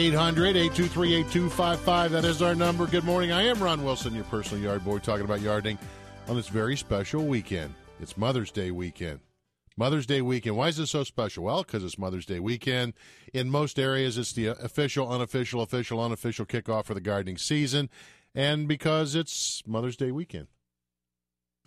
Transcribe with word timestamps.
Eight 0.00 0.14
hundred 0.14 0.56
eight 0.56 0.74
two 0.74 0.86
three 0.86 1.14
eight 1.14 1.30
two 1.30 1.50
five 1.50 1.78
five. 1.78 2.10
That 2.12 2.24
is 2.24 2.40
our 2.40 2.54
number. 2.54 2.86
Good 2.86 3.04
morning. 3.04 3.32
I 3.32 3.42
am 3.42 3.62
Ron 3.62 3.84
Wilson, 3.84 4.14
your 4.14 4.24
personal 4.24 4.64
yard 4.64 4.82
boy, 4.82 4.98
talking 4.98 5.26
about 5.26 5.42
yarding 5.42 5.78
on 6.26 6.36
this 6.36 6.48
very 6.48 6.74
special 6.74 7.26
weekend. 7.26 7.74
It's 8.00 8.16
Mother's 8.16 8.50
Day 8.50 8.70
weekend. 8.70 9.20
Mother's 9.76 10.06
Day 10.06 10.22
weekend. 10.22 10.56
Why 10.56 10.68
is 10.68 10.78
this 10.78 10.90
so 10.90 11.04
special? 11.04 11.44
Well, 11.44 11.64
because 11.64 11.84
it's 11.84 11.98
Mother's 11.98 12.24
Day 12.24 12.40
weekend. 12.40 12.94
In 13.34 13.50
most 13.50 13.78
areas, 13.78 14.16
it's 14.16 14.32
the 14.32 14.46
official, 14.46 15.06
unofficial, 15.06 15.60
official, 15.60 16.02
unofficial 16.02 16.46
kickoff 16.46 16.86
for 16.86 16.94
the 16.94 17.02
gardening 17.02 17.36
season, 17.36 17.90
and 18.34 18.66
because 18.66 19.14
it's 19.14 19.62
Mother's 19.66 19.98
Day 19.98 20.12
weekend. 20.12 20.46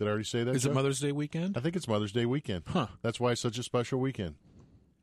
Did 0.00 0.08
I 0.08 0.10
already 0.10 0.24
say 0.24 0.42
that? 0.42 0.56
Is 0.56 0.64
Joe? 0.64 0.72
it 0.72 0.74
Mother's 0.74 0.98
Day 0.98 1.12
weekend? 1.12 1.56
I 1.56 1.60
think 1.60 1.76
it's 1.76 1.86
Mother's 1.86 2.10
Day 2.10 2.26
weekend. 2.26 2.64
Huh. 2.66 2.88
That's 3.00 3.20
why 3.20 3.30
it's 3.30 3.40
such 3.40 3.58
a 3.58 3.62
special 3.62 4.00
weekend. 4.00 4.34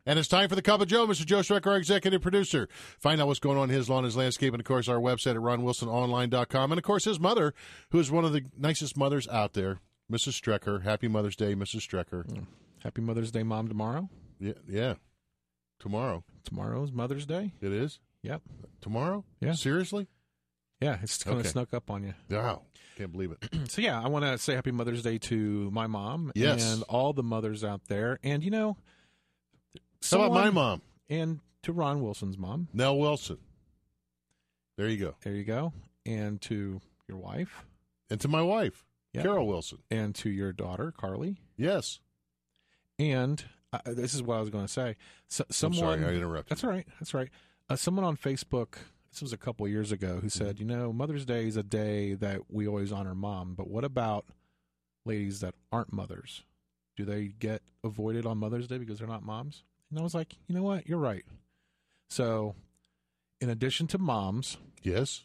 And 0.06 0.18
it's 0.18 0.28
time 0.28 0.50
for 0.50 0.56
the 0.56 0.62
Cup 0.62 0.82
of 0.82 0.88
Joe, 0.88 1.06
Mr. 1.06 1.26
Joe 1.26 1.40
Strecker, 1.40 1.68
our 1.68 1.78
executive 1.78 2.22
producer. 2.22 2.68
Find 3.00 3.22
out 3.22 3.28
what's 3.28 3.40
going 3.40 3.58
on 3.58 3.70
in 3.70 3.76
his 3.76 3.90
lawn, 3.90 4.04
his 4.04 4.16
landscape, 4.18 4.54
and 4.54 4.60
of 4.60 4.66
course 4.66 4.88
our 4.88 4.98
website 5.00 5.32
at 5.32 5.42
ronwilsononline.com. 5.42 6.72
And 6.72 6.80
of 6.80 6.84
course 6.84 7.06
his 7.06 7.20
mother, 7.20 7.54
who 7.92 8.00
is 8.00 8.10
one 8.12 8.26
of 8.26 8.34
the 8.34 8.44
nicest 8.58 8.98
mothers 8.98 9.28
out 9.28 9.54
there, 9.54 9.80
Mrs. 10.12 10.40
Strecker. 10.42 10.84
Happy 10.84 11.08
Mother's 11.08 11.36
Day, 11.36 11.54
Mrs. 11.56 11.88
Strecker. 11.88 12.26
Mm. 12.26 12.46
Happy 12.84 13.02
Mother's 13.02 13.32
Day, 13.32 13.44
Mom, 13.44 13.68
tomorrow. 13.68 14.10
Yeah, 14.40 14.54
yeah. 14.68 14.96
Tomorrow. 15.80 16.24
Tomorrow's 16.44 16.92
Mother's 16.92 17.26
Day. 17.26 17.54
It 17.62 17.72
is? 17.72 18.00
Yep. 18.24 18.42
Tomorrow? 18.82 19.24
Yeah. 19.40 19.54
Seriously? 19.54 20.08
Yeah, 20.80 20.98
it's 21.04 21.24
kind 21.24 21.40
of 21.40 21.46
snuck 21.48 21.74
up 21.76 21.92
on 21.92 22.04
you. 22.04 22.14
Wow. 22.30 22.64
Can't 22.98 23.12
believe 23.12 23.32
it. 23.32 23.50
So 23.70 23.82
yeah, 23.82 24.02
I 24.02 24.08
want 24.08 24.26
to 24.26 24.38
say 24.40 24.56
Happy 24.56 24.72
Mother's 24.72 25.04
Day 25.04 25.18
to 25.20 25.70
my 25.72 25.86
mom 25.88 26.32
Yes. 26.36 26.74
and 26.74 26.84
all 26.84 27.14
the 27.14 27.24
mothers 27.24 27.64
out 27.64 27.82
there, 27.88 28.20
and 28.24 28.44
you 28.44 28.50
know, 28.52 28.78
How 30.10 30.22
about 30.24 30.32
my 30.34 30.50
mom? 30.50 30.82
and 31.10 31.40
to 31.64 31.74
Ron 31.74 32.02
Wilson's 32.02 32.38
mom. 32.38 32.68
Nell 32.74 32.98
Wilson. 32.98 33.38
There 34.78 34.88
you 34.88 34.98
go. 34.98 35.16
There 35.24 35.34
you 35.34 35.44
go, 35.44 35.74
and 36.06 36.42
to 36.44 36.82
your 37.08 37.18
wife, 37.18 37.66
And 38.10 38.20
to 38.22 38.28
my 38.28 38.42
wife. 38.42 38.84
Carol 39.14 39.46
Wilson. 39.46 39.80
and 39.92 40.16
to 40.16 40.30
your 40.30 40.54
daughter 40.54 40.94
Carly, 40.96 41.36
Yes. 41.58 42.00
and 42.98 43.44
uh, 43.74 43.80
this 43.86 44.14
is 44.14 44.24
what 44.24 44.38
I 44.38 44.40
was 44.40 44.50
going 44.50 44.66
to 44.66 44.72
say. 44.72 44.96
So, 45.28 45.44
I'm 45.48 45.54
someone 45.54 46.00
sorry, 46.00 46.14
I 46.14 46.18
interrupted. 46.18 46.50
That's 46.50 46.64
all 46.64 46.70
right. 46.70 46.88
That's 47.00 47.14
all 47.14 47.20
right. 47.20 47.30
Uh, 47.70 47.76
someone 47.76 48.06
on 48.06 48.16
Facebook, 48.16 48.76
this 49.12 49.22
was 49.22 49.34
a 49.34 49.38
couple 49.38 49.68
years 49.68 49.92
ago, 49.92 50.20
who 50.22 50.30
said, 50.30 50.56
Mm-hmm. 50.56 50.70
you 50.70 50.76
know, 50.78 50.94
Mother's 50.94 51.26
Day 51.26 51.46
is 51.48 51.58
a 51.58 51.64
day 51.64 52.14
that 52.16 52.50
we 52.50 52.68
always 52.68 52.92
honor 52.94 53.14
mom, 53.14 53.54
but 53.54 53.70
what 53.70 53.84
about 53.84 54.26
ladies 55.06 55.42
that 55.42 55.56
aren't 55.74 55.92
mothers? 55.92 56.44
Do 56.96 57.04
they 57.06 57.28
get 57.28 57.62
avoided 57.84 58.26
on 58.26 58.38
Mother's 58.38 58.68
Day 58.68 58.78
because 58.78 59.00
they're 59.00 59.08
not 59.10 59.24
moms? 59.24 59.64
And 59.92 60.00
I 60.00 60.04
was 60.04 60.16
like, 60.16 60.36
you 60.48 60.56
know 60.56 60.64
what? 60.64 60.88
You're 60.88 60.98
right. 60.98 61.26
So, 62.10 62.56
in 63.40 63.50
addition 63.50 63.88
to 63.88 63.98
moms, 63.98 64.58
Yes. 64.84 65.22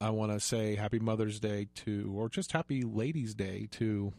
I 0.00 0.10
want 0.10 0.32
to 0.32 0.40
say 0.40 0.74
Happy 0.76 0.98
Mother's 0.98 1.38
Day 1.40 1.68
to, 1.76 2.12
or 2.16 2.28
just 2.28 2.52
Happy 2.52 2.82
Ladies' 2.82 3.34
Day 3.34 3.68
to 3.72 4.12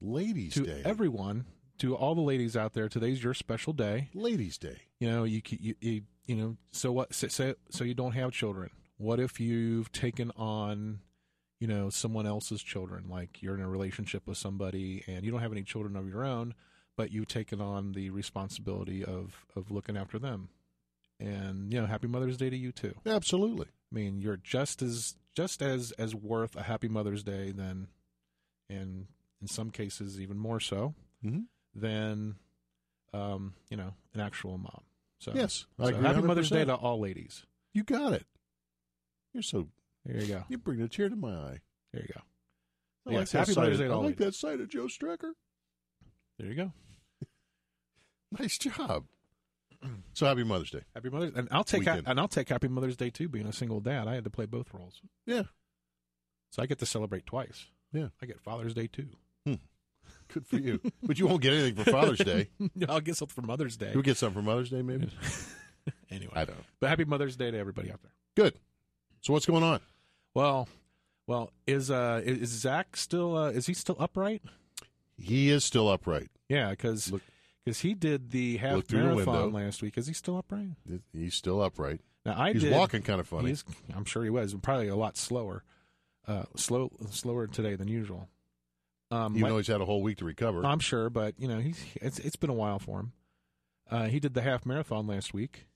Ladies' 0.00 0.54
to 0.54 0.64
Day. 0.64 0.82
everyone, 0.84 1.46
to 1.78 1.94
all 1.96 2.14
the 2.14 2.20
ladies 2.20 2.56
out 2.56 2.72
there. 2.74 2.88
Today's 2.88 3.22
your 3.22 3.34
special 3.34 3.72
day. 3.72 4.08
Ladies' 4.14 4.58
Day. 4.58 4.78
you 5.00 5.08
know 5.08 5.24
you 5.24 5.40
you 5.48 5.74
you, 5.80 6.02
you 6.26 6.34
know 6.36 6.56
so 6.72 6.90
what 6.92 7.14
so, 7.14 7.28
so 7.28 7.54
so 7.70 7.84
you 7.84 7.94
don't 7.94 8.12
have 8.12 8.32
children 8.32 8.70
what 8.96 9.18
if 9.20 9.38
you've 9.40 9.90
taken 9.92 10.30
on 10.36 11.00
you 11.60 11.66
know 11.68 11.90
someone 11.90 12.26
else's 12.26 12.62
children 12.62 13.04
like 13.08 13.42
you're 13.42 13.54
in 13.54 13.60
a 13.60 13.68
relationship 13.68 14.26
with 14.26 14.36
somebody 14.38 15.04
and 15.06 15.24
you 15.24 15.30
don't 15.30 15.42
have 15.42 15.52
any 15.52 15.62
children 15.62 15.94
of 15.96 16.08
your 16.08 16.24
own 16.24 16.54
but 16.96 17.10
you've 17.12 17.28
taken 17.28 17.60
on 17.60 17.92
the 17.92 18.10
responsibility 18.10 19.04
of 19.04 19.44
of 19.56 19.70
looking 19.70 19.96
after 19.96 20.18
them 20.18 20.48
and 21.20 21.72
you 21.72 21.80
know 21.80 21.86
happy 21.86 22.06
mother's 22.08 22.36
day 22.36 22.50
to 22.50 22.56
you 22.56 22.72
too 22.72 22.94
Absolutely. 23.06 23.66
i 23.92 23.94
mean 23.94 24.20
you're 24.20 24.36
just 24.36 24.82
as 24.82 25.14
just 25.34 25.62
as 25.62 25.92
as 25.92 26.14
worth 26.14 26.56
a 26.56 26.62
happy 26.62 26.88
mother's 26.88 27.22
day 27.22 27.50
than 27.52 27.88
and 28.68 29.06
in 29.40 29.46
some 29.48 29.70
cases 29.70 30.20
even 30.20 30.38
more 30.38 30.60
so 30.60 30.94
Mhm. 31.24 31.46
than 31.74 32.36
um 33.12 33.54
you 33.70 33.76
know 33.76 33.94
an 34.14 34.20
actual 34.20 34.58
mom 34.58 34.82
so 35.20 35.32
Yes. 35.34 35.64
So 35.80 35.94
happy 35.94 36.20
Mother's 36.20 36.50
Day 36.50 36.66
to 36.66 36.74
all 36.74 37.00
ladies. 37.00 37.46
You 37.72 37.82
got 37.82 38.12
it. 38.12 38.26
You're 39.32 39.42
so 39.42 39.68
There 40.04 40.20
you 40.20 40.26
go. 40.26 40.44
you 40.50 40.58
bring 40.58 40.82
a 40.82 40.88
tear 40.88 41.08
to 41.08 41.16
my 41.16 41.32
eye. 41.34 41.60
There 41.92 42.02
you 42.02 42.08
go. 42.14 42.20
I 43.06 43.12
Yes, 43.20 43.32
like 43.32 43.46
happy 43.46 43.58
Mother's 43.58 43.78
Day 43.78 43.86
to 43.86 43.92
I 43.92 43.96
like 43.96 44.04
ladies. 44.04 44.18
that 44.18 44.34
side 44.34 44.60
of 44.60 44.68
Joe 44.68 44.84
Strecker. 44.84 45.32
There 46.38 46.48
you 46.48 46.54
go. 46.56 46.72
Nice 48.38 48.58
job. 48.58 49.04
So 50.14 50.24
happy 50.26 50.44
Mother's 50.44 50.70
Day. 50.70 50.80
Happy 50.94 51.10
Mother's 51.10 51.32
and 51.36 51.46
I'll 51.50 51.62
take 51.64 51.86
ha- 51.86 52.00
and 52.06 52.18
I'll 52.18 52.28
take 52.28 52.48
Happy 52.48 52.68
Mother's 52.68 52.96
Day 52.96 53.10
too. 53.10 53.28
Being 53.28 53.46
a 53.46 53.52
single 53.52 53.80
dad, 53.80 54.08
I 54.08 54.14
had 54.14 54.24
to 54.24 54.30
play 54.30 54.46
both 54.46 54.72
roles, 54.72 55.00
Yeah. 55.26 55.42
so 56.50 56.62
I 56.62 56.66
get 56.66 56.78
to 56.78 56.86
celebrate 56.86 57.26
twice. 57.26 57.66
Yeah. 57.92 58.08
I 58.22 58.26
get 58.26 58.40
Father's 58.40 58.72
Day 58.74 58.86
too. 58.86 59.08
Good 60.32 60.46
for 60.46 60.56
you. 60.56 60.80
but 61.02 61.18
you 61.18 61.26
won't 61.26 61.42
get 61.42 61.52
anything 61.52 61.84
for 61.84 61.90
Father's 61.90 62.18
Day. 62.18 62.48
I'll 62.88 63.00
get 63.00 63.16
something 63.16 63.34
for 63.34 63.46
Mother's 63.46 63.76
Day. 63.76 63.90
You'll 63.92 64.02
get 64.02 64.16
something 64.16 64.42
for 64.42 64.46
Mother's 64.46 64.70
Day, 64.70 64.80
maybe. 64.82 65.10
anyway, 66.10 66.32
I 66.34 66.44
don't 66.46 66.56
know. 66.56 66.64
but 66.80 66.88
Happy 66.88 67.04
Mother's 67.04 67.36
Day 67.36 67.50
to 67.50 67.58
everybody 67.58 67.90
out 67.92 68.00
there. 68.02 68.12
Good. 68.34 68.54
So 69.20 69.32
what's 69.34 69.44
going 69.46 69.62
on? 69.62 69.80
Well, 70.32 70.66
well, 71.26 71.52
is 71.66 71.90
uh 71.90 72.22
is 72.24 72.38
is 72.40 72.48
Zach 72.50 72.96
still 72.96 73.36
uh, 73.36 73.50
is 73.50 73.66
he 73.66 73.74
still 73.74 73.96
upright? 74.00 74.42
He 75.18 75.50
is 75.50 75.62
still 75.64 75.88
upright. 75.90 76.30
Yeah, 76.48 76.70
because 76.70 77.12
Look- 77.66 77.76
he 77.76 77.94
did 77.94 78.30
the 78.30 78.56
half 78.58 78.76
Look 78.76 78.92
marathon 78.92 79.52
last 79.52 79.82
week. 79.82 79.96
Is 79.98 80.06
he 80.06 80.12
still 80.12 80.36
upright? 80.36 80.68
He's 81.12 81.34
still 81.34 81.62
upright. 81.62 82.00
Now 82.26 82.34
I 82.40 82.52
He's 82.52 82.62
did, 82.62 82.72
walking 82.72 83.02
kind 83.02 83.20
of 83.20 83.26
funny. 83.28 83.48
He's, 83.50 83.64
I'm 83.94 84.04
sure 84.04 84.24
he 84.24 84.30
was 84.30 84.54
probably 84.54 84.88
a 84.88 84.96
lot 84.96 85.16
slower, 85.16 85.62
uh, 86.26 86.44
slow 86.56 86.90
slower 87.10 87.46
today 87.46 87.74
than 87.76 87.88
usual. 87.88 88.28
Um, 89.10 89.36
Even 89.36 89.50
though 89.50 89.58
he's 89.58 89.66
had 89.66 89.80
a 89.82 89.84
whole 89.84 90.02
week 90.02 90.18
to 90.18 90.24
recover. 90.24 90.64
I'm 90.64 90.78
sure, 90.80 91.10
but 91.10 91.34
you 91.38 91.46
know 91.48 91.58
he's 91.58 91.84
it's 91.96 92.18
it's 92.18 92.36
been 92.36 92.50
a 92.50 92.54
while 92.54 92.78
for 92.78 93.00
him. 93.00 93.12
Uh, 93.90 94.04
he 94.06 94.18
did 94.20 94.32
the 94.34 94.40
half 94.40 94.64
marathon 94.64 95.06
last 95.06 95.34
week, 95.34 95.66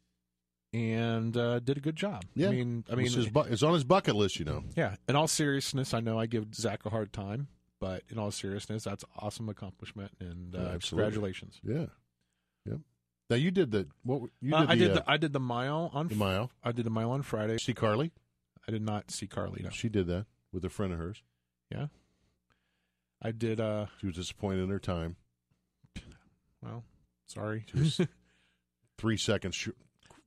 and 0.72 1.36
uh, 1.36 1.58
did 1.60 1.76
a 1.76 1.80
good 1.80 1.96
job. 1.96 2.24
Yeah. 2.34 2.48
I 2.48 2.50
mean, 2.52 2.84
I 2.90 2.94
mean, 2.94 3.06
it's, 3.06 3.14
his 3.14 3.28
bu- 3.28 3.42
it's 3.42 3.62
on 3.62 3.74
his 3.74 3.84
bucket 3.84 4.16
list, 4.16 4.38
you 4.38 4.46
know. 4.46 4.64
yeah. 4.76 4.96
In 5.08 5.14
all 5.16 5.28
seriousness, 5.28 5.92
I 5.92 6.00
know 6.00 6.18
I 6.18 6.24
give 6.26 6.54
Zach 6.54 6.86
a 6.86 6.90
hard 6.90 7.12
time, 7.12 7.48
but 7.80 8.02
in 8.10 8.18
all 8.18 8.30
seriousness, 8.30 8.84
that's 8.84 9.04
awesome 9.18 9.48
accomplishment, 9.48 10.12
and 10.20 10.54
uh, 10.54 10.58
Yeah, 10.72 10.78
congratulations. 10.88 11.60
Yeah. 11.62 11.86
Yep. 12.66 12.78
Now 13.30 13.36
you 13.36 13.50
did 13.50 13.70
the 13.70 13.86
what? 14.02 14.30
You 14.40 14.54
Uh, 14.54 14.60
did 14.60 14.68
the, 14.68 14.72
I 14.72 14.76
did 14.76 14.90
uh, 14.90 14.94
the 14.94 15.10
I 15.10 15.16
did 15.16 15.32
the 15.32 15.40
mile 15.40 15.90
on 15.92 16.08
the 16.08 16.14
mile. 16.14 16.50
I 16.64 16.72
did 16.72 16.84
the 16.86 16.90
mile 16.90 17.10
on 17.10 17.22
Friday. 17.22 17.58
See 17.58 17.74
Carly? 17.74 18.12
I 18.66 18.70
did 18.72 18.82
not 18.82 19.10
see 19.10 19.26
Carly. 19.26 19.62
No. 19.64 19.70
She 19.70 19.88
did 19.88 20.06
that 20.08 20.26
with 20.52 20.64
a 20.64 20.70
friend 20.70 20.92
of 20.92 20.98
hers. 20.98 21.22
Yeah. 21.70 21.86
I 23.20 23.32
did. 23.32 23.60
uh 23.60 23.86
She 24.00 24.06
was 24.06 24.16
disappointed 24.16 24.62
in 24.64 24.70
her 24.70 24.78
time. 24.78 25.16
Well, 26.62 26.84
sorry. 27.26 27.64
Three 28.98 29.16
seconds. 29.16 29.54
Sh- 29.54 29.68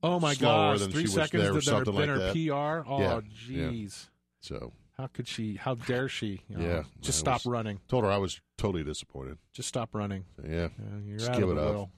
oh 0.02 0.18
my 0.18 0.34
than 0.34 0.90
Three 0.90 1.06
seconds 1.06 1.42
there 1.42 1.50
or 1.52 1.54
did 1.54 1.66
there 1.66 1.84
something 1.84 1.94
been 1.94 2.08
like 2.08 2.08
her 2.08 2.18
that. 2.18 2.32
PR. 2.84 2.88
Oh, 2.90 3.00
Yeah, 3.00 3.20
yeah. 3.48 3.68
jeez. 3.70 4.08
so 4.40 4.72
How 5.02 5.08
could 5.08 5.26
she? 5.26 5.56
How 5.56 5.74
dare 5.74 6.08
she? 6.08 6.42
you 6.48 6.56
know, 6.58 6.64
Yeah, 6.64 6.82
just 7.00 7.18
I 7.18 7.22
stop 7.22 7.34
was- 7.44 7.46
running. 7.46 7.80
Told 7.88 8.04
her 8.04 8.10
I 8.12 8.18
was 8.18 8.40
totally 8.56 8.84
disappointed. 8.84 9.36
Just 9.52 9.68
stop 9.68 9.96
running. 9.96 10.26
So, 10.36 10.44
yeah, 10.48 10.66
Uh, 10.78 10.98
you're 11.04 11.18
Just 11.18 11.30
out 11.32 11.38
give 11.40 11.48
of 11.48 11.56
it 11.56 11.60
the 11.60 11.66
up. 11.66 11.74
will. 11.74 11.90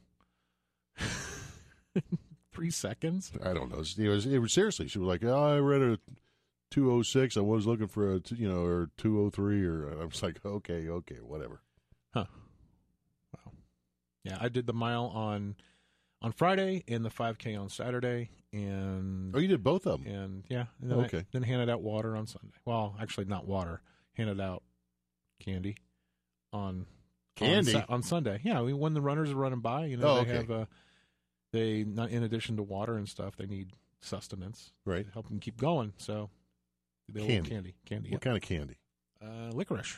Three 2.50 2.70
seconds. 2.70 3.30
I 3.44 3.52
don't 3.52 3.68
know. 3.70 3.76
It 3.98 4.08
was, 4.08 4.24
it 4.26 4.38
was 4.38 4.54
seriously. 4.54 4.88
She 4.88 4.98
was 4.98 5.06
like, 5.06 5.22
oh, 5.22 5.54
"I 5.56 5.58
read 5.58 5.82
a 5.82 5.98
206. 6.70 7.36
I 7.36 7.40
was 7.40 7.66
looking 7.66 7.88
for 7.88 8.14
a 8.14 8.20
t- 8.20 8.36
you 8.36 8.48
know 8.48 8.64
or 8.64 8.88
203 8.96 9.64
or 9.66 10.00
I 10.00 10.04
was 10.06 10.22
like, 10.22 10.38
okay, 10.42 10.88
okay, 10.88 11.16
whatever. 11.16 11.60
Huh. 12.14 12.24
Wow. 13.36 13.52
Yeah, 14.24 14.38
I 14.40 14.48
did 14.48 14.66
the 14.66 14.72
mile 14.72 15.06
on 15.14 15.56
on 16.22 16.32
Friday 16.32 16.84
and 16.88 17.04
the 17.04 17.10
5K 17.10 17.54
on 17.60 17.68
Saturday, 17.68 18.30
and 18.54 19.34
Oh, 19.34 19.38
you 19.38 19.48
did 19.48 19.62
both 19.62 19.86
of 19.86 20.02
them. 20.04 20.12
and 20.14 20.44
yeah, 20.48 20.66
and 20.80 20.90
then 20.90 20.98
Okay. 21.00 21.18
I, 21.18 21.26
then 21.32 21.42
handed 21.42 21.68
out 21.68 21.82
water 21.82 22.16
on 22.16 22.26
Sunday. 22.26 22.56
Well, 22.64 22.96
actually, 23.00 23.26
not 23.26 23.46
water. 23.46 23.82
Handed 24.14 24.40
out 24.40 24.62
candy 25.40 25.76
on 26.52 26.86
Candy? 27.36 27.74
on, 27.74 27.84
on 27.88 28.02
Sunday. 28.02 28.40
Yeah, 28.44 28.62
we, 28.62 28.72
when 28.72 28.94
the 28.94 29.00
runners 29.02 29.30
are 29.32 29.36
running 29.36 29.60
by, 29.60 29.86
you 29.86 29.96
know, 29.96 30.06
Oh, 30.08 30.14
they 30.16 30.20
okay. 30.22 30.32
have 30.34 30.50
uh, 30.50 30.64
they 31.52 31.84
not 31.84 32.10
in 32.10 32.22
addition 32.22 32.56
to 32.56 32.62
water 32.62 32.96
and 32.96 33.08
stuff, 33.08 33.36
they 33.36 33.46
need 33.46 33.70
sustenance 34.00 34.72
Right. 34.84 35.04
to 35.06 35.12
help 35.12 35.28
them 35.28 35.40
keep 35.40 35.56
going. 35.56 35.92
So 35.96 36.30
they 37.08 37.20
Candy. 37.26 37.34
candy, 37.34 37.50
candy, 37.50 37.74
candy. 37.86 38.10
What 38.12 38.20
kind 38.20 38.36
of 38.36 38.42
candy? 38.42 38.78
Uh, 39.20 39.50
licorice, 39.52 39.96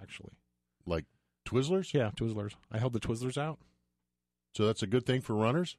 actually. 0.00 0.32
Like 0.86 1.04
Twizzlers? 1.46 1.92
Yeah, 1.92 2.10
Twizzlers. 2.16 2.54
I 2.72 2.78
held 2.78 2.92
the 2.94 3.00
Twizzlers 3.00 3.36
out. 3.36 3.58
So 4.56 4.66
that's 4.66 4.82
a 4.82 4.86
good 4.86 5.04
thing 5.06 5.20
for 5.20 5.34
runners. 5.34 5.76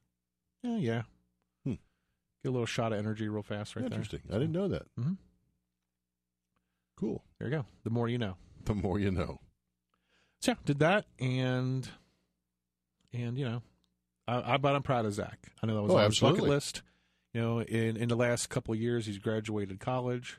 Yeah, 0.62 0.76
yeah. 0.76 1.02
Get 2.42 2.48
a 2.48 2.52
little 2.52 2.66
shot 2.66 2.92
of 2.92 2.98
energy 2.98 3.28
real 3.28 3.42
fast 3.42 3.76
right 3.76 3.82
there. 3.82 3.98
Interesting. 3.98 4.20
I 4.30 4.34
didn't 4.34 4.52
know 4.52 4.68
that. 4.68 4.82
Mhm. 4.98 5.16
Cool. 6.96 7.22
there. 7.38 7.48
You 7.48 7.56
go. 7.58 7.66
The 7.84 7.90
more 7.90 8.08
you 8.08 8.18
know. 8.18 8.36
The 8.64 8.74
more 8.74 8.98
you 8.98 9.10
know. 9.10 9.40
So 10.40 10.52
yeah, 10.52 10.56
did 10.64 10.78
that 10.80 11.04
and 11.18 11.88
and 13.12 13.38
you 13.38 13.44
know, 13.44 13.62
I, 14.26 14.54
I 14.54 14.56
but 14.56 14.74
I'm 14.74 14.82
proud 14.82 15.04
of 15.04 15.12
Zach. 15.14 15.38
I 15.62 15.66
know 15.66 15.74
that 15.76 15.82
was 15.82 15.92
Oh, 15.92 15.96
on 15.98 16.04
his 16.06 16.20
bucket 16.20 16.44
list. 16.44 16.82
You 17.32 17.40
know, 17.40 17.60
in 17.62 17.96
in 17.96 18.08
the 18.08 18.16
last 18.16 18.48
couple 18.50 18.74
of 18.74 18.80
years, 18.80 19.06
he's 19.06 19.18
graduated 19.18 19.80
college. 19.80 20.38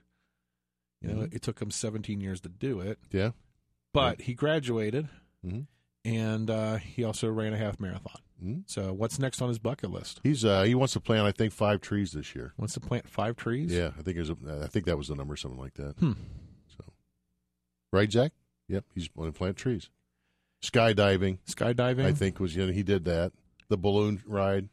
You 1.01 1.09
know, 1.13 1.21
Mhm. 1.23 1.33
it 1.35 1.41
took 1.41 1.61
him 1.61 1.69
17 1.71 2.21
years 2.21 2.39
to 2.41 2.49
do 2.49 2.79
it, 2.79 2.97
Yeah. 3.11 3.31
but 3.94 4.21
he 4.21 4.33
graduated, 4.33 5.09
Mhm. 5.45 5.67
and 6.06 6.49
uh, 6.49 6.77
he 6.77 7.03
also 7.03 7.29
ran 7.29 7.51
a 7.53 7.57
half 7.57 7.77
marathon. 7.77 8.21
Mhm. 8.41 8.63
So, 8.65 8.94
what's 8.94 9.19
next 9.19 9.41
on 9.41 9.50
his 9.50 9.59
bucket 9.59 9.91
list? 9.91 10.19
He's 10.24 10.45
uh 10.45 10.63
he 10.63 10.75
wants 10.75 10.94
to 10.94 11.00
plant 11.00 11.25
I 11.27 11.31
think 11.31 11.53
five 11.53 11.81
trees 11.81 12.12
this 12.13 12.35
year. 12.35 12.53
Wants 12.57 12.74
to 12.75 12.80
plant 12.80 13.09
five 13.09 13.35
trees. 13.35 13.71
Yeah, 13.71 13.91
I 13.97 14.01
think 14.01 14.18
it 14.18 14.21
was 14.21 14.30
a, 14.30 14.38
I 14.63 14.68
think 14.68 14.85
that 14.85 14.97
was 14.97 15.07
the 15.09 15.15
number, 15.15 15.35
something 15.35 15.59
like 15.59 15.74
that. 15.75 15.95
Hmm. 16.00 16.13
So, 16.77 16.83
right, 17.91 18.12
Zach? 18.12 18.31
Yep, 18.69 18.85
he's 18.95 19.07
going 19.09 19.31
to 19.31 19.38
plant 19.38 19.57
trees. 19.57 19.89
Skydiving, 20.63 21.39
Skydiving. 21.47 22.06
I 22.06 22.13
think 22.13 22.39
was 22.39 22.56
you 22.56 22.65
know 22.65 22.71
he 22.71 22.83
did 22.83 23.06
that. 23.06 23.33
The 23.69 23.77
balloon 23.77 24.21
ride, 24.25 24.69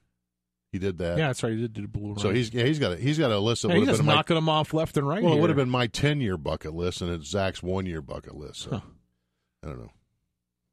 he 0.73 0.79
did 0.79 0.99
that. 0.99 1.19
Yeah, 1.19 1.29
that's 1.29 1.43
right. 1.43 1.53
He 1.53 1.61
did 1.61 1.73
do 1.73 1.83
the 1.83 1.89
balloon. 1.89 2.19
So 2.19 2.29
ride. 2.29 2.37
he's 2.37 2.55
yeah, 2.55 2.65
he's 2.65 2.79
got 2.79 2.93
a, 2.93 2.97
he's 2.97 3.19
got 3.19 3.31
a 3.33 3.39
list 3.39 3.65
of. 3.65 3.71
Yeah, 3.71 3.79
he's 3.79 3.87
just 3.89 3.99
been 3.99 4.07
my, 4.07 4.15
knocking 4.15 4.37
them 4.37 4.49
off 4.49 4.73
left 4.73 4.97
and 4.97 5.07
right. 5.07 5.23
well, 5.23 5.35
it 5.35 5.41
would 5.41 5.51
have 5.51 5.57
been 5.57 5.71
my 5.71 5.87
ten 5.89 6.21
year 6.21 6.37
bucket 6.37 6.75
list, 6.75 7.03
and 7.03 7.11
it's 7.11 7.29
Zach's 7.29 7.63
one 7.63 7.87
year 7.87 8.01
bucket 8.01 8.35
list. 8.37 8.61
So 8.63 8.71
Huh. 8.71 8.81
I 9.65 9.67
don't 9.67 9.79
know. 9.81 9.91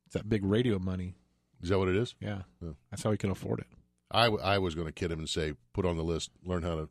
It's 0.05 0.13
that 0.13 0.29
big 0.29 0.45
radio 0.45 0.79
money. 0.79 1.15
Is 1.61 1.69
that 1.69 1.79
what 1.79 1.87
it 1.87 1.95
is? 1.95 2.15
Yeah, 2.19 2.43
Yeah. 2.61 2.71
that's 2.91 3.03
how 3.03 3.11
he 3.11 3.17
can 3.17 3.31
afford 3.31 3.59
it. 3.59 3.67
I, 4.11 4.25
w- 4.25 4.43
I 4.43 4.57
was 4.59 4.73
going 4.75 4.87
to 4.87 4.93
kid 4.93 5.11
him 5.11 5.19
and 5.19 5.27
say 5.29 5.53
put 5.73 5.85
on 5.85 5.97
the 5.97 6.03
list, 6.03 6.31
learn 6.45 6.63
how 6.63 6.75
to 6.75 6.89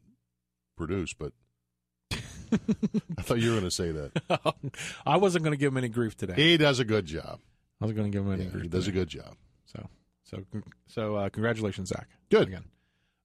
produce, 0.77 1.15
but 1.15 1.33
I 2.13 3.23
thought 3.23 3.39
you 3.41 3.51
were 3.51 3.57
going 3.61 3.65
to 3.65 3.71
say 3.71 3.91
that. 3.93 4.55
I 5.07 5.17
wasn't 5.17 5.45
going 5.45 5.53
to 5.53 5.57
give 5.59 5.73
him 5.73 5.79
any 5.79 5.89
grief 5.89 6.17
today. 6.17 6.35
He 6.35 6.57
does 6.57 6.79
a 6.79 6.85
good 6.85 7.07
job. 7.07 7.41
I 7.81 7.87
was 7.87 7.95
going 7.95 8.11
to 8.11 8.17
give 8.17 8.27
him 8.27 8.33
any 8.33 8.45
Yeah, 8.45 8.51
grief. 8.51 8.63
he 8.65 8.69
does 8.69 8.87
a 8.89 8.93
good 8.93 9.09
job. 9.09 9.35
So, 9.67 9.89
so, 10.25 10.45
so, 10.87 11.17
uh, 11.17 11.29
congratulations, 11.31 11.89
Zach. 11.89 12.09
Good. 12.31 12.49
Again. 12.49 12.65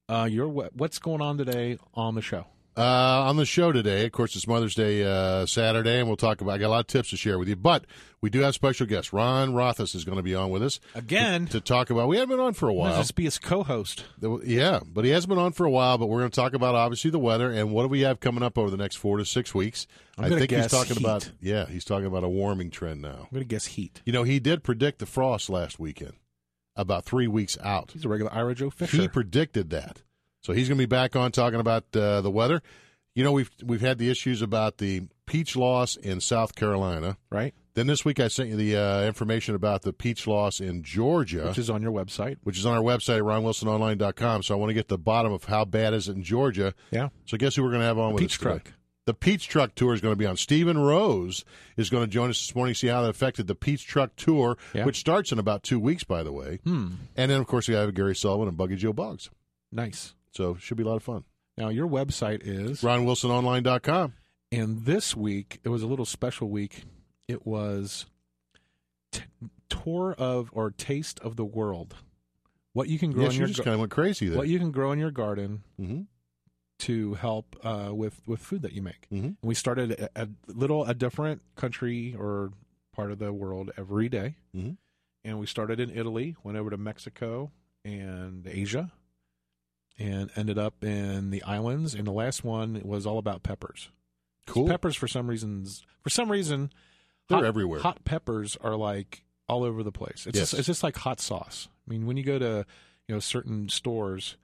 Uh, 0.10 0.28
your 0.30 0.48
what's 0.50 1.00
going 1.00 1.22
on 1.22 1.38
today 1.38 1.78
on 1.94 2.16
the 2.16 2.22
show? 2.22 2.46
Uh, 2.78 3.26
on 3.28 3.36
the 3.36 3.46
show 3.46 3.74
today, 3.74 4.06
of 4.06 4.14
course, 4.14 4.34
it's 4.34 4.48
Mother's 4.48 4.76
Day 4.76 5.04
uh, 5.04 5.46
Saturday, 5.46 6.00
and 6.00 6.08
we'll 6.08 6.16
talk 6.16 6.40
about. 6.40 6.54
I 6.54 6.58
got 6.58 6.68
a 6.68 6.70
lot 6.70 6.80
of 6.80 6.88
tips 6.88 7.10
to 7.10 7.18
share 7.18 7.38
with 7.38 7.50
you, 7.50 7.58
but 7.58 7.86
we 8.22 8.30
do 8.30 8.40
have 8.40 8.56
special 8.56 8.88
guest. 8.88 9.12
Ron 9.12 9.54
Rothus 9.54 9.94
is 9.94 10.06
going 10.06 10.16
to 10.16 10.24
be 10.24 10.34
on 10.34 10.52
with 10.52 10.64
us 10.64 10.80
Again, 10.96 11.48
to 11.48 11.60
talk 11.60 11.90
about. 11.90 12.08
We 12.08 12.16
haven't 12.16 12.38
been 12.38 12.46
on 12.46 12.54
for 12.54 12.70
a 12.70 12.74
while. 12.74 12.96
just 12.96 13.16
be 13.16 13.26
his 13.26 13.38
co-host. 13.38 14.06
Yeah, 14.46 14.80
but 14.86 15.04
he 15.04 15.12
hasn't 15.12 15.28
been 15.30 15.38
on 15.38 15.52
for 15.52 15.66
a 15.66 15.70
while. 15.70 15.98
But 15.98 16.08
we're 16.08 16.20
going 16.20 16.32
to 16.32 16.36
talk 16.36 16.54
about 16.54 16.76
obviously 16.76 17.12
the 17.12 17.20
weather 17.20 17.52
and 17.52 17.74
what 17.74 17.84
do 17.84 17.90
we 17.90 18.02
have 18.02 18.22
coming 18.22 18.42
up 18.42 18.58
over 18.58 18.70
the 18.70 18.78
next 18.78 18.96
four 18.96 19.18
to 19.18 19.26
six 19.26 19.54
weeks. 19.54 19.86
I 20.18 20.30
think 20.30 20.52
he's 20.52 20.68
talking 20.68 20.96
heat. 20.96 21.04
about. 21.06 21.30
Yeah, 21.42 21.66
he's 21.66 21.84
talking 21.84 22.06
about 22.06 22.24
a 22.24 22.30
warming 22.30 22.70
trend 22.70 23.02
now. 23.02 23.10
I'm 23.10 23.28
going 23.34 23.42
to 23.42 23.46
guess 23.46 23.66
heat. 23.66 24.02
You 24.06 24.14
know, 24.14 24.24
he 24.24 24.40
did 24.40 24.64
predict 24.64 25.00
the 25.00 25.06
frost 25.06 25.50
last 25.50 25.78
weekend, 25.78 26.14
about 26.78 27.04
three 27.04 27.28
weeks 27.28 27.58
out. 27.62 27.92
He's 27.92 28.06
a 28.06 28.10
regular 28.10 28.34
Ira 28.34 28.56
Joe 28.56 28.70
Fisher. 28.70 28.96
He 28.96 29.08
predicted 29.10 29.72
that, 29.72 30.04
so 30.42 30.54
he's 30.54 30.68
going 30.68 30.78
to 30.78 30.82
be 30.82 30.86
back 30.90 31.16
on 31.16 31.32
talking 31.32 31.60
about 31.60 31.86
uh, 31.96 32.22
the 32.22 32.32
weather. 32.32 32.62
You 33.16 33.24
know, 33.24 33.32
we've 33.32 33.52
we've 33.64 33.82
had 33.82 33.98
the 33.98 34.10
issues 34.10 34.42
about 34.42 34.78
the 34.78 35.04
peach 35.26 35.56
loss 35.56 35.96
in 35.98 36.20
South 36.22 36.56
Carolina. 36.56 37.18
right? 37.30 37.54
Then 37.74 37.88
this 37.88 38.04
week 38.04 38.20
I 38.20 38.28
sent 38.28 38.50
you 38.50 38.58
the 38.58 38.76
uh, 38.76 39.04
information 39.04 39.56
about 39.56 39.82
the 39.84 39.94
peach 39.94 40.28
loss 40.28 40.60
in 40.60 40.84
Georgia, 40.84 41.48
Which 41.48 41.58
is 41.58 41.70
on 41.70 41.82
your 41.82 41.92
website. 41.94 42.38
which 42.44 42.58
is 42.58 42.66
on 42.66 42.74
our 42.76 42.84
website 42.84 43.18
at 43.18 43.24
ronwilsononline.com. 43.24 44.44
So 44.44 44.54
I 44.54 44.58
want 44.58 44.70
to 44.72 44.74
get 44.74 44.88
to 44.90 44.96
the 44.96 44.98
bottom 44.98 45.32
of 45.32 45.46
how 45.46 45.66
bad 45.66 45.94
is 45.94 46.10
it 46.10 46.16
in 46.16 46.24
Georgia. 46.24 46.74
Yeah. 46.92 47.10
So 47.26 47.38
guess 47.38 47.56
who 47.56 47.64
we're 47.64 47.70
going 47.70 47.82
to 47.82 47.86
have 47.88 47.98
on 47.98 48.14
with 48.14 48.22
Peach 48.22 48.34
us 48.34 48.38
today? 48.40 48.50
truck. 48.52 48.74
The 49.06 49.14
Peach 49.16 49.48
Truck 49.48 49.74
Tour 49.74 49.94
is 49.96 50.02
going 50.02 50.12
to 50.12 50.18
be 50.18 50.26
on. 50.28 50.38
Stephen 50.38 50.78
Rose 50.78 51.44
is 51.76 51.90
going 51.90 52.04
to 52.06 52.10
join 52.12 52.30
us 52.30 52.40
this 52.40 52.54
morning, 52.56 52.74
to 52.76 52.80
see 52.80 52.88
how 52.88 53.02
that 53.02 53.10
affected 53.10 53.48
the 53.48 53.56
Peach 53.56 53.86
Truck 53.88 54.16
Tour, 54.16 54.58
Yeah. 54.76 54.86
which 54.86 54.98
starts 55.00 55.32
in 55.32 55.40
about 55.40 55.64
two 55.64 55.80
weeks, 55.80 56.04
by 56.04 56.22
the 56.24 56.32
way. 56.32 56.60
Hmm. 56.64 56.88
And 57.18 57.32
then, 57.32 57.40
of 57.42 57.48
course, 57.48 57.68
we 57.68 57.74
have 57.74 57.94
Gary 57.96 58.16
Sullivan 58.16 58.48
and 58.48 58.56
Buggy 58.58 58.76
Joe 58.76 58.94
Boggs. 58.94 59.30
Nice. 59.72 60.14
So 60.32 60.56
should 60.56 60.78
be 60.78 60.84
a 60.84 60.88
lot 60.88 60.96
of 60.96 61.04
fun. 61.04 61.24
Now 61.58 61.70
your 61.70 61.88
website 61.88 62.42
is, 62.44 62.82
RonWilsonOnline.com. 62.82 64.14
and 64.52 64.86
this 64.86 65.16
week 65.16 65.60
it 65.64 65.70
was 65.70 65.84
a 65.84 65.88
little 65.88 66.06
special 66.06 66.50
week. 66.50 66.84
It 67.28 67.46
was 67.46 68.06
t- 69.12 69.24
tour 69.70 70.14
of 70.18 70.50
or 70.54 70.72
taste 70.72 71.20
of 71.20 71.36
the 71.36 71.46
world. 71.46 71.96
What 72.74 72.88
you 72.88 72.98
can 72.98 73.12
grow 73.12 73.24
Yes, 73.24 73.32
in 73.34 73.36
you 73.36 73.40
your 73.42 73.48
just 73.48 73.58
gar- 73.60 73.66
kind 73.66 73.74
of 73.76 73.80
went 73.82 73.92
crazy 73.92 74.28
there. 74.30 74.38
what 74.38 74.48
you 74.48 74.58
can 74.60 74.72
grow 74.72 74.92
in 74.94 75.00
your 75.00 75.12
garden 75.12 75.64
mm-hmm. 75.80 76.02
to 76.80 77.14
help 77.16 77.58
uh, 77.64 77.90
with 77.94 78.22
with 78.26 78.40
food 78.40 78.62
that 78.62 78.72
you 78.72 78.82
make. 78.82 79.08
Mm-hmm. 79.12 79.26
And 79.26 79.38
we 79.44 79.56
started 79.56 79.92
a, 80.16 80.24
a 80.24 80.28
little 80.48 80.86
a 80.86 80.94
different 80.94 81.42
country 81.56 82.16
or 82.18 82.52
part 82.96 83.12
of 83.12 83.20
the 83.20 83.34
world 83.34 83.72
every 83.78 84.08
day. 84.10 84.36
Mhm. 84.56 84.78
and 85.26 85.40
we 85.40 85.46
started 85.46 85.80
in 85.82 85.90
Italy, 85.92 86.36
went 86.44 86.58
over 86.58 86.70
to 86.70 86.78
Mexico 86.78 87.52
and 87.86 88.48
Asia, 88.48 88.92
and 90.02 90.30
ended 90.36 90.58
up 90.58 90.84
in 90.84 91.30
the 91.30 91.44
islands. 91.44 91.94
And 91.94 92.06
the 92.08 92.12
last 92.12 92.44
one 92.44 92.82
was 92.84 93.06
all 93.06 93.18
about 93.18 93.44
peppers. 93.44 93.90
Cool. 94.48 94.68
Peppers, 94.68 94.96
for 94.96 95.08
some 95.08 95.28
reasons, 95.28 95.86
for 96.02 96.10
some 96.10 96.32
reason, 96.32 96.72
They're 97.30 97.38
hot, 97.38 97.46
everywhere. 97.46 97.80
Hot 97.82 98.04
peppers 98.04 98.58
are 98.62 98.76
like 98.76 99.24
all 99.48 99.64
over 99.64 99.84
the 99.84 99.92
place. 99.92 100.26
It's 100.28 100.38
Yes. 100.38 100.50
just, 100.52 100.54
it's 100.60 100.68
just 100.68 100.84
like 100.84 100.98
hot 100.98 101.20
sauce. 101.20 101.68
I 101.88 101.92
mean, 101.92 102.06
when 102.06 102.18
you 102.18 102.24
go 102.24 102.40
to 102.40 102.66
you 103.08 103.16
know 103.16 103.20
certain 103.20 103.70
stores, 103.70 104.38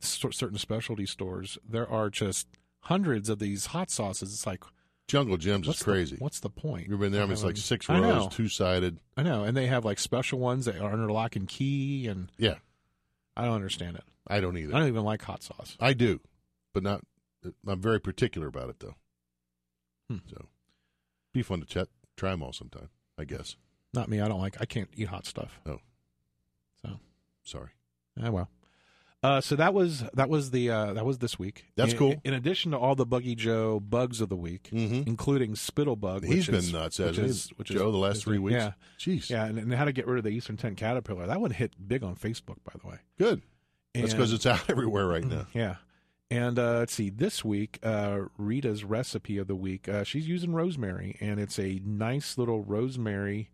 cer- 0.00 0.32
certain 0.32 0.58
specialty 0.58 1.06
stores, 1.06 1.58
there 1.68 1.88
are 1.88 2.08
just 2.10 2.46
hundreds 2.80 3.28
of 3.28 3.38
these 3.38 3.66
hot 3.66 3.90
sauces. 3.90 4.32
It's 4.32 4.46
like 4.46 4.62
Jungle 5.08 5.36
Gyms 5.36 5.66
what's 5.66 5.78
is 5.80 5.84
the- 5.84 5.84
crazy. 5.92 6.16
what's 6.18 6.40
the 6.40 6.50
point? 6.50 6.88
You've 6.88 7.00
been 7.00 7.12
there. 7.12 7.22
I 7.22 7.24
mean, 7.24 7.32
it's 7.32 7.44
like 7.44 7.56
six 7.56 7.88
rows, 7.88 8.28
two 8.28 8.48
sided. 8.48 8.98
I 9.16 9.22
know, 9.22 9.42
and 9.44 9.56
they 9.56 9.66
have 9.66 9.84
like 9.84 9.98
special 9.98 10.38
ones 10.38 10.66
that 10.66 10.80
are 10.80 10.92
under 10.92 11.10
lock 11.10 11.34
and 11.36 11.48
key, 11.48 12.06
and 12.06 12.30
Yeah, 12.38 12.56
I 13.36 13.44
don't 13.44 13.54
understand 13.54 13.96
it. 13.96 14.04
I 14.28 14.40
don't 14.40 14.56
either. 14.56 14.74
I 14.74 14.78
don't 14.78 14.88
even 14.88 15.04
like 15.04 15.22
hot 15.22 15.42
sauce. 15.42 15.76
I 15.80 15.92
do, 15.94 16.20
but 16.74 16.82
not. 16.82 17.02
I'm 17.66 17.80
very 17.80 18.00
particular 18.00 18.46
about 18.46 18.70
it, 18.70 18.80
though. 18.80 18.94
Hmm. 20.08 20.18
So, 20.30 20.46
be 21.32 21.42
fun 21.42 21.60
to 21.60 21.66
chat. 21.66 21.88
Try 22.16 22.30
them 22.30 22.42
all 22.42 22.52
sometime. 22.52 22.90
I 23.18 23.24
guess. 23.24 23.56
Not 23.94 24.08
me. 24.08 24.20
I 24.20 24.28
don't 24.28 24.40
like. 24.40 24.56
I 24.60 24.64
can't 24.64 24.88
eat 24.94 25.08
hot 25.08 25.26
stuff. 25.26 25.60
Oh. 25.66 25.78
So, 26.84 26.98
Sorry. 27.44 27.70
ah, 28.22 28.30
well. 28.30 28.48
Uh, 29.22 29.40
so 29.40 29.54
that 29.54 29.72
was 29.72 30.02
that 30.14 30.28
was 30.28 30.50
the 30.50 30.68
uh, 30.68 30.92
that 30.94 31.06
was 31.06 31.18
this 31.18 31.38
week. 31.38 31.66
That's 31.76 31.92
In- 31.92 31.98
cool. 31.98 32.14
In 32.24 32.34
addition 32.34 32.72
to 32.72 32.78
all 32.78 32.96
the 32.96 33.06
Buggy 33.06 33.34
Joe 33.36 33.78
bugs 33.78 34.20
of 34.20 34.28
the 34.28 34.36
week, 34.36 34.68
Mm-hmm. 34.72 35.02
including 35.06 35.52
Spittlebug, 35.54 36.24
He's 36.24 36.38
which 36.38 36.46
been 36.48 36.54
is, 36.56 36.72
nuts, 36.72 36.98
which 36.98 37.18
is, 37.18 37.48
which 37.56 37.68
Joe, 37.68 37.86
is, 37.88 37.92
the 37.92 37.98
last 37.98 38.24
three 38.24 38.38
weeks? 38.38 38.54
Yeah, 38.54 38.72
Jeez. 38.98 39.30
yeah, 39.30 39.44
and, 39.44 39.58
and 39.58 39.72
how 39.74 39.84
to 39.84 39.92
get 39.92 40.06
rid 40.08 40.18
of 40.18 40.24
the 40.24 40.30
Eastern 40.30 40.56
Tent 40.56 40.76
caterpillar. 40.76 41.26
That 41.28 41.40
one 41.40 41.52
hit 41.52 41.72
big 41.86 42.02
on 42.02 42.16
Facebook, 42.16 42.56
by 42.64 42.72
the 42.82 42.88
way. 42.88 42.96
Good. 43.16 43.42
That's 43.94 44.12
because 44.12 44.32
it's 44.32 44.46
out 44.46 44.64
everywhere 44.68 45.06
right 45.06 45.24
now. 45.24 45.46
Yeah. 45.54 45.76
And 46.30 46.58
uh, 46.58 46.78
let's 46.78 46.94
see, 46.94 47.10
this 47.10 47.44
week, 47.44 47.78
uh, 47.82 48.20
Rita's 48.38 48.84
recipe 48.84 49.36
of 49.36 49.48
the 49.48 49.54
week, 49.54 49.86
uh, 49.86 50.02
she's 50.02 50.26
using 50.26 50.54
rosemary, 50.54 51.14
and 51.20 51.38
it's 51.38 51.58
a 51.58 51.78
nice 51.84 52.38
little 52.38 52.64
rosemary 52.64 53.50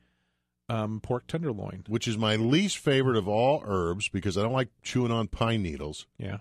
um, 0.68 1.00
pork 1.00 1.26
tenderloin. 1.26 1.84
Which 1.88 2.06
is 2.08 2.18
my 2.18 2.36
least 2.36 2.78
favorite 2.78 3.16
of 3.16 3.26
all 3.28 3.62
herbs 3.64 4.08
because 4.08 4.36
I 4.36 4.42
don't 4.42 4.52
like 4.52 4.68
chewing 4.82 5.12
on 5.12 5.28
pine 5.28 5.62
needles. 5.62 6.06
Yeah. 6.18 6.38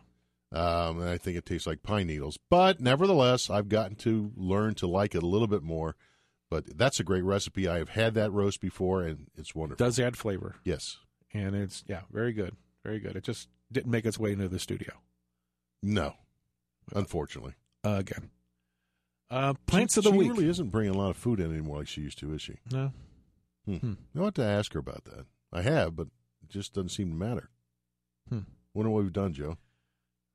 Um, 0.52 1.02
and 1.02 1.10
I 1.10 1.18
think 1.18 1.38
it 1.38 1.46
tastes 1.46 1.68
like 1.68 1.84
pine 1.84 2.08
needles. 2.08 2.38
But 2.50 2.80
nevertheless, 2.80 3.50
I've 3.50 3.70
gotten 3.70 3.96
to 3.98 4.32
learn 4.36 4.76
to 4.76 4.88
like 4.88 5.14
it 5.16 5.24
a 5.24 5.28
little 5.28 5.48
bit 5.48 5.64
more. 5.64 5.96
But 6.50 6.78
that's 6.78 7.00
a 7.02 7.04
great 7.04 7.24
recipe. 7.26 7.68
I 7.68 7.78
have 7.78 7.90
had 7.90 8.14
that 8.14 8.32
roast 8.32 8.62
before, 8.62 9.04
and 9.04 9.28
it's 9.36 9.54
wonderful. 9.54 9.86
Does 9.86 10.00
add 10.00 10.16
flavor, 10.16 10.56
yes. 10.64 10.96
and 11.34 11.54
it's 11.54 11.84
yeah, 11.88 12.04
very 12.10 12.32
good, 12.32 12.56
very 12.86 13.00
good. 13.00 13.18
It 13.18 13.26
just 13.26 13.50
didn't 13.70 13.92
make 13.92 14.06
its 14.06 14.18
way 14.18 14.32
into 14.32 14.48
the 14.48 14.60
studio 14.60 14.94
No. 15.84 16.14
Unfortunately. 16.96 17.54
uh, 17.84 17.98
again. 18.00 18.30
Uh, 19.30 19.56
plants 19.66 19.96
she, 19.96 20.00
of 20.00 20.06
the 20.06 20.12
she 20.12 20.18
week. 20.18 20.28
She 20.28 20.32
really 20.32 20.50
isn't 20.50 20.70
bringing 20.70 20.96
a 20.96 20.98
lot 20.98 21.10
of 21.10 21.18
food 21.18 21.42
in 21.42 21.52
anymore 21.52 21.80
like 21.80 21.88
she 21.90 22.00
used 22.00 22.18
to, 22.20 22.34
is 22.34 22.42
she? 22.42 22.56
No, 22.72 22.94
Hmm. 23.68 23.76
Hmm. 23.76 23.94
I 24.16 24.22
want 24.22 24.36
to 24.36 24.44
ask 24.46 24.74
her 24.74 24.80
about 24.80 25.04
that. 25.06 25.26
I 25.52 25.62
have, 25.62 25.96
but 25.96 26.08
it 26.42 26.50
just 26.50 26.74
doesn't 26.74 26.90
seem 26.90 27.10
to 27.10 27.16
matter. 27.16 27.50
Hmm. 28.30 28.40
Wonder 28.74 28.90
what 28.92 29.04
we've 29.04 29.14
done, 29.14 29.34
Joe. 29.34 29.52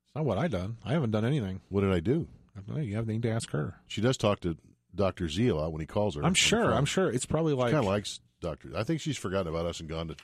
it's 0.05 0.15
not 0.15 0.25
what 0.25 0.37
I 0.37 0.47
done. 0.47 0.77
I 0.85 0.93
haven't 0.93 1.11
done 1.11 1.25
anything. 1.25 1.61
What 1.69 1.81
did 1.81 1.91
I 1.91 1.99
do? 1.99 2.27
I 2.55 2.61
don't 2.61 2.77
know. 2.77 2.83
You 2.83 2.95
have 2.95 3.05
anything 3.09 3.21
to 3.23 3.31
ask 3.31 3.49
her. 3.51 3.75
She 3.87 4.01
does 4.01 4.17
talk 4.17 4.39
to 4.41 4.55
Dr. 4.93 5.27
Z 5.27 5.47
a 5.47 5.55
lot 5.55 5.71
when 5.71 5.81
he 5.81 5.87
calls 5.87 6.15
her. 6.15 6.23
I'm 6.23 6.33
sure. 6.35 6.71
I'm 6.73 6.85
sure 6.85 7.09
it's 7.11 7.25
probably 7.25 7.53
like 7.53 7.71
kind 7.71 7.83
of 7.83 7.89
likes 7.89 8.19
Dr. 8.41 8.69
I 8.75 8.83
think 8.83 9.01
she's 9.01 9.17
forgotten 9.17 9.47
about 9.47 9.65
us 9.65 9.79
and 9.79 9.89
gone 9.89 10.07
to 10.09 10.15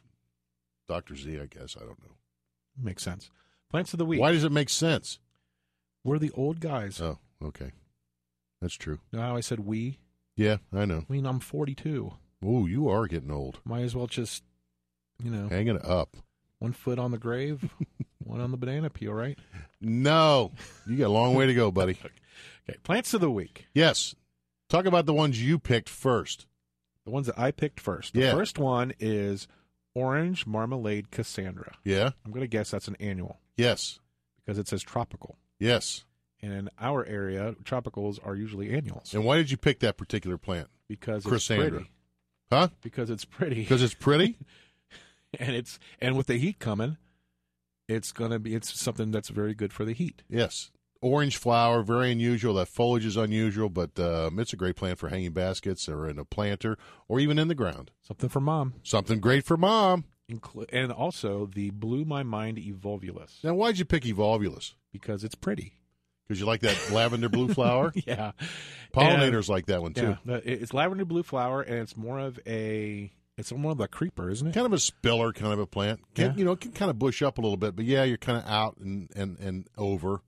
Dr. 0.88 1.16
Z, 1.16 1.40
I 1.40 1.48
guess. 1.48 1.76
I 1.76 1.80
don't 1.82 2.00
know. 2.04 2.16
makes 2.82 3.04
sense. 3.04 3.32
Plants 3.72 3.94
of 3.94 4.00
the 4.00 4.06
week. 4.06 4.20
Why 4.20 4.32
does 4.32 4.44
it 4.44 4.52
make 4.52 4.70
sense? 4.70 5.20
We're 6.04 6.20
the 6.20 6.32
old 6.32 6.60
guys. 6.60 7.02
Oh, 7.02 7.18
okay. 7.44 7.72
That's 8.62 8.76
true. 8.76 9.00
You 9.12 9.20
know 9.20 9.26
how 9.26 9.36
I 9.36 9.42
said 9.42 9.62
we? 9.62 9.98
Yeah, 10.36 10.58
I 10.74 10.86
know. 10.86 11.06
I 11.10 11.14
mean, 11.14 11.26
I'm 11.26 11.40
42. 11.40 12.14
Oh, 12.44 12.66
you 12.68 12.88
are 12.90 13.08
getting 13.08 13.32
old. 13.32 13.60
Might 13.66 13.82
as 13.82 13.96
well 13.96 14.08
just, 14.08 14.44
you 15.24 15.30
know, 15.32 15.48
Hanging 15.50 15.76
it 15.76 15.86
up. 15.86 16.16
one 16.60 16.72
foot 16.74 17.00
on 17.00 17.12
the 17.12 17.18
grave, 17.18 17.70
one 18.24 18.40
on 18.40 18.52
the 18.52 18.58
banana 18.58 18.90
peel, 18.90 19.14
right? 19.14 19.38
No. 19.82 20.52
You 20.88 20.96
got 20.98 21.08
a 21.08 21.10
long 21.10 21.34
way 21.36 21.46
to 21.48 21.54
go, 21.54 21.72
buddy. 21.72 21.98
Okay, 22.70 22.78
plants 22.84 23.16
of 23.16 23.22
the 23.22 23.32
week. 23.32 23.66
Yes. 23.74 24.14
Talk 24.70 24.86
about 24.86 25.08
the 25.08 25.14
ones 25.14 25.44
you 25.44 25.58
picked 25.58 25.90
first. 25.90 26.46
The 27.04 27.10
ones 27.10 27.26
that 27.26 27.40
I 27.40 27.50
picked 27.50 27.80
first. 27.80 28.14
The 28.14 28.20
Yeah. 28.22 28.32
first 28.34 28.60
one 28.60 28.94
is 29.00 29.48
orange 29.96 30.46
marmalade 30.46 31.10
Crossandra. 31.10 31.74
Yeah? 31.84 32.12
I'm 32.24 32.32
going 32.32 32.44
to 32.44 32.48
guess 32.48 32.70
that's 32.70 32.88
an 32.88 32.96
annual 33.00 33.40
Yes. 33.58 34.00
because 34.46 34.60
it 34.60 34.68
says 34.68 34.84
tropical. 34.84 35.36
Yes. 35.58 36.06
And 36.44 36.54
in 36.54 36.70
our 36.80 37.04
area, 37.08 37.56
tropicals 37.64 38.20
are 38.24 38.36
usually 38.36 38.70
annuals 38.72 39.16
And 39.16 39.26
why 39.26 39.38
did 39.38 39.50
you 39.50 39.58
pick 39.58 39.80
that 39.80 39.98
particular 39.98 40.38
plant? 40.38 40.68
because 40.88 41.26
it's 41.26 41.34
Crossandra. 41.34 41.70
pretty. 41.72 41.90
Huh? 42.52 42.70
Because 42.82 43.10
it's 43.10 43.26
pretty. 43.26 43.56
Because 43.56 43.84
it's 43.84 43.94
pretty? 43.94 44.38
and 45.40 45.56
it's 45.56 45.80
and 46.00 46.18
with 46.18 46.28
the 46.28 46.38
heat 46.38 46.60
coming, 46.60 46.98
it's 47.88 48.12
going 48.12 48.32
to 48.32 48.40
be 48.40 48.56
it's 48.56 48.80
something 48.80 49.12
that's 49.12 49.30
very 49.30 49.54
good 49.54 49.74
for 49.74 49.86
the 49.86 49.94
heat. 49.94 50.24
yes. 50.30 50.72
Orange 51.02 51.38
flower, 51.38 51.82
very 51.82 52.12
unusual. 52.12 52.56
That 52.56 52.68
foliage 52.68 53.06
is 53.06 53.16
unusual, 53.16 53.70
but 53.70 53.98
um, 53.98 54.38
it's 54.38 54.52
a 54.52 54.58
great 54.58 54.76
plant 54.76 55.00
for 55.00 55.08
hanging 55.08 55.32
baskets 55.32 55.88
or 55.88 56.10
in 56.10 56.20
a 56.20 56.26
planter 56.26 56.78
or 57.08 57.22
even 57.22 57.40
in 57.40 57.48
the 57.48 57.56
ground. 57.56 57.92
Something 58.02 58.28
for 58.28 58.42
mom. 58.42 58.74
Something 58.84 59.22
great 59.22 59.46
for 59.46 59.56
mom. 59.56 60.04
Inclu- 60.30 60.66
and 60.74 60.92
also 60.92 61.46
the 61.46 61.70
blue 61.70 62.04
my 62.04 62.22
mind 62.24 62.58
evolvulus 62.58 63.42
Now, 63.46 63.54
why'd 63.54 63.78
you 63.80 63.86
pick 63.86 64.04
evolvulus? 64.04 64.74
because 64.92 65.24
it's 65.24 65.36
pretty. 65.36 65.79
Because 66.30 66.40
you 66.40 66.46
like 66.46 66.62
that 66.62 66.92
lavender 66.92 67.28
blue 67.28 67.52
flower? 67.52 67.92
yeah. 68.06 68.34
Pollinators 68.94 69.50
like 69.50 69.66
that 69.66 69.82
one, 69.82 69.96
too. 69.96 70.16
yeah, 70.26 70.40
it's 70.44 70.76
lavender 70.76 71.04
blue 71.04 71.24
flower, 71.24 71.64
and 71.64 71.80
it's 71.80 71.98
more 71.98 72.20
of 72.20 72.40
a 72.46 73.12
it's 73.36 73.52
more 73.52 73.72
of 73.72 73.80
a 73.80 73.88
creeper, 73.88 74.30
isn't 74.30 74.48
it? 74.48 74.54
Kind 74.54 74.68
of 74.68 74.74
a 74.74 74.80
spiller 74.80 75.34
kind 75.34 75.54
of 75.54 75.60
a 75.60 75.66
plant. 75.66 76.02
Can, 76.14 76.26
Yeah. 76.26 76.34
You 76.36 76.46
know, 76.46 76.52
it 76.52 76.62
can 76.62 76.72
kind 76.72 76.92
of 76.92 77.00
bush 77.00 77.24
up 77.24 77.40
a 77.40 77.42
little 77.42 77.58
bit, 77.58 77.76
but 77.76 77.86
yeah, 77.86 78.04
you're 78.04 78.18
kind 78.18 78.38
of 78.38 78.46
out 78.46 78.78
and, 78.78 79.10
and, 79.16 79.40
and 79.40 79.68
over 79.76 80.22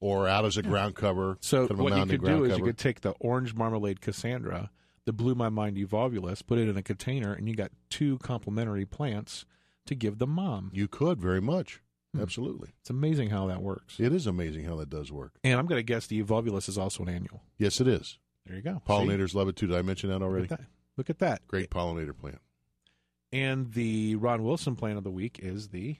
or 0.00 0.28
out 0.28 0.44
as 0.44 0.56
a 0.56 0.62
ground 0.62 0.94
cover. 0.94 1.38
So 1.40 1.66
kind 1.66 1.70
of 1.72 1.78
what 1.78 1.96
you 1.96 2.06
could 2.06 2.24
do 2.24 2.44
is 2.44 2.56
you 2.56 2.62
could 2.64 2.78
take 2.78 3.00
the 3.00 3.12
orange 3.20 3.54
marmalade 3.54 4.00
Crossandra, 4.00 4.68
the 5.06 5.12
blue 5.12 5.34
my 5.34 5.48
mind 5.48 5.76
evolvulus, 5.76 6.46
put 6.46 6.58
it 6.58 6.68
in 6.68 6.76
a 6.76 6.82
container, 6.82 7.32
and 7.32 7.48
you 7.48 7.56
got 7.56 7.72
two 7.90 8.18
complementary 8.18 8.84
plants 8.84 9.44
to 9.86 9.96
give 9.96 10.18
the 10.18 10.26
mom. 10.28 10.70
You 10.72 10.86
could 10.88 11.20
very 11.20 11.40
much. 11.40 11.81
Hmm. 12.14 12.20
Absolutely. 12.20 12.70
It's 12.80 12.90
amazing 12.90 13.30
how 13.30 13.46
that 13.46 13.62
works. 13.62 13.98
It 13.98 14.12
is 14.12 14.26
amazing 14.26 14.64
how 14.64 14.76
that 14.76 14.90
does 14.90 15.10
work. 15.10 15.32
And 15.44 15.58
I'm 15.58 15.66
going 15.66 15.78
to 15.78 15.82
guess 15.82 16.06
the 16.06 16.22
evolvulus 16.22 16.68
is 16.68 16.76
also 16.78 17.02
an 17.02 17.08
annual. 17.08 17.42
Yes, 17.58 17.80
it 17.80 17.88
is. 17.88 18.18
There 18.46 18.56
you 18.56 18.62
go. 18.62 18.82
Pollinators 18.86 19.34
love 19.34 19.48
it 19.48 19.56
too. 19.56 19.66
Did 19.66 19.76
I 19.76 19.82
mention 19.82 20.10
that 20.10 20.22
already? 20.22 20.42
Look 20.48 20.52
at 20.52 20.58
that. 20.58 20.66
Look 20.96 21.10
at 21.10 21.18
that. 21.20 21.48
Great 21.48 21.70
pollinator 21.70 22.16
plant. 22.16 22.40
And 23.32 23.72
the 23.72 24.16
Ron 24.16 24.42
Wilson 24.42 24.76
plant 24.76 24.98
of 24.98 25.04
the 25.04 25.10
week 25.10 25.38
is 25.42 25.68
the 25.68 25.96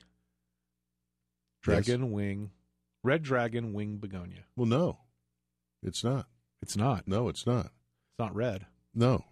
dragon 1.62 2.12
wing, 2.12 2.50
red 3.02 3.22
dragon 3.22 3.72
wing 3.72 3.96
begonia. 3.96 4.44
Well, 4.56 4.66
no, 4.66 4.98
it's 5.82 6.04
not. 6.04 6.26
It's 6.60 6.76
not. 6.76 7.08
No, 7.08 7.28
it's 7.28 7.46
not. 7.46 7.66
It's 7.66 8.18
not 8.18 8.34
red. 8.34 8.66
No. 8.94 9.24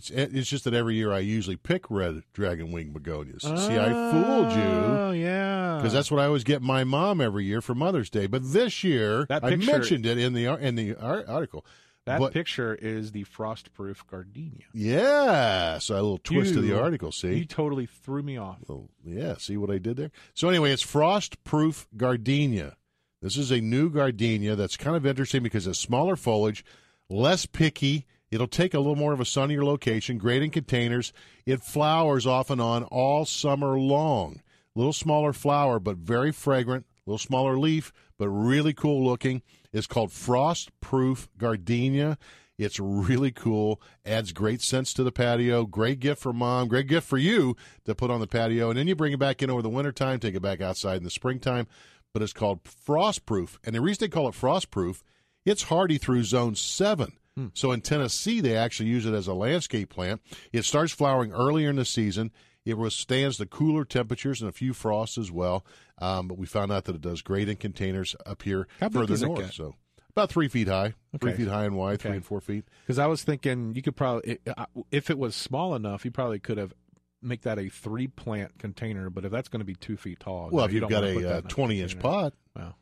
It's 0.00 0.08
it's 0.10 0.48
just 0.48 0.64
that 0.64 0.72
every 0.72 0.94
year 0.94 1.12
I 1.12 1.18
usually 1.18 1.56
pick 1.56 1.90
red 1.90 2.22
dragon 2.32 2.72
wing 2.72 2.94
begonias. 2.94 3.42
See, 3.42 3.76
I 3.76 3.92
oh, 3.92 4.10
fooled 4.10 4.52
you 4.52 4.62
Oh 4.62 5.10
yeah. 5.10 5.76
because 5.76 5.92
that's 5.92 6.10
what 6.10 6.20
I 6.20 6.24
always 6.24 6.42
get 6.42 6.62
my 6.62 6.84
mom 6.84 7.20
every 7.20 7.44
year 7.44 7.60
for 7.60 7.74
Mother's 7.74 8.08
Day. 8.08 8.26
But 8.26 8.50
this 8.54 8.82
year, 8.82 9.26
That 9.28 9.44
I 9.44 9.56
mentioned 9.56 10.06
it 10.06 10.16
in 10.16 10.32
the 10.32 10.46
in 10.46 10.74
the 10.76 10.96
article. 10.96 11.66
that 12.06 12.18
but- 12.18 12.32
picture 12.32 12.74
is 12.74 13.12
the 13.12 13.24
frost-proof 13.24 14.06
gardenia. 14.06 14.64
Yeah, 14.72 15.76
so 15.76 15.94
a 15.94 15.96
little 15.96 16.18
twist 16.18 16.54
to 16.54 16.62
the 16.62 16.80
article. 16.80 17.12
See, 17.12 17.34
You 17.34 17.44
totally 17.44 17.84
threw 17.84 18.22
me 18.22 18.38
off. 18.38 18.56
Well, 18.66 18.88
yeah, 19.04 19.34
see 19.36 19.58
what 19.58 19.70
I 19.70 19.76
did 19.76 19.98
there? 19.98 20.12
So 20.32 20.48
anyway, 20.48 20.72
it's 20.72 20.80
frost-proof 20.80 21.88
gardenia. 21.94 22.76
This 23.20 23.36
is 23.36 23.50
a 23.50 23.60
new 23.60 23.90
gardenia 23.90 24.56
that's 24.56 24.78
kind 24.78 24.96
of 24.96 25.04
interesting 25.04 25.42
because 25.42 25.66
it's 25.66 25.78
smaller 25.78 26.16
foliage, 26.16 26.64
less 27.10 27.44
picky. 27.44 28.06
It'll 28.30 28.46
take 28.46 28.74
a 28.74 28.78
little 28.78 28.96
more 28.96 29.12
of 29.12 29.20
a 29.20 29.24
sunnier 29.24 29.64
location, 29.64 30.18
great 30.18 30.42
in 30.42 30.50
containers. 30.50 31.12
It 31.46 31.62
flowers 31.62 32.26
off 32.26 32.48
and 32.50 32.60
on 32.60 32.84
all 32.84 33.24
summer 33.24 33.78
long. 33.78 34.40
Little 34.76 34.92
smaller 34.92 35.32
flower, 35.32 35.80
but 35.80 35.96
very 35.96 36.30
fragrant. 36.30 36.86
Little 37.06 37.18
smaller 37.18 37.58
leaf, 37.58 37.92
but 38.18 38.28
really 38.28 38.72
cool 38.72 39.04
looking. 39.04 39.42
It's 39.72 39.88
called 39.88 40.12
frost-proof 40.12 41.28
gardenia. 41.38 42.18
It's 42.56 42.78
really 42.78 43.32
cool. 43.32 43.80
Adds 44.04 44.32
great 44.32 44.60
scents 44.60 44.92
to 44.94 45.02
the 45.02 45.10
patio. 45.10 45.64
Great 45.64 45.98
gift 45.98 46.20
for 46.20 46.32
mom. 46.32 46.68
Great 46.68 46.86
gift 46.86 47.08
for 47.08 47.18
you 47.18 47.56
to 47.84 47.94
put 47.94 48.10
on 48.10 48.20
the 48.20 48.26
patio. 48.26 48.68
And 48.68 48.78
then 48.78 48.86
you 48.86 48.94
bring 48.94 49.12
it 49.12 49.18
back 49.18 49.42
in 49.42 49.50
over 49.50 49.62
the 49.62 49.68
wintertime, 49.68 50.20
take 50.20 50.34
it 50.34 50.42
back 50.42 50.60
outside 50.60 50.98
in 50.98 51.04
the 51.04 51.10
springtime. 51.10 51.66
But 52.12 52.22
it's 52.22 52.32
called 52.32 52.60
frost 52.64 53.24
proof. 53.24 53.58
And 53.64 53.74
the 53.74 53.80
reason 53.80 54.00
they 54.02 54.08
call 54.08 54.28
it 54.28 54.34
frost 54.34 54.70
proof, 54.70 55.02
it's 55.44 55.64
hardy 55.64 55.96
through 55.96 56.24
zone 56.24 56.54
seven. 56.54 57.14
So 57.54 57.72
in 57.72 57.80
Tennessee, 57.80 58.40
they 58.40 58.56
actually 58.56 58.88
use 58.88 59.06
it 59.06 59.14
as 59.14 59.26
a 59.26 59.34
landscape 59.34 59.90
plant. 59.90 60.20
It 60.52 60.64
starts 60.64 60.92
flowering 60.92 61.32
earlier 61.32 61.70
in 61.70 61.76
the 61.76 61.84
season. 61.84 62.30
It 62.64 62.76
withstands 62.76 63.38
the 63.38 63.46
cooler 63.46 63.84
temperatures 63.84 64.40
and 64.40 64.48
a 64.48 64.52
few 64.52 64.74
frosts 64.74 65.16
as 65.18 65.30
well. 65.32 65.64
Um, 65.98 66.28
but 66.28 66.38
we 66.38 66.46
found 66.46 66.70
out 66.72 66.84
that 66.84 66.94
it 66.94 67.00
does 67.00 67.22
great 67.22 67.48
in 67.48 67.56
containers 67.56 68.14
up 68.26 68.42
here 68.42 68.68
How 68.80 68.88
further 68.90 69.16
north. 69.26 69.52
So 69.54 69.74
about 70.10 70.30
three 70.30 70.48
feet 70.48 70.68
high, 70.68 70.94
three 71.20 71.32
feet 71.32 71.48
high 71.48 71.64
and 71.64 71.76
wide, 71.76 72.00
three 72.00 72.12
and 72.12 72.24
four 72.24 72.40
feet. 72.40 72.64
Because 72.86 72.98
I 72.98 73.06
was 73.06 73.22
thinking 73.22 73.74
you 73.74 73.82
could 73.82 73.96
probably, 73.96 74.38
uh, 74.46 74.66
if 74.90 75.08
it 75.10 75.18
was 75.18 75.34
small 75.34 75.74
enough, 75.74 76.04
you 76.04 76.10
probably 76.10 76.38
could 76.38 76.58
have 76.58 76.74
make 77.22 77.42
that 77.42 77.58
a 77.58 77.68
three 77.68 78.08
plant 78.08 78.58
container. 78.58 79.08
But 79.10 79.24
if 79.24 79.30
that's 79.32 79.48
going 79.48 79.60
to 79.60 79.64
be 79.66 79.74
two 79.74 79.96
feet 79.96 80.20
tall, 80.20 80.50
Well, 80.52 80.64
if 80.64 80.72
you 80.72 80.80
you've 80.80 80.88
don't 80.90 81.02
got 81.02 81.04
a 81.04 81.36
uh, 81.36 81.38
a 81.38 81.42
20 81.42 81.80
inch 81.80 81.98
pot, 81.98 82.34
Wow. 82.56 82.74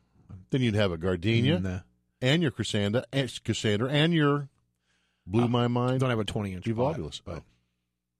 then 0.49 0.61
you'd 0.61 0.75
have 0.75 0.91
a 0.91 0.97
gardenia 0.97 1.59
Nah. 1.59 1.79
And 2.21 2.41
your 2.41 2.51
Crossandra, 2.51 3.03
and 3.13 3.29
Crossandra 3.29 3.89
and 3.89 4.13
your 4.13 4.49
blue 5.25 5.43
Uh, 5.43 5.47
my 5.47 5.67
mind 5.67 5.99
don't 6.01 6.09
have 6.09 6.19
a 6.19 6.25
twenty 6.25 6.53
inch 6.53 6.65
evolvulus. 6.65 7.21
but 7.23 7.37
Oh. 7.39 7.43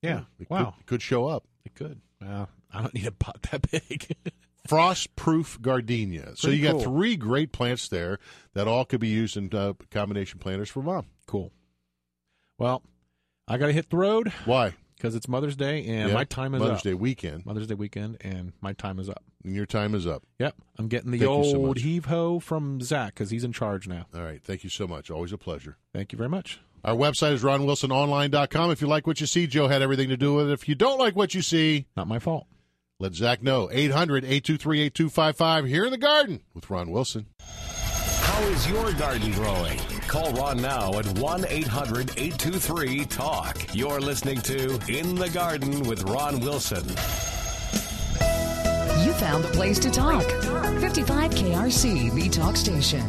yeah, 0.02 0.22
it 0.40 0.50
wow, 0.50 0.74
could, 0.78 0.86
could 0.86 1.02
show 1.02 1.28
up. 1.28 1.44
it 1.66 1.76
could. 1.76 2.00
Well, 2.22 2.50
I 2.74 2.82
don't 2.82 2.94
need 2.94 3.08
a 3.08 3.12
pot 3.12 3.42
that 3.52 3.70
big. 3.70 4.16
Frost-proof 4.68 5.60
gardenia. 5.62 6.34
So 6.36 6.48
Pretty 6.48 6.58
you 6.62 6.72
got 6.72 6.84
three 6.84 7.16
great 7.16 7.52
plants 7.52 7.88
there 7.88 8.20
that 8.54 8.68
all 8.68 8.86
could 8.86 9.00
be 9.00 9.08
used 9.08 9.36
in 9.36 9.50
uh, 9.54 9.74
combination 9.90 10.40
planters 10.40 10.70
for 10.70 10.84
mom. 10.84 11.08
cool. 11.26 11.52
Well, 12.60 12.84
I 13.48 13.58
got 13.58 13.68
to 13.68 13.74
hit 13.74 13.90
the 13.90 13.98
road 13.98 14.32
Why? 14.46 14.76
because 14.96 15.16
it's 15.16 15.28
Mother's 15.28 15.56
Day 15.56 15.86
and 15.88 16.10
Yeah, 16.10 16.14
my 16.14 16.24
time 16.26 16.54
is 16.54 16.60
Mother's 16.62 16.78
up. 16.80 16.84
Day 16.84 16.94
weekend, 16.94 17.46
Mother's 17.46 17.68
Day 17.68 17.74
weekend 17.74 18.18
and 18.22 18.54
my 18.62 18.74
time 18.74 19.00
is 19.00 19.10
up. 19.10 19.24
And 19.44 19.56
your 19.56 19.66
time 19.66 19.96
is 19.96 20.06
up. 20.08 20.24
Yep, 20.40 20.56
I'm 20.78 20.88
getting 20.88 21.12
the 21.12 21.20
Thank 21.20 21.46
you 21.46 21.52
so 21.52 21.58
old 21.58 21.78
heave 21.78 22.06
ho 22.06 22.40
from 22.40 22.82
Zach 22.82 23.14
because 23.16 23.30
he's 23.30 23.44
in 23.44 23.52
charge 23.54 23.88
now. 23.88 24.06
All 24.14 24.22
right. 24.24 24.42
Thank 24.44 24.64
you 24.64 24.70
so 24.70 24.88
much. 24.88 25.10
Always 25.10 25.32
a 25.32 25.38
pleasure. 25.38 25.78
Thank 25.94 26.12
you 26.12 26.18
very 26.18 26.30
much. 26.30 26.60
Our 26.84 26.96
website 26.96 27.34
is 27.34 27.44
ronwilsononline.com. 27.44 28.72
If 28.72 28.82
you 28.82 28.88
like 28.88 29.06
what 29.06 29.20
you 29.20 29.28
see, 29.28 29.48
Joe 29.48 29.68
had 29.68 29.82
everything 29.82 30.10
to 30.10 30.18
do 30.18 30.34
with 30.36 30.50
it. 30.50 30.54
If 30.54 30.70
you 30.70 30.76
don't 30.76 30.98
like 31.00 31.16
what 31.16 31.34
you 31.34 31.42
see, 31.42 31.88
Not 31.98 32.08
my 32.08 32.20
fault. 32.20 32.48
let 33.00 33.14
Zach 33.16 33.44
know. 33.44 33.70
800 33.72 34.24
823 34.24 34.82
8255 34.84 35.66
here 35.66 35.86
in 35.86 35.92
the 35.92 35.98
garden 35.98 36.42
with 36.54 36.70
Ron 36.70 36.90
Wilson. 36.92 37.26
How 37.42 38.42
is 38.44 38.70
your 38.70 38.94
garden 38.94 39.32
growing? 39.34 39.78
Call 40.08 40.32
Ron 40.34 40.62
now 40.62 40.98
at 40.98 41.06
1 41.20 41.46
800 41.50 42.12
823 42.18 43.06
TALK. 43.06 43.76
You're 43.76 44.00
listening 44.00 44.40
to 44.42 44.80
In 44.88 45.16
the 45.16 45.30
Garden 45.30 45.82
with 45.82 46.04
Ron 46.04 46.40
Wilson. 46.40 46.86
Found 49.20 49.44
the 49.44 49.50
place 49.50 49.80
to 49.80 49.92
talk. 49.92 50.24
55 50.80 51.32
KRC, 51.32 52.14
the 52.14 52.30
talk 52.30 52.56
station. 52.56 53.06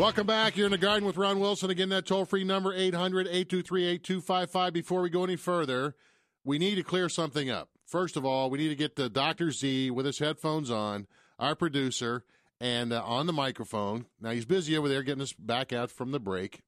Welcome 0.00 0.26
back. 0.26 0.56
You're 0.56 0.64
in 0.64 0.72
the 0.72 0.78
garden 0.78 1.06
with 1.06 1.18
Ron 1.18 1.40
Wilson. 1.40 1.68
Again, 1.68 1.90
that 1.90 2.06
toll 2.06 2.24
free 2.24 2.42
number 2.42 2.72
800 2.72 3.26
823 3.26 3.84
8255. 3.84 4.72
Before 4.72 5.02
we 5.02 5.10
go 5.10 5.24
any 5.24 5.36
further, 5.36 5.94
we 6.42 6.58
need 6.58 6.76
to 6.76 6.82
clear 6.82 7.10
something 7.10 7.50
up. 7.50 7.68
First 7.84 8.16
of 8.16 8.24
all, 8.24 8.48
we 8.48 8.56
need 8.56 8.70
to 8.70 8.74
get 8.74 8.96
the 8.96 9.10
Dr. 9.10 9.50
Z 9.50 9.90
with 9.90 10.06
his 10.06 10.18
headphones 10.18 10.70
on, 10.70 11.06
our 11.38 11.54
producer, 11.54 12.24
and 12.58 12.94
uh, 12.94 13.02
on 13.04 13.26
the 13.26 13.34
microphone. 13.34 14.06
Now, 14.18 14.30
he's 14.30 14.46
busy 14.46 14.74
over 14.74 14.88
there 14.88 15.02
getting 15.02 15.20
us 15.20 15.34
back 15.34 15.70
out 15.70 15.90
from 15.90 16.12
the 16.12 16.18
break, 16.18 16.62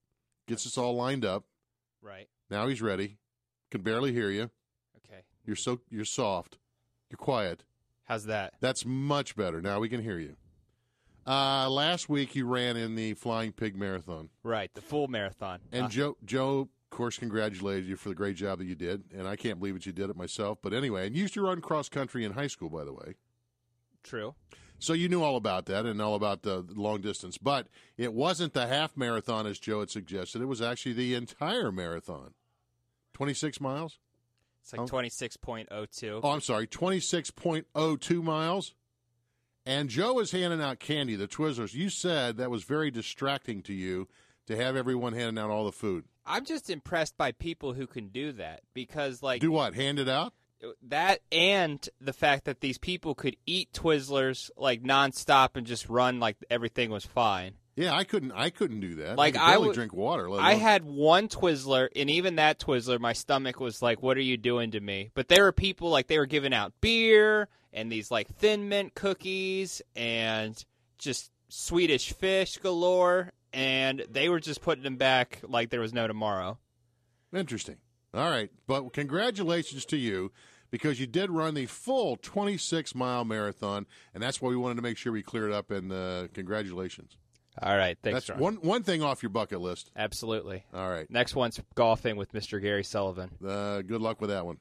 gets 0.46 0.66
us 0.66 0.76
all 0.76 0.94
lined 0.94 1.24
up. 1.24 1.44
Right. 2.02 2.28
Now 2.50 2.66
he's 2.66 2.82
ready. 2.82 3.16
Can 3.70 3.80
barely 3.80 4.12
hear 4.12 4.28
you. 4.28 4.50
Okay. 5.06 5.22
You're 5.46 5.56
so 5.56 5.80
you're 5.88 6.04
soft. 6.04 6.58
You're 7.08 7.16
quiet. 7.16 7.64
How's 8.04 8.26
that? 8.26 8.52
That's 8.60 8.84
much 8.84 9.36
better. 9.36 9.62
Now 9.62 9.80
we 9.80 9.88
can 9.88 10.02
hear 10.02 10.18
you. 10.18 10.36
Uh, 11.26 11.68
last 11.70 12.08
week 12.08 12.34
you 12.34 12.46
ran 12.46 12.76
in 12.76 12.94
the 12.96 13.14
Flying 13.14 13.52
Pig 13.52 13.76
Marathon, 13.76 14.28
Right. 14.42 14.72
The 14.74 14.80
full 14.80 15.06
marathon. 15.08 15.60
and 15.70 15.84
Uh, 15.84 15.88
Joe, 15.88 16.16
Joe, 16.24 16.60
of 16.60 16.90
course, 16.90 17.16
congratulated 17.18 17.86
you 17.86 17.96
for 17.96 18.08
the 18.08 18.14
great 18.14 18.36
job 18.36 18.58
that 18.58 18.64
you 18.64 18.74
did. 18.74 19.04
And 19.14 19.28
I 19.28 19.36
can't 19.36 19.58
believe 19.60 19.74
that 19.74 19.86
you 19.86 19.92
did 19.92 20.10
it 20.10 20.16
myself. 20.16 20.58
But 20.62 20.72
anyway, 20.74 21.06
and 21.06 21.14
you 21.16 21.22
used 21.22 21.34
to 21.34 21.42
run 21.42 21.60
cross 21.60 21.88
country 21.88 22.24
in 22.24 22.32
high 22.32 22.48
school, 22.48 22.68
by 22.70 22.84
the 22.84 22.92
way, 22.92 23.14
true. 24.02 24.34
so 24.80 24.92
you 24.94 25.08
knew 25.08 25.22
all 25.22 25.36
about 25.36 25.66
that 25.66 25.86
and 25.86 26.02
all 26.02 26.16
about 26.16 26.42
the 26.42 26.66
long 26.74 27.00
distance. 27.00 27.38
But 27.38 27.68
it 27.96 28.12
wasn't 28.12 28.52
the 28.52 28.66
half 28.66 28.96
marathon 28.96 29.46
as 29.46 29.58
Joe 29.60 29.80
had 29.80 29.90
suggested. 29.90 30.42
It 30.42 30.46
was 30.46 30.60
actually 30.60 30.94
the 30.94 31.14
entire 31.14 31.70
marathon, 31.70 32.34
twenty 33.14 33.34
six 33.34 33.60
miles. 33.60 33.98
It's 34.60 34.72
like 34.72 34.82
Oh. 34.82 34.86
26.02. 34.86 36.20
Oh, 36.22 36.30
I'm 36.30 36.40
sorry, 36.40 36.68
26.02 36.68 38.22
miles. 38.22 38.74
And 39.64 39.88
Joe 39.88 40.18
is 40.18 40.32
handing 40.32 40.60
out 40.60 40.80
candy, 40.80 41.14
the 41.14 41.28
Twizzlers. 41.28 41.72
You 41.74 41.88
said 41.88 42.36
that 42.38 42.50
was 42.50 42.64
very 42.64 42.90
distracting 42.90 43.62
to 43.62 43.72
you 43.72 44.08
to 44.46 44.56
have 44.56 44.74
everyone 44.76 45.12
handing 45.12 45.42
out 45.42 45.50
all 45.50 45.64
the 45.64 45.72
food. 45.72 46.04
I'm 46.26 46.44
just 46.44 46.68
impressed 46.70 47.16
by 47.16 47.32
people 47.32 47.72
who 47.72 47.86
can 47.86 48.08
do 48.08 48.32
that 48.32 48.62
because, 48.74 49.22
like, 49.22 49.40
Do 49.40 49.50
what? 49.52 49.74
Hand 49.74 49.98
it 49.98 50.08
out? 50.08 50.32
that 50.88 51.18
and 51.32 51.88
the 52.00 52.12
fact 52.12 52.44
that 52.44 52.60
these 52.60 52.78
people 52.78 53.16
could 53.16 53.36
eat 53.46 53.72
Twizzlers 53.72 54.48
like 54.56 54.82
nonstop 54.82 55.56
and 55.56 55.66
just 55.66 55.88
run 55.88 56.20
like 56.20 56.36
everything 56.50 56.90
was 56.90 57.04
fine. 57.04 57.54
Yeah, 57.74 57.94
I 57.94 58.04
couldn't. 58.04 58.32
I 58.32 58.50
couldn't 58.50 58.80
do 58.80 58.96
that. 58.96 59.16
Like, 59.16 59.34
I, 59.36 59.54
could 59.54 59.54
I 59.54 59.58
would- 59.58 59.74
drink 59.74 59.92
water. 59.94 60.30
I 60.30 60.54
had 60.54 60.84
one 60.84 61.26
Twizzler, 61.28 61.88
and 61.96 62.10
even 62.10 62.36
that 62.36 62.60
Twizzler, 62.60 63.00
my 63.00 63.14
stomach 63.14 63.58
was 63.58 63.80
like, 63.80 64.02
"What 64.02 64.16
are 64.18 64.22
you 64.22 64.36
doing 64.36 64.70
to 64.72 64.80
me?" 64.80 65.10
But 65.14 65.28
there 65.28 65.44
were 65.44 65.52
people 65.52 65.88
like 65.88 66.06
they 66.06 66.18
were 66.18 66.26
giving 66.26 66.52
out 66.52 66.74
beer 66.82 67.48
and 67.72 67.90
these 67.90 68.10
like 68.10 68.28
thin 68.36 68.68
mint 68.68 68.94
cookies 68.94 69.82
and 69.96 70.62
just 70.98 71.30
Swedish 71.48 72.12
fish 72.12 72.58
galore, 72.58 73.30
and 73.52 74.04
they 74.10 74.28
were 74.28 74.40
just 74.40 74.62
putting 74.62 74.84
them 74.84 74.96
back 74.96 75.40
like 75.42 75.70
there 75.70 75.80
was 75.80 75.92
no 75.92 76.06
tomorrow. 76.06 76.58
Interesting. 77.34 77.76
All 78.14 78.28
right, 78.30 78.50
but 78.66 78.92
congratulations 78.92 79.86
to 79.86 79.96
you 79.96 80.32
because 80.70 81.00
you 81.00 81.06
did 81.06 81.30
run 81.30 81.54
the 81.54 81.66
full 81.66 82.16
26 82.16 82.94
mile 82.94 83.24
marathon, 83.24 83.86
and 84.12 84.22
that's 84.22 84.40
why 84.42 84.48
we 84.50 84.56
wanted 84.56 84.76
to 84.76 84.82
make 84.82 84.96
sure 84.98 85.12
we 85.12 85.22
cleared 85.22 85.52
up. 85.52 85.70
And 85.70 85.92
uh, 85.92 86.28
congratulations. 86.34 87.16
All 87.60 87.76
right, 87.76 87.98
thanks. 88.02 88.26
that's 88.26 88.30
Ron. 88.30 88.38
one 88.38 88.54
one 88.56 88.82
thing 88.82 89.02
off 89.02 89.22
your 89.22 89.30
bucket 89.30 89.60
list. 89.60 89.90
Absolutely. 89.94 90.64
All 90.72 90.88
right. 90.88 91.10
Next 91.10 91.34
one's 91.36 91.60
golfing 91.74 92.16
with 92.16 92.32
Mr. 92.32 92.60
Gary 92.60 92.84
Sullivan. 92.84 93.30
Uh, 93.46 93.82
good 93.82 94.00
luck 94.00 94.20
with 94.20 94.30
that 94.30 94.46
one. 94.46 94.56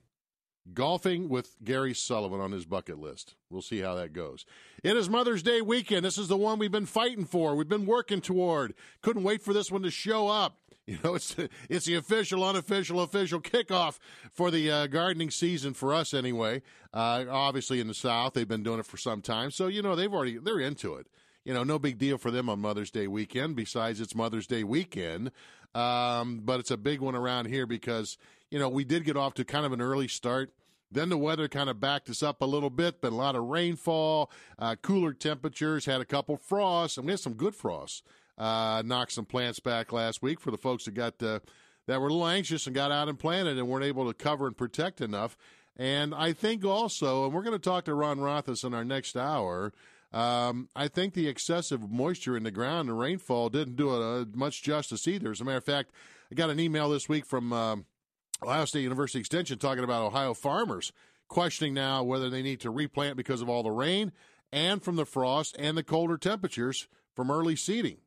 Golfing 0.73 1.27
with 1.27 1.55
Gary 1.63 1.93
Sullivan 1.93 2.39
on 2.39 2.51
his 2.51 2.65
bucket 2.65 2.99
list. 2.99 3.35
We'll 3.49 3.63
see 3.63 3.79
how 3.79 3.95
that 3.95 4.13
goes. 4.13 4.45
It 4.83 4.95
is 4.95 5.09
Mother's 5.09 5.43
Day 5.43 5.61
weekend. 5.61 6.05
This 6.05 6.17
is 6.17 6.27
the 6.27 6.37
one 6.37 6.59
we've 6.59 6.71
been 6.71 6.85
fighting 6.85 7.25
for. 7.25 7.55
We've 7.55 7.67
been 7.67 7.87
working 7.87 8.21
toward. 8.21 8.75
Couldn't 9.01 9.23
wait 9.23 9.41
for 9.41 9.53
this 9.53 9.71
one 9.71 9.81
to 9.83 9.91
show 9.91 10.27
up. 10.27 10.57
You 10.87 10.97
know, 11.03 11.13
it's 11.13 11.35
it's 11.69 11.85
the 11.85 11.95
official, 11.95 12.43
unofficial, 12.43 13.01
official 13.01 13.39
kickoff 13.39 13.99
for 14.33 14.49
the 14.49 14.69
uh, 14.69 14.87
gardening 14.87 15.29
season 15.29 15.73
for 15.73 15.93
us 15.93 16.11
anyway. 16.11 16.63
Uh, 16.91 17.25
obviously, 17.29 17.79
in 17.79 17.87
the 17.87 17.93
South, 17.93 18.33
they've 18.33 18.47
been 18.47 18.63
doing 18.63 18.79
it 18.79 18.85
for 18.87 18.97
some 18.97 19.21
time, 19.21 19.51
so 19.51 19.67
you 19.67 19.83
know 19.83 19.95
they've 19.95 20.11
already 20.11 20.39
they're 20.39 20.59
into 20.59 20.95
it. 20.95 21.05
You 21.45 21.53
know, 21.53 21.63
no 21.63 21.77
big 21.77 21.99
deal 21.99 22.17
for 22.17 22.31
them 22.31 22.49
on 22.49 22.59
Mother's 22.59 22.89
Day 22.89 23.07
weekend. 23.07 23.55
Besides, 23.55 24.01
it's 24.01 24.15
Mother's 24.15 24.47
Day 24.47 24.63
weekend, 24.63 25.31
um, 25.75 26.41
but 26.43 26.59
it's 26.59 26.71
a 26.71 26.77
big 26.77 26.99
one 26.99 27.15
around 27.15 27.45
here 27.45 27.67
because 27.67 28.17
you 28.51 28.59
know 28.59 28.69
we 28.69 28.83
did 28.83 29.03
get 29.05 29.17
off 29.17 29.33
to 29.35 29.45
kind 29.45 29.65
of 29.65 29.71
an 29.71 29.81
early 29.81 30.07
start. 30.07 30.53
Then 30.93 31.09
the 31.09 31.17
weather 31.17 31.47
kind 31.47 31.69
of 31.69 31.79
backed 31.79 32.09
us 32.09 32.21
up 32.21 32.41
a 32.41 32.45
little 32.45 32.69
bit. 32.69 33.01
Been 33.01 33.13
a 33.13 33.17
lot 33.17 33.35
of 33.35 33.45
rainfall, 33.45 34.29
uh, 34.59 34.75
cooler 34.81 35.13
temperatures, 35.13 35.85
had 35.85 36.01
a 36.01 36.05
couple 36.05 36.35
frosts, 36.35 36.97
and 36.97 37.05
we 37.05 37.13
had 37.13 37.19
some 37.19 37.33
good 37.33 37.55
frosts. 37.55 38.03
Uh, 38.37 38.81
knocked 38.85 39.13
some 39.13 39.25
plants 39.25 39.59
back 39.59 39.93
last 39.93 40.21
week 40.21 40.39
for 40.39 40.51
the 40.51 40.57
folks 40.57 40.85
that 40.85 40.93
got 40.93 41.21
uh, 41.23 41.39
that 41.87 41.99
were 41.99 42.07
a 42.07 42.11
little 42.11 42.27
anxious 42.27 42.65
and 42.67 42.75
got 42.75 42.91
out 42.91 43.07
and 43.07 43.19
planted 43.19 43.57
and 43.57 43.67
weren't 43.67 43.85
able 43.85 44.07
to 44.07 44.13
cover 44.13 44.47
and 44.47 44.57
protect 44.57 45.01
enough. 45.01 45.37
And 45.77 46.13
I 46.13 46.33
think 46.33 46.65
also, 46.65 47.25
and 47.25 47.33
we're 47.33 47.43
going 47.43 47.57
to 47.57 47.59
talk 47.59 47.85
to 47.85 47.93
Ron 47.93 48.19
Rothus 48.19 48.63
in 48.63 48.73
our 48.73 48.83
next 48.83 49.15
hour. 49.15 49.73
Um, 50.13 50.69
I 50.75 50.87
think 50.87 51.13
the 51.13 51.27
excessive 51.27 51.89
moisture 51.89 52.35
in 52.35 52.43
the 52.43 52.51
ground 52.51 52.89
and 52.89 52.99
rainfall 52.99 53.49
didn't 53.49 53.77
do 53.77 54.19
it 54.19 54.35
much 54.35 54.61
justice 54.61 55.07
either. 55.07 55.31
As 55.31 55.39
a 55.39 55.45
matter 55.45 55.57
of 55.57 55.63
fact, 55.63 55.91
I 56.31 56.35
got 56.35 56.49
an 56.49 56.59
email 56.59 56.89
this 56.89 57.07
week 57.07 57.25
from 57.25 57.53
um, 57.53 57.85
Ohio 58.43 58.65
State 58.65 58.81
University 58.81 59.19
Extension 59.19 59.59
talking 59.59 59.83
about 59.83 60.01
Ohio 60.01 60.33
farmers 60.33 60.91
questioning 61.27 61.75
now 61.75 62.03
whether 62.03 62.29
they 62.29 62.41
need 62.41 62.59
to 62.59 62.71
replant 62.71 63.15
because 63.15 63.39
of 63.39 63.47
all 63.47 63.61
the 63.61 63.71
rain 63.71 64.11
and 64.51 64.83
from 64.83 64.95
the 64.95 65.05
frost 65.05 65.55
and 65.59 65.77
the 65.77 65.83
colder 65.83 66.17
temperatures 66.17 66.87
from 67.15 67.29
early 67.29 67.55
seeding. 67.55 67.97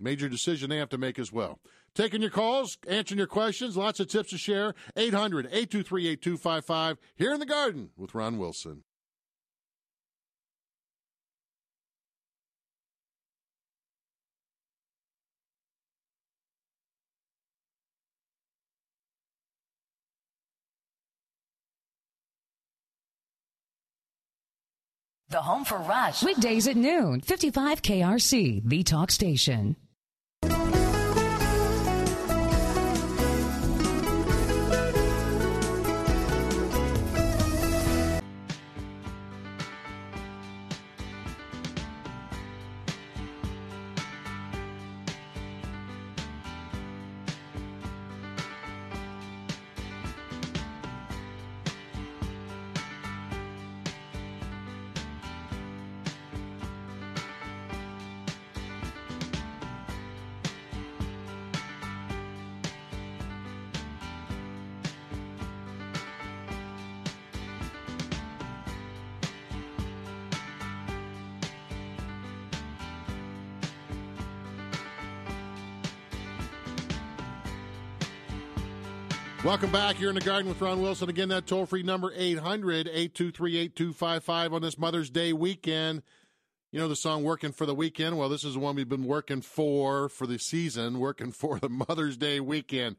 Major 0.00 0.28
decision 0.28 0.68
they 0.68 0.78
have 0.78 0.88
to 0.88 0.98
make 0.98 1.18
as 1.18 1.32
well. 1.32 1.60
Taking 1.94 2.22
your 2.22 2.30
calls, 2.30 2.76
answering 2.88 3.18
your 3.18 3.26
questions, 3.26 3.76
lots 3.76 4.00
of 4.00 4.08
tips 4.08 4.30
to 4.30 4.38
share. 4.38 4.74
800 4.96 5.46
823 5.46 6.08
8255 6.08 6.98
here 7.16 7.32
in 7.32 7.40
the 7.40 7.46
garden 7.46 7.90
with 7.96 8.14
Ron 8.14 8.36
Wilson. 8.36 8.82
The 25.30 25.40
home 25.40 25.64
for 25.64 25.78
Rush. 25.78 26.24
Weekdays 26.24 26.66
at 26.66 26.76
noon. 26.76 27.20
55 27.20 27.82
KRC, 27.82 28.64
the 28.64 28.82
talk 28.82 29.12
station. 29.12 29.76
Welcome 79.70 79.88
back. 79.88 80.00
You're 80.00 80.08
in 80.08 80.16
the 80.16 80.20
garden 80.20 80.48
with 80.48 80.60
Ron 80.60 80.82
Wilson. 80.82 81.08
Again, 81.08 81.28
that 81.28 81.46
toll 81.46 81.64
free 81.64 81.84
number 81.84 82.12
800 82.12 82.88
823 82.88 83.56
8255 83.56 84.52
on 84.52 84.62
this 84.62 84.76
Mother's 84.76 85.10
Day 85.10 85.32
weekend. 85.32 86.02
You 86.72 86.80
know 86.80 86.88
the 86.88 86.96
song 86.96 87.22
Working 87.22 87.52
for 87.52 87.66
the 87.66 87.74
Weekend? 87.74 88.18
Well, 88.18 88.28
this 88.28 88.42
is 88.42 88.54
the 88.54 88.58
one 88.58 88.74
we've 88.74 88.88
been 88.88 89.04
working 89.04 89.42
for 89.42 90.08
for 90.08 90.26
the 90.26 90.40
season, 90.40 90.98
working 90.98 91.30
for 91.30 91.60
the 91.60 91.68
Mother's 91.68 92.16
Day 92.16 92.40
weekend. 92.40 92.96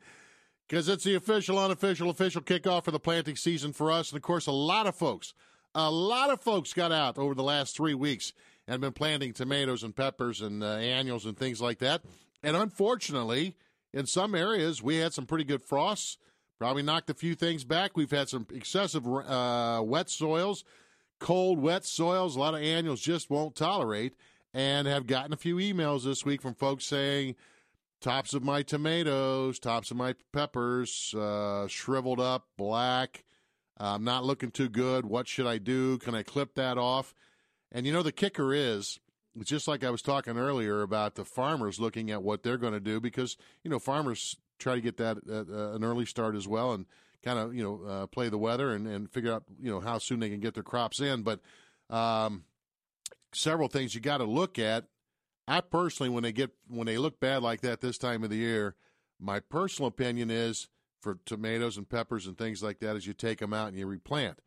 Because 0.65 0.87
it's 0.87 1.03
the 1.03 1.13
official, 1.13 1.59
unofficial, 1.59 2.09
official 2.09 2.41
kickoff 2.41 2.85
for 2.85 2.91
the 2.91 3.01
planting 3.01 3.35
season 3.35 3.73
for 3.73 3.91
us. 3.91 4.09
And 4.09 4.15
of 4.15 4.23
course, 4.23 4.47
a 4.47 4.53
lot 4.53 4.87
of 4.87 4.95
folks, 4.95 5.33
a 5.75 5.91
lot 5.91 6.29
of 6.29 6.39
folks 6.39 6.71
got 6.71 6.93
out 6.93 7.17
over 7.17 7.35
the 7.35 7.43
last 7.43 7.75
three 7.75 7.95
weeks 7.95 8.31
and 8.65 8.79
been 8.79 8.93
planting 8.93 9.33
tomatoes 9.33 9.83
and 9.83 9.93
peppers 9.93 10.39
and 10.39 10.63
uh, 10.63 10.75
annuals 10.75 11.25
and 11.25 11.37
things 11.37 11.59
like 11.59 11.79
that. 11.79 12.01
And 12.41 12.55
unfortunately, 12.55 13.57
in 13.91 14.05
some 14.05 14.33
areas, 14.33 14.81
we 14.81 14.95
had 14.95 15.11
some 15.11 15.25
pretty 15.25 15.43
good 15.43 15.61
frosts 15.61 16.17
Probably 16.61 16.83
knocked 16.83 17.09
a 17.09 17.15
few 17.15 17.33
things 17.33 17.63
back. 17.63 17.97
We've 17.97 18.11
had 18.11 18.29
some 18.29 18.45
excessive 18.53 19.07
uh, 19.07 19.81
wet 19.83 20.11
soils, 20.11 20.63
cold, 21.19 21.59
wet 21.59 21.85
soils. 21.85 22.35
A 22.35 22.39
lot 22.39 22.53
of 22.53 22.61
annuals 22.61 23.01
just 23.01 23.31
won't 23.31 23.55
tolerate, 23.55 24.13
and 24.53 24.87
have 24.87 25.07
gotten 25.07 25.33
a 25.33 25.37
few 25.37 25.55
emails 25.55 26.03
this 26.03 26.23
week 26.23 26.39
from 26.39 26.53
folks 26.53 26.85
saying, 26.85 27.35
"Tops 27.99 28.35
of 28.35 28.43
my 28.43 28.61
tomatoes, 28.61 29.57
tops 29.57 29.89
of 29.89 29.97
my 29.97 30.13
peppers, 30.33 31.15
uh, 31.15 31.67
shriveled 31.67 32.19
up, 32.19 32.45
black. 32.59 33.23
I'm 33.77 34.03
not 34.03 34.23
looking 34.23 34.51
too 34.51 34.69
good. 34.69 35.07
What 35.07 35.27
should 35.27 35.47
I 35.47 35.57
do? 35.57 35.97
Can 35.97 36.13
I 36.13 36.21
clip 36.21 36.53
that 36.53 36.77
off?" 36.77 37.15
And 37.71 37.87
you 37.87 37.91
know 37.91 38.03
the 38.03 38.11
kicker 38.11 38.53
is, 38.53 38.99
it's 39.35 39.49
just 39.49 39.67
like 39.67 39.83
I 39.83 39.89
was 39.89 40.03
talking 40.03 40.37
earlier 40.37 40.83
about 40.83 41.15
the 41.15 41.25
farmers 41.25 41.79
looking 41.79 42.11
at 42.11 42.21
what 42.21 42.43
they're 42.43 42.57
going 42.59 42.73
to 42.73 42.79
do 42.79 42.99
because 42.99 43.35
you 43.63 43.71
know 43.71 43.79
farmers 43.79 44.35
try 44.61 44.75
to 44.75 44.81
get 44.81 44.97
that 44.97 45.17
uh, 45.29 45.73
an 45.75 45.83
early 45.83 46.05
start 46.05 46.35
as 46.35 46.47
well, 46.47 46.73
and 46.73 46.85
kind 47.23 47.39
of 47.39 47.53
you 47.53 47.63
know 47.63 47.87
uh, 47.87 48.07
play 48.07 48.29
the 48.29 48.37
weather 48.37 48.73
and, 48.73 48.87
and 48.87 49.11
figure 49.11 49.33
out 49.33 49.43
you 49.59 49.69
know 49.71 49.79
how 49.79 49.97
soon 49.97 50.19
they 50.19 50.29
can 50.29 50.39
get 50.39 50.53
their 50.53 50.63
crops 50.63 50.99
in. 50.99 51.23
But 51.23 51.39
um, 51.89 52.45
several 53.33 53.67
things 53.67 53.95
you 53.95 54.01
got 54.01 54.17
to 54.17 54.25
look 54.25 54.59
at. 54.59 54.85
I 55.47 55.61
personally, 55.61 56.09
when 56.09 56.23
they 56.23 56.31
get 56.31 56.51
when 56.67 56.85
they 56.85 56.97
look 56.97 57.19
bad 57.19 57.41
like 57.41 57.61
that 57.61 57.81
this 57.81 57.97
time 57.97 58.23
of 58.23 58.29
the 58.29 58.37
year, 58.37 58.75
my 59.19 59.39
personal 59.39 59.87
opinion 59.87 60.29
is 60.29 60.69
for 61.01 61.17
tomatoes 61.25 61.77
and 61.77 61.89
peppers 61.89 62.27
and 62.27 62.37
things 62.37 62.61
like 62.61 62.79
that 62.79 62.95
is 62.95 63.07
you 63.07 63.13
take 63.13 63.39
them 63.39 63.53
out 63.53 63.69
and 63.69 63.77
you 63.77 63.87
replant 63.87 64.37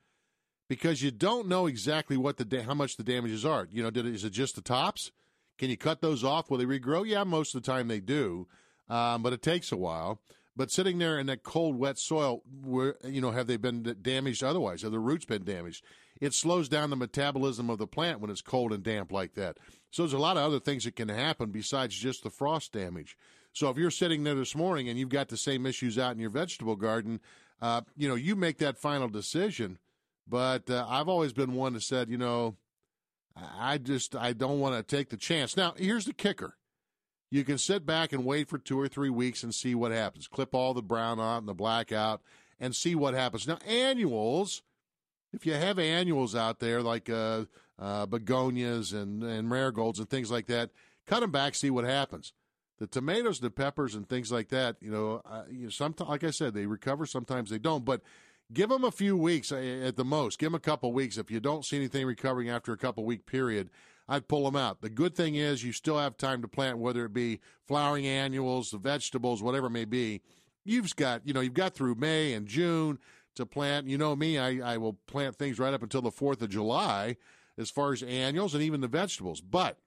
because 0.68 1.02
you 1.02 1.10
don't 1.10 1.48
know 1.48 1.66
exactly 1.66 2.16
what 2.16 2.36
the 2.36 2.44
da- 2.44 2.62
how 2.62 2.74
much 2.74 2.96
the 2.96 3.02
damages 3.02 3.44
are. 3.44 3.68
You 3.70 3.82
know, 3.82 3.90
did 3.90 4.06
it, 4.06 4.14
is 4.14 4.24
it 4.24 4.30
just 4.30 4.54
the 4.54 4.62
tops? 4.62 5.10
Can 5.58 5.68
you 5.68 5.76
cut 5.76 6.00
those 6.00 6.24
off? 6.24 6.50
Will 6.50 6.58
they 6.58 6.64
regrow? 6.64 7.06
Yeah, 7.06 7.24
most 7.24 7.54
of 7.54 7.62
the 7.62 7.70
time 7.70 7.88
they 7.88 8.00
do 8.00 8.46
um, 8.88 9.22
but 9.22 9.32
it 9.32 9.42
takes 9.42 9.72
a 9.72 9.76
while. 9.76 10.20
But 10.56 10.70
sitting 10.70 10.98
there 10.98 11.18
in 11.18 11.26
that 11.26 11.42
cold, 11.42 11.76
wet 11.76 11.98
soil, 11.98 12.42
where 12.62 12.96
you 13.04 13.20
know, 13.20 13.32
have 13.32 13.48
they 13.48 13.56
been 13.56 13.96
damaged 14.02 14.44
otherwise? 14.44 14.82
Have 14.82 14.92
the 14.92 15.00
roots 15.00 15.24
been 15.24 15.44
damaged? 15.44 15.84
It 16.20 16.32
slows 16.32 16.68
down 16.68 16.90
the 16.90 16.96
metabolism 16.96 17.68
of 17.68 17.78
the 17.78 17.88
plant 17.88 18.20
when 18.20 18.30
it's 18.30 18.40
cold 18.40 18.72
and 18.72 18.82
damp 18.82 19.10
like 19.10 19.34
that. 19.34 19.58
So 19.90 20.02
there's 20.02 20.12
a 20.12 20.18
lot 20.18 20.36
of 20.36 20.44
other 20.44 20.60
things 20.60 20.84
that 20.84 20.94
can 20.94 21.08
happen 21.08 21.50
besides 21.50 21.96
just 21.96 22.22
the 22.22 22.30
frost 22.30 22.72
damage. 22.72 23.16
So 23.52 23.68
if 23.68 23.76
you're 23.76 23.90
sitting 23.90 24.24
there 24.24 24.34
this 24.34 24.54
morning 24.54 24.88
and 24.88 24.98
you've 24.98 25.08
got 25.08 25.28
the 25.28 25.36
same 25.36 25.66
issues 25.66 25.98
out 25.98 26.12
in 26.12 26.20
your 26.20 26.30
vegetable 26.30 26.76
garden, 26.76 27.20
uh, 27.60 27.82
you 27.96 28.08
know, 28.08 28.14
you 28.14 28.36
make 28.36 28.58
that 28.58 28.78
final 28.78 29.08
decision. 29.08 29.78
But 30.26 30.70
uh, 30.70 30.86
I've 30.88 31.08
always 31.08 31.32
been 31.32 31.54
one 31.54 31.74
that 31.74 31.82
said, 31.82 32.08
you 32.08 32.18
know, 32.18 32.56
I 33.36 33.78
just 33.78 34.14
I 34.14 34.32
don't 34.32 34.60
want 34.60 34.76
to 34.76 34.96
take 34.96 35.10
the 35.10 35.16
chance. 35.16 35.56
Now 35.56 35.74
here's 35.76 36.04
the 36.04 36.12
kicker 36.12 36.56
you 37.34 37.42
can 37.42 37.58
sit 37.58 37.84
back 37.84 38.12
and 38.12 38.24
wait 38.24 38.48
for 38.48 38.58
two 38.58 38.78
or 38.78 38.86
three 38.86 39.10
weeks 39.10 39.42
and 39.42 39.52
see 39.52 39.74
what 39.74 39.90
happens. 39.90 40.28
Clip 40.28 40.54
all 40.54 40.72
the 40.72 40.80
brown 40.80 41.18
out 41.18 41.38
and 41.38 41.48
the 41.48 41.54
black 41.54 41.90
out 41.90 42.22
and 42.60 42.76
see 42.76 42.94
what 42.94 43.12
happens. 43.12 43.48
Now, 43.48 43.58
annuals, 43.66 44.62
if 45.32 45.44
you 45.44 45.54
have 45.54 45.80
annuals 45.80 46.36
out 46.36 46.60
there 46.60 46.80
like 46.80 47.10
uh, 47.10 47.46
uh, 47.76 48.06
begonias 48.06 48.92
and, 48.92 49.24
and 49.24 49.48
marigolds 49.48 49.98
and 49.98 50.08
things 50.08 50.30
like 50.30 50.46
that, 50.46 50.70
cut 51.08 51.20
them 51.20 51.32
back, 51.32 51.56
see 51.56 51.70
what 51.70 51.84
happens. 51.84 52.32
The 52.78 52.86
tomatoes, 52.86 53.40
the 53.40 53.50
peppers, 53.50 53.96
and 53.96 54.08
things 54.08 54.30
like 54.30 54.50
that, 54.50 54.76
you 54.80 54.92
know, 54.92 55.20
uh, 55.28 55.42
you 55.50 55.64
know 55.64 55.70
sometimes, 55.70 56.10
like 56.10 56.22
I 56.22 56.30
said, 56.30 56.54
they 56.54 56.66
recover. 56.66 57.04
Sometimes 57.04 57.50
they 57.50 57.58
don't. 57.58 57.84
But 57.84 58.02
give 58.52 58.68
them 58.68 58.84
a 58.84 58.92
few 58.92 59.16
weeks 59.16 59.50
uh, 59.50 59.56
at 59.56 59.96
the 59.96 60.04
most. 60.04 60.38
Give 60.38 60.52
them 60.52 60.54
a 60.54 60.60
couple 60.60 60.92
weeks. 60.92 61.18
If 61.18 61.32
you 61.32 61.40
don't 61.40 61.64
see 61.64 61.78
anything 61.78 62.06
recovering 62.06 62.48
after 62.48 62.72
a 62.72 62.76
couple 62.76 63.04
week 63.04 63.26
period, 63.26 63.70
I'd 64.08 64.28
pull 64.28 64.44
them 64.44 64.56
out. 64.56 64.80
The 64.82 64.90
good 64.90 65.14
thing 65.14 65.34
is 65.34 65.64
you 65.64 65.72
still 65.72 65.98
have 65.98 66.16
time 66.16 66.42
to 66.42 66.48
plant, 66.48 66.78
whether 66.78 67.04
it 67.04 67.14
be 67.14 67.40
flowering 67.66 68.06
annuals, 68.06 68.70
the 68.70 68.78
vegetables, 68.78 69.42
whatever 69.42 69.68
it 69.68 69.70
may 69.70 69.86
be. 69.86 70.20
You've 70.64 70.94
got, 70.96 71.26
you 71.26 71.32
know, 71.32 71.40
you've 71.40 71.54
got 71.54 71.74
through 71.74 71.94
May 71.96 72.32
and 72.34 72.46
June 72.46 72.98
to 73.34 73.46
plant. 73.46 73.86
You 73.86 73.98
know 73.98 74.14
me, 74.14 74.38
I, 74.38 74.74
I 74.74 74.76
will 74.76 74.94
plant 75.06 75.36
things 75.36 75.58
right 75.58 75.74
up 75.74 75.82
until 75.82 76.02
the 76.02 76.10
4th 76.10 76.42
of 76.42 76.50
July 76.50 77.16
as 77.56 77.70
far 77.70 77.92
as 77.92 78.02
annuals 78.02 78.54
and 78.54 78.62
even 78.62 78.80
the 78.80 78.88
vegetables. 78.88 79.40
But 79.40 79.78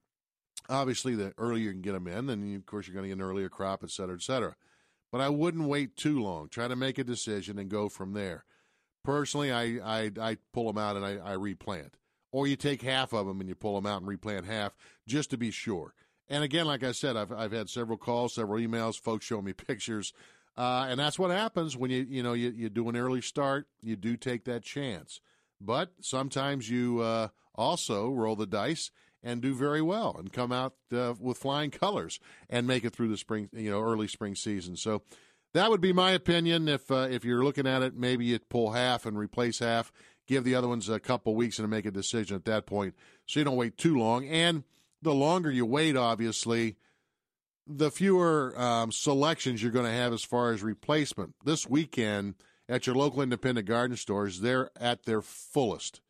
obviously, 0.70 1.16
the 1.16 1.34
earlier 1.38 1.66
you 1.66 1.72
can 1.72 1.82
get 1.82 1.94
them 1.94 2.08
in, 2.08 2.26
then 2.26 2.48
you, 2.48 2.58
of 2.58 2.66
course 2.66 2.88
you're 2.88 2.94
going 2.94 3.04
to 3.04 3.10
get 3.10 3.22
an 3.22 3.30
earlier 3.30 3.50
crop, 3.50 3.84
et 3.84 3.92
cetera, 3.92 4.16
et 4.16 4.22
cetera. 4.22 4.56
But 5.12 5.22
I 5.22 5.30
wouldn't 5.30 5.68
wait 5.68 5.96
too 5.96 6.22
long. 6.22 6.50
Try 6.50 6.68
to 6.68 6.76
make 6.76 6.98
a 6.98 7.04
decision 7.04 7.58
and 7.58 7.70
go 7.70 7.88
from 7.88 8.14
there. 8.14 8.46
Personally, 9.04 9.52
I 9.52 9.80
I, 9.84 10.12
I 10.20 10.38
pull 10.54 10.68
them 10.68 10.78
out 10.78 10.98
and 10.98 11.06
I, 11.06 11.18
I 11.18 11.34
replant 11.34 11.98
or 12.32 12.48
you 12.48 12.56
take 12.56 12.82
half 12.82 13.14
of 13.14 13.26
them 13.28 13.40
and 13.40 13.50
you 13.50 13.56
pull 13.56 13.76
them 13.76 13.86
out 13.86 14.00
and 14.00 14.08
replant 14.08 14.46
half 14.46 14.76
just 15.08 15.30
to 15.32 15.38
be 15.38 15.52
sure. 15.52 15.94
And 16.30 16.44
again, 16.44 16.66
like 16.66 16.84
I 16.84 16.92
said, 16.92 17.16
I've 17.16 17.32
I've 17.32 17.52
had 17.52 17.70
several 17.70 17.98
calls, 17.98 18.36
several 18.36 18.60
emails, 18.60 19.00
folks 19.00 19.26
showing 19.26 19.46
me 19.46 19.54
pictures, 19.68 20.14
uh, 20.58 20.88
and 20.90 21.00
that's 21.00 21.20
what 21.20 21.32
happens 21.32 21.78
when 21.78 21.92
you 21.92 22.06
you 22.10 22.24
know 22.24 22.34
you, 22.34 22.50
you 22.50 22.70
do 22.70 22.90
an 22.90 22.98
early 22.98 23.22
start. 23.22 23.68
You 23.82 23.96
do 23.96 24.18
take 24.18 24.44
that 24.46 24.64
chance, 24.64 25.22
but 25.62 25.94
sometimes 26.02 26.70
you 26.70 27.00
uh, 27.00 27.30
also 27.56 28.10
roll 28.12 28.36
the 28.36 28.46
dice 28.46 28.92
and 29.24 29.42
do 29.42 29.54
very 29.54 29.82
well 29.82 30.16
and 30.18 30.32
come 30.32 30.52
out 30.52 30.74
uh, 30.94 31.14
with 31.20 31.38
flying 31.38 31.72
colors 31.72 32.20
and 32.50 32.68
make 32.68 32.84
it 32.84 32.94
through 32.94 33.10
the 33.10 33.18
spring, 33.18 33.50
you 33.52 33.70
know, 33.70 33.82
early 33.82 34.08
spring 34.08 34.36
season. 34.36 34.76
So 34.76 35.02
that 35.54 35.70
would 35.70 35.82
be 35.82 35.94
my 35.94 36.12
opinion. 36.12 36.68
If 36.68 36.92
uh, 36.92 37.08
if 37.10 37.26
you're 37.26 37.44
looking 37.44 37.68
at 37.68 37.82
it, 37.82 37.96
maybe 37.96 38.26
you 38.26 38.40
pull 38.40 38.72
half 38.72 39.06
and 39.06 39.18
replace 39.18 39.60
half 39.60 39.92
give 40.28 40.44
the 40.44 40.56
other 40.56 40.68
ones 40.68 40.90
a 40.90 41.00
couple 41.00 41.36
weeks 41.36 41.58
and 41.58 41.70
make 41.70 41.86
a 41.86 41.92
decision 41.92 42.36
at 42.36 42.46
that 42.46 42.66
point 42.66 42.94
so 43.26 43.40
you 43.40 43.44
don't 43.44 43.56
wait 43.56 43.78
too 43.78 43.98
long. 43.98 44.28
And 44.28 44.64
the 45.02 45.14
longer 45.14 45.50
you 45.50 45.66
wait, 45.66 45.96
obviously, 45.96 46.76
the 47.66 47.92
fewer 47.92 48.54
um, 48.58 48.92
selections 48.92 49.62
you're 49.62 49.72
going 49.72 49.86
to 49.86 49.92
have 49.92 50.14
as 50.14 50.24
far 50.24 50.54
as 50.54 50.64
replacement. 50.64 51.36
This 51.44 51.68
weekend 51.68 52.36
at 52.70 52.88
your 52.88 52.96
local 52.96 53.22
independent 53.22 53.68
garden 53.68 53.98
stores, 53.98 54.42
they're 54.42 54.70
at 54.80 55.04
their 55.04 55.22
fullest. 55.22 56.02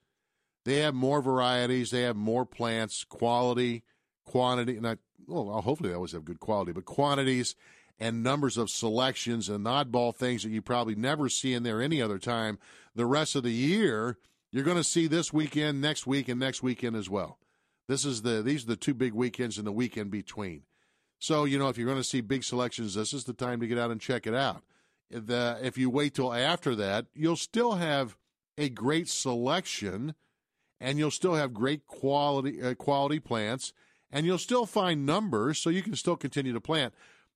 They 0.65 0.80
have 0.80 0.93
more 0.93 1.21
varieties, 1.21 1.91
they 1.91 2.01
have 2.01 2.15
more 2.15 2.45
plants, 2.45 3.03
quality, 3.06 3.84
quantity, 4.25 4.80
not 4.80 4.97
well, 5.27 5.62
hopefully 5.62 5.89
they 5.89 5.95
always 5.95 6.13
have 6.13 6.25
good 6.25 6.39
quality, 6.39 6.71
but 6.71 6.86
quantities 6.86 7.56
and 7.99 8.23
numbers 8.23 8.58
of 8.58 8.69
selections 8.69 9.49
and 9.49 9.65
oddball 9.65 10.15
things 10.15 10.43
that 10.43 10.49
you 10.49 10.62
probably 10.62 10.95
never 10.95 11.30
see 11.30 11.53
in 11.53 11.63
there 11.63 11.82
any 11.82 12.01
other 12.01 12.19
time 12.19 12.60
the 12.97 13.05
rest 13.05 13.36
of 13.36 13.43
the 13.43 13.51
year, 13.51 14.17
you're 14.51 14.63
going 14.63 14.75
to 14.75 14.83
see 14.83 15.05
this 15.05 15.31
weekend, 15.31 15.79
next 15.79 16.07
week, 16.07 16.27
and 16.27 16.39
next 16.39 16.63
weekend 16.63 16.95
as 16.95 17.10
well. 17.10 17.38
This 17.88 18.03
is 18.03 18.23
the 18.23 18.41
these 18.41 18.63
are 18.63 18.69
the 18.69 18.75
two 18.75 18.95
big 18.95 19.13
weekends 19.13 19.57
and 19.57 19.65
the 19.65 19.71
weekend 19.71 20.12
between. 20.12 20.63
So 21.19 21.45
you 21.45 21.57
know 21.57 21.69
if 21.69 21.77
you're 21.77 21.88
going 21.88 21.99
to 21.99 22.03
see 22.03 22.21
big 22.21 22.43
selections, 22.43 22.95
this 22.95 23.13
is 23.13 23.23
the 23.23 23.33
time 23.33 23.60
to 23.62 23.67
get 23.67 23.77
out 23.77 23.91
and 23.91 24.01
check 24.01 24.27
it 24.27 24.33
out. 24.33 24.63
The, 25.10 25.57
if 25.62 25.77
you 25.77 25.89
wait 25.89 26.15
till 26.15 26.33
after 26.33 26.75
that, 26.75 27.05
you'll 27.13 27.38
still 27.38 27.73
have 27.73 28.17
a 28.57 28.67
great 28.67 29.07
selection, 29.07 30.15
and 30.81 30.97
you'll 30.97 31.12
still 31.12 31.36
have 31.36 31.53
great 31.53 31.86
quality 31.86 32.62
uh, 32.62 32.73
quality 32.73 33.19
plants, 33.19 33.73
and 34.12 34.25
you'll 34.25 34.38
still 34.39 34.65
find 34.65 35.05
numbers, 35.05 35.60
so 35.60 35.69
you 35.69 35.83
can 35.83 35.95
still 35.95 36.17
continue 36.17 36.51
to 36.51 36.60
plant. 36.60 36.93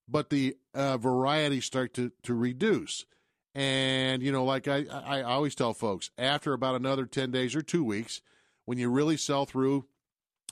But 0.08 0.28
the 0.28 0.56
uh, 0.74 0.98
variety 0.98 1.60
start 1.60 1.94
to 1.94 2.10
to 2.24 2.34
reduce. 2.34 3.06
And, 3.54 4.22
you 4.22 4.32
know, 4.32 4.44
like 4.44 4.66
I, 4.66 4.86
I 4.90 5.22
always 5.22 5.54
tell 5.54 5.74
folks, 5.74 6.10
after 6.16 6.52
about 6.52 6.74
another 6.74 7.04
10 7.04 7.30
days 7.30 7.54
or 7.54 7.62
two 7.62 7.84
weeks, 7.84 8.22
when 8.64 8.78
you 8.78 8.88
really 8.90 9.16
sell 9.16 9.44
through 9.44 9.86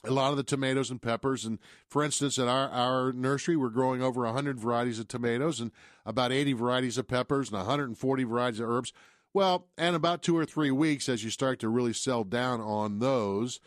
a 0.03 0.11
lot 0.11 0.31
of 0.31 0.37
the 0.37 0.43
tomatoes 0.43 0.89
and 0.89 1.01
peppers. 1.01 1.45
And 1.45 1.59
for 1.87 2.03
instance, 2.03 2.39
at 2.39 2.47
our, 2.47 2.69
our 2.69 3.11
nursery, 3.13 3.55
we're 3.55 3.69
growing 3.69 4.01
over 4.01 4.23
100 4.23 4.59
varieties 4.59 4.99
of 4.99 5.07
tomatoes 5.07 5.59
and 5.59 5.71
about 6.05 6.31
80 6.31 6.53
varieties 6.53 6.97
of 6.97 7.07
peppers 7.07 7.49
and 7.49 7.57
140 7.57 8.23
varieties 8.23 8.59
of 8.59 8.69
herbs. 8.69 8.93
Well, 9.33 9.67
and 9.77 9.95
about 9.95 10.23
two 10.23 10.37
or 10.37 10.45
three 10.45 10.71
weeks, 10.71 11.07
as 11.07 11.23
you 11.23 11.29
start 11.29 11.59
to 11.59 11.69
really 11.69 11.93
sell 11.93 12.23
down 12.23 12.59
on 12.59 12.99
those, 12.99 13.59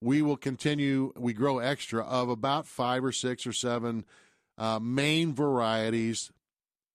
we 0.00 0.20
will 0.20 0.36
continue, 0.36 1.12
we 1.16 1.32
grow 1.32 1.58
extra 1.58 2.02
of 2.04 2.28
about 2.28 2.66
five 2.66 3.04
or 3.04 3.12
six 3.12 3.46
or 3.46 3.52
seven 3.52 4.04
uh, 4.58 4.80
main 4.80 5.32
varieties 5.32 6.32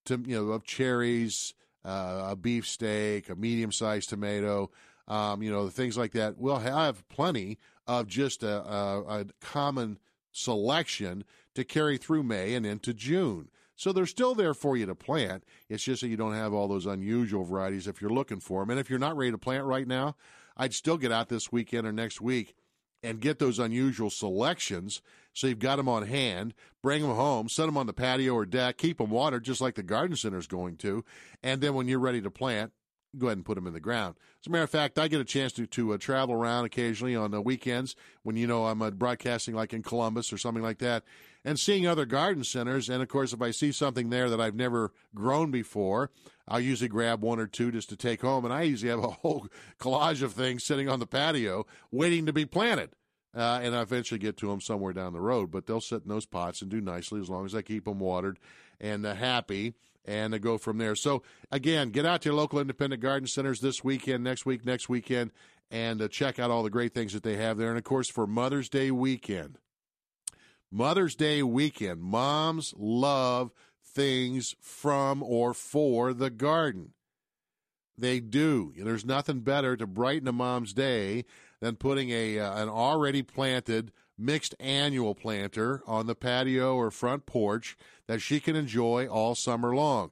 to, 0.06 0.22
you 0.26 0.36
know, 0.36 0.52
of 0.52 0.66
cherries, 0.66 1.54
uh, 1.88 2.28
a 2.32 2.36
beef 2.36 2.68
steak, 2.68 3.30
a 3.30 3.36
medium 3.36 3.72
sized 3.72 4.10
tomato, 4.10 4.70
um, 5.08 5.42
you 5.42 5.50
know, 5.50 5.70
things 5.70 5.98
like 5.98 6.12
that. 6.12 6.38
We'll 6.38 6.60
have 6.60 7.08
plenty 7.08 7.58
of 7.88 8.08
just 8.08 8.44
a, 8.44 8.62
a, 8.62 9.22
a 9.22 9.26
common 9.40 9.98
selection 10.32 11.24
to 11.56 11.64
carry 11.64 11.98
through 11.98 12.24
May 12.24 12.54
and 12.54 12.66
into 12.66 12.94
June. 12.94 13.50
So 13.76 13.94
they're 13.94 14.06
still 14.06 14.36
there 14.36 14.54
for 14.54 14.76
you 14.76 14.86
to 14.88 14.96
plant. 14.96 15.44
It's 15.70 15.84
just 15.84 16.02
that 16.02 16.10
you 16.10 16.18
don't 16.18 16.34
have 16.34 16.54
all 16.54 16.68
those 16.68 16.86
unusual 16.86 17.44
varieties 17.44 17.88
if 17.88 18.02
you're 18.02 18.10
looking 18.10 18.40
for 18.40 18.62
them. 18.62 18.72
And 18.72 18.80
if 18.80 18.90
you're 18.90 19.00
not 19.00 19.16
ready 19.16 19.32
to 19.32 19.38
plant 19.38 19.66
right 19.66 19.88
now, 19.88 20.16
I'd 20.58 20.74
still 20.74 20.98
get 20.98 21.12
out 21.12 21.30
this 21.30 21.52
weekend 21.52 21.88
or 21.88 21.92
next 21.94 22.20
week 22.20 22.56
and 23.04 23.22
get 23.22 23.40
those 23.40 23.60
unusual 23.60 24.10
selections 24.10 25.02
so 25.38 25.46
you've 25.46 25.60
got 25.60 25.76
them 25.76 25.88
on 25.88 26.08
hand, 26.08 26.56
bring 26.82 27.04
them 27.04 27.16
home, 27.16 27.48
set 27.48 27.68
them 27.68 27.78
on 27.78 27.86
the 27.86 27.94
patio 27.94 28.34
or 28.34 28.44
deck, 28.44 28.78
keep 28.78 28.98
them 28.98 29.12
watered 29.12 29.44
just 29.44 29.62
like 29.62 29.76
the 29.76 29.84
garden 29.84 30.16
center 30.16 30.40
is 30.40 30.48
going 30.48 30.78
to, 30.78 31.06
and 31.44 31.62
then 31.62 31.76
when 31.76 31.88
you're 31.88 32.00
ready 32.00 32.20
to 32.22 32.32
plant, 32.32 32.72
go 33.16 33.28
ahead 33.28 33.38
and 33.38 33.46
put 33.46 33.54
them 33.54 33.68
in 33.68 33.74
the 33.74 33.80
ground. 33.80 34.16
As 34.42 34.48
a 34.48 34.50
matter 34.50 34.64
of 34.64 34.72
fact, 34.72 34.98
I 34.98 35.08
get 35.08 35.22
a 35.22 35.26
chance 35.26 35.54
to, 35.54 35.68
to 35.68 35.94
uh, 35.94 35.98
travel 36.00 36.34
around 36.34 36.66
occasionally 36.66 37.16
on 37.16 37.30
the 37.30 37.40
weekends 37.40 37.96
when, 38.24 38.36
you 38.36 38.48
know, 38.48 38.66
I'm 38.66 38.82
uh, 38.82 38.90
broadcasting 38.90 39.54
like 39.54 39.74
in 39.74 39.84
Columbus 39.84 40.34
or 40.34 40.40
something 40.40 40.64
like 40.64 40.80
that 40.80 41.04
and 41.46 41.60
seeing 41.60 41.86
other 41.86 42.06
garden 42.06 42.44
centers. 42.44 42.90
And 42.90 43.04
of 43.04 43.08
course, 43.08 43.32
if 43.32 43.42
I 43.42 43.52
see 43.52 43.72
something 43.72 44.10
there 44.10 44.32
that 44.32 44.42
I've 44.42 44.56
never 44.56 44.92
grown 45.14 45.52
before, 45.52 46.10
I'll 46.48 46.60
usually 46.60 46.90
grab 46.90 47.22
one 47.22 47.40
or 47.40 47.48
two 47.48 47.72
just 47.72 47.90
to 47.90 47.96
take 47.96 48.22
home. 48.22 48.44
And 48.44 48.54
I 48.54 48.64
usually 48.64 48.90
have 48.90 49.04
a 49.04 49.08
whole 49.22 49.48
collage 49.80 50.24
of 50.24 50.34
things 50.34 50.64
sitting 50.64 50.90
on 50.90 51.00
the 51.00 51.08
patio 51.08 51.68
waiting 51.92 52.26
to 52.26 52.34
be 52.34 52.46
planted. 52.48 52.90
Uh, 53.36 53.60
and 53.62 53.76
I 53.76 53.82
eventually 53.82 54.20
get 54.20 54.38
to 54.38 54.48
them 54.48 54.62
somewhere 54.62 54.94
down 54.94 55.14
the 55.14 55.22
road, 55.22 55.52
but 55.52 55.68
they'll 55.68 55.82
sit 55.82 56.04
in 56.04 56.10
those 56.10 56.26
pots 56.26 56.62
and 56.62 56.72
do 56.72 56.82
nicely 56.82 57.20
as 57.20 57.30
long 57.30 57.46
as 57.46 57.54
I 57.54 57.62
keep 57.62 57.86
them 57.86 58.00
watered 58.00 58.40
and 58.80 59.06
uh, 59.06 59.14
happy 59.14 59.74
and 60.06 60.34
uh, 60.34 60.38
go 60.38 60.58
from 60.58 60.78
there. 60.78 60.96
So, 60.96 61.22
again, 61.52 61.90
get 61.90 62.06
out 62.06 62.22
to 62.22 62.30
your 62.30 62.36
local 62.36 62.60
independent 62.60 63.02
garden 63.02 63.28
centers 63.28 63.60
this 63.60 63.84
weekend, 63.84 64.24
next 64.24 64.46
week, 64.46 64.66
next 64.66 64.90
weekend, 64.90 65.32
and 65.70 66.02
uh, 66.02 66.08
check 66.08 66.40
out 66.40 66.50
all 66.50 66.64
the 66.64 66.70
great 66.70 66.94
things 66.94 67.14
that 67.14 67.24
they 67.24 67.36
have 67.36 67.58
there. 67.58 67.70
And, 67.70 67.78
of 67.78 67.84
course, 67.84 68.10
for 68.10 68.26
Mother's 68.26 68.70
Day 68.70 68.90
weekend, 68.90 69.58
Mother's 70.72 71.16
Day 71.16 71.44
weekend, 71.44 72.02
moms 72.02 72.74
love 72.78 73.52
things 73.84 74.56
from 74.62 75.22
or 75.22 75.54
for 75.54 76.14
the 76.14 76.30
garden. 76.30 76.94
They 77.98 78.20
do. 78.20 78.74
There's 78.78 79.06
nothing 79.06 79.40
better 79.40 79.76
to 79.76 79.88
brighten 79.88 80.28
a 80.28 80.32
mom's 80.32 80.74
day 80.74 81.26
than 81.62 81.76
putting 81.76 82.10
a 82.10 82.40
uh, 82.40 82.62
an 82.62 82.70
already 82.70 83.22
planted 83.22 83.92
mixed 84.18 84.56
annual 84.60 85.14
planter 85.14 85.82
on 85.86 86.08
the 86.08 86.16
patio 86.16 86.76
or 86.76 86.90
front 86.90 87.26
porch 87.26 87.78
that 88.08 88.22
she 88.22 88.40
can 88.40 88.56
enjoy 88.56 89.08
all 89.08 89.36
summer 89.36 89.76
long. 89.76 90.12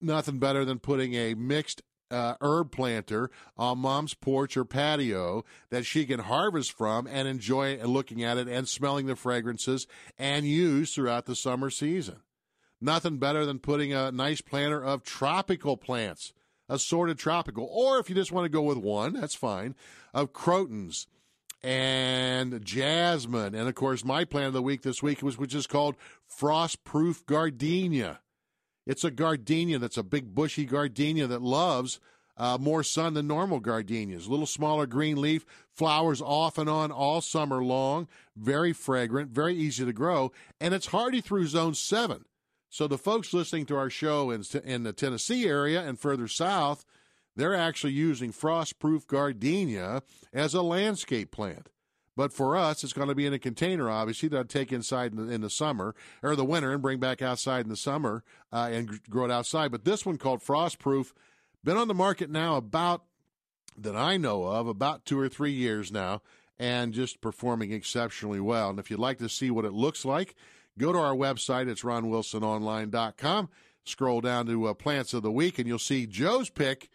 Nothing 0.00 0.38
better 0.38 0.64
than 0.64 0.78
putting 0.78 1.14
a 1.14 1.34
mixed 1.34 1.82
uh, 2.10 2.34
herb 2.40 2.70
planter 2.70 3.30
on 3.56 3.78
mom's 3.78 4.14
porch 4.14 4.56
or 4.56 4.64
patio 4.64 5.44
that 5.70 5.86
she 5.86 6.04
can 6.04 6.20
harvest 6.20 6.72
from 6.72 7.06
and 7.06 7.26
enjoy 7.26 7.78
looking 7.84 8.22
at 8.22 8.36
it 8.36 8.48
and 8.48 8.68
smelling 8.68 9.06
the 9.06 9.16
fragrances 9.16 9.86
and 10.18 10.46
use 10.46 10.94
throughout 10.94 11.24
the 11.24 11.34
summer 11.34 11.70
season. 11.70 12.16
Nothing 12.80 13.18
better 13.18 13.46
than 13.46 13.60
putting 13.60 13.94
a 13.94 14.12
nice 14.12 14.40
planter 14.40 14.82
of 14.82 15.04
tropical 15.04 15.76
plants, 15.76 16.32
assorted 16.68 17.18
tropical, 17.18 17.68
or 17.70 17.98
if 17.98 18.08
you 18.08 18.14
just 18.14 18.32
want 18.32 18.44
to 18.44 18.48
go 18.48 18.62
with 18.62 18.78
one, 18.78 19.14
that's 19.14 19.34
fine, 19.34 19.74
of 20.14 20.32
crotons 20.32 21.06
and 21.62 22.64
jasmine. 22.64 23.54
And 23.54 23.68
of 23.68 23.74
course, 23.74 24.04
my 24.04 24.24
plant 24.24 24.48
of 24.48 24.52
the 24.52 24.62
week 24.62 24.82
this 24.82 25.02
week 25.02 25.22
was 25.22 25.38
which 25.38 25.54
is 25.54 25.66
called 25.66 25.96
frost 26.26 26.84
proof 26.84 27.24
gardenia. 27.26 28.20
It's 28.86 29.04
a 29.04 29.10
gardenia 29.10 29.78
that's 29.78 29.96
a 29.96 30.02
big 30.02 30.34
bushy 30.34 30.64
gardenia 30.64 31.28
that 31.28 31.42
loves 31.42 32.00
uh, 32.36 32.58
more 32.60 32.82
sun 32.82 33.14
than 33.14 33.28
normal 33.28 33.60
gardenias. 33.60 34.26
A 34.26 34.30
little 34.30 34.46
smaller 34.46 34.86
green 34.86 35.20
leaf, 35.20 35.44
flowers 35.70 36.20
off 36.20 36.58
and 36.58 36.68
on 36.68 36.90
all 36.90 37.20
summer 37.20 37.62
long, 37.62 38.08
very 38.36 38.72
fragrant, 38.72 39.30
very 39.30 39.54
easy 39.54 39.84
to 39.84 39.92
grow, 39.92 40.32
and 40.60 40.74
it's 40.74 40.86
hardy 40.86 41.20
through 41.20 41.46
zone 41.46 41.74
seven. 41.74 42.24
So 42.72 42.88
the 42.88 42.96
folks 42.96 43.34
listening 43.34 43.66
to 43.66 43.76
our 43.76 43.90
show 43.90 44.30
in, 44.30 44.44
in 44.64 44.82
the 44.82 44.94
Tennessee 44.94 45.46
area 45.46 45.86
and 45.86 46.00
further 46.00 46.26
south, 46.26 46.86
they're 47.36 47.54
actually 47.54 47.92
using 47.92 48.32
frost-proof 48.32 49.06
gardenia 49.06 50.02
as 50.32 50.54
a 50.54 50.62
landscape 50.62 51.30
plant. 51.30 51.68
But 52.16 52.32
for 52.32 52.56
us, 52.56 52.82
it's 52.82 52.94
going 52.94 53.08
to 53.08 53.14
be 53.14 53.26
in 53.26 53.34
a 53.34 53.38
container, 53.38 53.90
obviously, 53.90 54.30
that 54.30 54.40
I'd 54.40 54.48
take 54.48 54.72
inside 54.72 55.12
in 55.12 55.26
the, 55.26 55.30
in 55.34 55.42
the, 55.42 55.50
summer 55.50 55.94
or 56.22 56.34
the 56.34 56.46
winter 56.46 56.72
and 56.72 56.80
bring 56.80 56.98
back 56.98 57.20
outside 57.20 57.66
in 57.66 57.68
the 57.68 57.76
summer 57.76 58.24
uh, 58.50 58.70
and 58.72 59.02
grow 59.02 59.26
it 59.26 59.30
outside. 59.30 59.70
But 59.70 59.84
this 59.84 60.06
one 60.06 60.16
called 60.16 60.40
Frostproof, 60.40 61.12
been 61.62 61.76
on 61.76 61.88
the 61.88 61.94
market 61.94 62.30
now 62.30 62.56
about, 62.56 63.02
that 63.76 63.96
I 63.96 64.16
know 64.16 64.44
of, 64.44 64.66
about 64.66 65.04
two 65.04 65.18
or 65.18 65.28
three 65.28 65.52
years 65.52 65.92
now 65.92 66.22
and 66.58 66.94
just 66.94 67.20
performing 67.20 67.70
exceptionally 67.70 68.40
well. 68.40 68.70
And 68.70 68.78
if 68.78 68.90
you'd 68.90 68.98
like 68.98 69.18
to 69.18 69.28
see 69.28 69.50
what 69.50 69.66
it 69.66 69.74
looks 69.74 70.06
like, 70.06 70.34
Go 70.78 70.92
to 70.92 70.98
our 70.98 71.14
website. 71.14 71.68
It's 71.68 71.82
ronwilsononline.com. 71.82 73.48
Scroll 73.84 74.20
down 74.20 74.46
to 74.46 74.66
uh, 74.66 74.74
Plants 74.74 75.12
of 75.12 75.22
the 75.22 75.32
Week, 75.32 75.58
and 75.58 75.66
you'll 75.66 75.78
see 75.78 76.06
Joe's 76.06 76.50
pick, 76.50 76.88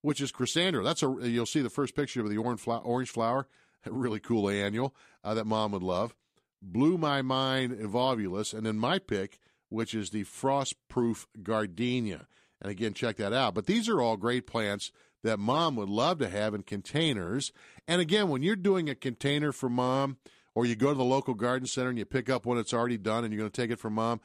which 0.00 0.20
is 0.20 0.32
Crossandra. 0.32 0.82
That's 0.82 1.02
a 1.02 1.14
you'll 1.28 1.46
see 1.46 1.60
the 1.60 1.70
first 1.70 1.94
picture 1.94 2.22
of 2.22 2.30
the 2.30 2.38
orange 2.38 3.10
flower, 3.10 3.46
really 3.86 4.20
cool 4.20 4.48
annual 4.48 4.94
uh, 5.22 5.34
that 5.34 5.46
Mom 5.46 5.72
would 5.72 5.82
love. 5.82 6.14
Blue 6.62 6.98
my 6.98 7.22
mind, 7.22 7.72
Evolvulus, 7.72 8.52
and 8.52 8.66
then 8.66 8.76
my 8.76 8.98
pick, 8.98 9.38
which 9.68 9.94
is 9.94 10.10
the 10.10 10.24
frost-proof 10.24 11.26
gardenia. 11.42 12.26
And 12.60 12.70
again, 12.70 12.92
check 12.92 13.16
that 13.16 13.32
out. 13.32 13.54
But 13.54 13.66
these 13.66 13.88
are 13.88 14.00
all 14.00 14.18
great 14.18 14.46
plants 14.46 14.92
that 15.22 15.38
Mom 15.38 15.76
would 15.76 15.88
love 15.88 16.18
to 16.18 16.28
have 16.28 16.54
in 16.54 16.62
containers. 16.62 17.52
And 17.88 18.00
again, 18.00 18.28
when 18.28 18.42
you're 18.42 18.56
doing 18.56 18.88
a 18.88 18.94
container 18.94 19.52
for 19.52 19.68
Mom 19.68 20.18
or 20.60 20.66
you 20.66 20.76
go 20.76 20.88
to 20.88 20.94
the 20.94 21.02
local 21.02 21.32
garden 21.32 21.66
center 21.66 21.88
and 21.88 21.96
you 21.96 22.04
pick 22.04 22.28
up 22.28 22.44
one 22.44 22.58
that's 22.58 22.74
already 22.74 22.98
done 22.98 23.24
and 23.24 23.32
you're 23.32 23.40
going 23.40 23.50
to 23.50 23.62
take 23.62 23.70
it 23.70 23.78
from 23.78 23.94
mom, 23.94 24.20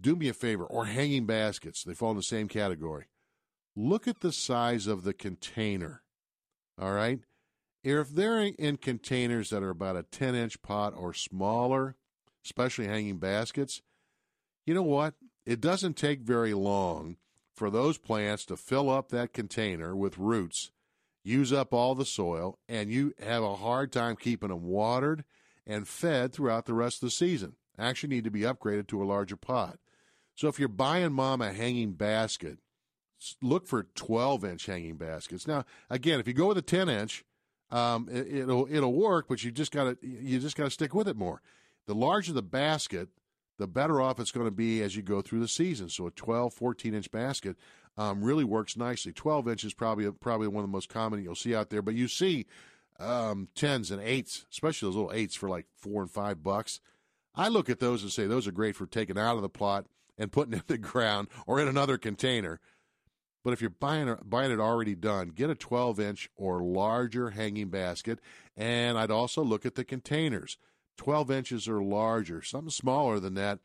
do 0.00 0.14
me 0.14 0.28
a 0.28 0.32
favor, 0.32 0.64
or 0.64 0.84
hanging 0.84 1.26
baskets, 1.26 1.82
they 1.82 1.92
fall 1.92 2.12
in 2.12 2.16
the 2.16 2.22
same 2.22 2.46
category. 2.46 3.06
Look 3.74 4.06
at 4.06 4.20
the 4.20 4.30
size 4.30 4.86
of 4.86 5.02
the 5.02 5.12
container. 5.12 6.02
All 6.80 6.92
right? 6.92 7.18
If 7.82 8.10
they're 8.10 8.38
in 8.38 8.76
containers 8.76 9.50
that 9.50 9.64
are 9.64 9.70
about 9.70 9.96
a 9.96 10.04
10 10.04 10.36
inch 10.36 10.62
pot 10.62 10.94
or 10.96 11.12
smaller, 11.12 11.96
especially 12.44 12.86
hanging 12.86 13.18
baskets, 13.18 13.82
you 14.66 14.72
know 14.72 14.84
what? 14.84 15.14
It 15.44 15.60
doesn't 15.60 15.96
take 15.96 16.20
very 16.20 16.54
long 16.54 17.16
for 17.56 17.70
those 17.70 17.98
plants 17.98 18.44
to 18.44 18.56
fill 18.56 18.88
up 18.88 19.08
that 19.08 19.32
container 19.32 19.96
with 19.96 20.16
roots 20.16 20.70
use 21.24 21.52
up 21.52 21.72
all 21.72 21.94
the 21.94 22.04
soil, 22.04 22.58
and 22.68 22.90
you 22.90 23.14
have 23.20 23.42
a 23.42 23.56
hard 23.56 23.92
time 23.92 24.16
keeping 24.16 24.48
them 24.48 24.64
watered 24.64 25.24
and 25.70 25.86
fed 25.86 26.32
throughout 26.32 26.66
the 26.66 26.74
rest 26.74 26.96
of 26.96 27.06
the 27.06 27.10
season. 27.12 27.54
Actually, 27.78 28.08
need 28.10 28.24
to 28.24 28.30
be 28.30 28.40
upgraded 28.40 28.88
to 28.88 29.02
a 29.02 29.06
larger 29.06 29.36
pot. 29.36 29.78
So 30.34 30.48
if 30.48 30.58
you're 30.58 30.68
buying 30.68 31.12
mom 31.12 31.40
a 31.40 31.52
hanging 31.52 31.92
basket, 31.92 32.58
look 33.40 33.66
for 33.66 33.84
12 33.84 34.44
inch 34.44 34.66
hanging 34.66 34.96
baskets. 34.96 35.46
Now, 35.46 35.64
again, 35.88 36.18
if 36.18 36.26
you 36.26 36.34
go 36.34 36.48
with 36.48 36.58
a 36.58 36.62
10 36.62 36.88
inch, 36.88 37.24
um, 37.70 38.08
it, 38.10 38.48
will 38.48 38.66
it'll 38.68 38.92
work, 38.92 39.26
but 39.28 39.44
you 39.44 39.52
just 39.52 39.70
got 39.70 39.84
to 39.84 39.96
you 40.02 40.40
just 40.40 40.56
got 40.56 40.64
to 40.64 40.70
stick 40.70 40.92
with 40.92 41.06
it 41.06 41.16
more. 41.16 41.40
The 41.86 41.94
larger 41.94 42.32
the 42.32 42.42
basket, 42.42 43.08
the 43.58 43.68
better 43.68 44.00
off 44.00 44.18
it's 44.18 44.32
going 44.32 44.46
to 44.46 44.50
be 44.50 44.82
as 44.82 44.96
you 44.96 45.02
go 45.02 45.22
through 45.22 45.40
the 45.40 45.48
season. 45.48 45.88
So 45.88 46.08
a 46.08 46.10
12, 46.10 46.52
14 46.52 46.94
inch 46.94 47.10
basket 47.12 47.56
um, 47.96 48.24
really 48.24 48.44
works 48.44 48.76
nicely. 48.76 49.12
12 49.12 49.46
inches 49.46 49.72
probably 49.72 50.10
probably 50.10 50.48
one 50.48 50.64
of 50.64 50.68
the 50.68 50.72
most 50.72 50.88
common 50.88 51.22
you'll 51.22 51.36
see 51.36 51.54
out 51.54 51.70
there, 51.70 51.82
but 51.82 51.94
you 51.94 52.08
see 52.08 52.46
um, 53.00 53.48
tens 53.54 53.90
and 53.90 54.02
eights, 54.02 54.46
especially 54.52 54.88
those 54.88 54.96
little 54.96 55.12
eights 55.12 55.34
for 55.34 55.48
like 55.48 55.66
four 55.76 56.02
and 56.02 56.10
five 56.10 56.42
bucks. 56.42 56.80
I 57.34 57.48
look 57.48 57.70
at 57.70 57.80
those 57.80 58.02
and 58.02 58.12
say 58.12 58.26
those 58.26 58.46
are 58.46 58.52
great 58.52 58.76
for 58.76 58.86
taking 58.86 59.18
out 59.18 59.36
of 59.36 59.42
the 59.42 59.48
plot 59.48 59.86
and 60.18 60.30
putting 60.32 60.52
in 60.54 60.62
the 60.66 60.78
ground 60.78 61.28
or 61.46 61.60
in 61.60 61.68
another 61.68 61.98
container. 61.98 62.60
But 63.42 63.54
if 63.54 63.62
you're 63.62 63.70
buying 63.70 64.14
buying 64.22 64.52
it 64.52 64.60
already 64.60 64.94
done, 64.94 65.30
get 65.30 65.48
a 65.48 65.54
12 65.54 65.98
inch 65.98 66.28
or 66.36 66.62
larger 66.62 67.30
hanging 67.30 67.70
basket. 67.70 68.18
And 68.54 68.98
I'd 68.98 69.10
also 69.10 69.42
look 69.42 69.64
at 69.64 69.76
the 69.76 69.84
containers. 69.84 70.58
12 70.98 71.30
inches 71.30 71.68
or 71.68 71.82
larger. 71.82 72.42
Something 72.42 72.70
smaller 72.70 73.18
than 73.18 73.32
that 73.34 73.60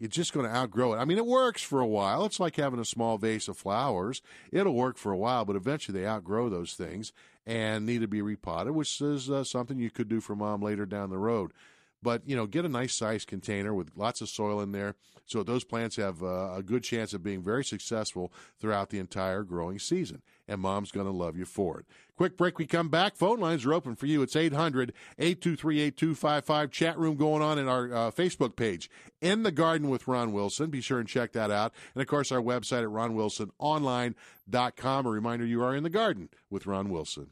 you're 0.00 0.08
just 0.08 0.32
going 0.32 0.46
to 0.46 0.52
outgrow 0.52 0.94
it. 0.94 0.96
I 0.96 1.04
mean, 1.04 1.18
it 1.18 1.26
works 1.26 1.62
for 1.62 1.80
a 1.80 1.86
while. 1.86 2.24
It's 2.24 2.40
like 2.40 2.56
having 2.56 2.80
a 2.80 2.86
small 2.86 3.18
vase 3.18 3.48
of 3.48 3.58
flowers. 3.58 4.22
It'll 4.50 4.74
work 4.74 4.96
for 4.96 5.12
a 5.12 5.16
while, 5.16 5.44
but 5.44 5.56
eventually 5.56 6.00
they 6.00 6.06
outgrow 6.06 6.48
those 6.48 6.72
things 6.72 7.12
and 7.46 7.84
need 7.84 8.00
to 8.00 8.08
be 8.08 8.22
repotted, 8.22 8.72
which 8.72 9.00
is 9.02 9.30
uh, 9.30 9.44
something 9.44 9.78
you 9.78 9.90
could 9.90 10.08
do 10.08 10.22
for 10.22 10.34
mom 10.34 10.62
later 10.62 10.86
down 10.86 11.10
the 11.10 11.18
road. 11.18 11.52
But 12.02 12.22
you 12.26 12.34
know, 12.34 12.46
get 12.46 12.64
a 12.64 12.68
nice 12.68 12.94
size 12.94 13.24
container 13.24 13.74
with 13.74 13.90
lots 13.96 14.20
of 14.20 14.28
soil 14.28 14.60
in 14.60 14.72
there, 14.72 14.94
so 15.26 15.42
those 15.42 15.64
plants 15.64 15.96
have 15.96 16.22
uh, 16.22 16.54
a 16.54 16.62
good 16.62 16.82
chance 16.82 17.12
of 17.12 17.22
being 17.22 17.42
very 17.42 17.64
successful 17.64 18.32
throughout 18.58 18.90
the 18.90 18.98
entire 18.98 19.42
growing 19.42 19.78
season. 19.78 20.22
And 20.48 20.60
mom's 20.60 20.90
going 20.90 21.06
to 21.06 21.12
love 21.12 21.36
you 21.36 21.44
for 21.44 21.78
it. 21.78 21.86
Quick 22.16 22.36
break. 22.36 22.58
We 22.58 22.66
come 22.66 22.88
back. 22.88 23.14
Phone 23.14 23.38
lines 23.38 23.64
are 23.64 23.72
open 23.72 23.94
for 23.94 24.06
you. 24.06 24.22
It's 24.22 24.34
800 24.34 24.92
823 25.18 25.80
8255. 25.80 26.70
Chat 26.72 26.98
room 26.98 27.16
going 27.16 27.42
on 27.42 27.58
in 27.58 27.68
our 27.68 27.94
uh, 27.94 28.10
Facebook 28.10 28.56
page. 28.56 28.90
In 29.20 29.44
the 29.44 29.52
Garden 29.52 29.88
with 29.88 30.08
Ron 30.08 30.32
Wilson. 30.32 30.68
Be 30.68 30.80
sure 30.80 30.98
and 30.98 31.08
check 31.08 31.30
that 31.32 31.52
out. 31.52 31.72
And 31.94 32.02
of 32.02 32.08
course, 32.08 32.32
our 32.32 32.42
website 32.42 32.82
at 32.82 32.88
ronwilsononline.com. 32.88 35.06
A 35.06 35.10
reminder 35.10 35.46
you 35.46 35.62
are 35.62 35.76
in 35.76 35.84
the 35.84 35.90
garden 35.90 36.28
with 36.50 36.66
Ron 36.66 36.90
Wilson. 36.90 37.28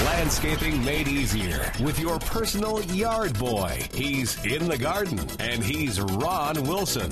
Landscaping 0.00 0.84
made 0.84 1.06
easier 1.06 1.70
with 1.80 1.98
your 1.98 2.18
personal 2.18 2.82
yard 2.82 3.38
boy. 3.38 3.80
He's 3.92 4.42
in 4.44 4.68
the 4.68 4.78
garden 4.78 5.20
and 5.38 5.62
he's 5.62 6.00
Ron 6.00 6.62
Wilson. 6.64 7.10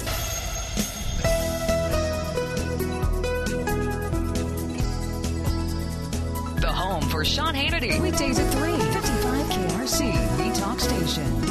The 6.61 6.73
home 6.73 7.03
for 7.09 7.25
Sean 7.25 7.55
Hannity. 7.55 8.01
Weekdays 8.01 8.39
at 8.39 8.53
3. 8.55 8.73
55 8.73 9.47
KRC, 9.47 10.37
the 10.39 10.61
talk 10.61 10.81
station. 10.81 11.50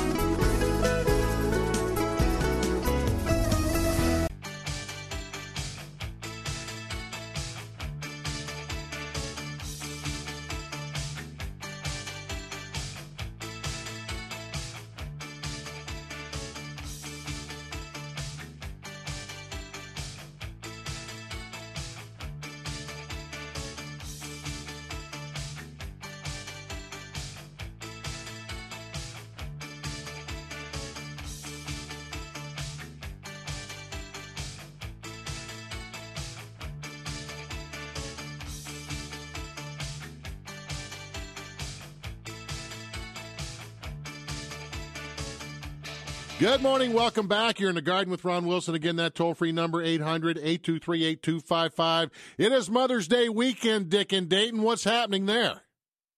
Good 46.59 46.67
morning. 46.67 46.91
Welcome 46.91 47.29
back. 47.29 47.61
You're 47.61 47.69
in 47.69 47.75
the 47.75 47.81
garden 47.81 48.11
with 48.11 48.25
Ron 48.25 48.45
Wilson. 48.45 48.75
Again, 48.75 48.97
that 48.97 49.15
toll 49.15 49.33
free 49.33 49.53
number 49.53 49.81
800 49.81 50.37
823 50.37 51.05
8255. 51.05 52.11
It 52.37 52.51
is 52.51 52.69
Mother's 52.69 53.07
Day 53.07 53.29
weekend, 53.29 53.87
Dick 53.87 54.11
and 54.11 54.27
Dayton. 54.27 54.61
What's 54.61 54.83
happening 54.83 55.25
there? 55.25 55.63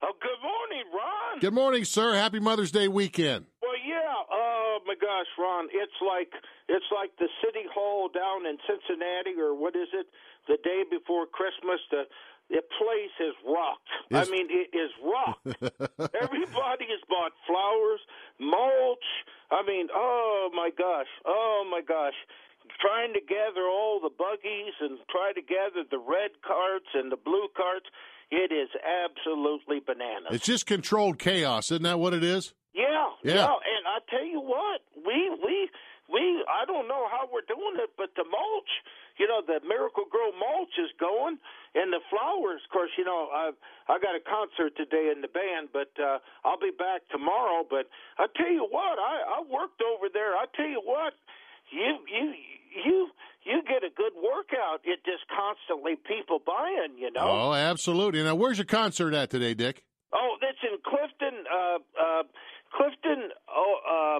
Oh, 0.02 0.14
good 0.18 0.42
morning, 0.42 0.90
Ron. 0.90 1.40
Good 1.42 1.54
morning, 1.54 1.86
sir. 1.86 2.16
Happy 2.16 2.40
Mother's 2.40 2.72
Day 2.72 2.88
weekend. 2.88 3.46
Well, 3.62 3.78
yeah. 3.86 4.02
Oh 4.32 4.80
my 4.88 4.96
gosh, 4.96 5.30
Ron. 5.38 5.68
It's 5.72 6.02
like 6.02 6.34
it's 6.68 6.90
like 6.92 7.12
the 7.20 7.30
city 7.46 7.68
hall 7.72 8.10
down 8.10 8.48
in 8.48 8.58
Cincinnati, 8.66 9.40
or 9.40 9.54
what 9.54 9.76
is 9.76 9.90
it? 9.94 10.08
The 10.48 10.58
day 10.64 10.82
before 10.90 11.28
Christmas. 11.28 11.80
The 11.92 12.06
the 12.52 12.62
place 12.78 13.16
is 13.20 13.34
rocked. 13.48 13.90
Is- 14.12 14.28
I 14.28 14.32
mean, 14.32 14.48
it 14.50 14.76
is 14.76 14.92
rocked. 15.02 15.48
Everybody 16.22 16.86
has 16.92 17.02
bought 17.10 17.32
flowers, 17.48 18.02
mulch. 18.40 19.08
I 19.52 19.64
mean, 19.66 19.88
oh 19.94 20.50
my 20.54 20.70
gosh, 20.78 21.08
oh 21.26 21.66
my 21.70 21.82
gosh. 21.82 22.14
Trying 22.80 23.14
to 23.14 23.20
gather 23.22 23.64
all 23.68 24.00
the 24.02 24.10
buggies 24.10 24.74
and 24.80 24.98
try 25.10 25.34
to 25.34 25.42
gather 25.42 25.84
the 25.90 25.98
red 26.00 26.32
carts 26.46 26.88
and 26.94 27.12
the 27.12 27.18
blue 27.18 27.48
carts. 27.56 27.86
It 28.32 28.52
is 28.54 28.70
absolutely 29.06 29.82
bananas. 29.86 30.30
It's 30.32 30.46
just 30.46 30.66
controlled 30.66 31.20
chaos. 31.20 31.70
Isn't 31.72 31.84
that 31.84 32.00
what 32.00 32.14
it 32.14 32.24
is? 32.24 32.54
Yeah, 32.74 33.10
Yeah. 33.24 33.44
and 33.44 33.84
I 33.86 34.00
tell 34.10 34.24
you 34.26 34.40
what, 34.40 34.80
we 34.96 35.30
we 35.44 35.70
we 36.12 36.44
I 36.46 36.68
don't 36.68 36.88
know 36.88 37.08
how 37.08 37.28
we're 37.32 37.48
doing 37.48 37.80
it, 37.80 37.96
but 37.98 38.12
the 38.16 38.28
mulch, 38.28 38.72
you 39.18 39.28
know, 39.28 39.42
the 39.42 39.64
Miracle-Gro 39.66 40.36
mulch 40.38 40.76
is 40.78 40.92
going, 41.00 41.40
and 41.76 41.92
the 41.92 42.04
flowers. 42.12 42.62
Of 42.68 42.72
course, 42.72 42.92
you 42.98 43.06
know, 43.08 43.32
I 43.32 43.52
I 43.88 43.98
got 44.00 44.16
a 44.16 44.24
concert 44.24 44.76
today 44.76 45.10
in 45.10 45.22
the 45.24 45.32
band, 45.32 45.70
but 45.72 45.92
uh, 45.98 46.20
I'll 46.44 46.60
be 46.60 46.76
back 46.76 47.08
tomorrow. 47.10 47.64
But 47.64 47.88
I 48.20 48.28
tell 48.36 48.52
you 48.52 48.68
what, 48.70 49.00
I 49.00 49.40
I 49.40 49.44
worked 49.48 49.82
over 49.82 50.12
there. 50.12 50.36
I 50.36 50.46
tell 50.56 50.70
you 50.70 50.82
what, 50.84 51.16
you 51.72 52.04
you 52.08 52.34
you 52.86 52.98
you 53.44 53.64
get 53.68 53.84
a 53.84 53.90
good 53.90 54.14
workout. 54.16 54.82
It 54.84 55.00
just 55.06 55.26
constantly 55.32 55.96
people 55.96 56.40
buying, 56.46 56.98
you 56.98 57.12
know. 57.12 57.24
Oh, 57.24 57.54
absolutely. 57.54 58.24
Now, 58.24 58.36
where's 58.36 58.58
your 58.58 58.66
concert 58.66 59.14
at 59.14 59.30
today, 59.30 59.54
Dick? 59.54 59.84
Oh, 60.14 60.36
that's 60.42 60.60
in 60.62 60.78
Clifton, 60.84 61.46
uh, 61.48 61.80
uh, 61.96 62.24
Clifton, 62.76 63.32
oh, 63.48 64.20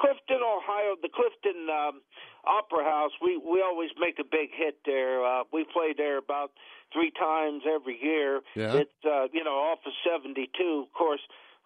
Clifton, 0.00 0.40
Ohio. 0.44 0.96
The 1.00 1.08
Clifton 1.08 1.68
um, 1.70 2.00
Opera 2.46 2.84
House. 2.84 3.12
We 3.22 3.36
we 3.38 3.62
always 3.62 3.90
make 3.98 4.18
a 4.18 4.24
big 4.24 4.50
hit 4.54 4.78
there. 4.84 5.24
Uh, 5.24 5.44
we 5.52 5.64
play 5.72 5.94
there 5.96 6.18
about 6.18 6.50
three 6.92 7.10
times 7.18 7.62
every 7.64 7.98
year. 8.02 8.40
Yeah. 8.54 8.74
It's 8.84 9.00
uh, 9.04 9.26
you 9.32 9.42
know 9.44 9.56
off 9.72 9.80
of 9.86 9.92
seventy 10.04 10.48
two, 10.56 10.84
of 10.86 10.92
course, 10.92 11.20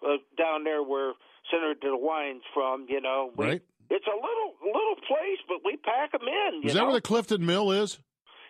uh, 0.06 0.16
down 0.38 0.64
there 0.64 0.82
where 0.82 1.12
Senator 1.50 1.74
DeWine's 1.80 2.42
from. 2.54 2.86
You 2.88 3.00
know, 3.00 3.32
we, 3.36 3.44
Right. 3.46 3.62
It's 3.90 4.06
a 4.06 4.14
little 4.14 4.54
little 4.62 4.96
place, 5.08 5.40
but 5.48 5.58
we 5.64 5.76
pack 5.76 6.12
them 6.12 6.22
in. 6.22 6.62
You 6.62 6.68
Is 6.68 6.74
that 6.74 6.80
know? 6.80 6.86
where 6.86 6.94
the 6.94 7.00
Clifton 7.00 7.44
Mill 7.44 7.72
is? 7.72 7.98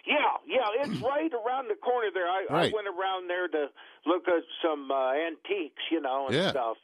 Yeah, 0.07 0.17
yeah, 0.47 0.85
it's 0.85 1.01
right 1.03 1.31
around 1.33 1.69
the 1.69 1.75
corner 1.77 2.09
there. 2.13 2.27
I, 2.27 2.45
Right. 2.51 2.73
I 2.73 2.75
went 2.75 2.89
around 2.89 3.29
there 3.29 3.49
to 3.49 3.67
look 4.07 4.29
at 4.29 4.43
some 4.63 4.91
uh, 4.91 5.13
antiques, 5.13 5.83
you 5.91 6.01
know, 6.01 6.27
and 6.27 6.35
Yeah. 6.35 6.51
stuff. 6.51 6.77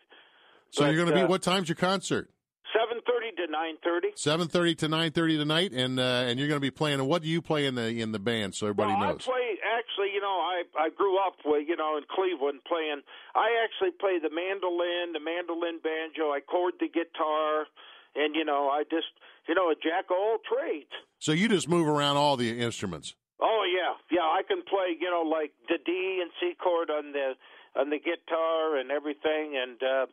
So 0.71 0.83
But, 0.83 0.87
you're 0.89 0.97
going 0.97 1.09
to 1.09 1.15
be. 1.15 1.21
uh, 1.23 1.27
What 1.29 1.43
time's 1.43 1.69
your 1.69 1.77
concert? 1.77 2.31
Seven 2.75 3.01
thirty 3.07 3.31
to 3.37 3.51
nine 3.51 3.77
thirty. 3.83 4.09
Seven 4.17 4.49
thirty 4.49 4.75
to 4.77 4.89
nine 4.89 5.13
thirty 5.13 5.37
tonight, 5.37 5.73
and 5.73 6.01
uh, 6.01 6.27
and 6.27 6.39
you're 6.39 6.49
going 6.49 6.61
to 6.61 6.65
be 6.65 6.71
playing. 6.71 7.01
And 7.01 7.09
what 7.09 7.23
do 7.23 7.29
you 7.29 7.41
play 7.41 7.67
in 7.67 7.75
the 7.75 8.01
in 8.01 8.13
the 8.13 8.19
band? 8.19 8.55
So 8.55 8.67
everybody 8.67 8.93
well, 8.93 9.13
knows. 9.13 9.23
I 9.23 9.33
play 9.33 9.59
actually. 9.63 10.13
You 10.13 10.21
know, 10.21 10.41
I 10.41 10.63
I 10.79 10.89
grew 10.91 11.19
up 11.19 11.37
with 11.45 11.69
you 11.69 11.77
know 11.77 11.97
in 11.97 12.05
Cleveland 12.11 12.61
playing. 12.67 13.03
I 13.35 13.63
actually 13.65 13.93
play 13.99 14.19
the 14.21 14.31
mandolin, 14.31 15.13
the 15.13 15.21
mandolin 15.21 15.79
banjo. 15.83 16.33
I 16.33 16.41
chord 16.41 16.75
the 16.81 16.89
guitar, 16.89 17.67
and 18.15 18.35
you 18.35 18.45
know 18.45 18.69
I 18.69 18.83
just 18.83 19.15
you 19.49 19.55
know 19.55 19.71
a 19.71 19.75
jack 19.75 20.07
of 20.11 20.17
all 20.19 20.39
trades. 20.43 20.91
So 21.19 21.33
you 21.33 21.49
just 21.49 21.69
move 21.69 21.87
around 21.87 22.17
all 22.17 22.37
the 22.37 22.61
instruments. 22.61 23.15
Oh 23.41 23.65
yeah, 23.69 23.95
yeah. 24.11 24.25
I 24.25 24.43
can 24.47 24.63
play, 24.63 24.97
you 24.99 25.11
know, 25.11 25.23
like 25.23 25.53
the 25.69 25.79
D 25.85 26.21
and 26.23 26.31
C 26.41 26.57
chord 26.57 26.91
on 26.91 27.13
the 27.13 27.35
on 27.79 27.91
the 27.91 27.99
guitar 27.99 28.77
and 28.77 28.91
everything. 28.91 29.57
And 29.61 29.83
uh, 29.83 30.07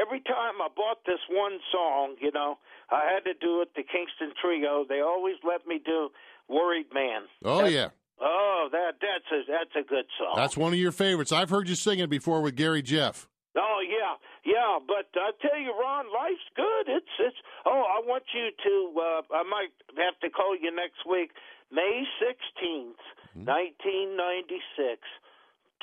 every 0.00 0.20
time 0.20 0.60
I 0.60 0.68
bought 0.76 0.98
this 1.06 1.20
one 1.30 1.58
song, 1.72 2.16
you 2.20 2.30
know, 2.32 2.58
I 2.90 3.02
had 3.12 3.24
to 3.24 3.34
do 3.34 3.62
it. 3.62 3.70
The 3.74 3.82
Kingston 3.82 4.32
Trio. 4.40 4.84
They 4.88 5.00
always 5.00 5.36
let 5.42 5.66
me 5.66 5.80
do 5.84 6.10
"Worried 6.48 6.92
Man." 6.94 7.22
Oh 7.44 7.56
That's- 7.58 7.72
yeah, 7.72 7.88
Oh, 8.20 8.68
that 8.72 8.94
that's 9.00 9.30
a 9.32 9.40
that's 9.50 9.74
a 9.76 9.88
good 9.88 10.06
song. 10.18 10.34
that's 10.36 10.56
one 10.56 10.72
of 10.72 10.78
your 10.78 10.92
favorites. 10.92 11.32
I've 11.32 11.50
heard 11.50 11.68
you 11.68 11.74
sing 11.74 11.98
it 11.98 12.08
before 12.10 12.40
with 12.40 12.54
Gary 12.56 12.82
Jeff. 12.82 13.28
Oh 13.56 13.80
yeah, 13.82 14.14
yeah. 14.44 14.78
But 14.86 15.08
I 15.20 15.30
tell 15.40 15.58
you, 15.58 15.72
Ron, 15.78 16.06
life's 16.12 16.48
good. 16.54 16.88
It's 16.96 17.14
it's. 17.18 17.36
Oh, 17.64 17.82
I 17.88 18.00
want 18.06 18.24
you 18.34 18.50
to. 18.64 19.00
Uh, 19.00 19.22
I 19.36 19.42
might 19.44 19.72
have 20.02 20.18
to 20.20 20.30
call 20.30 20.54
you 20.56 20.70
next 20.74 21.04
week, 21.08 21.30
May 21.72 22.04
sixteenth, 22.20 22.96
nineteen 23.34 24.16
ninety 24.16 24.60
six. 24.76 25.00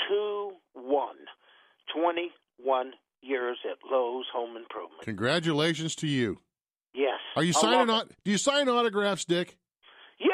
Two 0.07 0.53
one. 0.73 1.17
Twenty 1.93 2.31
one 2.57 2.93
years 3.23 3.57
at 3.69 3.77
Lowe's 3.89 4.25
Home 4.33 4.55
Improvement. 4.57 5.01
Congratulations 5.03 5.95
to 5.97 6.07
you. 6.07 6.39
Yes. 6.93 7.19
Are 7.35 7.43
you 7.43 7.53
I 7.57 7.61
signing? 7.61 7.89
au- 7.89 8.03
do 8.23 8.31
you 8.31 8.37
sign 8.37 8.69
autographs, 8.69 9.25
Dick? 9.25 9.57
Yeah. 10.19 10.27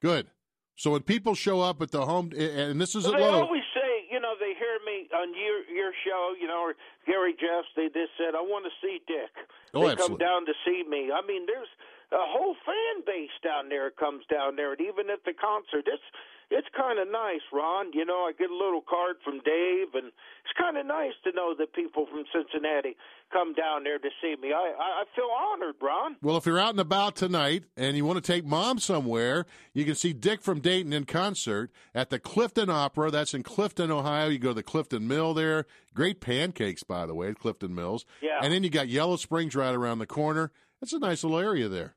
Good. 0.00 0.28
So 0.76 0.92
when 0.92 1.02
people 1.02 1.34
show 1.34 1.60
up 1.60 1.82
at 1.82 1.90
the 1.90 2.06
home, 2.06 2.32
and 2.36 2.80
this 2.80 2.94
is 2.94 3.04
at 3.06 3.12
Well, 3.12 3.20
Lowe's. 3.20 3.42
always 3.42 3.68
say, 3.74 4.08
you 4.10 4.18
know, 4.18 4.32
they 4.40 4.54
hear 4.56 4.78
me 4.86 5.08
on 5.12 5.28
your 5.36 5.60
your 5.68 5.92
show, 6.06 6.32
you 6.40 6.48
know, 6.48 6.60
or 6.60 6.74
Gary 7.06 7.34
Jeffs. 7.34 7.68
They 7.76 7.88
just 7.92 8.16
said, 8.16 8.34
"I 8.34 8.40
want 8.40 8.64
to 8.64 8.72
see 8.80 9.00
Dick." 9.06 9.28
Oh, 9.74 9.84
they 9.84 9.92
absolutely. 9.92 10.08
come 10.08 10.18
down 10.18 10.46
to 10.46 10.54
see 10.64 10.82
me. 10.88 11.12
I 11.12 11.20
mean, 11.26 11.44
there's 11.46 11.68
a 12.12 12.24
whole 12.24 12.56
fan 12.64 13.04
base 13.06 13.30
down 13.44 13.68
there 13.68 13.90
comes 13.90 14.24
down 14.32 14.56
there, 14.56 14.72
and 14.72 14.80
even 14.80 15.10
at 15.10 15.22
the 15.24 15.34
concert, 15.34 15.84
it's 15.86 16.02
it's 16.50 16.68
kind 16.76 16.98
of 16.98 17.08
nice, 17.10 17.40
Ron. 17.52 17.92
You 17.94 18.04
know, 18.04 18.26
I 18.26 18.32
get 18.36 18.50
a 18.50 18.56
little 18.56 18.82
card 18.82 19.16
from 19.24 19.38
Dave, 19.44 19.94
and 19.94 20.06
it's 20.08 20.54
kind 20.58 20.76
of 20.76 20.84
nice 20.84 21.12
to 21.24 21.32
know 21.32 21.54
that 21.56 21.72
people 21.72 22.06
from 22.06 22.24
Cincinnati 22.34 22.96
come 23.32 23.54
down 23.54 23.84
there 23.84 23.98
to 23.98 24.08
see 24.20 24.34
me. 24.40 24.52
I 24.52 24.74
I, 24.78 25.02
I 25.02 25.04
feel 25.14 25.30
honored, 25.30 25.76
Ron. 25.80 26.16
Well, 26.22 26.36
if 26.36 26.46
you're 26.46 26.58
out 26.58 26.70
and 26.70 26.80
about 26.80 27.14
tonight 27.14 27.64
and 27.76 27.96
you 27.96 28.04
want 28.04 28.22
to 28.22 28.32
take 28.32 28.44
mom 28.44 28.78
somewhere, 28.78 29.46
you 29.72 29.84
can 29.84 29.94
see 29.94 30.12
Dick 30.12 30.42
from 30.42 30.60
Dayton 30.60 30.92
in 30.92 31.04
concert 31.04 31.70
at 31.94 32.10
the 32.10 32.18
Clifton 32.18 32.68
Opera. 32.68 33.10
That's 33.10 33.32
in 33.32 33.42
Clifton, 33.42 33.90
Ohio. 33.90 34.28
You 34.28 34.38
go 34.38 34.48
to 34.48 34.54
the 34.54 34.62
Clifton 34.62 35.06
Mill 35.06 35.34
there. 35.34 35.66
Great 35.94 36.20
pancakes, 36.20 36.82
by 36.82 37.06
the 37.06 37.14
way, 37.14 37.28
at 37.28 37.38
Clifton 37.38 37.74
Mills. 37.74 38.04
Yeah. 38.20 38.40
And 38.42 38.52
then 38.52 38.64
you 38.64 38.70
got 38.70 38.88
Yellow 38.88 39.16
Springs 39.16 39.54
right 39.54 39.74
around 39.74 39.98
the 40.00 40.06
corner. 40.06 40.50
It's 40.82 40.92
a 40.92 40.98
nice 40.98 41.22
little 41.22 41.38
area 41.38 41.68
there. 41.68 41.94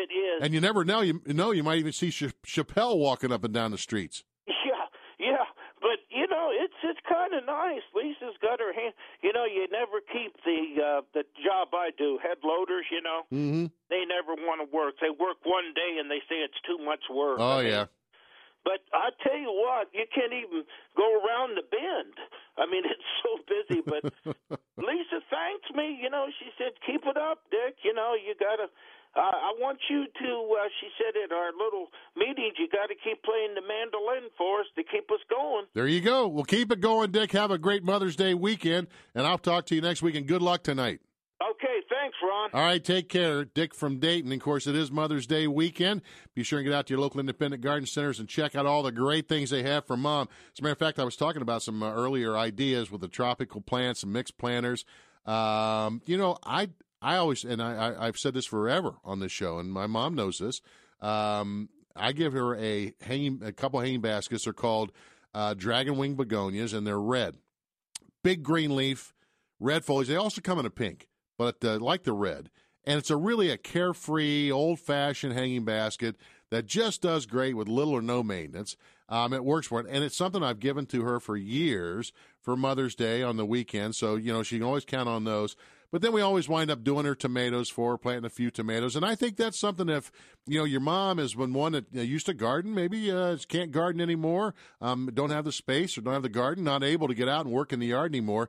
It 0.00 0.12
is. 0.12 0.40
And 0.42 0.54
you 0.54 0.60
never 0.60 0.84
know. 0.84 1.00
You 1.02 1.20
know, 1.26 1.50
you 1.52 1.62
might 1.62 1.78
even 1.78 1.92
see 1.92 2.10
Ch- 2.10 2.32
Chappelle 2.46 2.96
walking 2.98 3.32
up 3.32 3.44
and 3.44 3.52
down 3.52 3.70
the 3.70 3.78
streets. 3.78 4.24
Yeah, 4.46 4.86
yeah, 5.18 5.44
but 5.80 6.00
you 6.08 6.26
know, 6.26 6.48
it's 6.52 6.74
it's 6.82 7.00
kind 7.08 7.34
of 7.34 7.44
nice. 7.44 7.82
Lisa's 7.94 8.36
got 8.40 8.58
her 8.60 8.72
hand. 8.72 8.94
You 9.22 9.32
know, 9.32 9.44
you 9.44 9.66
never 9.70 10.00
keep 10.00 10.32
the 10.44 10.60
uh, 10.82 11.00
the 11.12 11.24
job 11.44 11.68
I 11.74 11.90
do. 11.96 12.18
Head 12.22 12.38
loaders, 12.42 12.86
you 12.90 13.02
know, 13.02 13.20
Mm-hmm. 13.32 13.66
they 13.90 14.02
never 14.08 14.34
want 14.40 14.64
to 14.64 14.68
work. 14.74 14.94
They 15.00 15.10
work 15.10 15.36
one 15.44 15.74
day 15.74 15.98
and 16.00 16.10
they 16.10 16.20
say 16.28 16.40
it's 16.40 16.58
too 16.66 16.78
much 16.84 17.04
work. 17.12 17.38
Oh 17.38 17.58
I 17.58 17.62
mean, 17.62 17.72
yeah. 17.72 17.84
But 18.62 18.84
I 18.92 19.08
tell 19.24 19.38
you 19.40 19.48
what, 19.48 19.88
you 19.96 20.04
can't 20.14 20.32
even 20.36 20.64
go 20.96 21.08
around 21.24 21.56
the 21.56 21.64
bend. 21.64 22.12
I 22.60 22.68
mean, 22.68 22.84
it's 22.92 23.08
so 23.24 23.40
busy. 23.48 23.80
But 23.80 24.04
Lisa 24.76 25.20
thanked 25.32 25.72
me. 25.74 25.96
You 26.00 26.08
know, 26.10 26.26
she 26.38 26.48
said, 26.56 26.72
"Keep 26.84 27.04
it 27.08 27.16
up, 27.16 27.44
Dick. 27.50 27.76
You 27.84 27.92
know, 27.94 28.12
you 28.16 28.34
gotta." 28.40 28.68
Uh, 29.16 29.20
I 29.20 29.52
want 29.58 29.78
you 29.90 30.04
to, 30.04 30.56
uh, 30.56 30.68
she 30.80 30.88
said 30.96 31.20
at 31.24 31.32
our 31.32 31.50
little 31.52 31.88
meetings, 32.16 32.54
you 32.58 32.68
got 32.68 32.86
to 32.86 32.94
keep 32.94 33.22
playing 33.24 33.54
the 33.56 33.60
mandolin 33.60 34.30
for 34.38 34.60
us 34.60 34.66
to 34.76 34.84
keep 34.84 35.10
us 35.10 35.18
going. 35.28 35.64
There 35.74 35.88
you 35.88 36.00
go. 36.00 36.28
Well, 36.28 36.44
keep 36.44 36.70
it 36.70 36.80
going, 36.80 37.10
Dick. 37.10 37.32
Have 37.32 37.50
a 37.50 37.58
great 37.58 37.82
Mother's 37.82 38.14
Day 38.14 38.34
weekend, 38.34 38.86
and 39.14 39.26
I'll 39.26 39.38
talk 39.38 39.66
to 39.66 39.74
you 39.74 39.80
next 39.80 40.00
week. 40.00 40.14
And 40.14 40.28
good 40.28 40.42
luck 40.42 40.62
tonight. 40.62 41.00
Okay, 41.42 41.80
thanks, 41.88 42.16
Ron. 42.22 42.50
All 42.52 42.60
right, 42.60 42.84
take 42.84 43.08
care. 43.08 43.44
Dick 43.46 43.74
from 43.74 43.98
Dayton. 43.98 44.30
Of 44.30 44.40
course, 44.40 44.66
it 44.66 44.76
is 44.76 44.92
Mother's 44.92 45.26
Day 45.26 45.46
weekend. 45.46 46.02
Be 46.34 46.42
sure 46.42 46.58
and 46.58 46.68
get 46.68 46.74
out 46.74 46.86
to 46.86 46.92
your 46.92 47.00
local 47.00 47.18
independent 47.18 47.62
garden 47.62 47.86
centers 47.86 48.20
and 48.20 48.28
check 48.28 48.54
out 48.54 48.66
all 48.66 48.82
the 48.82 48.92
great 48.92 49.26
things 49.26 49.48
they 49.50 49.62
have 49.62 49.86
for 49.86 49.96
mom. 49.96 50.28
As 50.52 50.60
a 50.60 50.62
matter 50.62 50.72
of 50.72 50.78
fact, 50.78 50.98
I 50.98 51.04
was 51.04 51.16
talking 51.16 51.40
about 51.40 51.62
some 51.62 51.82
uh, 51.82 51.92
earlier 51.92 52.36
ideas 52.36 52.90
with 52.90 53.00
the 53.00 53.08
tropical 53.08 53.62
plants 53.62 54.02
and 54.02 54.12
mixed 54.12 54.36
planters. 54.36 54.84
Um, 55.24 56.02
you 56.04 56.18
know, 56.18 56.36
I 56.44 56.68
I 57.02 57.16
always 57.16 57.44
and 57.44 57.62
I, 57.62 57.74
I 57.74 58.06
I've 58.06 58.18
said 58.18 58.34
this 58.34 58.46
forever 58.46 58.94
on 59.04 59.20
this 59.20 59.32
show, 59.32 59.58
and 59.58 59.72
my 59.72 59.86
mom 59.86 60.14
knows 60.14 60.38
this. 60.38 60.60
Um, 61.00 61.68
I 61.96 62.12
give 62.12 62.32
her 62.32 62.56
a 62.56 62.94
hanging 63.00 63.40
a 63.44 63.52
couple 63.52 63.80
hanging 63.80 64.00
baskets. 64.00 64.44
They're 64.44 64.52
called 64.52 64.92
uh, 65.34 65.54
dragon 65.54 65.96
wing 65.96 66.14
begonias, 66.14 66.74
and 66.74 66.86
they're 66.86 67.00
red, 67.00 67.36
big 68.22 68.42
green 68.42 68.76
leaf, 68.76 69.14
red 69.58 69.84
foliage. 69.84 70.08
They 70.08 70.16
also 70.16 70.40
come 70.40 70.58
in 70.58 70.66
a 70.66 70.70
pink, 70.70 71.08
but 71.38 71.64
uh, 71.64 71.78
like 71.78 72.02
the 72.02 72.12
red, 72.12 72.50
and 72.84 72.98
it's 72.98 73.10
a 73.10 73.16
really 73.16 73.50
a 73.50 73.56
carefree, 73.56 74.50
old 74.50 74.78
fashioned 74.80 75.32
hanging 75.32 75.64
basket 75.64 76.16
that 76.50 76.66
just 76.66 77.02
does 77.02 77.26
great 77.26 77.56
with 77.56 77.68
little 77.68 77.94
or 77.94 78.02
no 78.02 78.22
maintenance. 78.22 78.76
Um, 79.08 79.32
it 79.32 79.44
works 79.44 79.66
for 79.66 79.80
it, 79.80 79.86
and 79.88 80.04
it's 80.04 80.16
something 80.16 80.42
I've 80.42 80.60
given 80.60 80.86
to 80.86 81.02
her 81.02 81.18
for 81.18 81.36
years 81.36 82.12
for 82.40 82.56
Mother's 82.56 82.94
Day 82.94 83.22
on 83.22 83.36
the 83.36 83.46
weekend. 83.46 83.96
So 83.96 84.16
you 84.16 84.32
know 84.32 84.42
she 84.42 84.58
can 84.58 84.66
always 84.66 84.84
count 84.84 85.08
on 85.08 85.24
those. 85.24 85.56
But 85.92 86.02
then 86.02 86.12
we 86.12 86.20
always 86.20 86.48
wind 86.48 86.70
up 86.70 86.84
doing 86.84 87.04
her 87.04 87.16
tomatoes 87.16 87.68
for 87.68 87.92
her, 87.92 87.98
planting 87.98 88.24
a 88.24 88.30
few 88.30 88.50
tomatoes, 88.50 88.94
and 88.94 89.04
I 89.04 89.16
think 89.16 89.36
that's 89.36 89.58
something. 89.58 89.88
If 89.88 90.12
you 90.46 90.58
know 90.58 90.64
your 90.64 90.80
mom 90.80 91.18
is 91.18 91.34
when 91.34 91.52
one 91.52 91.72
that 91.72 91.92
used 91.92 92.26
to 92.26 92.34
garden, 92.34 92.74
maybe 92.74 93.10
uh, 93.10 93.36
can't 93.48 93.72
garden 93.72 94.00
anymore, 94.00 94.54
um, 94.80 95.10
don't 95.12 95.30
have 95.30 95.44
the 95.44 95.52
space 95.52 95.98
or 95.98 96.02
don't 96.02 96.14
have 96.14 96.22
the 96.22 96.28
garden, 96.28 96.62
not 96.62 96.84
able 96.84 97.08
to 97.08 97.14
get 97.14 97.28
out 97.28 97.44
and 97.44 97.54
work 97.54 97.72
in 97.72 97.80
the 97.80 97.88
yard 97.88 98.12
anymore. 98.12 98.48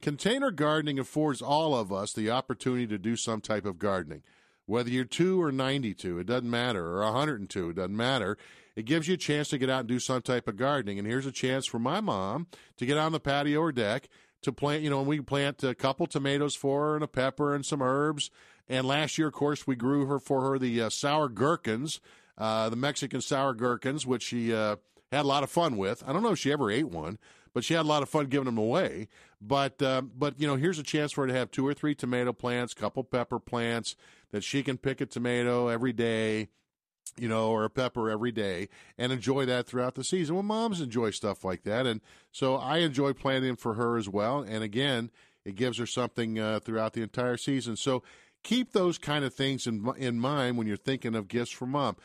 Container 0.00 0.50
gardening 0.50 0.98
affords 0.98 1.42
all 1.42 1.74
of 1.74 1.92
us 1.92 2.12
the 2.12 2.30
opportunity 2.30 2.86
to 2.86 2.98
do 2.98 3.16
some 3.16 3.40
type 3.40 3.66
of 3.66 3.78
gardening. 3.78 4.22
Whether 4.64 4.90
you're 4.90 5.04
two 5.04 5.42
or 5.42 5.52
92, 5.52 6.20
it 6.20 6.26
doesn't 6.26 6.50
matter, 6.50 6.96
or 6.96 7.04
102, 7.04 7.70
it 7.70 7.76
doesn't 7.76 7.96
matter. 7.96 8.38
It 8.74 8.86
gives 8.86 9.06
you 9.06 9.14
a 9.14 9.18
chance 9.18 9.48
to 9.48 9.58
get 9.58 9.68
out 9.68 9.80
and 9.80 9.88
do 9.88 9.98
some 9.98 10.22
type 10.22 10.48
of 10.48 10.56
gardening. 10.56 10.98
And 10.98 11.06
here's 11.06 11.26
a 11.26 11.32
chance 11.32 11.66
for 11.66 11.78
my 11.78 12.00
mom 12.00 12.46
to 12.78 12.86
get 12.86 12.96
on 12.96 13.12
the 13.12 13.20
patio 13.20 13.60
or 13.60 13.72
deck 13.72 14.08
to 14.42 14.52
plant, 14.52 14.82
you 14.82 14.90
know, 14.90 14.98
and 14.98 15.08
we 15.08 15.20
plant 15.20 15.62
a 15.64 15.74
couple 15.74 16.06
tomatoes 16.06 16.54
for 16.54 16.82
her 16.82 16.94
and 16.94 17.04
a 17.04 17.08
pepper 17.08 17.54
and 17.54 17.64
some 17.64 17.82
herbs. 17.82 18.30
And 18.68 18.86
last 18.86 19.18
year, 19.18 19.28
of 19.28 19.34
course, 19.34 19.66
we 19.66 19.76
grew 19.76 20.06
her 20.06 20.18
for 20.18 20.42
her 20.42 20.58
the 20.58 20.82
uh, 20.82 20.90
sour 20.90 21.28
gherkins, 21.28 22.00
uh, 22.38 22.68
the 22.68 22.76
Mexican 22.76 23.20
sour 23.20 23.54
gherkins, 23.54 24.06
which 24.06 24.22
she 24.22 24.54
uh, 24.54 24.76
had 25.10 25.24
a 25.24 25.28
lot 25.28 25.42
of 25.42 25.50
fun 25.50 25.76
with. 25.76 26.02
I 26.06 26.12
don't 26.12 26.22
know 26.22 26.32
if 26.32 26.38
she 26.38 26.52
ever 26.52 26.70
ate 26.70 26.88
one, 26.88 27.18
but 27.52 27.64
she 27.64 27.74
had 27.74 27.84
a 27.84 27.88
lot 27.88 28.02
of 28.02 28.08
fun 28.08 28.26
giving 28.26 28.46
them 28.46 28.58
away. 28.58 29.08
But 29.40 29.82
uh, 29.82 30.02
but 30.02 30.40
you 30.40 30.46
know, 30.46 30.56
here's 30.56 30.78
a 30.78 30.84
chance 30.84 31.12
for 31.12 31.22
her 31.22 31.26
to 31.26 31.34
have 31.34 31.50
two 31.50 31.66
or 31.66 31.74
three 31.74 31.94
tomato 31.94 32.32
plants, 32.32 32.74
couple 32.74 33.04
pepper 33.04 33.38
plants 33.38 33.96
that 34.30 34.44
she 34.44 34.62
can 34.62 34.78
pick 34.78 35.00
a 35.00 35.06
tomato 35.06 35.68
every 35.68 35.92
day 35.92 36.48
you 37.18 37.28
know, 37.28 37.50
or 37.50 37.64
a 37.64 37.70
pepper 37.70 38.10
every 38.10 38.32
day 38.32 38.68
and 38.98 39.12
enjoy 39.12 39.44
that 39.46 39.66
throughout 39.66 39.94
the 39.94 40.04
season. 40.04 40.34
Well, 40.34 40.42
moms 40.42 40.80
enjoy 40.80 41.10
stuff 41.10 41.44
like 41.44 41.62
that. 41.64 41.86
And 41.86 42.00
so 42.30 42.56
I 42.56 42.78
enjoy 42.78 43.12
planting 43.12 43.56
for 43.56 43.74
her 43.74 43.96
as 43.96 44.08
well. 44.08 44.40
And 44.40 44.64
again, 44.64 45.10
it 45.44 45.54
gives 45.54 45.78
her 45.78 45.86
something 45.86 46.38
uh, 46.38 46.60
throughout 46.60 46.92
the 46.94 47.02
entire 47.02 47.36
season. 47.36 47.76
So 47.76 48.02
keep 48.42 48.72
those 48.72 48.98
kind 48.98 49.24
of 49.24 49.34
things 49.34 49.66
in, 49.66 49.90
in 49.98 50.18
mind 50.18 50.56
when 50.56 50.66
you're 50.66 50.76
thinking 50.76 51.14
of 51.14 51.28
gifts 51.28 51.50
for 51.50 51.66
mom. 51.66 51.96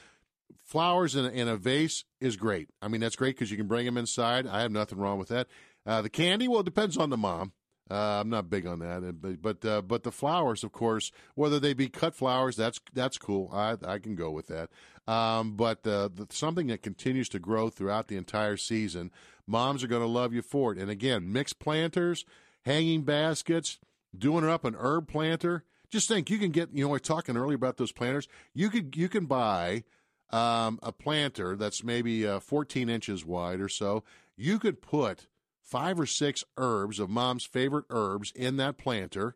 Flowers 0.66 1.16
in 1.16 1.26
a, 1.26 1.30
in 1.30 1.48
a 1.48 1.56
vase 1.56 2.04
is 2.20 2.36
great. 2.36 2.70
I 2.82 2.88
mean, 2.88 3.02
that's 3.02 3.16
great 3.16 3.36
because 3.36 3.52
you 3.52 3.58
can 3.58 3.68
bring 3.68 3.86
them 3.86 3.98
inside. 3.98 4.48
I 4.48 4.62
have 4.62 4.72
nothing 4.72 4.98
wrong 4.98 5.18
with 5.18 5.30
that. 5.30 5.48
Uh, 5.86 6.02
the 6.02 6.10
candy, 6.10 6.48
well, 6.48 6.60
it 6.60 6.66
depends 6.66 6.98
on 6.98 7.10
the 7.10 7.18
mom. 7.18 7.54
Uh, 7.90 8.20
I'm 8.20 8.30
not 8.30 8.50
big 8.50 8.66
on 8.66 8.80
that, 8.80 9.22
but 9.22 9.42
but, 9.42 9.66
uh, 9.66 9.82
but 9.82 10.04
the 10.04 10.12
flowers, 10.12 10.64
of 10.66 10.74
course, 10.74 11.12
whether 11.36 11.58
they 11.58 11.74
be 11.74 11.88
cut 11.88 12.14
flowers, 12.14 12.58
that's 12.58 12.82
that's 12.94 13.18
cool. 13.18 13.50
I 13.54 13.78
I 13.86 14.00
can 14.00 14.16
go 14.16 14.30
with 14.30 14.48
that. 14.48 14.70
Um, 15.08 15.54
but 15.54 15.84
the, 15.84 16.12
something 16.30 16.68
that 16.68 16.84
continues 16.84 17.30
to 17.30 17.40
grow 17.40 17.70
throughout 17.70 18.08
the 18.08 18.18
entire 18.18 18.58
season, 18.58 19.12
moms 19.46 19.84
are 19.84 19.88
going 19.88 20.02
to 20.02 20.08
love 20.08 20.34
you 20.34 20.42
for 20.42 20.74
it. 20.74 20.78
And 20.78 20.92
again, 20.92 21.32
mixed 21.32 21.60
planters, 21.60 22.26
hanging 22.66 23.04
baskets, 23.04 23.80
doing 24.18 24.46
up 24.46 24.66
an 24.66 24.76
herb 24.78 25.08
planter. 25.08 25.64
Just 25.90 26.10
think, 26.10 26.30
you 26.30 26.38
can 26.38 26.52
get. 26.52 26.70
You 26.74 26.84
know, 26.84 26.90
we 26.90 26.98
are 26.98 27.00
talking 27.00 27.38
earlier 27.38 27.56
about 27.56 27.78
those 27.78 27.94
planters. 27.94 28.28
You 28.54 28.70
could 28.70 28.98
you 28.98 29.08
can 29.08 29.26
buy 29.26 29.86
um, 30.32 30.80
a 30.84 30.92
planter 30.92 31.56
that's 31.56 31.82
maybe 31.82 32.28
uh, 32.28 32.42
14 32.42 32.90
inches 32.90 33.24
wide 33.24 33.62
or 33.62 33.70
so. 33.70 34.04
You 34.36 34.60
could 34.60 34.82
put 34.82 35.28
five 35.62 36.00
or 36.00 36.06
six 36.06 36.44
herbs 36.58 37.00
of 37.00 37.10
mom's 37.10 37.46
favorite 37.46 37.86
herbs 37.90 38.34
in 38.36 38.58
that 38.58 38.78
planter. 38.78 39.36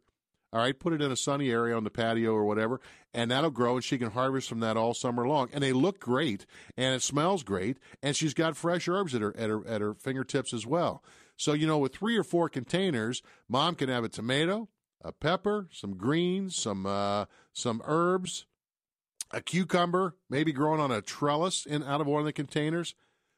All 0.53 0.59
right, 0.59 0.77
put 0.77 0.91
it 0.91 1.01
in 1.01 1.11
a 1.11 1.15
sunny 1.15 1.49
area 1.49 1.77
on 1.77 1.85
the 1.85 1.89
patio 1.89 2.33
or 2.33 2.43
whatever, 2.43 2.81
and 3.13 3.31
that'll 3.31 3.51
grow, 3.51 3.75
and 3.75 3.83
she 3.83 3.97
can 3.97 4.11
harvest 4.11 4.49
from 4.49 4.59
that 4.59 4.75
all 4.75 4.93
summer 4.93 5.25
long. 5.25 5.49
And 5.53 5.63
they 5.63 5.71
look 5.71 5.99
great, 5.99 6.45
and 6.75 6.93
it 6.93 7.01
smells 7.01 7.43
great, 7.43 7.77
and 8.03 8.17
she's 8.17 8.33
got 8.33 8.57
fresh 8.57 8.89
herbs 8.89 9.15
at 9.15 9.21
her 9.21 9.35
at 9.37 9.49
her 9.49 9.65
at 9.65 9.79
her 9.79 9.93
fingertips 9.93 10.53
as 10.53 10.65
well. 10.65 11.03
So 11.37 11.53
you 11.53 11.67
know, 11.67 11.77
with 11.77 11.95
three 11.95 12.17
or 12.17 12.23
four 12.23 12.49
containers, 12.49 13.21
mom 13.47 13.75
can 13.75 13.87
have 13.87 14.03
a 14.03 14.09
tomato, 14.09 14.67
a 15.01 15.13
pepper, 15.13 15.69
some 15.71 15.95
greens, 15.95 16.57
some 16.57 16.85
uh, 16.85 17.25
some 17.53 17.81
herbs, 17.85 18.45
a 19.31 19.41
cucumber, 19.41 20.15
maybe 20.29 20.51
growing 20.51 20.81
on 20.81 20.91
a 20.91 21.01
trellis 21.01 21.65
in 21.65 21.81
out 21.83 22.01
of 22.01 22.07
one 22.07 22.19
of 22.19 22.25
the 22.25 22.33
containers, 22.33 22.93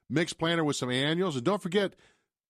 mixed 0.10 0.40
planter 0.40 0.64
with 0.64 0.78
some 0.78 0.90
annuals, 0.90 1.36
and 1.36 1.46
don't 1.46 1.62
forget 1.62 1.96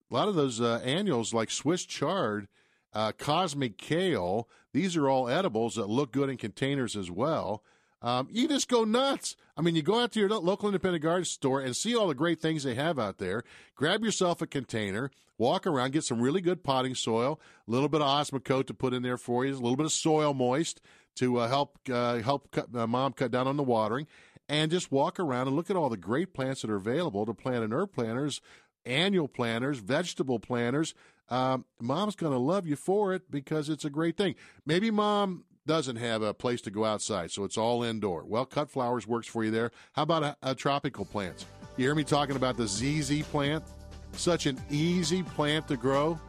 a 0.10 0.14
lot 0.14 0.30
of 0.30 0.36
those 0.36 0.62
uh, 0.62 0.80
annuals 0.86 1.34
like 1.34 1.52
Swiss 1.52 1.84
chard, 1.86 2.48
uh, 2.94 3.12
cosmic 3.18 3.78
kale, 3.78 4.48
these 4.74 4.96
are 4.96 5.10
all 5.10 5.30
edibles 5.30 5.76
that 5.76 5.90
look 5.90 6.12
good 6.12 6.30
in 6.30 6.38
containers 6.38 6.96
as 6.96 7.10
well. 7.10 7.64
Um, 8.02 8.28
you 8.30 8.48
just 8.48 8.68
go 8.68 8.84
nuts. 8.84 9.36
I 9.56 9.62
mean, 9.62 9.76
you 9.76 9.82
go 9.82 10.02
out 10.02 10.12
to 10.12 10.20
your 10.20 10.30
local 10.30 10.68
independent 10.68 11.04
garden 11.04 11.26
store 11.26 11.62
and 11.62 11.76
see 11.76 11.96
all 11.96 12.08
the 12.08 12.16
great 12.16 12.42
things 12.42 12.64
they 12.64 12.76
have 12.76 13.00
out 13.00 13.18
there. 13.18 13.44
Grab 13.76 14.04
yourself 14.04 14.42
a 14.42 14.48
container, 14.48 15.10
walk 15.38 15.66
around, 15.66 15.92
get 15.92 16.04
some 16.04 16.22
really 16.22 16.42
good 16.42 16.64
potting 16.64 16.96
soil, 16.96 17.40
a 17.66 17.72
little 17.72 17.88
bit 17.88 18.02
of 18.02 18.08
Osmocote 18.08 18.68
to 18.68 18.74
put 18.74 18.94
in 18.94 19.04
there 19.04 19.18
for 19.18 19.46
you, 19.46 19.54
a 19.54 19.56
little 19.56 19.78
bit 19.78 19.86
of 19.86 19.94
soil 19.94 20.34
moist 20.34 20.82
to 21.16 21.38
uh, 21.38 21.48
help 21.48 21.78
uh, 21.90 22.20
help 22.20 22.52
cut, 22.52 22.76
uh, 22.76 22.88
mom 22.88 23.14
cut 23.14 23.32
down 23.32 23.48
on 23.48 23.56
the 23.56 23.64
watering, 23.64 24.08
and 24.50 24.70
just 24.70 24.92
walk 24.92 25.18
around 25.18 25.48
and 25.48 25.56
look 25.56 25.70
at 25.70 25.78
all 25.78 25.90
the 25.90 25.96
great 25.96 26.34
plants 26.34 26.62
that 26.62 26.72
are 26.72 26.76
available 26.76 27.26
to 27.26 27.34
plant 27.34 27.64
in 27.64 27.72
herb 27.72 27.94
planters 27.94 28.42
annual 28.86 29.28
planters, 29.28 29.80
vegetable 29.80 30.40
planters. 30.40 30.94
Um, 31.34 31.66
mom's 31.82 32.16
going 32.16 32.32
to 32.32 32.38
love 32.38 32.68
you 32.68 32.76
for 32.76 33.12
it 33.12 33.32
because 33.32 33.68
it's 33.68 33.86
a 33.86 33.90
great 33.90 34.18
thing. 34.18 34.36
Maybe 34.68 34.92
mom 34.92 35.46
doesn't 35.66 35.96
have 35.96 36.22
a 36.22 36.32
place 36.32 36.62
to 36.62 36.70
go 36.70 36.86
outside, 36.86 37.32
so 37.32 37.44
it's 37.44 37.58
all 37.58 37.82
indoor. 37.82 38.24
Well, 38.24 38.46
cut 38.46 38.70
flowers 38.70 39.08
works 39.08 39.26
for 39.26 39.44
you 39.44 39.50
there. 39.50 39.72
How 39.94 40.04
about 40.04 40.22
a, 40.22 40.38
a 40.44 40.54
tropical 40.54 41.06
plants? 41.06 41.48
You 41.76 41.86
hear 41.86 41.96
me 41.96 42.04
talking 42.04 42.36
about 42.36 42.56
the 42.56 42.68
ZZ 42.68 43.24
plant? 43.24 43.64
Such 44.12 44.46
an 44.46 44.62
easy 44.70 45.24
plant 45.24 45.68
to 45.70 45.76
grow. 45.76 46.20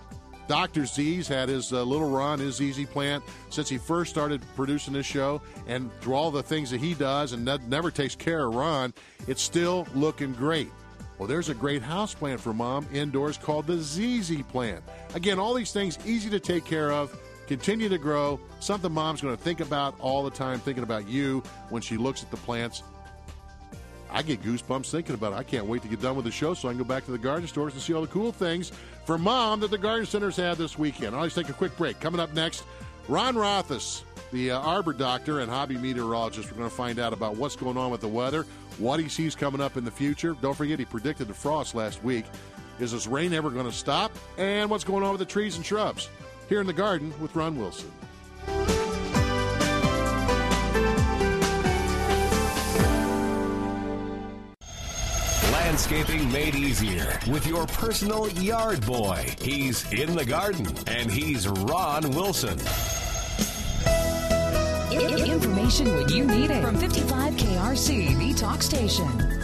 Dr. 0.48 0.86
Z's 0.86 1.28
had 1.28 1.50
his 1.50 1.70
uh, 1.70 1.82
little 1.82 2.08
run, 2.08 2.38
his 2.38 2.56
ZZ 2.56 2.86
plant, 2.86 3.22
since 3.50 3.68
he 3.68 3.76
first 3.76 4.10
started 4.10 4.40
producing 4.56 4.94
this 4.94 5.04
show. 5.04 5.42
And 5.66 5.92
through 6.00 6.14
all 6.14 6.30
the 6.30 6.42
things 6.42 6.70
that 6.70 6.80
he 6.80 6.94
does 6.94 7.34
and 7.34 7.44
ne- 7.44 7.58
never 7.68 7.90
takes 7.90 8.14
care 8.14 8.46
of 8.46 8.54
Ron, 8.54 8.94
it's 9.28 9.42
still 9.42 9.86
looking 9.94 10.32
great. 10.32 10.70
Well, 11.18 11.28
there's 11.28 11.48
a 11.48 11.54
great 11.54 11.82
house 11.82 12.12
plant 12.12 12.40
for 12.40 12.52
mom 12.52 12.88
indoors 12.92 13.38
called 13.38 13.66
the 13.66 13.78
ZZ 13.78 14.42
plant. 14.42 14.82
Again, 15.14 15.38
all 15.38 15.54
these 15.54 15.72
things 15.72 15.98
easy 16.04 16.28
to 16.30 16.40
take 16.40 16.64
care 16.64 16.90
of, 16.90 17.16
continue 17.46 17.88
to 17.88 17.98
grow, 17.98 18.40
something 18.60 18.90
mom's 18.92 19.20
going 19.20 19.36
to 19.36 19.42
think 19.42 19.60
about 19.60 19.94
all 20.00 20.24
the 20.24 20.30
time, 20.30 20.58
thinking 20.58 20.82
about 20.82 21.08
you 21.08 21.42
when 21.70 21.82
she 21.82 21.96
looks 21.96 22.22
at 22.22 22.30
the 22.30 22.36
plants. 22.38 22.82
I 24.10 24.22
get 24.22 24.42
goosebumps 24.42 24.90
thinking 24.90 25.14
about 25.14 25.32
it. 25.32 25.36
I 25.36 25.42
can't 25.42 25.66
wait 25.66 25.82
to 25.82 25.88
get 25.88 26.00
done 26.00 26.14
with 26.14 26.24
the 26.24 26.30
show 26.30 26.54
so 26.54 26.68
I 26.68 26.72
can 26.72 26.78
go 26.78 26.84
back 26.84 27.04
to 27.06 27.10
the 27.10 27.18
garden 27.18 27.48
stores 27.48 27.72
and 27.72 27.82
see 27.82 27.94
all 27.94 28.02
the 28.02 28.06
cool 28.08 28.30
things 28.30 28.70
for 29.04 29.18
mom 29.18 29.60
that 29.60 29.70
the 29.70 29.78
garden 29.78 30.06
centers 30.06 30.36
had 30.36 30.56
this 30.56 30.78
weekend. 30.78 31.16
I'll 31.16 31.24
just 31.24 31.36
take 31.36 31.48
a 31.48 31.52
quick 31.52 31.76
break. 31.76 31.98
Coming 31.98 32.20
up 32.20 32.32
next, 32.32 32.64
Ron 33.08 33.34
Rothhaas, 33.34 34.02
the 34.32 34.52
uh, 34.52 34.60
arbor 34.60 34.92
doctor 34.92 35.40
and 35.40 35.50
hobby 35.50 35.76
meteorologist. 35.76 36.50
We're 36.50 36.58
going 36.58 36.70
to 36.70 36.76
find 36.76 36.98
out 36.98 37.12
about 37.12 37.36
what's 37.36 37.56
going 37.56 37.76
on 37.76 37.90
with 37.90 38.00
the 38.00 38.08
weather, 38.08 38.46
what 38.78 39.00
he 39.00 39.08
sees 39.08 39.34
coming 39.34 39.60
up 39.60 39.76
in 39.76 39.84
the 39.84 39.90
future. 39.90 40.36
Don't 40.40 40.54
forget, 40.56 40.78
he 40.78 40.84
predicted 40.84 41.28
the 41.28 41.34
frost 41.34 41.74
last 41.74 42.02
week. 42.02 42.24
Is 42.80 42.92
this 42.92 43.06
rain 43.06 43.32
ever 43.32 43.50
going 43.50 43.66
to 43.66 43.72
stop? 43.72 44.12
And 44.36 44.68
what's 44.68 44.84
going 44.84 45.04
on 45.04 45.10
with 45.12 45.20
the 45.20 45.26
trees 45.26 45.56
and 45.56 45.64
shrubs? 45.64 46.08
Here 46.48 46.60
in 46.60 46.66
the 46.66 46.72
garden 46.72 47.12
with 47.20 47.34
Ron 47.36 47.58
Wilson. 47.58 47.90
Landscaping 55.52 56.30
made 56.30 56.54
easier 56.54 57.18
with 57.28 57.46
your 57.46 57.66
personal 57.66 58.28
yard 58.30 58.84
boy. 58.86 59.34
He's 59.40 59.90
in 59.92 60.14
the 60.14 60.24
garden 60.24 60.66
and 60.86 61.10
he's 61.10 61.48
Ron 61.48 62.10
Wilson. 62.10 62.58
Information 64.94 65.92
when 65.94 66.08
you 66.08 66.24
need 66.24 66.50
it 66.50 66.62
from 66.62 66.76
55 66.76 67.34
KRC, 67.34 68.16
the 68.18 68.34
talk 68.34 68.62
station. 68.62 69.43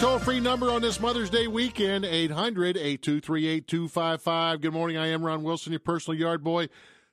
Toll 0.00 0.18
free 0.18 0.40
number 0.40 0.70
on 0.70 0.80
this 0.80 0.98
Mother's 0.98 1.28
Day 1.28 1.46
weekend, 1.46 2.06
800 2.06 2.78
823 2.78 3.46
8255. 3.48 4.62
Good 4.62 4.72
morning. 4.72 4.96
I 4.96 5.08
am 5.08 5.22
Ron 5.22 5.42
Wilson, 5.42 5.72
your 5.72 5.80
personal 5.80 6.18
yard 6.18 6.42
boy, 6.42 6.70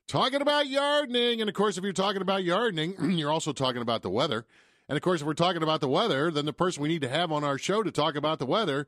talking 0.08 0.42
about 0.42 0.68
yardening. 0.68 1.42
And 1.42 1.50
of 1.50 1.54
course, 1.54 1.78
if 1.78 1.84
you're 1.84 1.92
talking 1.92 2.22
about 2.22 2.44
yardening, 2.44 2.96
you're 3.20 3.30
also 3.30 3.52
talking 3.52 3.82
about 3.82 4.04
the 4.04 4.10
weather. 4.10 4.46
And 4.88 4.96
of 4.96 5.02
course, 5.02 5.20
if 5.20 5.28
we're 5.28 5.34
talking 5.34 5.64
about 5.64 5.82
the 5.82 5.90
weather, 5.90 6.32
then 6.32 6.46
the 6.46 6.54
person 6.54 6.82
we 6.82 6.88
need 6.88 7.02
to 7.02 7.10
have 7.10 7.30
on 7.30 7.44
our 7.44 7.58
show 7.58 7.84
to 7.84 7.92
talk 7.92 8.16
about 8.16 8.40
the 8.40 8.46
weather 8.46 8.88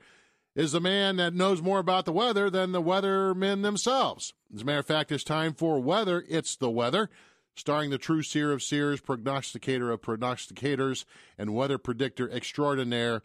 is 0.55 0.71
the 0.71 0.79
man 0.79 1.17
that 1.17 1.33
knows 1.33 1.61
more 1.61 1.79
about 1.79 2.05
the 2.05 2.13
weather 2.13 2.49
than 2.49 2.71
the 2.71 2.81
weathermen 2.81 3.63
themselves. 3.63 4.33
As 4.55 4.61
a 4.61 4.65
matter 4.65 4.79
of 4.79 4.85
fact, 4.85 5.11
it's 5.11 5.25
time 5.25 5.53
for 5.53 5.77
Weather, 5.81 6.23
It's 6.29 6.55
the 6.55 6.69
Weather, 6.69 7.09
starring 7.53 7.89
the 7.89 7.97
true 7.97 8.23
seer 8.23 8.53
of 8.53 8.63
seers, 8.63 9.01
prognosticator 9.01 9.91
of 9.91 10.01
prognosticators, 10.01 11.03
and 11.37 11.53
weather 11.53 11.77
predictor 11.77 12.31
extraordinaire. 12.31 13.23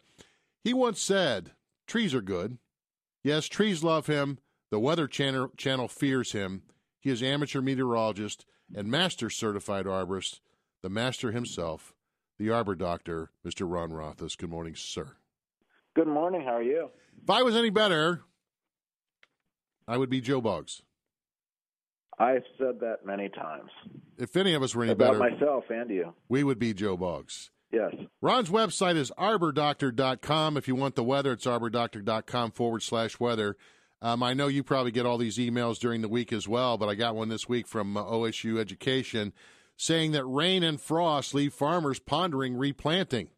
He 0.65 0.73
once 0.73 0.99
said, 0.99 1.51
Trees 1.85 2.15
are 2.15 2.21
good. 2.21 2.57
Yes, 3.23 3.45
trees 3.45 3.83
love 3.83 4.07
him. 4.07 4.39
The 4.71 4.79
Weather 4.79 5.07
Channel, 5.07 5.51
channel 5.55 5.87
fears 5.87 6.31
him. 6.31 6.63
He 6.99 7.11
is 7.11 7.21
amateur 7.21 7.61
meteorologist 7.61 8.47
and 8.75 8.89
master 8.89 9.29
certified 9.29 9.85
arborist, 9.85 10.39
the 10.81 10.89
master 10.89 11.31
himself, 11.31 11.93
the 12.39 12.49
arbor 12.49 12.73
doctor, 12.73 13.29
Mr. 13.45 13.71
Ron 13.71 13.91
Rothhaas. 13.91 14.35
Good 14.35 14.49
morning, 14.49 14.73
sir. 14.75 15.11
Good 15.95 16.07
morning. 16.07 16.41
How 16.41 16.55
are 16.55 16.63
you? 16.63 16.89
If 17.21 17.29
I 17.29 17.43
was 17.43 17.55
any 17.55 17.69
better, 17.69 18.21
I 19.87 19.97
would 19.97 20.09
be 20.09 20.19
Joe 20.19 20.41
Boggs. 20.41 20.81
I've 22.17 22.43
said 22.57 22.79
that 22.79 23.05
many 23.05 23.29
times 23.29 23.69
If 24.17 24.35
any 24.35 24.55
of 24.55 24.63
us 24.63 24.73
were 24.73 24.83
any 24.83 24.93
about 24.93 25.19
better, 25.19 25.35
myself 25.35 25.65
and 25.69 25.91
you. 25.91 26.13
we 26.27 26.43
would 26.43 26.57
be 26.57 26.73
Joe 26.73 26.97
Boggs. 26.97 27.51
Yes. 27.75 27.93
Ron's 28.21 28.49
website 28.49 28.95
is 28.95 29.11
arbordoctor.com. 29.17 30.57
If 30.57 30.67
you 30.67 30.75
want 30.75 30.95
the 30.95 31.03
weather, 31.03 31.33
it's 31.33 31.45
arbordoctor.com 31.45 32.51
forward 32.51 32.81
slash 32.83 33.19
weather. 33.19 33.57
Um, 34.01 34.23
I 34.23 34.33
know 34.33 34.47
you 34.47 34.63
probably 34.63 34.91
get 34.91 35.05
all 35.05 35.17
these 35.17 35.37
emails 35.37 35.77
during 35.79 36.01
the 36.01 36.07
week 36.09 36.31
as 36.31 36.47
well, 36.47 36.77
but 36.77 36.89
I 36.89 36.95
got 36.95 37.15
one 37.15 37.29
this 37.29 37.49
week 37.49 37.67
from 37.67 37.97
uh, 37.97 38.03
OSU 38.03 38.59
Education 38.59 39.33
saying 39.77 40.11
that 40.13 40.25
rain 40.25 40.63
and 40.63 40.79
frost 40.79 41.33
leave 41.33 41.53
farmers 41.53 41.99
pondering 41.99 42.55
replanting. 42.55 43.29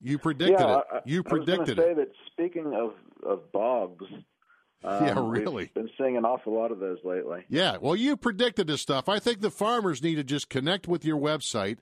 You 0.00 0.18
predicted 0.18 0.58
yeah, 0.60 0.78
it. 0.78 0.84
I- 0.92 1.00
You 1.06 1.22
I 1.26 1.32
was 1.34 1.44
predicted 1.46 1.78
say 1.78 1.90
it. 1.92 1.96
that 1.96 2.08
speaking 2.32 2.74
of 2.74 2.92
of 3.26 3.50
bogs, 3.52 4.04
um, 4.84 5.04
Yeah, 5.06 5.14
really. 5.18 5.70
been 5.74 5.88
seeing 5.96 6.16
an 6.18 6.24
awful 6.26 6.52
lot 6.54 6.70
of 6.72 6.78
those 6.80 6.98
lately. 7.04 7.44
Yeah, 7.48 7.78
well, 7.80 7.96
you 7.96 8.16
predicted 8.18 8.66
this 8.66 8.82
stuff. 8.82 9.08
I 9.08 9.18
think 9.18 9.40
the 9.40 9.50
farmers 9.50 10.02
need 10.02 10.16
to 10.16 10.24
just 10.24 10.50
connect 10.50 10.86
with 10.86 11.04
your 11.06 11.16
website, 11.18 11.78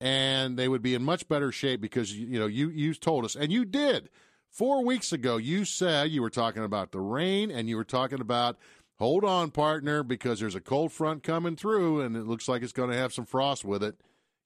and 0.00 0.58
they 0.58 0.68
would 0.68 0.82
be 0.82 0.94
in 0.94 1.02
much 1.02 1.28
better 1.28 1.50
shape 1.52 1.80
because 1.80 2.12
you 2.12 2.38
know 2.38 2.46
you 2.46 2.68
you 2.70 2.94
told 2.94 3.24
us, 3.24 3.36
and 3.36 3.52
you 3.52 3.64
did 3.64 4.08
four 4.50 4.84
weeks 4.84 5.12
ago. 5.12 5.36
You 5.36 5.64
said 5.64 6.10
you 6.10 6.22
were 6.22 6.30
talking 6.30 6.64
about 6.64 6.92
the 6.92 7.00
rain, 7.00 7.50
and 7.50 7.68
you 7.68 7.76
were 7.76 7.84
talking 7.84 8.20
about 8.20 8.56
hold 8.98 9.24
on, 9.24 9.50
partner, 9.50 10.02
because 10.02 10.40
there's 10.40 10.54
a 10.54 10.60
cold 10.60 10.92
front 10.92 11.22
coming 11.22 11.56
through, 11.56 12.00
and 12.00 12.16
it 12.16 12.26
looks 12.26 12.48
like 12.48 12.62
it's 12.62 12.72
going 12.72 12.90
to 12.90 12.96
have 12.96 13.12
some 13.12 13.26
frost 13.26 13.64
with 13.64 13.82
it. 13.82 13.96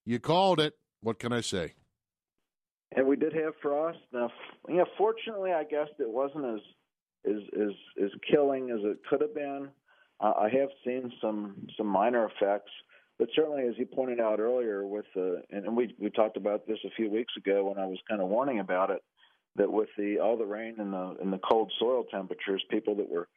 You 0.04 0.18
called 0.18 0.60
it. 0.60 0.76
What 1.02 1.18
can 1.18 1.32
I 1.32 1.40
say? 1.40 1.74
And 2.96 3.06
we 3.06 3.16
did 3.16 3.32
have 3.32 3.54
frost. 3.62 3.98
Now, 4.12 4.30
you 4.68 4.76
know, 4.76 4.86
fortunately, 4.98 5.52
I 5.52 5.64
guess 5.64 5.88
it 5.98 6.08
wasn't 6.08 6.44
as 6.44 6.60
as 7.26 7.42
as, 7.54 8.04
as 8.04 8.10
killing 8.30 8.70
as 8.70 8.80
it 8.82 8.98
could 9.08 9.20
have 9.20 9.34
been. 9.34 9.68
Uh, 10.20 10.32
I 10.36 10.48
have 10.50 10.68
seen 10.84 11.12
some 11.20 11.68
some 11.76 11.86
minor 11.86 12.26
effects, 12.26 12.72
but 13.20 13.28
certainly, 13.36 13.68
as 13.68 13.74
you 13.76 13.84
pointed 13.84 14.18
out 14.18 14.40
earlier, 14.40 14.86
with 14.86 15.04
the 15.14 15.42
and, 15.50 15.76
we 15.76 15.94
we 15.98 16.08
talked 16.08 16.38
about 16.38 16.66
this 16.66 16.78
a 16.86 16.90
few 16.96 17.10
weeks 17.10 17.34
ago 17.36 17.68
when 17.68 17.78
I 17.78 17.86
was 17.86 17.98
kind 18.08 18.22
of 18.22 18.28
warning 18.28 18.60
about 18.60 18.88
it, 18.88 19.02
that 19.56 19.70
with 19.70 19.90
the 19.98 20.18
all 20.18 20.38
the 20.38 20.46
rain 20.46 20.76
and 20.78 20.94
the 20.94 21.16
and 21.20 21.30
the 21.30 21.38
cold 21.38 21.70
soil 21.78 22.04
temperatures, 22.10 22.64
people 22.70 22.94
that 22.94 23.10
were 23.10 23.28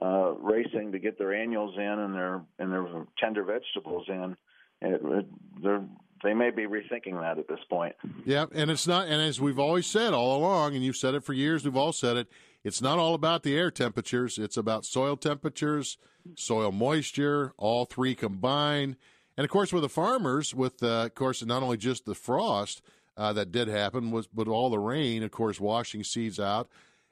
uh, 0.00 0.32
racing 0.40 0.92
to 0.92 0.98
get 0.98 1.18
their 1.18 1.34
annuals 1.34 1.74
in 1.76 1.82
and 1.82 2.14
their 2.14 2.40
and 2.58 2.72
their 2.72 2.86
tender 3.22 3.44
vegetables 3.44 4.06
in, 4.08 4.34
it, 4.80 5.00
it, 5.04 5.26
they're 5.62 5.84
they 6.24 6.32
may 6.32 6.50
be 6.50 6.62
rethinking 6.62 7.20
that 7.20 7.38
at 7.38 7.48
this 7.48 7.60
point. 7.68 7.94
Yeah, 8.24 8.46
and 8.54 8.70
it's 8.70 8.86
not, 8.86 9.08
and 9.08 9.20
as 9.20 9.40
we've 9.40 9.58
always 9.58 9.86
said 9.86 10.14
all 10.14 10.36
along, 10.38 10.74
and 10.74 10.82
you've 10.82 10.96
said 10.96 11.14
it 11.14 11.22
for 11.22 11.34
years, 11.34 11.64
we've 11.64 11.76
all 11.76 11.92
said 11.92 12.16
it, 12.16 12.28
it's 12.64 12.82
not 12.82 12.98
all 12.98 13.14
about 13.14 13.42
the 13.42 13.56
air 13.56 13.70
temperatures. 13.70 14.36
It's 14.36 14.56
about 14.56 14.84
soil 14.84 15.16
temperatures, 15.16 15.96
soil 16.34 16.72
moisture, 16.72 17.52
all 17.56 17.84
three 17.84 18.14
combined. 18.16 18.96
And 19.38 19.44
of 19.44 19.50
course, 19.50 19.72
with 19.72 19.84
the 19.84 19.88
farmers, 19.88 20.52
with, 20.52 20.82
uh, 20.82 21.04
of 21.04 21.14
course, 21.14 21.44
not 21.44 21.62
only 21.62 21.76
just 21.76 22.04
the 22.04 22.16
frost 22.16 22.82
uh, 23.16 23.32
that 23.34 23.52
did 23.52 23.68
happen, 23.68 24.10
was 24.10 24.26
but 24.26 24.48
all 24.48 24.68
the 24.68 24.80
rain, 24.80 25.22
of 25.22 25.30
course, 25.30 25.60
washing 25.60 26.02
seeds 26.02 26.40
out. 26.40 26.68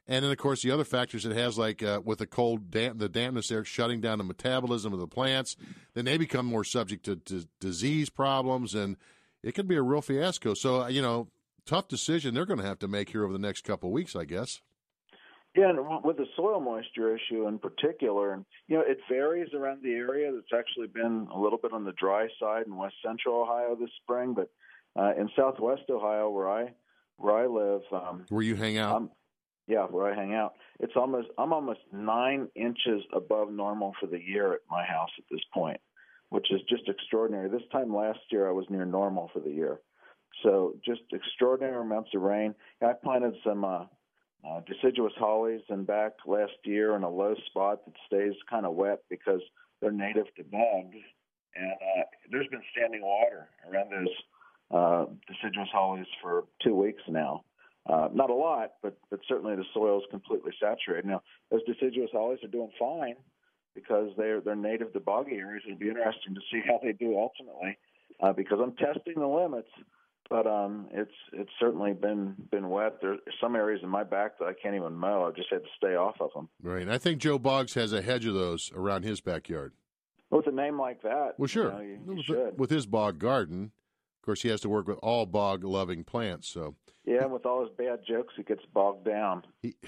And 0.09 0.25
then, 0.25 0.33
of 0.33 0.37
course, 0.37 0.61
the 0.63 0.73
other 0.73 0.83
factors 0.83 1.25
it 1.25 1.37
has, 1.37 1.57
like 1.57 1.85
uh, 1.85 2.01
with 2.05 2.19
the 2.19 2.27
cold, 2.27 2.69
damp, 2.69 2.99
the 2.99 3.09
dampness 3.09 3.47
there, 3.47 3.65
shutting 3.65 4.01
down 4.01 4.19
the 4.19 4.25
metabolism 4.25 4.93
of 4.93 4.99
the 4.99 5.07
plants, 5.07 5.57
then 5.95 6.05
they 6.05 6.19
become 6.19 6.47
more 6.47 6.65
subject 6.65 7.05
to, 7.05 7.15
to 7.15 7.47
disease 7.61 8.11
problems, 8.11 8.75
and 8.75 8.97
it 9.45 9.53
could 9.53 9.69
be 9.69 9.77
a 9.77 9.83
real 9.83 10.03
fiasco. 10.03 10.55
So, 10.55 10.83
uh, 10.83 10.89
you 10.89 11.03
know, 11.03 11.29
tough 11.65 11.87
decision 11.87 12.35
they're 12.35 12.45
going 12.45 12.61
to 12.61 12.67
have 12.67 12.81
to 12.81 12.89
make 12.89 13.11
here 13.11 13.23
over 13.23 13.33
the 13.33 13.39
next 13.39 13.63
couple 13.63 13.93
weeks, 13.93 14.17
I 14.17 14.25
guess. 14.25 14.63
Yeah, 15.57 15.71
and 15.71 16.05
with 16.05 16.19
the 16.19 16.27
soil 16.37 16.61
moisture 16.61 17.17
issue 17.17 17.49
in 17.49 17.59
particular, 17.59 18.35
and 18.35 18.45
you 18.69 18.77
know, 18.77 18.85
it 18.87 18.99
varies 19.09 19.55
around 19.55 19.83
the 19.83 19.93
area. 19.93 20.31
It's 20.35 20.53
actually 20.55 20.89
been 20.89 21.29
a 21.33 21.39
little 21.39 21.59
bit 21.59 21.73
on 21.73 21.85
the 21.85 21.93
dry 21.93 22.29
side 22.39 22.67
in 22.67 22.77
west 22.77 22.97
central 23.03 23.43
Ohio 23.43 23.75
this 23.75 23.91
spring, 24.03 24.35
but 24.35 24.51
uh, 25.01 25.13
in 25.19 25.31
southwest 25.35 25.85
Ohio, 25.89 26.29
where 26.29 26.51
I 26.51 26.75
where 27.17 27.37
I 27.39 27.47
live, 27.47 27.81
um, 27.91 28.27
Where 28.29 28.43
you 28.43 28.55
hang 28.55 28.77
out. 28.77 28.97
I'm, 28.97 29.11
yeah, 29.67 29.87
where 29.87 30.13
I 30.13 30.15
hang 30.15 30.35
out, 30.35 30.53
it's 30.79 30.93
almost 30.95 31.29
I'm 31.39 31.55
almost 31.55 31.81
nine 31.91 32.49
inches 32.55 33.03
above 33.15 33.51
normal 33.51 33.95
for 33.99 34.09
the 34.09 34.21
year 34.21 34.53
at 34.53 34.61
my 34.71 34.85
house 34.85 35.11
at 35.17 35.25
this 35.31 35.41
point, 35.55 35.81
which 36.29 36.53
is 36.53 36.61
just 36.69 36.87
extraordinary. 36.87 37.49
This 37.49 37.67
time 37.73 37.95
last 37.95 38.21
year, 38.31 38.47
I 38.47 38.53
was 38.53 38.67
near 38.69 38.85
normal 38.85 39.31
for 39.33 39.41
the 39.41 39.51
year, 39.51 39.81
so 40.43 40.75
just 40.85 41.01
extraordinary 41.15 41.81
amounts 41.81 42.11
of 42.15 42.21
rain. 42.21 42.55
I 42.83 42.93
planted 42.93 43.37
some. 43.43 43.65
Uh, 43.65 43.85
uh, 44.47 44.61
deciduous 44.67 45.13
hollies 45.19 45.63
and 45.69 45.87
back 45.87 46.13
last 46.27 46.53
year 46.65 46.95
in 46.95 47.03
a 47.03 47.11
low 47.11 47.35
spot 47.47 47.85
that 47.85 47.95
stays 48.07 48.35
kind 48.49 48.67
of 48.67 48.75
wet 48.75 49.01
because 49.11 49.41
they're 49.81 49.91
native 49.91 50.27
to 50.37 50.45
bogs. 50.45 50.97
And 51.55 51.73
uh, 51.73 52.03
there's 52.31 52.49
been 52.49 52.63
standing 52.77 53.03
water 53.03 53.49
around 53.71 53.91
those 53.91 54.15
uh, 54.71 55.07
deciduous 55.27 55.69
hollies 55.73 56.07
for 56.23 56.45
two 56.63 56.75
weeks 56.75 57.03
now. 57.09 57.45
Uh, 57.89 58.09
not 58.13 58.31
a 58.31 58.35
lot, 58.35 58.73
but 58.83 58.99
but 59.11 59.21
certainly 59.29 59.55
the 59.55 59.65
soil 59.73 59.99
is 59.99 60.05
completely 60.11 60.53
saturated. 60.61 61.07
Now 61.07 61.23
those 61.51 61.63
deciduous 61.65 62.11
hollies 62.13 62.41
are 62.43 62.49
doing 62.49 62.71
fine 62.79 63.15
because 63.75 64.11
they're 64.17 64.41
they're 64.41 64.57
native 64.57 64.93
to 64.95 65.01
boggy 65.01 65.37
areas. 65.37 65.63
It'll 65.67 65.79
be 65.79 65.89
interesting 65.89 66.35
to 66.35 66.41
see 66.51 66.63
how 66.67 66.81
they 66.83 66.93
do 66.93 67.17
ultimately 67.17 67.79
uh, 68.21 68.33
because 68.33 68.59
I'm 68.61 68.75
testing 68.75 69.15
the 69.15 69.27
limits 69.27 69.69
but 70.31 70.47
um 70.47 70.87
it's 70.93 71.13
it's 71.33 71.51
certainly 71.61 71.93
been 71.93 72.35
been 72.51 72.69
wet 72.69 72.99
there's 73.01 73.19
some 73.41 73.55
areas 73.57 73.81
in 73.83 73.89
my 73.89 74.03
back 74.05 74.39
that 74.39 74.47
i 74.47 74.53
can't 74.53 74.75
even 74.75 74.93
mow 74.95 75.25
i've 75.27 75.37
just 75.37 75.49
had 75.51 75.63
to 75.63 75.69
stay 75.77 75.95
off 75.95 76.17
of 76.21 76.31
them 76.35 76.49
Right. 76.63 76.83
And 76.83 76.93
I 76.93 76.99
think 76.99 77.21
Joe 77.21 77.39
Boggs 77.39 77.75
has 77.75 77.93
a 77.93 78.03
hedge 78.03 78.27
of 78.27 78.35
those 78.35 78.73
around 78.75 79.05
his 79.05 79.21
backyard. 79.21 79.73
with 80.31 80.47
a 80.47 80.53
name 80.53 80.79
like 80.81 81.03
that 81.03 81.35
Well, 81.39 81.47
sure. 81.47 81.67
you, 81.83 81.99
know, 82.05 82.13
you, 82.15 82.23
you 82.27 82.35
with, 82.45 82.55
with 82.59 82.71
his 82.71 82.87
bog 82.87 83.19
garden, 83.19 83.71
of 84.21 84.27
course, 84.27 84.43
he 84.43 84.49
has 84.49 84.61
to 84.63 84.69
work 84.69 84.89
with 84.89 84.99
all 85.03 85.27
bog 85.27 85.63
loving 85.63 86.03
plants. 86.03 86.49
So 86.49 86.75
Yeah, 87.05 87.23
and 87.23 87.33
with 87.33 87.47
all 87.47 87.61
his 87.63 87.71
bad 87.79 88.01
jokes, 88.07 88.35
he 88.37 88.43
gets 88.43 88.65
bogged 88.75 89.05
down. 89.05 89.45
he. 89.63 89.77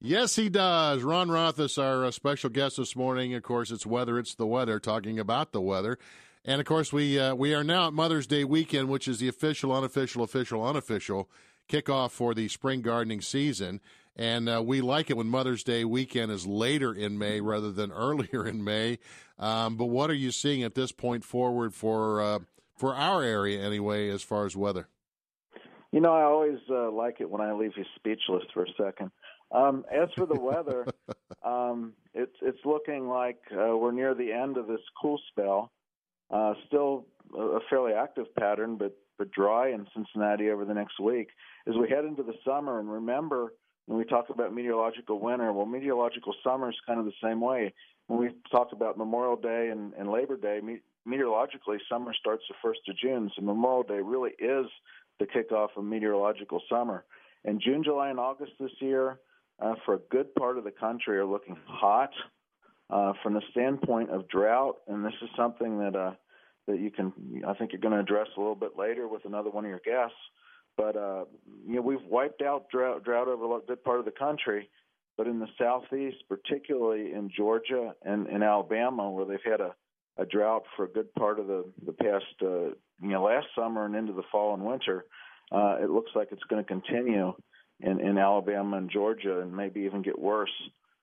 Yes, 0.00 0.36
he 0.36 0.48
does. 0.48 1.02
Ron 1.02 1.28
Roth 1.28 1.58
is 1.58 1.76
our 1.76 2.04
uh, 2.04 2.10
special 2.12 2.50
guest 2.50 2.76
this 2.76 2.94
morning. 2.94 3.34
Of 3.34 3.42
course, 3.42 3.72
it's 3.72 3.84
weather. 3.84 4.18
It's 4.20 4.34
the 4.36 4.46
weather. 4.46 4.78
Talking 4.78 5.18
about 5.18 5.50
the 5.50 5.60
weather, 5.60 5.98
and 6.44 6.60
of 6.60 6.66
course, 6.66 6.92
we 6.92 7.18
uh, 7.18 7.34
we 7.34 7.54
are 7.54 7.64
now 7.64 7.88
at 7.88 7.92
Mother's 7.92 8.26
Day 8.26 8.44
weekend, 8.44 8.88
which 8.88 9.08
is 9.08 9.18
the 9.18 9.28
official, 9.28 9.72
unofficial, 9.72 10.22
official, 10.22 10.64
unofficial 10.64 11.28
kickoff 11.68 12.10
for 12.10 12.34
the 12.34 12.48
spring 12.48 12.82
gardening 12.82 13.20
season. 13.20 13.80
And 14.16 14.48
uh, 14.48 14.62
we 14.64 14.80
like 14.80 15.10
it 15.10 15.16
when 15.16 15.28
Mother's 15.28 15.62
Day 15.62 15.84
weekend 15.84 16.32
is 16.32 16.46
later 16.46 16.92
in 16.92 17.18
May 17.18 17.40
rather 17.40 17.70
than 17.70 17.92
earlier 17.92 18.46
in 18.46 18.64
May. 18.64 18.98
Um, 19.38 19.76
but 19.76 19.86
what 19.86 20.10
are 20.10 20.14
you 20.14 20.32
seeing 20.32 20.62
at 20.62 20.74
this 20.74 20.90
point 20.92 21.24
forward 21.24 21.74
for 21.74 22.20
uh, 22.20 22.38
for 22.76 22.94
our 22.94 23.22
area 23.22 23.60
anyway, 23.62 24.08
as 24.08 24.22
far 24.22 24.46
as 24.46 24.56
weather? 24.56 24.88
You 25.92 26.00
know, 26.00 26.12
I 26.12 26.22
always 26.22 26.58
uh, 26.70 26.90
like 26.90 27.20
it 27.20 27.30
when 27.30 27.40
I 27.40 27.52
leave 27.52 27.72
you 27.76 27.84
speechless 27.96 28.44
for 28.52 28.64
a 28.64 28.72
second. 28.76 29.10
Um, 29.50 29.84
as 29.90 30.08
for 30.16 30.26
the 30.26 30.38
weather, 30.38 30.86
um, 31.44 31.94
it's 32.12 32.34
it's 32.42 32.58
looking 32.64 33.08
like 33.08 33.40
uh, 33.52 33.76
we're 33.76 33.92
near 33.92 34.14
the 34.14 34.32
end 34.32 34.56
of 34.56 34.66
this 34.66 34.80
cool 35.00 35.18
spell. 35.30 35.70
Uh, 36.30 36.54
still 36.66 37.06
a 37.36 37.58
fairly 37.70 37.92
active 37.92 38.34
pattern, 38.34 38.76
but 38.76 38.96
but 39.18 39.30
dry 39.32 39.70
in 39.70 39.84
Cincinnati 39.94 40.48
over 40.50 40.64
the 40.64 40.74
next 40.74 41.00
week. 41.00 41.30
As 41.66 41.74
we 41.74 41.88
head 41.88 42.04
into 42.04 42.22
the 42.22 42.34
summer, 42.44 42.78
and 42.78 42.90
remember 42.90 43.52
when 43.86 43.98
we 43.98 44.04
talk 44.04 44.26
about 44.30 44.54
meteorological 44.54 45.18
winter, 45.18 45.52
well, 45.52 45.66
meteorological 45.66 46.34
summer 46.44 46.70
is 46.70 46.76
kind 46.86 47.00
of 47.00 47.04
the 47.04 47.12
same 47.22 47.40
way. 47.40 47.72
When 48.06 48.20
we 48.20 48.30
talk 48.50 48.68
about 48.72 48.96
Memorial 48.96 49.36
Day 49.36 49.70
and, 49.72 49.92
and 49.94 50.10
Labor 50.10 50.36
Day, 50.36 50.60
me- 50.62 50.82
meteorologically, 51.04 51.78
summer 51.90 52.14
starts 52.14 52.44
the 52.48 52.54
first 52.62 52.80
of 52.88 52.96
June, 52.96 53.30
so 53.34 53.42
Memorial 53.42 53.82
Day 53.82 54.00
really 54.00 54.32
is 54.38 54.66
the 55.18 55.26
kickoff 55.26 55.70
of 55.76 55.84
meteorological 55.84 56.62
summer. 56.70 57.04
And 57.44 57.60
June, 57.60 57.82
July, 57.82 58.10
and 58.10 58.20
August 58.20 58.52
this 58.60 58.70
year, 58.80 59.18
uh, 59.60 59.74
for 59.84 59.94
a 59.94 59.98
good 60.10 60.34
part 60.36 60.58
of 60.58 60.64
the 60.64 60.70
country, 60.70 61.18
are 61.18 61.26
looking 61.26 61.56
hot 61.66 62.10
uh, 62.90 63.12
from 63.22 63.34
the 63.34 63.42
standpoint 63.50 64.10
of 64.10 64.28
drought. 64.28 64.76
And 64.86 65.04
this 65.04 65.14
is 65.22 65.28
something 65.36 65.78
that 65.78 65.96
uh, 65.96 66.12
that 66.66 66.78
you 66.78 66.90
can, 66.90 67.12
I 67.46 67.54
think, 67.54 67.72
you're 67.72 67.80
going 67.80 67.94
to 67.94 68.00
address 68.00 68.28
a 68.36 68.40
little 68.40 68.54
bit 68.54 68.72
later 68.78 69.08
with 69.08 69.24
another 69.24 69.50
one 69.50 69.64
of 69.64 69.70
your 69.70 69.80
guests. 69.84 70.16
But 70.76 70.96
uh, 70.96 71.24
you 71.66 71.76
know, 71.76 71.82
we've 71.82 72.04
wiped 72.08 72.42
out 72.42 72.70
drought, 72.70 73.04
drought 73.04 73.28
over 73.28 73.56
a 73.56 73.60
good 73.66 73.82
part 73.82 73.98
of 73.98 74.04
the 74.04 74.12
country. 74.12 74.68
But 75.16 75.26
in 75.26 75.40
the 75.40 75.48
southeast, 75.58 76.18
particularly 76.28 77.12
in 77.12 77.30
Georgia 77.36 77.94
and 78.04 78.28
in 78.28 78.42
Alabama, 78.42 79.10
where 79.10 79.24
they've 79.24 79.38
had 79.44 79.60
a 79.60 79.74
a 80.18 80.26
drought 80.26 80.64
for 80.76 80.84
a 80.84 80.88
good 80.88 81.12
part 81.14 81.38
of 81.38 81.46
the 81.46 81.64
the 81.86 81.92
past 81.92 82.24
uh, 82.42 82.70
you 83.00 83.08
know 83.10 83.24
last 83.24 83.46
summer 83.56 83.84
and 83.84 83.94
into 83.94 84.12
the 84.12 84.22
fall 84.30 84.54
and 84.54 84.64
winter. 84.64 85.04
Uh, 85.50 85.76
it 85.80 85.90
looks 85.90 86.10
like 86.14 86.28
it's 86.30 86.42
going 86.44 86.62
to 86.62 86.68
continue 86.68 87.32
in 87.80 88.00
in 88.00 88.18
Alabama 88.18 88.76
and 88.76 88.90
Georgia, 88.90 89.40
and 89.40 89.54
maybe 89.54 89.80
even 89.80 90.02
get 90.02 90.18
worse 90.18 90.50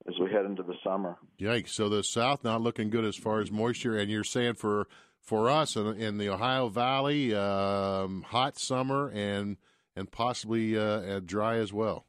as 0.07 0.13
we 0.19 0.31
head 0.31 0.45
into 0.45 0.63
the 0.63 0.75
summer. 0.83 1.17
Yikes! 1.39 1.69
So 1.69 1.89
the 1.89 2.03
South 2.03 2.43
not 2.43 2.61
looking 2.61 2.89
good 2.89 3.05
as 3.05 3.15
far 3.15 3.39
as 3.39 3.51
moisture, 3.51 3.97
and 3.97 4.09
you're 4.09 4.23
saying 4.23 4.55
for 4.55 4.87
for 5.21 5.49
us 5.49 5.75
in, 5.75 5.87
in 5.99 6.17
the 6.17 6.29
Ohio 6.29 6.69
Valley, 6.69 7.33
um, 7.33 8.23
hot 8.23 8.57
summer 8.57 9.09
and 9.09 9.57
and 9.95 10.11
possibly 10.11 10.77
uh, 10.77 11.19
dry 11.25 11.55
as 11.55 11.71
well. 11.71 12.05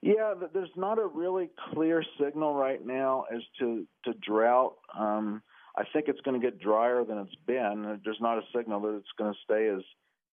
Yeah, 0.00 0.34
there's 0.52 0.70
not 0.76 0.98
a 0.98 1.06
really 1.06 1.48
clear 1.72 2.04
signal 2.20 2.54
right 2.54 2.84
now 2.84 3.24
as 3.34 3.40
to 3.58 3.86
to 4.04 4.12
drought. 4.14 4.76
Um, 4.98 5.42
I 5.76 5.84
think 5.92 6.08
it's 6.08 6.20
going 6.20 6.38
to 6.38 6.44
get 6.44 6.60
drier 6.60 7.04
than 7.04 7.18
it's 7.18 7.34
been. 7.46 8.00
There's 8.04 8.20
not 8.20 8.38
a 8.38 8.42
signal 8.54 8.80
that 8.82 8.96
it's 8.96 9.08
going 9.16 9.32
to 9.32 9.38
stay 9.44 9.68
as 9.68 9.82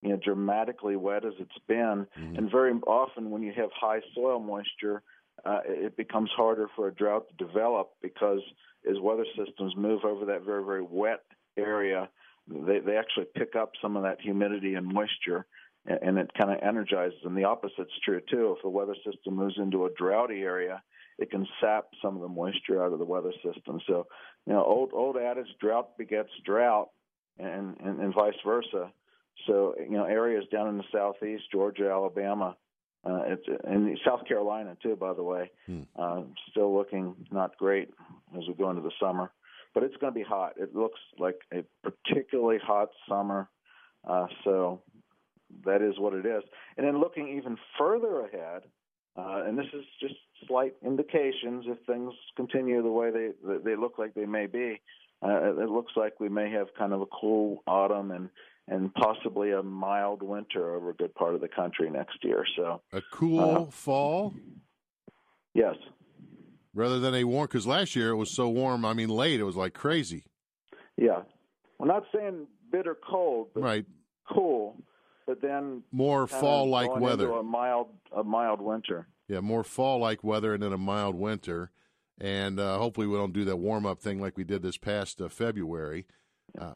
you 0.01 0.09
know 0.09 0.17
dramatically 0.17 0.97
wet 0.97 1.25
as 1.25 1.33
it's 1.39 1.57
been. 1.67 2.05
Mm-hmm. 2.19 2.35
And 2.35 2.51
very 2.51 2.73
often, 2.85 3.31
when 3.31 3.43
you 3.43 3.53
have 3.55 3.69
high 3.73 4.01
soil 4.13 4.39
moisture, 4.39 5.03
uh, 5.45 5.59
it 5.65 5.97
becomes 5.97 6.29
harder 6.35 6.67
for 6.75 6.87
a 6.87 6.93
drought 6.93 7.25
to 7.29 7.45
develop 7.45 7.91
because 8.01 8.41
as 8.89 8.97
weather 9.01 9.25
systems 9.37 9.73
move 9.75 10.03
over 10.03 10.25
that 10.25 10.43
very 10.43 10.63
very 10.63 10.81
wet 10.81 11.23
area, 11.57 12.09
they 12.47 12.79
they 12.79 12.97
actually 12.97 13.27
pick 13.35 13.55
up 13.55 13.71
some 13.81 13.97
of 13.97 14.03
that 14.03 14.21
humidity 14.21 14.75
and 14.75 14.85
moisture. 14.85 15.45
And 15.85 15.99
and 16.01 16.17
it 16.19 16.31
kind 16.39 16.51
of 16.51 16.59
energizes 16.61 17.19
And 17.23 17.35
The 17.35 17.45
opposite's 17.45 17.91
true 18.05 18.21
too. 18.29 18.55
If 18.55 18.63
the 18.63 18.69
weather 18.69 18.95
system 19.05 19.35
moves 19.35 19.57
into 19.57 19.85
a 19.85 19.93
droughty 19.97 20.41
area, 20.41 20.81
it 21.17 21.31
can 21.31 21.47
sap 21.59 21.85
some 22.01 22.15
of 22.15 22.21
the 22.21 22.27
moisture 22.27 22.83
out 22.83 22.93
of 22.93 22.99
the 22.99 23.05
weather 23.05 23.33
system. 23.43 23.79
So, 23.87 24.07
you 24.45 24.53
know, 24.53 24.63
old 24.63 24.91
old 24.93 25.17
adage, 25.17 25.47
drought 25.59 25.97
begets 25.97 26.29
drought, 26.45 26.89
and 27.37 27.77
and, 27.79 27.99
and 27.99 28.13
vice 28.13 28.33
versa. 28.45 28.91
So, 29.47 29.75
you 29.79 29.97
know, 29.97 30.05
areas 30.05 30.45
down 30.51 30.67
in 30.67 30.77
the 30.77 30.83
southeast, 30.91 31.43
Georgia, 31.51 31.89
Alabama, 31.89 32.55
uh, 33.03 33.21
it's 33.25 33.43
and 33.63 33.97
South 34.05 34.25
Carolina 34.27 34.77
too, 34.81 34.95
by 34.95 35.13
the 35.13 35.23
way, 35.23 35.49
Hmm. 35.65 35.81
uh, 35.95 36.21
still 36.49 36.75
looking 36.75 37.15
not 37.31 37.57
great 37.57 37.89
as 38.37 38.47
we 38.47 38.53
go 38.53 38.69
into 38.69 38.81
the 38.81 38.91
summer. 38.99 39.31
But 39.73 39.83
it's 39.83 39.95
going 39.97 40.13
to 40.13 40.19
be 40.19 40.25
hot. 40.25 40.53
It 40.57 40.75
looks 40.75 40.99
like 41.17 41.39
a 41.53 41.63
particularly 41.81 42.59
hot 42.61 42.89
summer. 43.07 43.49
Uh, 44.05 44.27
so 44.43 44.81
that 45.65 45.81
is 45.81 45.97
what 45.97 46.13
it 46.13 46.25
is. 46.25 46.43
And 46.77 46.85
then 46.85 46.99
looking 46.99 47.37
even 47.37 47.57
further 47.77 48.21
ahead, 48.25 48.63
uh, 49.17 49.43
and 49.45 49.57
this 49.57 49.67
is 49.73 49.85
just 49.99 50.15
slight 50.47 50.75
indications 50.85 51.65
if 51.67 51.77
things 51.85 52.13
continue 52.35 52.81
the 52.81 52.91
way 52.91 53.11
they 53.11 53.29
they 53.63 53.75
look 53.75 53.97
like 53.97 54.13
they 54.13 54.25
may 54.25 54.47
be. 54.47 54.81
Uh, 55.23 55.53
it 55.61 55.69
looks 55.69 55.93
like 55.95 56.19
we 56.19 56.29
may 56.29 56.49
have 56.49 56.67
kind 56.77 56.93
of 56.93 57.01
a 57.01 57.05
cool 57.05 57.61
autumn 57.67 58.11
and 58.11 58.29
and 58.71 58.91
possibly 58.95 59.51
a 59.51 59.61
mild 59.61 60.23
winter 60.23 60.73
over 60.75 60.89
a 60.91 60.93
good 60.95 61.13
part 61.13 61.35
of 61.35 61.41
the 61.41 61.47
country 61.47 61.89
next 61.91 62.23
year. 62.23 62.43
So 62.55 62.81
A 62.93 63.01
cool 63.11 63.39
Uh, 63.39 63.65
fall 63.65 64.33
yes, 65.53 65.75
rather 66.73 66.99
than 66.99 67.13
a 67.13 67.23
warm. 67.25 67.45
Because 67.47 67.67
last 67.67 67.95
year 67.95 68.09
it 68.11 68.15
was 68.15 68.33
so 68.35 68.49
warm. 68.49 68.85
I 68.85 68.93
mean, 68.93 69.09
late 69.09 69.39
it 69.39 69.43
was 69.43 69.57
like 69.57 69.73
crazy. 69.73 70.23
yeah. 70.97 71.23
We're 71.77 71.87
not 71.87 72.03
saying 72.15 72.45
bitter 72.71 72.95
cold, 72.95 73.49
but 73.55 73.63
Right. 73.63 73.85
cool. 74.31 74.77
But 75.25 75.41
then 75.41 75.83
More 75.91 76.27
fall-like 76.27 76.95
weather. 76.95 77.31
a 77.31 77.43
mild 77.43 77.87
a 78.15 78.23
mild 78.23 78.61
winter. 78.61 79.07
Yeah, 79.27 79.39
more 79.39 79.63
fall-like 79.63 80.23
weather 80.23 80.53
and 80.53 80.61
then 80.63 80.73
a 80.73 80.77
mild 80.77 81.15
winter, 81.15 81.71
and 82.19 82.59
uh, 82.59 82.77
hopefully 82.77 83.07
we 83.07 83.15
don't 83.17 83.33
do 83.33 83.45
that 83.45 83.55
warm-up 83.57 83.99
thing 83.99 84.19
like 84.21 84.37
we 84.37 84.43
did 84.43 84.61
this 84.61 84.77
past 84.77 85.21
uh, 85.21 85.27
February. 85.29 86.05
Uh, 86.59 86.73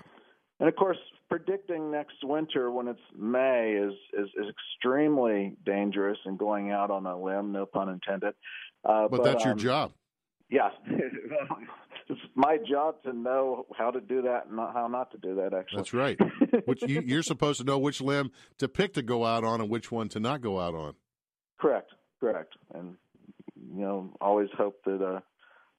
And 0.60 0.68
of 0.70 0.76
course, 0.76 0.98
predicting 1.30 1.92
next 1.92 2.18
winter 2.24 2.72
when 2.72 2.88
it's 2.88 3.00
May 3.18 3.74
is, 3.74 3.94
is, 4.14 4.30
is 4.38 4.46
extremely 4.50 5.56
dangerous 5.66 6.18
and 6.26 6.38
going 6.38 6.72
out 6.72 6.92
on 6.92 7.06
a 7.06 7.20
limb, 7.20 7.52
no 7.52 7.66
pun 7.66 7.90
intended. 7.90 8.34
Uh, 8.84 9.08
but, 9.08 9.24
that's 9.24 9.44
your 9.44 9.54
um, 9.54 9.60
job. 9.60 9.92
Yeah. 10.50 10.70
it's 12.10 12.20
my 12.36 12.58
job 12.70 13.02
to 13.04 13.14
know 13.14 13.66
how 13.76 13.92
to 13.92 14.00
do 14.00 14.22
that 14.24 14.48
and 14.48 14.56
not, 14.56 14.74
how 14.74 14.88
not 14.88 15.12
to 15.12 15.18
do 15.18 15.36
that, 15.36 15.54
actually. 15.54 15.78
That's 15.78 15.94
right. 15.94 16.20
which 16.66 16.84
you, 16.84 17.02
you're 17.06 17.24
supposed 17.24 17.60
to 17.60 17.66
know 17.66 17.80
which 17.80 18.02
limb 18.02 18.32
to 18.60 18.68
pick 18.68 18.94
to 18.94 19.02
go 19.02 19.26
out 19.26 19.44
on 19.44 19.62
and 19.62 19.70
which 19.70 19.92
one 19.92 20.10
to 20.10 20.20
not 20.20 20.42
go 20.42 20.60
out 20.60 20.76
on. 20.76 20.94
Correct, 21.60 21.92
correct. 22.20 22.54
And, 22.74 22.96
you 23.56 23.82
know, 23.82 24.14
always 24.22 24.50
hope 24.56 24.84
that, 24.86 25.02
uh, 25.02 25.20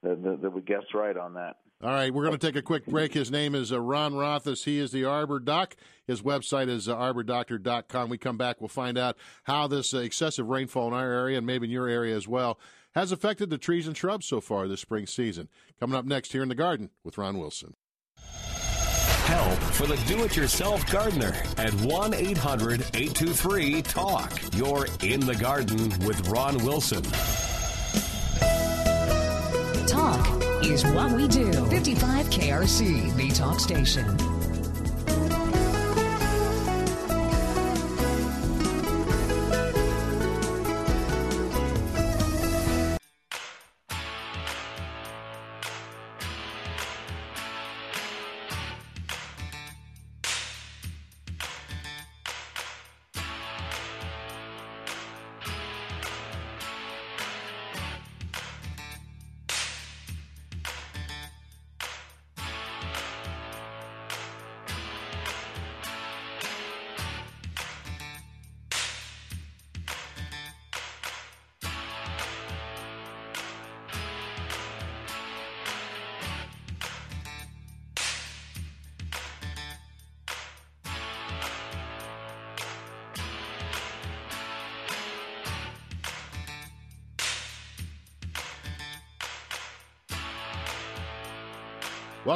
that, 0.03 0.23
that, 0.23 0.43
that 0.43 0.51
we 0.51 0.63
guess 0.63 0.83
right 0.95 1.17
on 1.17 1.35
that. 1.35 1.57
All 1.83 1.91
right, 1.91 2.13
we're 2.13 2.25
going 2.25 2.39
to 2.39 2.47
take 2.47 2.57
a 2.57 2.63
quick 2.63 2.87
break. 2.87 3.13
His 3.13 3.31
name 3.31 3.55
is 3.55 3.71
uh, 3.71 3.81
Ron 3.81 4.15
Rothhaas. 4.15 4.65
He 4.65 4.79
is 4.79 4.93
the 4.93 5.05
Arbor 5.05 5.39
Doc. 5.39 5.77
His 6.07 6.23
website 6.23 6.69
is 6.69 6.89
uh, 6.89 6.97
arbordoctor.com. 6.97 8.09
We 8.09 8.17
come 8.17 8.39
back, 8.39 8.61
we'll 8.61 8.69
find 8.69 8.97
out 8.97 9.17
how 9.45 9.67
this 9.67 9.93
uh, 9.93 9.99
excessive 9.99 10.47
rainfall 10.49 10.89
in 10.89 10.95
our 10.95 11.13
area 11.13 11.37
and 11.37 11.47
maybe 11.47 11.67
in 11.67 11.71
your 11.71 11.89
area 11.89 12.17
as 12.17 12.27
well 12.27 12.59
has 12.95 13.13
affected 13.13 13.51
the 13.51 13.59
trees 13.59 13.87
and 13.87 13.95
shrubs 13.95 14.25
so 14.25 14.41
far 14.41 14.67
this 14.67 14.81
spring 14.81 15.07
season. 15.07 15.51
Coming 15.79 15.97
up 15.97 16.07
next 16.07 16.33
here 16.33 16.43
in 16.43 16.49
the 16.49 16.55
garden 16.55 16.89
with 17.05 17.19
Ron 17.19 17.39
Wilson. 17.39 17.75
Help 18.17 19.59
for 19.75 19.87
the 19.87 19.97
do 20.07 20.25
it 20.25 20.35
yourself 20.35 20.91
gardener 20.91 21.35
at 21.59 21.75
1 21.75 22.15
800 22.15 22.81
823 22.95 23.83
TALK. 23.83 24.55
You're 24.55 24.87
in 25.03 25.21
the 25.21 25.35
garden 25.35 25.91
with 26.07 26.27
Ron 26.29 26.57
Wilson. 26.65 27.03
Talk 29.87 30.36
is 30.71 30.85
what 30.85 31.13
we 31.13 31.29
do. 31.29 31.53
55 31.67 32.27
KRC, 32.27 33.15
the 33.17 33.29
talk 33.31 33.61
station. 33.61 34.36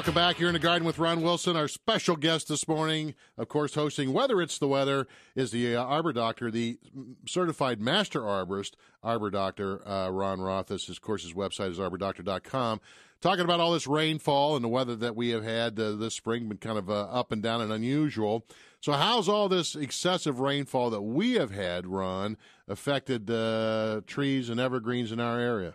Welcome 0.00 0.14
back 0.14 0.36
here 0.36 0.46
in 0.46 0.54
the 0.54 0.58
garden 0.58 0.86
with 0.86 0.98
Ron 0.98 1.20
Wilson. 1.20 1.56
Our 1.56 1.68
special 1.68 2.16
guest 2.16 2.48
this 2.48 2.66
morning, 2.66 3.14
of 3.36 3.48
course, 3.48 3.74
hosting 3.74 4.14
Whether 4.14 4.40
It's 4.40 4.56
the 4.56 4.66
Weather, 4.66 5.06
is 5.36 5.50
the 5.50 5.76
uh, 5.76 5.84
Arbor 5.84 6.14
Doctor, 6.14 6.50
the 6.50 6.78
certified 7.28 7.82
master 7.82 8.22
arborist, 8.22 8.76
Arbor 9.02 9.28
Doctor 9.28 9.86
uh, 9.86 10.08
Ron 10.08 10.38
Rothhaas. 10.38 10.88
Of 10.88 11.02
course, 11.02 11.22
his 11.24 11.34
website 11.34 11.72
is 11.72 11.78
arbordoctor.com. 11.78 12.80
Talking 13.20 13.44
about 13.44 13.60
all 13.60 13.72
this 13.72 13.86
rainfall 13.86 14.56
and 14.56 14.64
the 14.64 14.70
weather 14.70 14.96
that 14.96 15.16
we 15.16 15.28
have 15.30 15.44
had 15.44 15.78
uh, 15.78 15.96
this 15.96 16.14
spring, 16.14 16.48
been 16.48 16.56
kind 16.56 16.78
of 16.78 16.88
uh, 16.88 17.02
up 17.02 17.30
and 17.30 17.42
down 17.42 17.60
and 17.60 17.70
unusual. 17.70 18.46
So, 18.80 18.92
how's 18.92 19.28
all 19.28 19.50
this 19.50 19.76
excessive 19.76 20.40
rainfall 20.40 20.88
that 20.88 21.02
we 21.02 21.34
have 21.34 21.50
had, 21.50 21.86
Ron, 21.86 22.38
affected 22.66 23.30
uh, 23.30 24.00
trees 24.06 24.48
and 24.48 24.58
evergreens 24.58 25.12
in 25.12 25.20
our 25.20 25.38
area? 25.38 25.74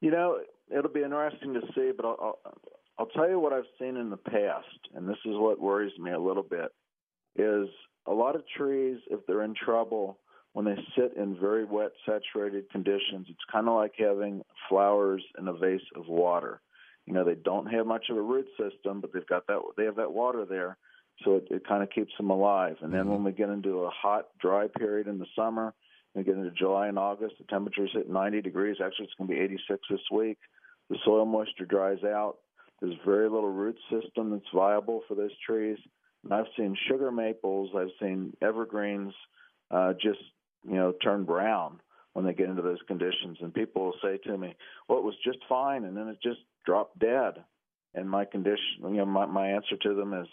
You 0.00 0.10
know, 0.10 0.38
it'll 0.74 0.90
be 0.90 1.02
interesting 1.02 1.52
to 1.52 1.60
see, 1.74 1.90
but 1.94 2.06
I'll, 2.06 2.38
I'll, 2.46 2.54
I'll 3.00 3.06
tell 3.06 3.30
you 3.30 3.40
what 3.40 3.54
I've 3.54 3.64
seen 3.80 3.96
in 3.96 4.10
the 4.10 4.18
past, 4.18 4.66
and 4.94 5.08
this 5.08 5.16
is 5.24 5.32
what 5.32 5.58
worries 5.58 5.98
me 5.98 6.10
a 6.10 6.20
little 6.20 6.42
bit, 6.42 6.70
is 7.34 7.66
a 8.06 8.12
lot 8.12 8.36
of 8.36 8.42
trees, 8.54 8.98
if 9.10 9.20
they're 9.26 9.42
in 9.42 9.54
trouble, 9.54 10.18
when 10.52 10.66
they 10.66 10.76
sit 10.94 11.16
in 11.16 11.40
very 11.40 11.64
wet, 11.64 11.92
saturated 12.04 12.68
conditions, 12.70 13.26
it's 13.30 13.38
kind 13.50 13.68
of 13.68 13.74
like 13.74 13.92
having 13.96 14.42
flowers 14.68 15.24
in 15.38 15.48
a 15.48 15.52
vase 15.54 15.80
of 15.96 16.08
water. 16.08 16.60
You 17.06 17.14
know, 17.14 17.24
they 17.24 17.36
don't 17.36 17.72
have 17.72 17.86
much 17.86 18.10
of 18.10 18.18
a 18.18 18.22
root 18.22 18.46
system, 18.58 19.00
but 19.00 19.14
they've 19.14 19.26
got 19.26 19.46
that 19.46 19.62
they 19.78 19.84
have 19.84 19.96
that 19.96 20.12
water 20.12 20.44
there, 20.44 20.76
so 21.24 21.36
it, 21.36 21.46
it 21.50 21.66
kind 21.66 21.82
of 21.82 21.88
keeps 21.88 22.12
them 22.18 22.28
alive. 22.28 22.76
And 22.82 22.92
then 22.92 23.04
mm-hmm. 23.04 23.12
when 23.12 23.24
we 23.24 23.32
get 23.32 23.48
into 23.48 23.84
a 23.84 23.90
hot, 23.90 24.26
dry 24.38 24.66
period 24.76 25.06
in 25.06 25.18
the 25.18 25.26
summer, 25.34 25.72
we 26.14 26.22
get 26.22 26.34
into 26.36 26.50
July 26.50 26.88
and 26.88 26.98
August, 26.98 27.36
the 27.38 27.44
temperatures 27.44 27.92
hit 27.94 28.10
90 28.10 28.42
degrees. 28.42 28.76
Actually, 28.84 29.06
it's 29.06 29.14
going 29.16 29.28
to 29.28 29.34
be 29.34 29.40
86 29.40 29.80
this 29.88 30.00
week. 30.12 30.36
The 30.90 30.98
soil 31.02 31.24
moisture 31.24 31.64
dries 31.64 32.04
out. 32.04 32.36
There's 32.80 32.94
very 33.04 33.28
little 33.28 33.50
root 33.50 33.76
system 33.90 34.30
that's 34.30 34.50
viable 34.54 35.02
for 35.06 35.14
those 35.14 35.36
trees. 35.46 35.78
And 36.24 36.32
I've 36.32 36.46
seen 36.56 36.76
sugar 36.88 37.10
maples, 37.10 37.70
I've 37.76 37.92
seen 38.00 38.36
evergreens 38.42 39.12
uh, 39.70 39.92
just 39.94 40.20
you 40.64 40.74
know 40.74 40.92
turn 41.02 41.24
brown 41.24 41.80
when 42.12 42.24
they 42.24 42.34
get 42.34 42.48
into 42.48 42.62
those 42.62 42.82
conditions. 42.86 43.38
And 43.40 43.54
people 43.54 43.84
will 43.84 43.94
say 44.02 44.18
to 44.24 44.36
me, 44.36 44.54
"Well, 44.88 44.98
it 44.98 45.04
was 45.04 45.14
just 45.24 45.38
fine, 45.48 45.84
and 45.84 45.96
then 45.96 46.08
it 46.08 46.18
just 46.22 46.40
dropped 46.66 46.98
dead." 46.98 47.44
And 47.94 48.08
my 48.08 48.24
condition, 48.24 48.82
you 48.82 48.96
know, 48.96 49.06
my 49.06 49.26
my 49.26 49.48
answer 49.48 49.76
to 49.82 49.94
them 49.94 50.12
is, 50.14 50.28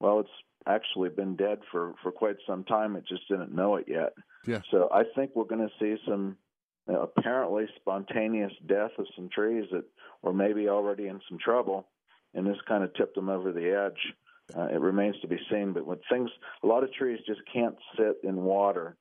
"Well, 0.00 0.20
it's 0.20 0.30
actually 0.66 1.08
been 1.10 1.36
dead 1.36 1.60
for 1.70 1.94
for 2.02 2.12
quite 2.12 2.36
some 2.46 2.64
time. 2.64 2.96
It 2.96 3.06
just 3.06 3.28
didn't 3.28 3.54
know 3.54 3.76
it 3.76 3.86
yet." 3.88 4.12
Yeah. 4.46 4.60
So 4.70 4.88
I 4.92 5.04
think 5.14 5.32
we're 5.34 5.44
going 5.44 5.66
to 5.66 5.74
see 5.78 6.00
some 6.06 6.36
apparently 6.88 7.66
spontaneous 7.76 8.52
death 8.66 8.92
of 8.98 9.06
some 9.16 9.28
trees 9.28 9.64
that 9.72 9.84
were 10.22 10.32
maybe 10.32 10.68
already 10.68 11.06
in 11.06 11.20
some 11.28 11.38
trouble, 11.38 11.86
and 12.34 12.46
this 12.46 12.56
kind 12.66 12.84
of 12.84 12.94
tipped 12.94 13.14
them 13.14 13.28
over 13.28 13.52
the 13.52 13.70
edge. 13.70 14.14
Uh, 14.56 14.66
it 14.66 14.80
remains 14.80 15.16
to 15.20 15.28
be 15.28 15.38
seen, 15.50 15.72
but 15.72 15.86
when 15.86 15.98
things, 16.10 16.30
a 16.62 16.66
lot 16.66 16.82
of 16.82 16.92
trees 16.92 17.20
just 17.26 17.40
can't 17.52 17.76
sit 17.96 18.18
in 18.24 18.36
water 18.36 18.96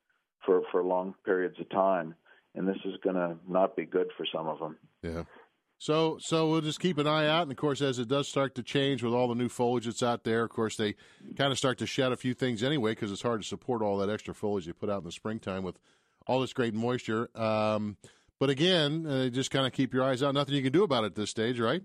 for 0.46 0.62
for 0.72 0.84
long 0.84 1.16
periods 1.26 1.60
of 1.60 1.70
time, 1.70 2.14
and 2.56 2.68
this 2.68 2.78
is 2.86 2.94
going 3.04 3.16
to 3.16 3.36
not 3.48 3.76
be 3.76 3.86
good 3.86 4.08
for 4.16 4.26
some 4.34 4.48
of 4.48 4.60
them. 4.60 4.78
Yeah. 5.02 5.24
So, 5.82 6.18
so 6.20 6.50
we'll 6.50 6.60
just 6.60 6.82
keep 6.82 6.98
an 6.98 7.08
eye 7.08 7.26
out, 7.26 7.44
and 7.44 7.52
of 7.52 7.58
course, 7.58 7.82
as 7.82 8.00
it 8.00 8.10
does 8.10 8.28
start 8.28 8.54
to 8.56 8.64
change 8.64 9.02
with 9.02 9.14
all 9.14 9.30
the 9.30 9.36
new 9.36 9.48
foliage 9.48 9.86
that's 9.86 10.04
out 10.04 10.26
there, 10.26 10.44
of 10.44 10.50
course, 10.50 10.76
they 10.76 10.96
kind 11.38 11.54
of 11.54 11.58
start 11.58 11.78
to 11.78 11.88
shed 11.88 12.12
a 12.12 12.18
few 12.18 12.34
things 12.34 12.62
anyway 12.62 12.92
because 12.92 13.14
it's 13.14 13.22
hard 13.22 13.42
to 13.42 13.48
support 13.48 13.82
all 13.82 13.98
that 13.98 14.10
extra 14.10 14.34
foliage 14.34 14.66
they 14.66 14.74
put 14.74 14.90
out 14.90 15.00
in 15.00 15.04
the 15.06 15.12
springtime 15.12 15.64
with 15.64 15.80
all 16.30 16.40
this 16.40 16.54
great 16.54 16.76
moisture. 16.76 17.28
Um, 17.36 17.98
but 18.40 18.52
again, 18.52 19.06
uh, 19.08 19.30
just 19.30 19.50
kind 19.50 19.66
of 19.66 19.74
keep 19.74 19.94
your 19.94 20.04
eyes 20.04 20.22
out. 20.22 20.36
Nothing 20.36 20.54
you 20.54 20.62
can 20.62 20.72
do 20.72 20.84
about 20.84 21.04
it 21.04 21.08
at 21.08 21.16
this 21.16 21.32
stage, 21.32 21.60
right? 21.60 21.82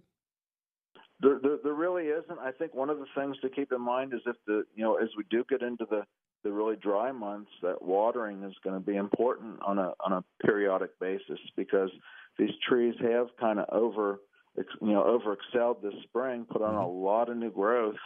There, 1.21 1.39
there, 1.43 1.57
there 1.65 1.73
really 1.73 2.05
isn't. 2.05 2.39
I 2.39 2.53
think 2.53 2.75
one 2.75 2.91
of 2.91 2.99
the 2.99 3.07
things 3.17 3.37
to 3.41 3.49
keep 3.49 3.73
in 3.73 3.81
mind 3.81 4.13
is 4.13 4.21
if 4.27 4.37
the 4.47 4.65
you 4.75 4.85
know 4.85 4.97
as 4.97 5.09
we 5.17 5.25
do 5.31 5.45
get 5.49 5.63
into 5.63 5.87
the 5.89 6.03
the 6.43 6.53
really 6.53 6.77
dry 6.77 7.11
months, 7.11 7.51
that 7.63 7.81
watering 7.81 8.43
is 8.43 8.53
going 8.63 8.79
to 8.79 8.85
be 8.85 8.97
important 8.97 9.61
on 9.63 9.79
a 9.79 9.95
on 10.05 10.13
a 10.13 10.25
periodic 10.45 11.01
basis 11.01 11.39
because 11.57 11.91
these 12.39 12.51
trees 12.69 12.95
have 13.01 13.29
kind 13.41 13.59
of 13.59 13.65
over 13.73 14.19
you 14.59 14.93
know 14.93 15.05
over 15.05 15.33
excelled 15.33 15.83
this 15.83 15.95
spring, 16.03 16.45
put 16.51 16.61
on 16.61 16.75
a 16.75 16.87
lot 16.87 17.31
of 17.31 17.39
new 17.39 17.51
growth, 17.51 17.97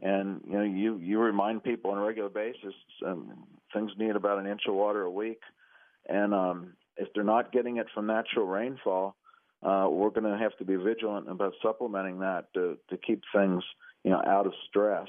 and 0.00 0.40
you 0.46 0.52
know 0.52 0.62
you 0.62 0.98
you 0.98 1.18
remind 1.18 1.64
people 1.64 1.90
on 1.90 1.98
a 1.98 2.02
regular 2.02 2.30
basis 2.30 2.74
um, 3.04 3.44
things 3.72 3.90
need 3.98 4.14
about 4.14 4.38
an 4.38 4.46
inch 4.46 4.62
of 4.68 4.74
water 4.74 5.02
a 5.02 5.10
week, 5.10 5.40
and 6.08 6.34
um, 6.34 6.72
if 6.96 7.08
they're 7.14 7.24
not 7.24 7.52
getting 7.52 7.78
it 7.78 7.86
from 7.94 8.06
natural 8.06 8.46
rainfall, 8.46 9.16
uh, 9.62 9.86
we're 9.90 10.10
going 10.10 10.30
to 10.30 10.38
have 10.38 10.56
to 10.58 10.64
be 10.64 10.76
vigilant 10.76 11.30
about 11.30 11.52
supplementing 11.62 12.20
that 12.20 12.52
to 12.54 12.78
to 12.88 12.96
keep 12.96 13.22
things 13.34 13.62
you 14.04 14.10
know 14.10 14.22
out 14.26 14.46
of 14.46 14.52
stress. 14.68 15.08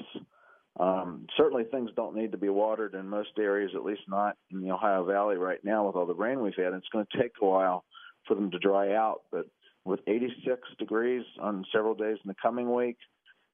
Um, 0.80 1.26
certainly, 1.36 1.64
things 1.64 1.90
don't 1.96 2.16
need 2.16 2.32
to 2.32 2.38
be 2.38 2.48
watered 2.48 2.94
in 2.94 3.08
most 3.08 3.30
areas, 3.38 3.72
at 3.74 3.84
least 3.84 4.02
not 4.08 4.36
in 4.50 4.62
the 4.62 4.70
Ohio 4.70 5.04
Valley 5.04 5.36
right 5.36 5.62
now 5.62 5.86
with 5.86 5.96
all 5.96 6.06
the 6.06 6.14
rain 6.14 6.40
we've 6.40 6.54
had. 6.56 6.72
It's 6.72 6.88
going 6.92 7.06
to 7.12 7.22
take 7.22 7.32
a 7.40 7.44
while 7.44 7.84
for 8.26 8.34
them 8.34 8.50
to 8.50 8.58
dry 8.58 8.94
out, 8.94 9.22
but 9.30 9.46
with 9.84 10.00
86 10.06 10.60
degrees 10.78 11.24
on 11.40 11.64
several 11.72 11.94
days 11.94 12.18
in 12.24 12.28
the 12.28 12.36
coming 12.40 12.72
week, 12.72 12.96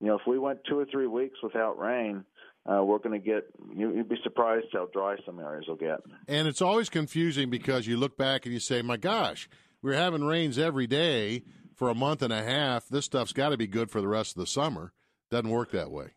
you 0.00 0.06
know, 0.06 0.14
if 0.14 0.26
we 0.26 0.38
went 0.38 0.60
two 0.68 0.78
or 0.78 0.84
three 0.84 1.06
weeks 1.06 1.38
without 1.42 1.78
rain, 1.78 2.24
uh, 2.68 2.84
we're 2.84 2.98
going 2.98 3.18
to 3.20 3.24
get. 3.24 3.44
You, 3.74 3.94
you'd 3.94 4.08
be 4.08 4.18
surprised 4.22 4.66
how 4.72 4.88
dry 4.92 5.16
some 5.24 5.40
areas 5.40 5.66
will 5.68 5.76
get. 5.76 6.00
And 6.26 6.46
it's 6.46 6.62
always 6.62 6.88
confusing 6.88 7.50
because 7.50 7.86
you 7.86 7.96
look 7.96 8.16
back 8.16 8.44
and 8.44 8.52
you 8.52 8.60
say, 8.60 8.82
"My 8.82 8.96
gosh, 8.96 9.48
we're 9.82 9.94
having 9.94 10.24
rains 10.24 10.58
every 10.58 10.86
day 10.86 11.44
for 11.74 11.88
a 11.88 11.94
month 11.94 12.22
and 12.22 12.32
a 12.32 12.42
half. 12.42 12.88
This 12.88 13.06
stuff's 13.06 13.32
got 13.32 13.50
to 13.50 13.56
be 13.56 13.66
good 13.66 13.90
for 13.90 14.00
the 14.00 14.08
rest 14.08 14.36
of 14.36 14.40
the 14.40 14.46
summer." 14.46 14.92
Doesn't 15.30 15.50
work 15.50 15.72
that 15.72 15.90
way. 15.90 16.08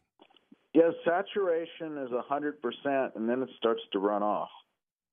Yeah, 0.74 0.92
saturation 1.06 1.98
is 1.98 2.12
a 2.12 2.22
hundred 2.22 2.62
percent, 2.62 3.14
and 3.16 3.28
then 3.28 3.42
it 3.42 3.50
starts 3.58 3.82
to 3.94 4.00
run 4.00 4.24
off. 4.24 4.50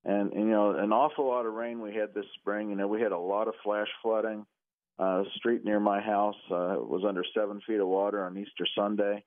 And, 0.04 0.32
and 0.32 0.46
you 0.46 0.50
know, 0.50 0.70
an 0.70 0.92
awful 0.92 1.26
lot 1.26 1.46
of 1.46 1.52
rain 1.52 1.80
we 1.80 1.94
had 1.94 2.14
this 2.14 2.24
spring. 2.40 2.70
You 2.70 2.76
know, 2.76 2.86
we 2.86 3.00
had 3.00 3.12
a 3.12 3.18
lot 3.18 3.48
of 3.48 3.54
flash 3.64 3.88
flooding. 4.02 4.46
Uh, 5.00 5.22
a 5.22 5.24
street 5.36 5.64
near 5.64 5.78
my 5.78 6.00
house 6.00 6.36
uh, 6.50 6.74
was 6.78 7.04
under 7.06 7.22
seven 7.36 7.60
feet 7.66 7.78
of 7.78 7.86
water 7.86 8.24
on 8.24 8.36
Easter 8.36 8.66
Sunday. 8.76 9.24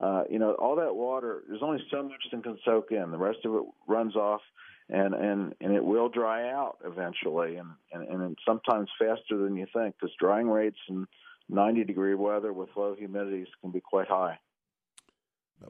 Uh, 0.00 0.24
you 0.28 0.38
know, 0.38 0.52
all 0.52 0.76
that 0.76 0.94
water. 0.94 1.42
There's 1.48 1.62
only 1.62 1.82
so 1.90 2.02
much 2.02 2.12
that 2.30 2.42
can 2.42 2.58
soak 2.64 2.90
in. 2.90 3.10
The 3.10 3.18
rest 3.18 3.38
of 3.44 3.54
it 3.54 3.62
runs 3.86 4.16
off, 4.16 4.40
and 4.88 5.14
and 5.14 5.54
and 5.60 5.72
it 5.74 5.84
will 5.84 6.08
dry 6.08 6.50
out 6.50 6.78
eventually, 6.84 7.56
and 7.56 7.70
and, 7.92 8.22
and 8.22 8.38
sometimes 8.46 8.88
faster 8.98 9.38
than 9.38 9.56
you 9.56 9.66
think, 9.72 9.94
because 9.98 10.14
drying 10.18 10.48
rates 10.48 10.78
in 10.88 11.06
90 11.48 11.84
degree 11.84 12.14
weather 12.14 12.52
with 12.52 12.70
low 12.76 12.94
humidities 12.94 13.46
can 13.60 13.70
be 13.70 13.80
quite 13.80 14.08
high. 14.08 14.38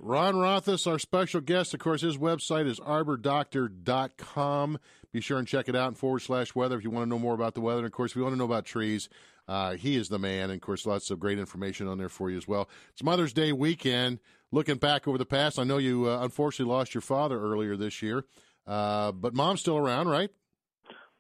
Ron 0.01 0.35
Rothhaas, 0.35 0.87
our 0.91 0.99
special 0.99 1.41
guest. 1.41 1.75
Of 1.75 1.81
course, 1.81 2.03
his 2.03 2.16
website 2.16 2.66
is 2.66 2.81
arbordoctor.com. 2.81 4.79
Be 5.12 5.20
sure 5.20 5.39
and 5.39 5.47
check 5.47 5.68
it 5.68 5.77
out 5.77 5.89
and 5.89 5.99
forward 5.99 6.20
slash 6.20 6.55
weather 6.55 6.77
if 6.77 6.85
you 6.85 6.91
want 6.91 7.05
to 7.05 7.11
know 7.11 7.18
more 7.18 7.35
about 7.35 7.55
the 7.55 7.61
weather. 7.61 7.79
And 7.79 7.87
of 7.87 7.93
course, 7.93 8.12
if 8.12 8.16
you 8.16 8.22
want 8.22 8.33
to 8.33 8.39
know 8.39 8.45
about 8.45 8.64
trees, 8.64 9.09
uh, 9.49 9.74
he 9.74 9.97
is 9.97 10.09
the 10.09 10.18
man. 10.18 10.51
And 10.51 10.55
of 10.55 10.61
course, 10.61 10.86
lots 10.86 11.11
of 11.11 11.20
great 11.20 11.38
information 11.38 11.86
on 11.86 11.99
there 11.99 12.09
for 12.09 12.30
you 12.30 12.36
as 12.36 12.49
well. 12.49 12.68
It's 12.92 13.03
Mother's 13.03 13.32
Day 13.32 13.53
weekend. 13.53 14.20
Looking 14.51 14.76
back 14.76 15.09
over 15.09 15.18
the 15.18 15.26
past, 15.26 15.59
I 15.59 15.64
know 15.64 15.78
you 15.78 16.09
uh, 16.09 16.20
unfortunately 16.22 16.72
lost 16.72 16.95
your 16.95 17.01
father 17.01 17.40
earlier 17.40 17.76
this 17.76 18.03
year, 18.03 18.24
uh, 18.66 19.11
but 19.11 19.34
mom's 19.34 19.61
still 19.61 19.76
around, 19.76 20.09
right? 20.09 20.30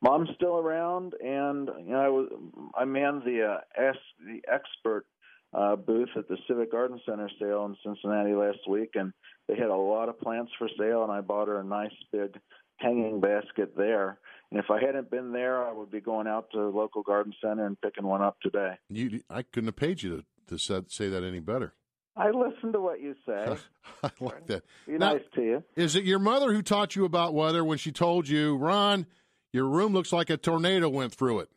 Mom's 0.00 0.28
still 0.36 0.58
around, 0.58 1.14
and 1.14 1.68
you 1.84 1.92
know 1.92 2.00
I 2.00 2.08
was 2.08 2.28
I 2.76 2.84
manned 2.84 3.22
the 3.22 3.42
uh, 3.42 3.80
ask 3.80 3.98
the 4.24 4.40
expert 4.52 5.06
uh, 5.52 5.76
booth 5.76 6.10
at 6.16 6.28
the 6.28 6.36
Civic 6.46 6.70
Garden 6.70 7.00
Center 7.06 7.28
sale 7.40 7.64
in 7.64 7.76
Cincinnati 7.82 8.34
last 8.34 8.68
week, 8.68 8.90
and 8.94 9.12
they 9.48 9.56
had 9.56 9.70
a 9.70 9.76
lot 9.76 10.08
of 10.08 10.20
plants 10.20 10.52
for 10.58 10.68
sale, 10.78 11.02
and 11.02 11.12
I 11.12 11.20
bought 11.20 11.48
her 11.48 11.58
a 11.58 11.64
nice 11.64 11.94
big 12.12 12.38
hanging 12.76 13.20
basket 13.20 13.76
there. 13.76 14.18
And 14.54 14.62
if 14.62 14.70
I 14.70 14.80
hadn't 14.80 15.10
been 15.10 15.32
there, 15.32 15.64
I 15.64 15.72
would 15.72 15.90
be 15.90 16.00
going 16.00 16.28
out 16.28 16.48
to 16.52 16.58
the 16.58 16.66
local 16.66 17.02
garden 17.02 17.34
center 17.42 17.66
and 17.66 17.80
picking 17.80 18.04
one 18.04 18.22
up 18.22 18.40
today. 18.40 18.74
You, 18.88 19.20
I 19.28 19.42
couldn't 19.42 19.66
have 19.66 19.74
paid 19.74 20.00
you 20.00 20.22
to, 20.46 20.56
to 20.56 20.84
say 20.88 21.08
that 21.08 21.24
any 21.24 21.40
better. 21.40 21.74
I 22.16 22.30
listen 22.30 22.72
to 22.72 22.80
what 22.80 23.00
you 23.00 23.16
say. 23.26 23.56
I 24.04 24.10
like 24.20 24.46
that. 24.46 24.62
Be 24.86 24.92
Now, 24.92 25.14
nice 25.14 25.22
to 25.34 25.42
you. 25.42 25.64
Is 25.74 25.96
it 25.96 26.04
your 26.04 26.20
mother 26.20 26.52
who 26.52 26.62
taught 26.62 26.94
you 26.94 27.04
about 27.04 27.34
weather 27.34 27.64
when 27.64 27.78
she 27.78 27.90
told 27.90 28.28
you, 28.28 28.56
Ron, 28.56 29.06
your 29.52 29.64
room 29.64 29.92
looks 29.92 30.12
like 30.12 30.30
a 30.30 30.36
tornado 30.36 30.88
went 30.88 31.12
through 31.12 31.40
it? 31.40 31.48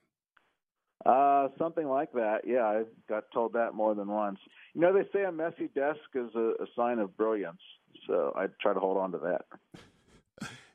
Uh, 1.06 1.50
something 1.60 1.88
like 1.88 2.14
that. 2.14 2.48
Yeah, 2.48 2.64
I 2.64 2.82
got 3.08 3.26
told 3.32 3.54
that 3.54 3.76
more 3.76 3.94
than 3.94 4.08
once. 4.08 4.40
You 4.74 4.82
know, 4.82 4.92
they 4.92 5.08
say 5.14 5.24
a 5.24 5.32
messy 5.32 5.68
desk 5.76 6.00
is 6.16 6.34
a, 6.34 6.54
a 6.64 6.66
sign 6.76 6.98
of 6.98 7.16
brilliance, 7.16 7.62
so 8.08 8.34
I 8.36 8.48
try 8.60 8.74
to 8.74 8.80
hold 8.80 8.98
on 8.98 9.12
to 9.12 9.20
that. 9.20 9.46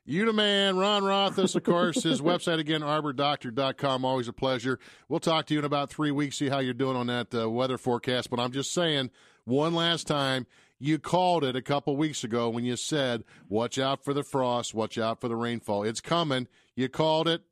You 0.04 0.26
the 0.26 0.32
man, 0.32 0.76
Ron 0.76 1.02
Rothhaas, 1.04 1.54
of 1.54 1.62
course. 1.62 2.02
His 2.02 2.20
website 2.22 2.58
again, 2.58 2.80
arbordoctor.com. 2.80 4.04
Always 4.04 4.26
a 4.28 4.32
pleasure. 4.32 4.78
We'll 5.08 5.20
talk 5.20 5.46
to 5.46 5.54
you 5.54 5.60
in 5.60 5.64
about 5.64 5.90
three 5.90 6.10
weeks, 6.10 6.38
see 6.38 6.48
how 6.48 6.58
you're 6.58 6.74
doing 6.74 6.96
on 6.96 7.06
that 7.06 7.32
uh, 7.34 7.48
weather 7.48 7.78
forecast. 7.78 8.28
But 8.28 8.40
I'm 8.40 8.50
just 8.50 8.72
saying, 8.72 9.10
one 9.44 9.74
last 9.74 10.06
time, 10.08 10.46
you 10.80 10.98
called 10.98 11.44
it 11.44 11.54
a 11.54 11.62
couple 11.62 11.96
weeks 11.96 12.24
ago 12.24 12.48
when 12.50 12.64
you 12.64 12.74
said, 12.76 13.22
watch 13.48 13.78
out 13.78 14.02
for 14.04 14.12
the 14.12 14.24
frost, 14.24 14.74
watch 14.74 14.98
out 14.98 15.20
for 15.20 15.28
the 15.28 15.36
rainfall. 15.36 15.84
It's 15.84 16.00
coming. 16.00 16.48
You 16.74 16.88
called 16.88 17.28
it. 17.28 17.42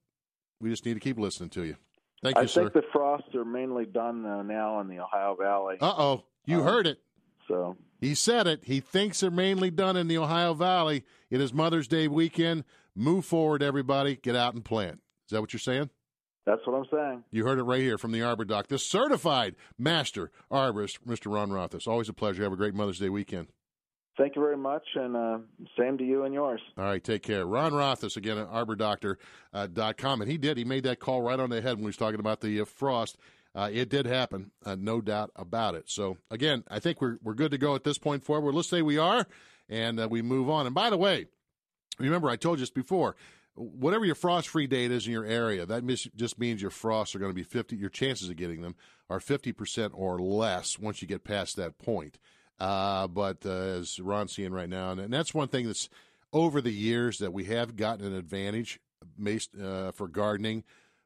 We 0.61 0.71
just 0.71 0.85
need 0.85 0.95
to 0.95 1.01
keep 1.01 1.19
listening 1.19 1.51
to 1.51 1.65
you. 1.65 1.77
Thank 2.23 2.37
you, 2.37 2.43
I 2.43 2.47
sir. 2.47 2.63
think 2.63 2.73
the 2.75 2.83
frosts 2.93 3.33
are 3.37 3.45
mainly 3.45 3.87
done 3.87 4.27
uh, 4.27 4.43
now 4.43 4.81
in 4.81 4.89
the 4.89 4.99
Ohio 4.99 5.37
Valley. 5.41 5.77
Uh 5.81 5.95
oh, 5.97 6.25
you 6.45 6.59
Um, 6.59 6.65
heard 6.65 6.87
it. 6.89 6.99
So 7.51 7.77
He 8.01 8.15
said 8.15 8.47
it. 8.47 8.61
He 8.65 8.81
thinks 8.81 9.21
they're 9.21 9.31
mainly 9.31 9.71
done 9.71 9.97
in 9.97 10.07
the 10.07 10.19
Ohio 10.19 10.55
Valley. 10.55 11.05
It 11.31 11.41
is 11.41 11.53
Mother's 11.53 11.89
Day 11.89 12.07
weekend. 12.07 12.65
Move 12.95 13.25
forward, 13.25 13.63
everybody. 13.63 14.17
Get 14.17 14.37
out 14.37 14.55
and 14.55 14.65
plant. 14.65 15.01
Is 15.27 15.33
that 15.33 15.41
what 15.41 15.53
you're 15.53 15.61
saying? 15.61 15.91
that's 16.47 16.67
what 16.67 16.75
I'm 16.75 16.87
saying. 16.91 17.25
You 17.31 17.45
heard 17.45 17.59
it 17.59 17.63
right 17.63 17.81
here 17.81 17.99
from 17.99 18.13
the 18.13 18.23
Arbor 18.23 18.45
Doc, 18.45 18.69
the 18.69 18.79
certified 18.79 19.55
master 19.79 20.33
arborist, 20.51 20.99
Mr. 21.07 21.33
Ron 21.33 21.51
Rothhaas. 21.51 21.87
Always 21.87 22.09
a 22.09 22.13
pleasure. 22.13 22.43
Have 22.43 22.53
a 22.53 22.57
great 22.57 22.75
Mother's 22.75 22.99
Day 22.99 23.09
weekend. 23.09 23.49
Thank 24.19 24.35
you 24.35 24.43
very 24.43 24.57
much, 24.57 24.83
and 24.97 25.17
uh, 25.17 25.39
same 25.79 25.97
to 25.99 26.05
you 26.05 26.25
and 26.25 26.35
yours. 26.35 26.61
All 26.77 26.85
right, 26.85 27.03
take 27.03 27.23
care. 27.23 27.47
Ron 27.47 27.73
Rothhaas, 27.73 28.17
again, 28.17 28.37
at 28.37 28.51
arbordoctor.com. 28.51 30.21
And 30.21 30.31
he 30.31 30.37
did. 30.37 30.57
He 30.57 30.65
made 30.65 30.85
that 30.85 30.99
call 30.99 31.23
right 31.23 31.39
on 31.39 31.51
the 31.51 31.63
head 31.63 31.75
when 31.75 31.81
he 31.81 31.87
was 31.87 31.97
talking 31.97 32.21
about 32.21 32.41
the 32.41 32.61
uh, 32.61 32.65
frost. 32.65 33.17
Uh, 33.55 33.69
it 33.73 33.89
did 33.89 34.07
happen, 34.07 34.53
uh, 34.65 34.77
no 34.79 35.01
doubt 35.01 35.31
about 35.35 35.75
it. 35.75 35.91
So, 35.91 36.19
again, 36.31 36.63
I 36.71 36.79
think 36.79 37.01
we're, 37.01 37.19
we're 37.23 37.35
good 37.35 37.51
to 37.51 37.59
go 37.59 37.75
at 37.75 37.83
this 37.83 37.99
point 37.99 38.23
forward. 38.23 38.55
Let's 38.55 38.69
say 38.69 38.81
we 38.83 38.99
are, 38.99 39.27
and 39.69 39.99
uh, 39.99 40.09
we 40.09 40.23
move 40.23 40.49
on. 40.49 40.67
And 40.67 40.75
by 40.75 40.89
the 40.89 40.97
way, 40.97 41.27
remember, 41.99 42.29
I 42.29 42.37
told 42.37 42.59
you 42.59 42.63
this 42.63 42.71
before. 42.71 43.17
Whatever 43.57 44.05
your 44.05 44.15
frost-free 44.15 44.69
date 44.69 44.93
is 44.93 45.07
in 45.07 45.13
your 45.13 45.25
area, 45.25 45.67
that 45.67 45.83
mis- 45.83 46.09
just 46.15 46.39
means 46.39 46.63
your 46.63 46.71
frosts 46.71 47.15
are 47.15 47.19
going 47.19 47.33
to 47.33 47.35
be 47.35 47.43
50. 47.43 47.77
Your 47.77 47.91
chances 47.91 48.29
of 48.29 48.37
getting 48.37 48.63
them 48.63 48.77
are 49.11 49.19
50% 49.19 49.91
or 49.95 50.21
less 50.21 50.79
once 50.79 51.03
you 51.03 51.09
get 51.09 51.25
past 51.25 51.57
that 51.57 51.77
point. 51.79 52.19
Uh, 52.61 53.09
but 53.09 53.45
uh, 53.45 53.51
as 53.51 53.99
Ron's 53.99 54.33
seeing 54.33 54.53
right 54.53 54.69
now, 54.69 54.93
and, 54.93 55.01
and 55.01 55.13
that's 55.13 55.35
one 55.35 55.49
thing 55.49 55.67
that's 55.67 55.89
over 56.33 56.61
the 56.61 56.73
years 56.73 57.19
that 57.19 57.33
we 57.33 57.45
have 57.45 57.75
gotten 57.75 58.07
an 58.07 58.15
advantage 58.15 58.79
based, 59.21 59.51
uh, 59.59 59.91
for 59.91 60.07
gardening 60.07 60.63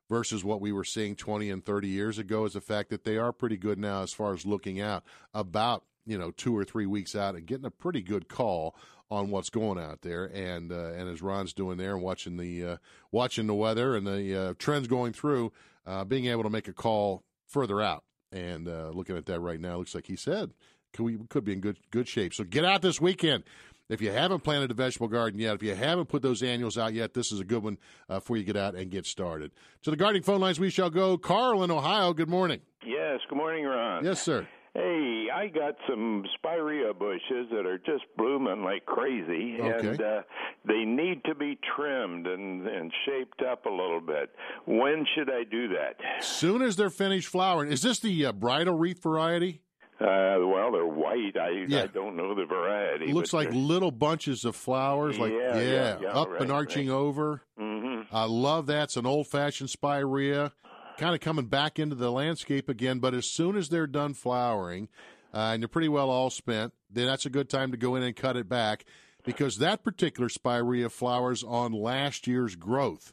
versus 0.08 0.44
what 0.44 0.60
we 0.60 0.72
were 0.72 0.84
seeing 0.84 1.16
20 1.16 1.50
and 1.50 1.64
30 1.64 1.88
years 1.88 2.18
ago 2.18 2.44
is 2.44 2.52
the 2.52 2.60
fact 2.60 2.90
that 2.90 3.04
they 3.04 3.16
are 3.16 3.32
pretty 3.32 3.56
good 3.56 3.78
now 3.78 4.02
as 4.02 4.12
far 4.12 4.32
as 4.32 4.44
looking 4.46 4.80
out 4.80 5.04
about 5.32 5.84
you 6.06 6.18
know 6.18 6.30
two 6.30 6.56
or 6.56 6.64
three 6.64 6.86
weeks 6.86 7.14
out 7.14 7.34
and 7.34 7.46
getting 7.46 7.64
a 7.64 7.70
pretty 7.70 8.02
good 8.02 8.28
call 8.28 8.76
on 9.10 9.30
what's 9.30 9.50
going 9.50 9.78
out 9.78 10.02
there. 10.02 10.24
And 10.24 10.72
uh, 10.72 10.92
and 10.92 11.08
as 11.08 11.22
Ron's 11.22 11.52
doing 11.52 11.78
there 11.78 11.94
and 11.94 12.02
watching 12.02 12.36
the 12.36 12.64
uh, 12.64 12.76
watching 13.12 13.46
the 13.46 13.54
weather 13.54 13.96
and 13.96 14.06
the 14.06 14.36
uh, 14.36 14.54
trends 14.58 14.86
going 14.88 15.12
through 15.12 15.52
uh, 15.86 16.04
being 16.04 16.26
able 16.26 16.42
to 16.42 16.50
make 16.50 16.68
a 16.68 16.72
call 16.72 17.24
further 17.46 17.80
out 17.80 18.04
and 18.32 18.68
uh, 18.68 18.90
looking 18.92 19.16
at 19.16 19.26
that 19.26 19.40
right 19.40 19.60
now 19.60 19.76
looks 19.76 19.94
like 19.94 20.06
he 20.06 20.16
said 20.16 20.52
could 20.92 21.04
we 21.04 21.18
could 21.28 21.44
be 21.44 21.52
in 21.52 21.60
good 21.60 21.78
good 21.90 22.08
shape. 22.08 22.32
So 22.32 22.44
get 22.44 22.64
out 22.64 22.82
this 22.82 23.00
weekend 23.00 23.44
if 23.88 24.00
you 24.00 24.10
haven't 24.10 24.40
planted 24.40 24.70
a 24.70 24.74
vegetable 24.74 25.08
garden 25.08 25.38
yet, 25.38 25.54
if 25.56 25.62
you 25.62 25.74
haven't 25.74 26.06
put 26.06 26.22
those 26.22 26.42
annuals 26.42 26.78
out 26.78 26.94
yet, 26.94 27.14
this 27.14 27.30
is 27.32 27.40
a 27.40 27.44
good 27.44 27.62
one 27.62 27.78
uh, 28.08 28.20
for 28.20 28.36
you 28.36 28.42
to 28.42 28.46
get 28.52 28.56
out 28.56 28.74
and 28.74 28.90
get 28.90 29.06
started. 29.06 29.50
To 29.82 29.90
the 29.90 29.96
gardening 29.96 30.22
phone 30.22 30.40
lines 30.40 30.58
we 30.58 30.70
shall 30.70 30.90
go. 30.90 31.18
Carl 31.18 31.62
in 31.64 31.70
Ohio, 31.70 32.12
good 32.14 32.28
morning. 32.28 32.60
Yes, 32.86 33.20
good 33.28 33.36
morning, 33.36 33.64
Ron. 33.64 34.04
Yes, 34.04 34.22
sir. 34.22 34.46
Hey, 34.74 35.28
I 35.32 35.46
got 35.46 35.76
some 35.88 36.24
spirea 36.34 36.92
bushes 36.94 37.46
that 37.52 37.64
are 37.64 37.78
just 37.78 38.02
blooming 38.16 38.64
like 38.64 38.84
crazy, 38.86 39.56
Okay. 39.60 39.88
and 39.88 40.02
uh, 40.02 40.22
they 40.66 40.84
need 40.84 41.22
to 41.26 41.34
be 41.36 41.56
trimmed 41.76 42.26
and, 42.26 42.66
and 42.66 42.90
shaped 43.06 43.40
up 43.42 43.66
a 43.66 43.70
little 43.70 44.00
bit. 44.00 44.30
When 44.66 45.06
should 45.14 45.30
I 45.30 45.44
do 45.48 45.68
that? 45.68 46.24
Soon 46.24 46.60
as 46.60 46.74
they're 46.74 46.90
finished 46.90 47.28
flowering, 47.28 47.70
is 47.70 47.82
this 47.82 48.00
the 48.00 48.26
uh, 48.26 48.32
bridal 48.32 48.74
wreath 48.76 49.00
variety? 49.00 49.60
Uh, 50.00 50.38
well, 50.40 50.72
they're 50.72 50.86
white. 50.86 51.36
I 51.36 51.64
Yeah. 51.68 51.82
I 51.82 51.86
don't 51.86 52.16
know 52.16 52.34
the 52.34 52.44
variety. 52.46 53.06
It 53.10 53.14
looks 53.14 53.32
like 53.32 53.52
little 53.52 53.92
bunches 53.92 54.44
of 54.44 54.56
flowers, 54.56 55.18
like 55.18 55.32
Yeah, 55.32 55.58
yeah, 55.60 55.98
yeah, 56.00 56.08
up 56.08 56.30
right, 56.30 56.42
and 56.42 56.50
arching 56.50 56.88
right. 56.88 56.94
over. 56.94 57.42
Mhm. 57.58 58.06
I 58.12 58.24
love 58.24 58.66
that. 58.66 58.84
It's 58.84 58.96
an 58.96 59.06
old 59.06 59.28
fashioned 59.28 59.70
spirea, 59.70 60.52
kind 60.98 61.14
of 61.14 61.20
coming 61.20 61.46
back 61.46 61.78
into 61.78 61.94
the 61.94 62.10
landscape 62.10 62.68
again. 62.68 62.98
But 62.98 63.14
as 63.14 63.30
soon 63.30 63.56
as 63.56 63.68
they're 63.68 63.86
done 63.86 64.14
flowering, 64.14 64.88
uh, 65.32 65.50
and 65.54 65.62
they're 65.62 65.68
pretty 65.68 65.88
well 65.88 66.10
all 66.10 66.30
spent, 66.30 66.72
then 66.90 67.06
that's 67.06 67.24
a 67.26 67.30
good 67.30 67.48
time 67.48 67.70
to 67.70 67.76
go 67.76 67.94
in 67.94 68.02
and 68.02 68.16
cut 68.16 68.36
it 68.36 68.48
back 68.48 68.84
because 69.24 69.58
that 69.58 69.84
particular 69.84 70.28
spirea 70.28 70.90
flowers 70.90 71.42
on 71.44 71.72
last 71.72 72.26
year's 72.26 72.56
growth. 72.56 73.12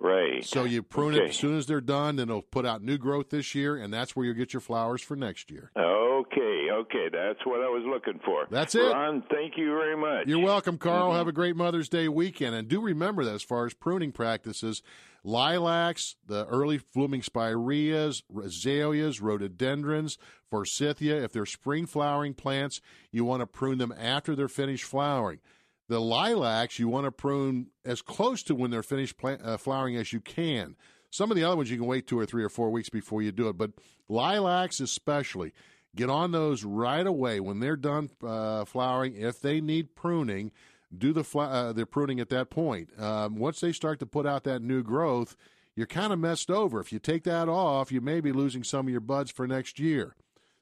Right. 0.00 0.44
So 0.44 0.64
you 0.64 0.82
prune 0.82 1.14
it 1.14 1.28
as 1.30 1.36
soon 1.36 1.56
as 1.56 1.66
they're 1.66 1.80
done, 1.80 2.16
then 2.16 2.28
it'll 2.28 2.42
put 2.42 2.66
out 2.66 2.82
new 2.82 2.98
growth 2.98 3.30
this 3.30 3.54
year, 3.54 3.76
and 3.76 3.94
that's 3.94 4.16
where 4.16 4.26
you'll 4.26 4.34
get 4.34 4.52
your 4.52 4.60
flowers 4.60 5.00
for 5.00 5.14
next 5.14 5.48
year. 5.48 5.70
Okay, 6.26 6.68
okay, 6.70 7.08
that's 7.10 7.44
what 7.44 7.60
I 7.60 7.68
was 7.68 7.82
looking 7.86 8.20
for. 8.24 8.46
That's 8.50 8.74
it. 8.74 8.80
Ron, 8.92 9.22
thank 9.30 9.56
you 9.56 9.66
very 9.70 9.96
much. 9.96 10.26
You're 10.26 10.40
welcome, 10.44 10.78
Carl. 10.78 11.10
Mhm. 11.12 11.16
Have 11.16 11.28
a 11.28 11.32
great 11.32 11.56
Mother's 11.56 11.88
Day 11.88 12.06
weekend. 12.08 12.54
And 12.54 12.68
do 12.68 12.80
remember 12.80 13.24
that 13.24 13.34
as 13.34 13.42
far 13.42 13.66
as 13.66 13.74
pruning 13.74 14.12
practices, 14.12 14.82
lilacs, 15.24 16.16
the 16.26 16.46
early 16.46 16.80
blooming 16.94 17.22
spireas, 17.22 18.22
azaleas, 18.42 19.20
rhododendrons, 19.20 20.18
forsythia, 20.50 21.22
if 21.22 21.32
they're 21.32 21.46
spring 21.46 21.86
flowering 21.86 22.34
plants, 22.34 22.80
you 23.10 23.24
want 23.24 23.40
to 23.40 23.46
prune 23.46 23.78
them 23.78 23.94
after 23.98 24.36
they're 24.36 24.48
finished 24.48 24.84
flowering. 24.84 25.40
The 25.88 26.00
lilacs, 26.00 26.78
you 26.78 26.88
want 26.88 27.06
to 27.06 27.12
prune 27.12 27.68
as 27.84 28.02
close 28.02 28.42
to 28.44 28.54
when 28.54 28.70
they're 28.70 28.82
finished 28.82 29.16
plant, 29.18 29.42
uh, 29.42 29.56
flowering 29.56 29.96
as 29.96 30.12
you 30.12 30.20
can. 30.20 30.76
Some 31.10 31.30
of 31.30 31.36
the 31.36 31.44
other 31.44 31.56
ones 31.56 31.70
you 31.70 31.76
can 31.76 31.86
wait 31.86 32.06
two 32.06 32.18
or 32.18 32.24
three 32.26 32.44
or 32.44 32.48
four 32.48 32.70
weeks 32.70 32.88
before 32.88 33.20
you 33.22 33.32
do 33.32 33.48
it, 33.48 33.58
but 33.58 33.72
lilacs 34.08 34.80
especially, 34.80 35.52
get 35.94 36.10
on 36.10 36.32
those 36.32 36.64
right 36.64 37.06
away 37.06 37.40
when 37.40 37.60
they're 37.60 37.76
done 37.76 38.10
uh, 38.24 38.64
flowering. 38.64 39.14
If 39.16 39.40
they 39.40 39.60
need 39.60 39.94
pruning, 39.94 40.52
do 40.96 41.12
the 41.12 41.24
fl- 41.24 41.40
uh, 41.40 41.72
the 41.72 41.86
pruning 41.86 42.20
at 42.20 42.28
that 42.30 42.50
point. 42.50 42.90
Um, 43.00 43.36
once 43.36 43.60
they 43.60 43.72
start 43.72 43.98
to 44.00 44.06
put 44.06 44.26
out 44.26 44.44
that 44.44 44.62
new 44.62 44.82
growth, 44.82 45.36
you're 45.74 45.86
kind 45.86 46.12
of 46.12 46.18
messed 46.18 46.50
over. 46.50 46.80
If 46.80 46.92
you 46.92 46.98
take 46.98 47.24
that 47.24 47.48
off, 47.48 47.90
you 47.92 48.00
may 48.00 48.20
be 48.20 48.32
losing 48.32 48.64
some 48.64 48.86
of 48.86 48.90
your 48.90 49.00
buds 49.00 49.30
for 49.30 49.46
next 49.46 49.78
year. 49.78 50.14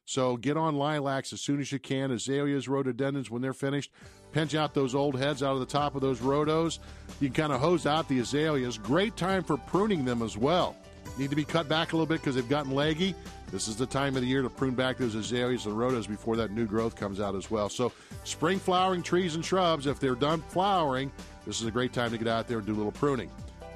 So 0.04 0.36
get 0.36 0.56
on 0.56 0.74
lilacs 0.74 1.32
as 1.32 1.40
soon 1.40 1.60
as 1.60 1.70
you 1.70 1.78
can. 1.78 2.10
Azaleas, 2.10 2.66
rhododendrons, 2.66 3.30
when 3.30 3.42
they're 3.42 3.52
finished, 3.52 3.92
pinch 4.32 4.56
out 4.56 4.74
those 4.74 4.94
old 4.94 5.16
heads 5.16 5.40
out 5.40 5.54
of 5.54 5.60
the 5.60 5.66
top 5.66 5.94
of 5.94 6.00
those 6.00 6.18
rhodos. 6.18 6.80
You 7.20 7.28
can 7.28 7.42
kind 7.44 7.52
of 7.52 7.60
hose 7.60 7.86
out 7.86 8.08
the 8.08 8.18
azaleas. 8.18 8.76
Great 8.76 9.16
time 9.16 9.44
for 9.44 9.56
pruning 9.56 10.04
them 10.04 10.22
as 10.22 10.36
well. 10.36 10.76
Need 11.20 11.28
to 11.28 11.36
be 11.36 11.44
cut 11.44 11.68
back 11.68 11.92
a 11.92 11.96
little 11.96 12.06
bit 12.06 12.22
because 12.22 12.34
they've 12.34 12.48
gotten 12.48 12.72
leggy. 12.72 13.14
This 13.52 13.68
is 13.68 13.76
the 13.76 13.84
time 13.84 14.16
of 14.16 14.22
the 14.22 14.26
year 14.26 14.40
to 14.40 14.48
prune 14.48 14.74
back 14.74 14.96
those 14.96 15.14
azaleas 15.14 15.66
and 15.66 15.74
rhodos 15.74 16.08
before 16.08 16.34
that 16.36 16.50
new 16.50 16.64
growth 16.64 16.96
comes 16.96 17.20
out 17.20 17.34
as 17.34 17.50
well. 17.50 17.68
So, 17.68 17.92
spring 18.24 18.58
flowering 18.58 19.02
trees 19.02 19.34
and 19.34 19.44
shrubs, 19.44 19.86
if 19.86 20.00
they're 20.00 20.14
done 20.14 20.40
flowering, 20.48 21.12
this 21.46 21.60
is 21.60 21.66
a 21.66 21.70
great 21.70 21.92
time 21.92 22.10
to 22.12 22.16
get 22.16 22.26
out 22.26 22.48
there 22.48 22.56
and 22.56 22.66
do 22.66 22.72
a 22.72 22.74
little 22.74 22.90
pruning. 22.90 23.30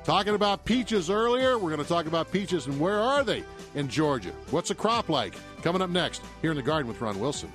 Talking 0.05 0.35
about 0.35 0.65
peaches 0.65 1.11
earlier, 1.11 1.59
we're 1.59 1.69
going 1.69 1.83
to 1.83 1.89
talk 1.89 2.07
about 2.07 2.33
peaches 2.33 2.67
and 2.67 2.81
where 2.81 2.99
are 2.99 3.23
they 3.23 3.45
in 3.75 3.89
Georgia? 3.89 4.33
What's 4.51 4.71
the 4.71 4.75
crop 4.75 5.11
like? 5.11 5.35
Coming 5.61 5.83
up 5.83 5.91
next 5.91 6.23
here 6.41 6.51
in 6.51 6.57
the 6.57 6.63
garden 6.63 6.89
with 6.89 6.99
Ron 7.03 7.21
Wilson. 7.21 7.53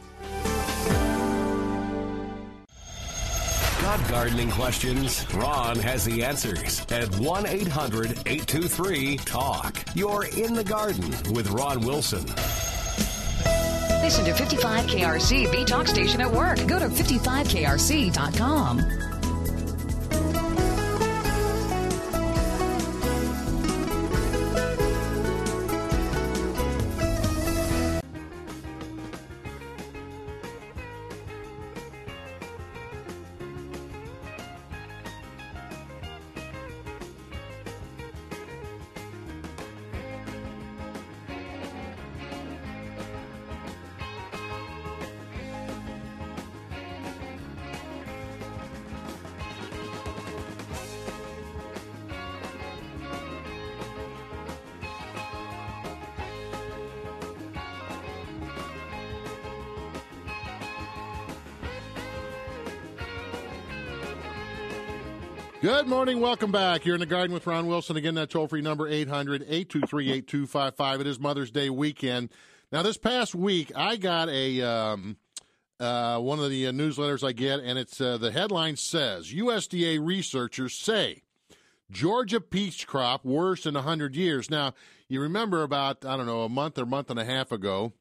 Got 3.90 4.08
gardening 4.08 4.52
questions? 4.52 5.26
Ron 5.34 5.80
has 5.80 6.06
the 6.06 6.24
answers 6.24 6.86
at 6.92 7.10
1 7.18 7.48
800 7.48 8.12
823 8.28 9.18
TALK. 9.18 9.84
You're 9.96 10.26
in 10.26 10.54
the 10.54 10.64
garden 10.64 11.10
with 11.34 11.50
Ron 11.50 11.82
Wilson. 11.82 12.24
Listen 14.04 14.26
to 14.26 14.34
55KRC 14.34 15.52
B 15.52 15.66
Talk 15.66 15.88
Station 15.88 16.22
at 16.22 16.32
work. 16.32 16.58
Go 16.68 16.78
to 16.78 16.88
55krc.com. 16.88 19.09
Good 65.80 65.88
morning. 65.88 66.20
Welcome 66.20 66.52
back. 66.52 66.86
You're 66.86 66.96
in 66.96 67.00
the 67.00 67.06
garden 67.06 67.34
with 67.34 67.48
Ron 67.48 67.66
Wilson. 67.66 67.96
Again, 67.96 68.16
that 68.16 68.30
toll 68.30 68.50
free 68.50 68.60
number 68.60 68.86
800 68.86 69.44
823 69.44 70.12
8255. 70.12 71.00
It 71.00 71.08
is 71.08 71.22
Mother's 71.22 71.52
Day 71.52 71.70
weekend. 71.70 72.32
Now, 72.70 72.84
this 72.84 72.98
past 72.98 73.34
week, 73.34 73.72
I 73.74 73.96
got 73.96 74.28
a. 74.28 74.62
Um, 74.62 75.16
uh, 75.80 76.20
one 76.20 76.38
of 76.40 76.50
the 76.50 76.68
uh, 76.68 76.74
newsletters 76.74 77.26
I 77.26 77.32
get, 77.32 77.62
and 77.62 77.80
it's 77.80 78.02
uh, 78.02 78.18
the 78.18 78.34
headline 78.34 78.76
says 78.76 79.32
USDA 79.32 80.06
researchers 80.06 80.76
say 80.76 81.24
Georgia 81.90 82.42
peach 82.42 82.86
crop 82.86 83.24
worst 83.24 83.66
in 83.66 83.76
100 83.76 84.18
years. 84.18 84.50
Now, 84.50 84.74
you 85.08 85.22
remember 85.22 85.64
about 85.64 86.04
I 86.04 86.18
don't 86.18 86.26
know 86.26 86.42
a 86.42 86.50
month 86.50 86.78
or 86.78 86.86
month 86.86 87.10
and 87.10 87.18
a 87.18 87.24
half 87.24 87.54
ago, 87.54 87.94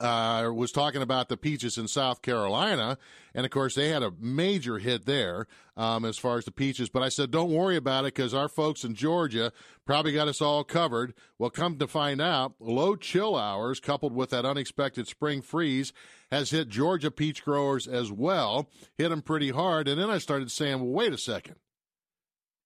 uh, 0.00 0.50
was 0.54 0.70
talking 0.70 1.02
about 1.02 1.28
the 1.28 1.36
peaches 1.36 1.76
in 1.76 1.88
South 1.88 2.22
Carolina, 2.22 2.98
and 3.34 3.44
of 3.44 3.50
course 3.50 3.74
they 3.74 3.88
had 3.88 4.02
a 4.02 4.12
major 4.20 4.78
hit 4.78 5.06
there 5.06 5.46
um, 5.76 6.04
as 6.04 6.18
far 6.18 6.38
as 6.38 6.44
the 6.44 6.52
peaches. 6.52 6.88
But 6.88 7.02
I 7.02 7.08
said, 7.08 7.30
don't 7.30 7.50
worry 7.50 7.76
about 7.76 8.04
it 8.04 8.14
because 8.14 8.32
our 8.32 8.48
folks 8.48 8.84
in 8.84 8.94
Georgia 8.94 9.52
probably 9.84 10.12
got 10.12 10.28
us 10.28 10.40
all 10.40 10.62
covered. 10.62 11.14
Well, 11.38 11.50
come 11.50 11.78
to 11.78 11.88
find 11.88 12.20
out, 12.20 12.54
low 12.60 12.94
chill 12.94 13.36
hours 13.36 13.80
coupled 13.80 14.14
with 14.14 14.30
that 14.30 14.46
unexpected 14.46 15.08
spring 15.08 15.42
freeze 15.42 15.92
has 16.30 16.50
hit 16.50 16.68
Georgia 16.68 17.10
peach 17.10 17.44
growers 17.44 17.88
as 17.88 18.12
well, 18.12 18.68
hit 18.96 19.08
them 19.08 19.22
pretty 19.22 19.50
hard. 19.50 19.88
And 19.88 20.00
then 20.00 20.10
I 20.10 20.18
started 20.18 20.50
saying, 20.50 20.80
well, 20.80 20.92
wait 20.92 21.12
a 21.12 21.18
second, 21.18 21.56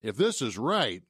if 0.03 0.17
this 0.17 0.43
is 0.43 0.59
right. 0.59 1.03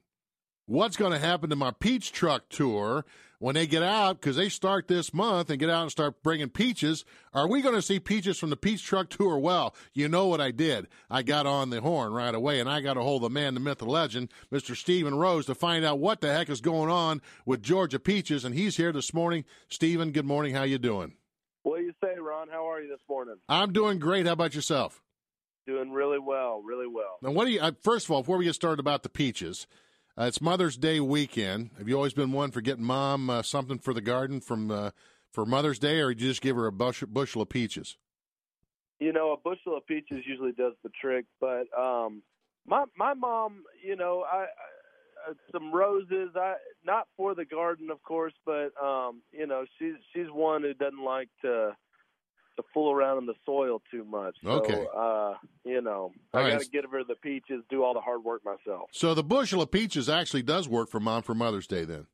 What's 0.66 0.96
going 0.96 1.12
to 1.12 1.18
happen 1.18 1.50
to 1.50 1.56
my 1.56 1.72
peach 1.72 2.12
truck 2.12 2.48
tour 2.48 3.04
when 3.42 3.56
they 3.56 3.66
get 3.66 3.82
out 3.82 4.20
because 4.20 4.36
they 4.36 4.48
start 4.48 4.86
this 4.86 5.12
month 5.12 5.50
and 5.50 5.58
get 5.58 5.68
out 5.68 5.82
and 5.82 5.90
start 5.90 6.22
bringing 6.22 6.48
peaches. 6.48 7.04
Are 7.34 7.48
we 7.48 7.60
going 7.60 7.74
to 7.74 7.82
see 7.82 7.98
peaches 7.98 8.38
from 8.38 8.50
the 8.50 8.56
peach 8.56 8.84
truck 8.84 9.10
tour? 9.10 9.36
Well, 9.36 9.74
you 9.92 10.08
know 10.08 10.28
what 10.28 10.40
I 10.40 10.52
did. 10.52 10.86
I 11.10 11.24
got 11.24 11.44
on 11.44 11.70
the 11.70 11.80
horn 11.80 12.12
right 12.12 12.32
away 12.32 12.60
and 12.60 12.70
I 12.70 12.80
got 12.80 12.96
a 12.96 13.02
hold 13.02 13.24
of 13.24 13.32
the 13.32 13.34
man, 13.34 13.54
the 13.54 13.60
myth, 13.60 13.78
the 13.78 13.84
legend, 13.86 14.30
Mr. 14.52 14.76
Stephen 14.76 15.16
Rose, 15.16 15.46
to 15.46 15.56
find 15.56 15.84
out 15.84 15.98
what 15.98 16.20
the 16.20 16.32
heck 16.32 16.48
is 16.48 16.60
going 16.60 16.88
on 16.88 17.20
with 17.44 17.64
Georgia 17.64 17.98
peaches. 17.98 18.44
And 18.44 18.54
he's 18.54 18.76
here 18.76 18.92
this 18.92 19.12
morning. 19.12 19.44
Stephen, 19.68 20.12
good 20.12 20.24
morning. 20.24 20.54
How 20.54 20.62
you 20.62 20.78
doing? 20.78 21.14
What 21.64 21.78
do 21.78 21.82
you 21.82 21.94
say, 22.00 22.14
Ron? 22.20 22.46
How 22.48 22.70
are 22.70 22.80
you 22.80 22.88
this 22.88 23.02
morning? 23.08 23.38
I'm 23.48 23.72
doing 23.72 23.98
great. 23.98 24.26
How 24.26 24.34
about 24.34 24.54
yourself? 24.54 25.02
Doing 25.66 25.90
really 25.90 26.20
well, 26.20 26.62
really 26.64 26.86
well. 26.86 27.18
Now, 27.22 27.32
what 27.32 27.46
do 27.46 27.50
you? 27.50 27.60
Uh, 27.60 27.72
first 27.82 28.06
of 28.06 28.12
all, 28.12 28.22
before 28.22 28.36
we 28.36 28.44
get 28.44 28.54
started 28.54 28.78
about 28.78 29.02
the 29.02 29.08
peaches, 29.08 29.66
uh, 30.18 30.24
it's 30.24 30.40
Mother's 30.40 30.76
Day 30.76 31.00
weekend. 31.00 31.70
Have 31.78 31.88
you 31.88 31.96
always 31.96 32.12
been 32.12 32.32
one 32.32 32.50
for 32.50 32.60
getting 32.60 32.84
mom 32.84 33.30
uh, 33.30 33.42
something 33.42 33.78
for 33.78 33.94
the 33.94 34.00
garden 34.00 34.40
from 34.40 34.70
uh, 34.70 34.90
for 35.30 35.46
Mother's 35.46 35.78
Day, 35.78 36.00
or 36.00 36.10
you 36.10 36.16
just 36.16 36.42
give 36.42 36.56
her 36.56 36.66
a 36.66 36.72
bush, 36.72 37.02
bushel 37.08 37.42
of 37.42 37.48
peaches? 37.48 37.96
You 39.00 39.12
know, 39.12 39.32
a 39.32 39.36
bushel 39.36 39.76
of 39.76 39.86
peaches 39.86 40.22
usually 40.26 40.52
does 40.52 40.74
the 40.82 40.90
trick, 41.00 41.24
but 41.40 41.64
um, 41.78 42.22
my 42.66 42.84
my 42.96 43.14
mom, 43.14 43.64
you 43.82 43.96
know, 43.96 44.24
I, 44.30 44.36
I 44.36 45.30
uh, 45.30 45.34
some 45.50 45.72
roses. 45.72 46.30
I 46.36 46.54
not 46.84 47.08
for 47.16 47.34
the 47.34 47.44
garden, 47.44 47.90
of 47.90 48.02
course, 48.02 48.34
but 48.44 48.70
um, 48.82 49.22
you 49.32 49.46
know, 49.46 49.64
she's 49.78 49.94
she's 50.14 50.30
one 50.30 50.62
who 50.62 50.74
doesn't 50.74 51.02
like 51.02 51.28
to 51.42 51.74
to 52.56 52.62
fool 52.74 52.92
around 52.92 53.18
in 53.18 53.26
the 53.26 53.34
soil 53.46 53.80
too 53.90 54.04
much. 54.04 54.36
So, 54.42 54.50
Okay. 54.50 54.86
uh, 54.96 55.34
you 55.64 55.80
know, 55.80 56.12
All 56.34 56.40
I 56.40 56.42
right. 56.42 56.52
got 56.52 56.60
to 56.62 56.68
get 56.70 56.84
her 56.90 57.02
the 57.04 57.14
peaches, 57.16 57.62
do 57.70 57.82
all 57.82 57.94
the 57.94 58.00
hard 58.00 58.24
work 58.24 58.42
myself. 58.44 58.90
So 58.92 59.14
the 59.14 59.22
bushel 59.24 59.62
of 59.62 59.70
peaches 59.70 60.08
actually 60.08 60.42
does 60.42 60.68
work 60.68 60.90
for 60.90 61.00
mom 61.00 61.22
for 61.22 61.34
Mother's 61.34 61.66
Day. 61.66 61.84
Then 61.84 62.06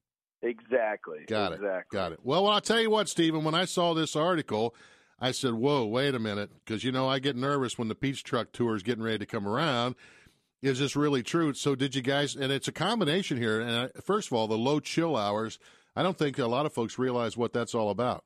Exactly. 0.43 1.25
got 1.27 1.53
it, 1.53 1.61
got 1.91 2.13
it. 2.13 2.21
Well, 2.23 2.47
I'll 2.47 2.61
tell 2.61 2.81
you 2.81 2.91
what, 2.91 3.09
Stephen. 3.09 3.43
When 3.45 3.55
I 3.55 3.65
saw 3.65 3.93
this 3.95 4.15
article, 4.15 4.75
I 5.19 5.33
said, 5.33 5.55
"Whoa, 5.55 5.85
wait 5.85 6.15
a 6.15 6.21
minute," 6.21 6.51
because 6.65 6.85
you 6.85 6.93
know 6.93 7.09
I 7.09 7.19
get 7.19 7.35
nervous 7.35 7.77
when 7.77 7.89
the 7.89 7.97
peach 7.97 8.23
truck 8.23 8.53
tour 8.53 8.77
is 8.77 8.85
getting 8.85 9.03
ready 9.03 9.19
to 9.19 9.27
come 9.27 9.49
around. 9.49 9.97
Is 10.63 10.79
this 10.79 10.95
really 10.95 11.23
true? 11.25 11.55
So 11.55 11.75
did 11.75 11.95
you 11.97 12.03
guys? 12.03 12.37
And 12.37 12.53
it's 12.53 12.69
a 12.69 12.73
combination 12.73 13.37
here. 13.37 13.61
And 13.61 13.71
I, 13.97 14.01
first 14.01 14.29
of 14.29 14.33
all, 14.35 14.47
the 14.47 14.59
low 14.59 14.79
chill 14.81 15.17
hours. 15.17 15.59
I 15.97 16.03
don't 16.05 16.17
think 16.17 16.39
a 16.39 16.47
lot 16.47 16.67
of 16.67 16.73
folks 16.73 16.99
realize 16.99 17.37
what 17.37 17.53
that's 17.53 17.75
all 17.75 17.91
about. 17.91 18.23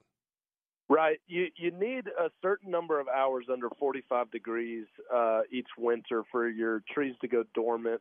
Right. 0.89 1.19
You 1.27 1.47
you 1.57 1.71
need 1.71 2.07
a 2.09 2.29
certain 2.43 2.71
number 2.71 3.01
of 3.01 3.09
hours 3.09 3.47
under 3.51 3.69
45 3.79 4.31
degrees 4.31 4.87
uh, 5.15 5.41
each 5.51 5.69
winter 5.79 6.23
for 6.31 6.49
your 6.49 6.83
trees 6.93 7.15
to 7.23 7.29
go 7.29 7.45
dormant, 7.55 8.01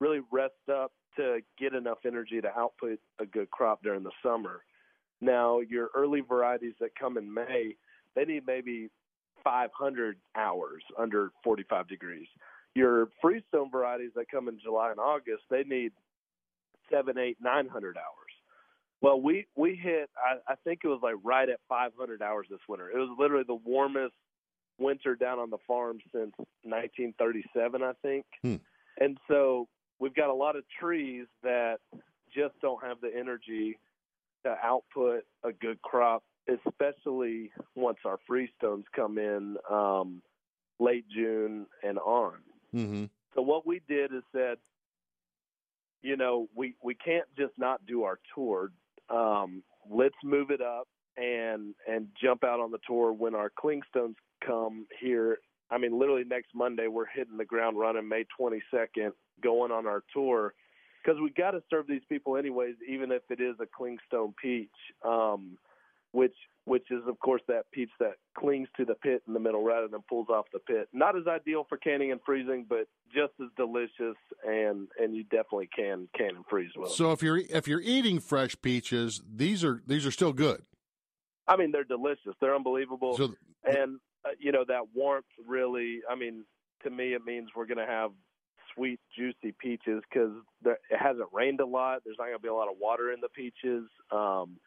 really 0.00 0.20
rest 0.32 0.54
up 0.70 0.92
to 1.16 1.40
get 1.58 1.74
enough 1.74 1.98
energy 2.06 2.40
to 2.40 2.48
output 2.58 2.98
a 3.20 3.26
good 3.26 3.50
crop 3.50 3.82
during 3.82 4.02
the 4.02 4.10
summer. 4.22 4.62
Now, 5.20 5.60
your 5.60 5.90
early 5.94 6.20
varieties 6.20 6.74
that 6.80 6.96
come 6.98 7.16
in 7.16 7.32
May, 7.32 7.76
they 8.16 8.24
need 8.24 8.44
maybe 8.46 8.88
500 9.44 10.16
hours 10.36 10.82
under 10.98 11.30
45 11.44 11.86
degrees. 11.86 12.26
Your 12.74 13.08
freestone 13.20 13.70
varieties 13.70 14.12
that 14.16 14.30
come 14.30 14.48
in 14.48 14.58
July 14.58 14.90
and 14.90 14.98
August, 14.98 15.42
they 15.50 15.62
need 15.64 15.92
seven, 16.90 17.18
eight, 17.18 17.36
nine 17.40 17.68
hundred 17.68 17.96
hours. 17.96 18.21
Well, 19.02 19.20
we 19.20 19.46
we 19.56 19.74
hit. 19.74 20.08
I, 20.16 20.52
I 20.52 20.54
think 20.64 20.80
it 20.84 20.88
was 20.88 21.00
like 21.02 21.16
right 21.24 21.48
at 21.48 21.58
500 21.68 22.22
hours 22.22 22.46
this 22.48 22.60
winter. 22.68 22.88
It 22.88 22.96
was 22.96 23.14
literally 23.18 23.44
the 23.46 23.54
warmest 23.54 24.14
winter 24.78 25.16
down 25.16 25.38
on 25.38 25.50
the 25.50 25.58
farm 25.66 25.98
since 26.12 26.32
1937, 26.62 27.82
I 27.82 27.92
think. 28.00 28.24
Hmm. 28.42 28.56
And 28.98 29.18
so 29.28 29.68
we've 29.98 30.14
got 30.14 30.30
a 30.30 30.34
lot 30.34 30.56
of 30.56 30.64
trees 30.80 31.26
that 31.42 31.78
just 32.34 32.54
don't 32.60 32.82
have 32.82 33.00
the 33.00 33.10
energy 33.14 33.78
to 34.44 34.54
output 34.62 35.24
a 35.44 35.52
good 35.52 35.80
crop, 35.82 36.22
especially 36.48 37.50
once 37.74 37.98
our 38.04 38.18
freestones 38.28 38.84
come 38.94 39.18
in 39.18 39.56
um, 39.70 40.22
late 40.78 41.04
June 41.08 41.66
and 41.82 41.98
on. 41.98 42.34
Mm-hmm. 42.74 43.04
So 43.34 43.42
what 43.42 43.66
we 43.66 43.80
did 43.88 44.12
is 44.12 44.22
said, 44.32 44.58
you 46.02 46.16
know, 46.16 46.48
we 46.54 46.74
we 46.82 46.94
can't 46.94 47.28
just 47.38 47.52
not 47.56 47.84
do 47.86 48.02
our 48.02 48.18
tour. 48.34 48.72
Um, 49.10 49.62
let's 49.90 50.14
move 50.24 50.50
it 50.50 50.60
up 50.60 50.88
and 51.16 51.74
and 51.88 52.08
jump 52.22 52.44
out 52.44 52.60
on 52.60 52.70
the 52.70 52.78
tour 52.86 53.12
when 53.12 53.34
our 53.34 53.50
clingstones 53.50 54.14
come 54.44 54.86
here. 55.00 55.38
I 55.70 55.78
mean, 55.78 55.98
literally 55.98 56.24
next 56.24 56.50
Monday 56.54 56.86
we're 56.86 57.06
hitting 57.06 57.36
the 57.36 57.44
ground 57.44 57.78
running. 57.78 58.08
May 58.08 58.24
22nd, 58.38 59.12
going 59.42 59.72
on 59.72 59.86
our 59.86 60.02
tour 60.14 60.54
because 61.02 61.20
we 61.20 61.30
got 61.30 61.52
to 61.52 61.62
serve 61.68 61.86
these 61.86 62.02
people 62.08 62.36
anyways, 62.36 62.76
even 62.88 63.10
if 63.10 63.22
it 63.30 63.40
is 63.40 63.56
a 63.60 63.66
clingstone 63.66 64.34
peach, 64.40 64.68
um, 65.04 65.58
which 66.12 66.34
which 66.64 66.84
is 66.90 67.02
of 67.08 67.18
course 67.18 67.42
that 67.48 67.64
peach 67.72 67.90
that 67.98 68.14
clings 68.38 68.68
to 68.76 68.84
the 68.84 68.94
pit 68.94 69.22
in 69.26 69.34
the 69.34 69.40
middle 69.40 69.64
rather 69.64 69.88
than 69.88 70.00
pulls 70.08 70.28
off 70.28 70.46
the 70.52 70.60
pit. 70.60 70.88
Not 70.92 71.16
as 71.16 71.26
ideal 71.26 71.66
for 71.68 71.76
canning 71.76 72.12
and 72.12 72.20
freezing, 72.24 72.66
but 72.68 72.86
just 73.12 73.32
as 73.40 73.48
delicious, 73.56 74.16
and 74.46 74.88
and 74.98 75.16
you 75.16 75.24
definitely 75.24 75.68
can 75.74 76.08
can 76.16 76.36
and 76.36 76.44
freeze 76.48 76.70
well. 76.76 76.90
So 76.90 77.12
if 77.12 77.22
you're 77.22 77.38
if 77.38 77.66
you're 77.66 77.80
eating 77.80 78.20
fresh 78.20 78.54
peaches, 78.62 79.20
these 79.28 79.64
are 79.64 79.82
these 79.86 80.06
are 80.06 80.12
still 80.12 80.32
good. 80.32 80.62
I 81.48 81.56
mean, 81.56 81.72
they're 81.72 81.84
delicious. 81.84 82.34
They're 82.40 82.54
unbelievable, 82.54 83.16
So 83.16 83.34
and 83.64 83.98
uh, 84.24 84.30
you 84.38 84.52
know 84.52 84.64
that 84.68 84.82
warmth 84.94 85.26
really. 85.46 86.00
I 86.08 86.14
mean, 86.14 86.44
to 86.84 86.90
me, 86.90 87.14
it 87.14 87.24
means 87.24 87.48
we're 87.56 87.66
going 87.66 87.84
to 87.84 87.86
have 87.86 88.10
sweet, 88.74 89.00
juicy 89.16 89.54
peaches 89.58 90.02
because 90.08 90.32
it 90.64 90.78
hasn't 90.90 91.28
rained 91.32 91.60
a 91.60 91.66
lot. 91.66 92.02
There's 92.04 92.16
not 92.18 92.26
going 92.26 92.38
to 92.38 92.42
be 92.42 92.48
a 92.48 92.54
lot 92.54 92.68
of 92.68 92.76
water 92.80 93.12
in 93.12 93.20
the 93.20 93.28
peaches. 93.28 93.88
Um, 94.10 94.58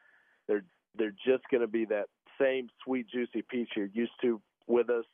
they're 0.47 0.65
they're 0.97 1.15
just 1.25 1.43
going 1.49 1.61
to 1.61 1.67
be 1.67 1.85
that 1.85 2.05
same 2.39 2.67
sweet, 2.83 3.07
juicy 3.09 3.43
peach 3.49 3.69
you're 3.75 3.87
used 3.93 4.11
to 4.21 4.41
with 4.67 4.89
us. 4.89 5.05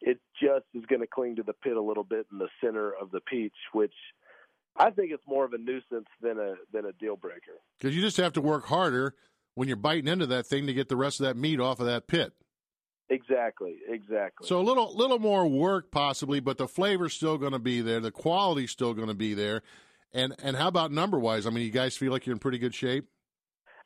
It 0.00 0.18
just 0.42 0.64
is 0.74 0.84
going 0.86 1.00
to 1.00 1.06
cling 1.06 1.36
to 1.36 1.42
the 1.42 1.52
pit 1.52 1.76
a 1.76 1.80
little 1.80 2.04
bit 2.04 2.26
in 2.30 2.38
the 2.38 2.48
center 2.62 2.92
of 2.92 3.10
the 3.10 3.20
peach, 3.20 3.54
which 3.72 3.94
I 4.76 4.90
think 4.90 5.12
it's 5.12 5.22
more 5.26 5.44
of 5.44 5.52
a 5.52 5.58
nuisance 5.58 6.08
than 6.20 6.38
a 6.38 6.54
than 6.72 6.84
a 6.84 6.92
deal 6.92 7.16
breaker. 7.16 7.58
because 7.78 7.94
you 7.94 8.02
just 8.02 8.16
have 8.16 8.32
to 8.34 8.40
work 8.40 8.66
harder 8.66 9.14
when 9.54 9.68
you're 9.68 9.76
biting 9.76 10.08
into 10.08 10.26
that 10.26 10.46
thing 10.46 10.66
to 10.66 10.74
get 10.74 10.88
the 10.88 10.96
rest 10.96 11.20
of 11.20 11.26
that 11.26 11.36
meat 11.36 11.60
off 11.60 11.80
of 11.80 11.86
that 11.86 12.06
pit. 12.08 12.32
Exactly, 13.08 13.76
exactly. 13.88 14.46
So 14.48 14.58
a 14.58 14.62
little 14.62 14.94
little 14.96 15.18
more 15.18 15.46
work 15.46 15.90
possibly, 15.90 16.40
but 16.40 16.58
the 16.58 16.66
flavor's 16.66 17.12
still 17.14 17.38
going 17.38 17.52
to 17.52 17.58
be 17.58 17.80
there. 17.82 18.00
The 18.00 18.10
quality's 18.10 18.70
still 18.72 18.94
going 18.94 19.08
to 19.08 19.14
be 19.14 19.34
there. 19.34 19.62
And 20.12 20.34
and 20.42 20.56
how 20.56 20.68
about 20.68 20.90
number 20.90 21.18
wise? 21.18 21.46
I 21.46 21.50
mean, 21.50 21.64
you 21.64 21.70
guys 21.70 21.96
feel 21.96 22.10
like 22.12 22.26
you're 22.26 22.34
in 22.34 22.38
pretty 22.40 22.58
good 22.58 22.74
shape. 22.74 23.06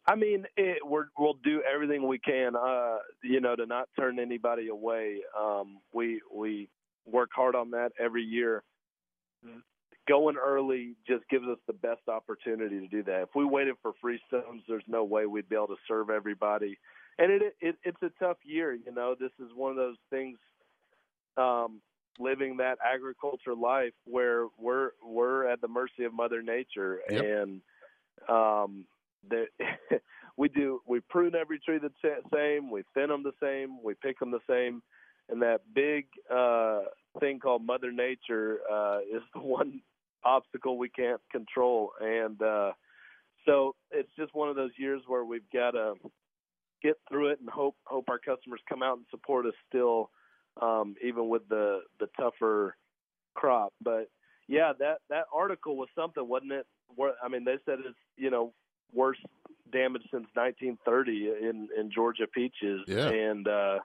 I 0.09 0.15
mean, 0.15 0.47
it, 0.57 0.79
we're, 0.85 1.05
we'll 1.19 1.39
do 1.45 1.63
everything 1.63 2.09
we 2.09 2.19
can, 2.19 2.57
uh, 2.57 2.97
you 3.23 3.41
know, 3.41 3.55
to 3.55 3.67
not 3.67 3.89
turn 3.99 4.19
anybody 4.19 4.69
away. 4.69 5.19
Um, 5.39 5.79
we 5.93 6.23
we 6.35 6.71
work 7.07 7.29
hard 7.35 7.55
on 7.55 7.71
that 7.73 7.91
every 8.01 8.23
year. 8.23 8.63
Going 10.09 10.37
early 10.37 10.95
just 11.07 11.29
gives 11.29 11.45
us 11.47 11.59
the 11.67 11.75
best 11.75 12.09
opportunity 12.09 12.81
to 12.81 12.89
do 12.89 13.03
that. 13.03 13.25
If 13.25 13.29
we 13.35 13.45
waited 13.45 13.75
for 13.83 13.93
free 14.01 14.19
freestones, 14.33 14.63
there's 14.67 14.83
no 14.89 15.05
way 15.05 15.27
we'd 15.27 15.51
be 15.51 15.57
able 15.57 15.67
to 15.67 15.77
serve 15.87 16.09
everybody. 16.09 16.79
And 17.19 17.31
it, 17.31 17.55
it 17.61 17.77
it's 17.85 18.03
a 18.03 18.11
tough 18.19 18.39
year, 18.45 18.73
you 18.73 18.93
know. 18.95 19.15
This 19.19 19.33
is 19.39 19.51
one 19.55 19.71
of 19.73 19.77
those 19.77 19.99
things. 20.09 20.39
Um, 21.37 21.83
living 22.19 22.57
that 22.57 22.79
agriculture 22.85 23.55
life 23.55 23.93
where 24.05 24.47
we're 24.59 24.91
we're 25.07 25.47
at 25.47 25.61
the 25.61 25.69
mercy 25.69 26.05
of 26.05 26.15
Mother 26.15 26.43
Nature, 26.43 27.01
Yep. 27.11 27.25
and 27.25 27.61
um, 28.29 28.87
we 30.37 30.49
do 30.49 30.81
we 30.87 31.01
prune 31.01 31.35
every 31.35 31.59
tree 31.59 31.79
the 31.79 31.91
same, 32.35 32.71
we 32.71 32.83
thin 32.95 33.09
them 33.09 33.23
the 33.23 33.33
same, 33.43 33.83
we 33.83 33.95
pick 33.95 34.19
them 34.19 34.31
the 34.31 34.41
same, 34.49 34.83
and 35.29 35.43
that 35.43 35.61
big 35.75 36.07
uh, 36.35 36.81
thing 37.21 37.39
called 37.39 37.65
Mother 37.65 37.93
Nature 37.93 38.61
uh, 38.71 38.99
is 39.01 39.23
the 39.35 39.41
one 39.41 39.81
obstacle 40.25 40.79
we 40.79 40.89
can't 40.89 41.21
control, 41.31 41.93
and 42.01 42.41
uh, 42.43 42.73
so 43.47 43.75
it's 43.91 44.11
just 44.19 44.35
one 44.35 44.49
of 44.49 44.57
those 44.57 44.73
years 44.77 45.03
where 45.07 45.25
we've 45.25 45.49
got 45.53 45.73
to 45.73 45.95
get 46.83 46.97
through 47.09 47.29
it 47.29 47.41
and 47.41 47.49
hope 47.49 47.77
hope 47.85 48.05
our 48.09 48.19
customers 48.19 48.61
come 48.69 48.83
out 48.83 48.99
and 48.99 49.07
support 49.11 49.47
us 49.47 49.55
still, 49.69 50.11
um, 50.61 50.95
even 51.05 51.29
with 51.29 51.49
the 51.49 51.81
the 52.01 52.09
tougher 52.19 52.77
crop. 53.35 53.73
But 53.83 54.11
yeah, 54.49 54.73
that 54.79 54.99
that 55.11 55.25
article 55.33 55.77
was 55.77 55.89
something, 55.95 56.27
wasn't 56.27 56.53
it? 56.53 56.67
Where 56.95 57.13
I 57.23 57.29
mean, 57.29 57.45
they 57.45 57.57
said 57.65 57.79
it's 57.81 57.99
you 58.17 58.31
know 58.31 58.53
worst 58.93 59.21
damage 59.73 60.03
since 60.11 60.27
1930 60.35 61.29
in 61.49 61.69
in 61.79 61.91
Georgia 61.91 62.27
peaches, 62.27 62.81
Yeah. 62.87 63.09
and 63.09 63.47
uh, 63.49 63.79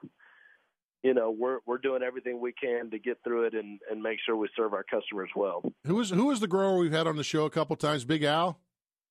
you 1.02 1.14
know 1.14 1.30
we're 1.30 1.58
we're 1.66 1.78
doing 1.78 2.02
everything 2.02 2.40
we 2.40 2.52
can 2.52 2.90
to 2.90 2.98
get 2.98 3.18
through 3.24 3.44
it 3.44 3.54
and 3.54 3.80
and 3.90 4.02
make 4.02 4.18
sure 4.24 4.36
we 4.36 4.48
serve 4.56 4.72
our 4.72 4.84
customers 4.84 5.30
well. 5.36 5.62
Who 5.86 6.00
is 6.00 6.10
who 6.10 6.30
is 6.30 6.40
the 6.40 6.48
grower 6.48 6.78
we've 6.78 6.92
had 6.92 7.06
on 7.06 7.16
the 7.16 7.24
show 7.24 7.44
a 7.44 7.50
couple 7.50 7.76
times? 7.76 8.04
Big 8.04 8.22
Al, 8.24 8.58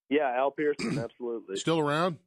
Yeah, 0.10 0.32
Al 0.36 0.52
Pearson, 0.52 0.98
absolutely. 1.00 1.58
still 1.58 1.80
around, 1.80 2.18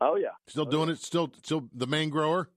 Oh 0.00 0.16
yeah, 0.16 0.28
still 0.46 0.66
doing 0.66 0.88
it, 0.90 0.98
still 0.98 1.30
still 1.42 1.68
the 1.72 1.86
main 1.86 2.10
grower. 2.10 2.50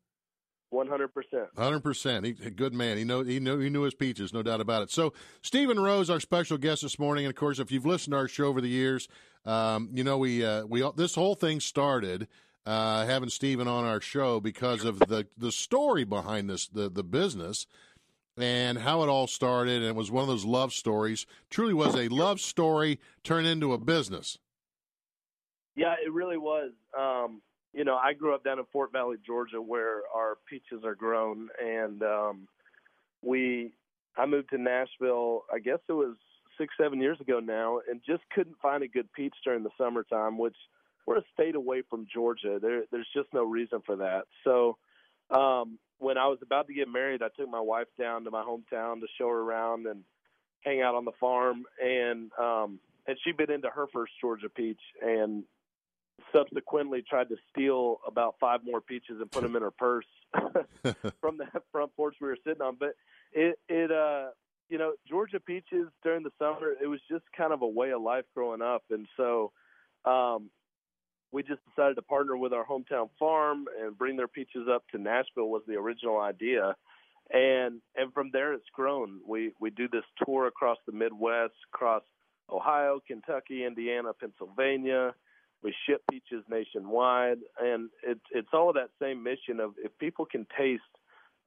100 0.77 1.07
percent. 1.09 1.49
Hundred 1.57 1.81
percent. 1.81 2.25
He 2.25 2.35
a 2.45 2.51
good 2.51 2.73
man. 2.73 2.97
He 2.97 3.03
know 3.03 3.23
he 3.23 3.39
knew 3.39 3.57
he 3.57 3.69
knew 3.69 3.81
his 3.81 3.95
peaches, 3.95 4.31
no 4.31 4.43
doubt 4.43 4.61
about 4.61 4.83
it. 4.83 4.91
So 4.91 5.13
Stephen 5.41 5.79
Rose, 5.79 6.09
our 6.09 6.19
special 6.19 6.57
guest 6.57 6.83
this 6.83 6.99
morning, 6.99 7.25
and 7.25 7.31
of 7.31 7.35
course, 7.35 7.59
if 7.59 7.71
you've 7.71 7.85
listened 7.85 8.11
to 8.11 8.17
our 8.17 8.27
show 8.27 8.45
over 8.45 8.61
the 8.61 8.69
years, 8.69 9.07
um, 9.45 9.89
you 9.91 10.03
know 10.03 10.17
we 10.17 10.45
uh, 10.45 10.65
we 10.65 10.87
this 10.95 11.15
whole 11.15 11.35
thing 11.35 11.59
started 11.59 12.27
uh, 12.67 13.05
having 13.05 13.29
Stephen 13.29 13.67
on 13.67 13.85
our 13.85 13.99
show 13.99 14.39
because 14.39 14.85
of 14.85 14.99
the 14.99 15.27
the 15.37 15.51
story 15.51 16.03
behind 16.03 16.49
this 16.49 16.67
the 16.67 16.89
the 16.89 17.03
business 17.03 17.65
and 18.37 18.77
how 18.77 19.01
it 19.01 19.09
all 19.09 19.25
started. 19.25 19.77
And 19.77 19.85
it 19.85 19.95
was 19.95 20.11
one 20.11 20.21
of 20.21 20.27
those 20.27 20.45
love 20.45 20.73
stories. 20.73 21.25
Truly 21.49 21.73
was 21.73 21.95
a 21.95 22.07
love 22.09 22.39
story 22.39 22.99
turned 23.23 23.47
into 23.47 23.73
a 23.73 23.77
business. 23.77 24.37
Yeah, 25.75 25.95
it 26.03 26.11
really 26.11 26.37
was. 26.37 26.71
Um, 26.97 27.41
you 27.77 27.83
know, 27.83 27.95
I 27.95 28.13
grew 28.13 28.33
up 28.33 28.43
down 28.43 28.57
in 28.57 28.65
Fort 28.73 28.91
Valley, 28.91 29.17
Georgia, 29.23 29.61
where 29.61 30.01
our 30.13 30.39
peaches 30.49 30.83
are 30.83 30.95
grown, 30.95 31.49
and 31.63 32.01
um, 32.01 32.47
we. 33.21 33.73
I 34.17 34.25
moved 34.25 34.49
to 34.49 34.57
Nashville. 34.57 35.43
I 35.53 35.59
guess 35.59 35.77
it 35.87 35.93
was 35.93 36.15
six, 36.57 36.73
seven 36.81 36.99
years 36.99 37.21
ago 37.21 37.39
now, 37.39 37.81
and 37.87 38.01
just 38.03 38.23
couldn't 38.33 38.57
find 38.63 38.81
a 38.81 38.87
good 38.87 39.13
peach 39.13 39.35
during 39.45 39.61
the 39.61 39.69
summertime. 39.77 40.39
Which 40.39 40.55
we're 41.05 41.19
a 41.19 41.23
state 41.35 41.53
away 41.53 41.83
from 41.87 42.07
Georgia. 42.11 42.57
There, 42.59 42.81
there's 42.91 43.07
just 43.15 43.31
no 43.31 43.43
reason 43.43 43.83
for 43.85 43.97
that. 43.97 44.23
So, 44.43 44.77
um, 45.29 45.77
when 45.99 46.17
I 46.17 46.25
was 46.29 46.39
about 46.41 46.65
to 46.69 46.73
get 46.73 46.91
married, 46.91 47.21
I 47.21 47.27
took 47.37 47.47
my 47.47 47.61
wife 47.61 47.87
down 47.99 48.23
to 48.23 48.31
my 48.31 48.41
hometown 48.41 49.01
to 49.01 49.07
show 49.19 49.27
her 49.27 49.39
around 49.39 49.85
and 49.85 50.03
hang 50.61 50.81
out 50.81 50.95
on 50.95 51.05
the 51.05 51.11
farm, 51.19 51.65
and 51.79 52.31
um, 52.41 52.79
and 53.05 53.17
she'd 53.23 53.37
been 53.37 53.51
into 53.51 53.69
her 53.69 53.85
first 53.93 54.13
Georgia 54.19 54.49
peach, 54.49 54.81
and 54.99 55.43
subsequently 56.33 57.03
tried 57.07 57.29
to 57.29 57.35
steal 57.51 57.99
about 58.07 58.35
five 58.39 58.61
more 58.63 58.81
peaches 58.81 59.17
and 59.19 59.31
put 59.31 59.43
them 59.43 59.55
in 59.55 59.61
her 59.61 59.71
purse 59.71 60.05
from 61.21 61.37
the 61.37 61.45
front 61.71 61.95
porch 61.95 62.15
we 62.21 62.27
were 62.27 62.37
sitting 62.45 62.61
on. 62.61 62.77
But 62.79 62.95
it, 63.33 63.57
it, 63.69 63.91
uh, 63.91 64.29
you 64.69 64.77
know, 64.77 64.93
Georgia 65.07 65.39
peaches 65.39 65.87
during 66.03 66.23
the 66.23 66.31
summer, 66.39 66.73
it 66.81 66.87
was 66.87 66.99
just 67.09 67.23
kind 67.35 67.53
of 67.53 67.61
a 67.61 67.67
way 67.67 67.91
of 67.91 68.01
life 68.01 68.25
growing 68.35 68.61
up. 68.61 68.83
And 68.89 69.07
so, 69.15 69.51
um, 70.05 70.49
we 71.31 71.43
just 71.43 71.59
decided 71.69 71.95
to 71.95 72.01
partner 72.01 72.37
with 72.37 72.53
our 72.53 72.65
hometown 72.65 73.09
farm 73.19 73.65
and 73.81 73.97
bring 73.97 74.15
their 74.15 74.27
peaches 74.27 74.67
up 74.73 74.83
to 74.89 74.97
Nashville 74.97 75.49
was 75.49 75.61
the 75.67 75.75
original 75.75 76.19
idea. 76.19 76.75
And, 77.31 77.81
and 77.95 78.13
from 78.13 78.29
there 78.31 78.53
it's 78.53 78.69
grown. 78.73 79.19
We, 79.27 79.51
we 79.59 79.69
do 79.69 79.89
this 79.91 80.05
tour 80.25 80.47
across 80.47 80.77
the 80.85 80.93
Midwest, 80.93 81.53
across 81.73 82.03
Ohio, 82.49 83.01
Kentucky, 83.05 83.65
Indiana, 83.65 84.11
Pennsylvania. 84.17 85.13
We 85.63 85.73
ship 85.87 86.03
peaches 86.09 86.43
nationwide, 86.49 87.39
and 87.59 87.89
it's 88.03 88.21
it's 88.31 88.49
all 88.53 88.69
of 88.69 88.75
that 88.75 88.89
same 89.01 89.23
mission 89.23 89.59
of 89.59 89.73
if 89.83 89.97
people 89.97 90.25
can 90.25 90.45
taste 90.57 90.83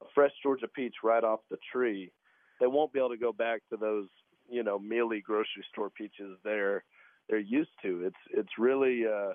a 0.01 0.05
fresh 0.13 0.31
Georgia 0.43 0.67
peach 0.67 0.95
right 1.03 1.23
off 1.23 1.39
the 1.49 1.57
tree, 1.71 2.11
they 2.59 2.67
won't 2.67 2.91
be 2.91 2.99
able 2.99 3.09
to 3.09 3.17
go 3.17 3.31
back 3.31 3.61
to 3.69 3.77
those 3.77 4.07
you 4.49 4.63
know 4.63 4.77
mealy 4.77 5.21
grocery 5.21 5.63
store 5.71 5.89
peaches 5.89 6.37
they're 6.43 6.83
they're 7.29 7.39
used 7.39 7.71
to. 7.83 8.03
It's 8.05 8.17
it's 8.31 8.57
really 8.57 9.05
uh, 9.05 9.31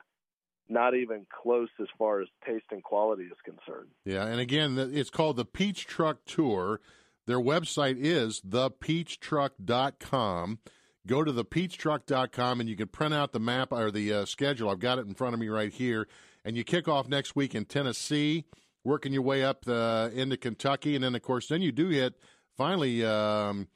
not 0.68 0.94
even 0.94 1.26
close 1.42 1.70
as 1.80 1.86
far 1.98 2.20
as 2.20 2.28
taste 2.46 2.66
and 2.70 2.82
quality 2.82 3.24
is 3.24 3.38
concerned. 3.44 3.88
Yeah, 4.04 4.26
and 4.26 4.40
again, 4.40 4.76
it's 4.78 5.10
called 5.10 5.36
the 5.36 5.44
Peach 5.44 5.86
Truck 5.86 6.24
Tour. 6.26 6.80
Their 7.26 7.40
website 7.40 7.96
is 7.98 8.40
thepeachtruck.com. 8.40 10.58
Go 11.06 11.22
to 11.22 11.32
thepeachtruck.com 11.32 12.60
and 12.60 12.68
you 12.68 12.76
can 12.76 12.88
print 12.88 13.14
out 13.14 13.32
the 13.32 13.40
map 13.40 13.72
or 13.72 13.90
the 13.90 14.12
uh, 14.12 14.24
schedule. 14.24 14.68
I've 14.70 14.80
got 14.80 14.98
it 14.98 15.06
in 15.06 15.14
front 15.14 15.34
of 15.34 15.40
me 15.40 15.48
right 15.48 15.72
here. 15.72 16.08
And 16.44 16.56
you 16.56 16.64
kick 16.64 16.88
off 16.88 17.08
next 17.08 17.34
week 17.36 17.54
in 17.54 17.64
Tennessee, 17.64 18.44
working 18.84 19.12
your 19.12 19.22
way 19.22 19.44
up 19.44 19.64
uh, 19.68 20.10
into 20.12 20.36
Kentucky. 20.36 20.94
And 20.94 21.04
then, 21.04 21.14
of 21.14 21.22
course, 21.22 21.48
then 21.48 21.62
you 21.62 21.72
do 21.72 21.88
hit 21.88 22.14
finally 22.56 23.04
um, 23.04 23.68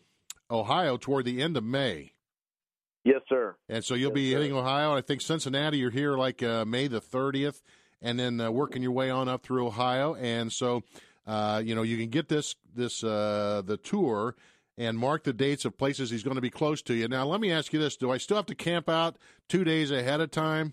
Ohio 0.50 0.96
toward 0.96 1.24
the 1.24 1.40
end 1.42 1.56
of 1.56 1.64
May. 1.64 2.12
Yes, 3.04 3.20
sir. 3.28 3.56
And 3.68 3.84
so 3.84 3.94
you'll 3.94 4.10
Yes, 4.10 4.14
be 4.14 4.32
sir. 4.32 4.38
hitting 4.38 4.56
Ohio. 4.56 4.94
I 4.94 5.00
think 5.00 5.20
Cincinnati, 5.20 5.78
you're 5.78 5.90
here 5.90 6.16
like 6.16 6.42
uh, 6.42 6.64
May 6.64 6.86
the 6.86 7.00
30th, 7.00 7.62
and 8.02 8.18
then 8.18 8.40
uh, 8.40 8.50
working 8.50 8.82
your 8.82 8.92
way 8.92 9.08
on 9.10 9.28
up 9.28 9.42
through 9.42 9.66
Ohio. 9.66 10.14
And 10.14 10.52
so, 10.52 10.82
uh, 11.26 11.62
you 11.64 11.74
know, 11.74 11.82
you 11.82 11.96
can 11.96 12.10
get 12.10 12.28
this 12.28 12.56
this 12.74 13.02
uh, 13.02 13.62
the 13.64 13.78
tour 13.78 14.36
and 14.80 14.98
mark 14.98 15.24
the 15.24 15.32
dates 15.34 15.66
of 15.66 15.76
places 15.76 16.08
he's 16.08 16.22
going 16.22 16.36
to 16.36 16.40
be 16.40 16.48
close 16.48 16.80
to 16.80 16.94
you. 16.94 17.06
Now, 17.06 17.26
let 17.26 17.38
me 17.38 17.52
ask 17.52 17.70
you 17.74 17.78
this: 17.78 17.96
Do 17.96 18.10
I 18.10 18.16
still 18.16 18.38
have 18.38 18.46
to 18.46 18.54
camp 18.54 18.88
out 18.88 19.16
two 19.46 19.62
days 19.62 19.90
ahead 19.90 20.22
of 20.22 20.30
time 20.30 20.72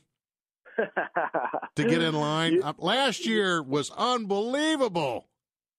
to 0.77 1.83
get 1.83 2.01
in 2.01 2.15
line? 2.15 2.63
Uh, 2.63 2.71
last 2.77 3.25
year 3.27 3.61
was 3.61 3.91
unbelievable. 3.91 5.27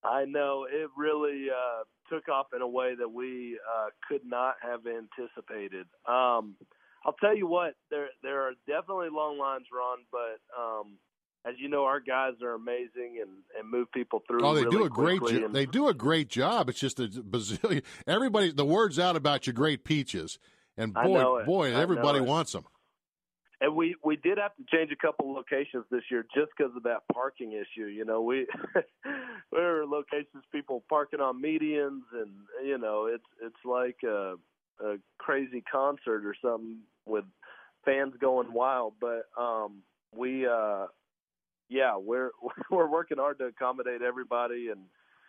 I 0.04 0.26
know 0.26 0.66
it 0.70 0.90
really 0.94 1.46
uh, 1.50 1.84
took 2.14 2.28
off 2.28 2.48
in 2.54 2.60
a 2.60 2.68
way 2.68 2.94
that 2.98 3.08
we 3.08 3.58
uh, 3.66 3.86
could 4.06 4.26
not 4.26 4.56
have 4.60 4.80
anticipated. 4.86 5.86
Um, 6.06 6.54
I'll 7.06 7.16
tell 7.18 7.34
you 7.34 7.46
what, 7.46 7.76
there 7.90 8.08
there 8.22 8.42
are 8.42 8.52
definitely 8.66 9.08
long 9.10 9.38
lines, 9.38 9.64
Ron, 9.72 10.00
but 10.12 10.38
um, 10.54 10.98
as 11.46 11.54
you 11.58 11.68
know, 11.68 11.84
our 11.84 12.00
guys 12.00 12.34
are 12.42 12.54
amazing 12.54 13.18
and, 13.22 13.30
and 13.58 13.70
move 13.70 13.90
people 13.92 14.22
through. 14.26 14.44
Oh, 14.44 14.54
they 14.54 14.62
really 14.64 14.76
do 14.76 14.84
a 14.84 14.90
great 14.90 15.20
job. 15.20 15.44
and- 15.44 15.54
They 15.54 15.66
do 15.66 15.88
a 15.88 15.94
great 15.94 16.28
job. 16.28 16.68
It's 16.68 16.80
just 16.80 17.00
a 17.00 17.08
bazillion. 17.08 17.82
Everybody, 18.06 18.52
the 18.52 18.64
word's 18.64 18.98
out 18.98 19.16
about 19.16 19.46
your 19.46 19.54
great 19.54 19.84
peaches, 19.84 20.38
and 20.76 20.94
boy, 20.94 21.44
boy, 21.46 21.68
I 21.76 21.80
everybody 21.80 22.20
wants 22.20 22.52
them. 22.52 22.64
And 23.60 23.74
we 23.74 23.96
we 24.04 24.14
did 24.16 24.38
have 24.38 24.54
to 24.56 24.64
change 24.72 24.92
a 24.92 24.96
couple 24.96 25.32
locations 25.32 25.84
this 25.90 26.02
year 26.12 26.24
just 26.34 26.52
because 26.56 26.72
of 26.76 26.84
that 26.84 27.02
parking 27.12 27.52
issue. 27.52 27.86
You 27.86 28.04
know, 28.04 28.22
we 28.22 28.46
there 29.52 29.80
are 29.80 29.86
locations 29.86 30.44
people 30.52 30.84
parking 30.88 31.20
on 31.20 31.42
medians, 31.42 32.02
and 32.12 32.30
you 32.64 32.78
know, 32.78 33.06
it's 33.06 33.24
it's 33.42 33.64
like 33.64 33.96
a, 34.04 34.34
a 34.84 34.96
crazy 35.18 35.62
concert 35.70 36.24
or 36.24 36.36
something 36.40 36.78
with 37.04 37.24
fans 37.84 38.14
going 38.20 38.52
wild. 38.52 38.94
But 39.00 39.22
um, 39.36 39.82
we, 40.14 40.46
uh, 40.46 40.86
yeah, 41.68 41.96
we're 41.96 42.30
we're 42.70 42.90
working 42.90 43.18
hard 43.18 43.38
to 43.38 43.46
accommodate 43.46 44.02
everybody 44.02 44.68
and 44.68 44.80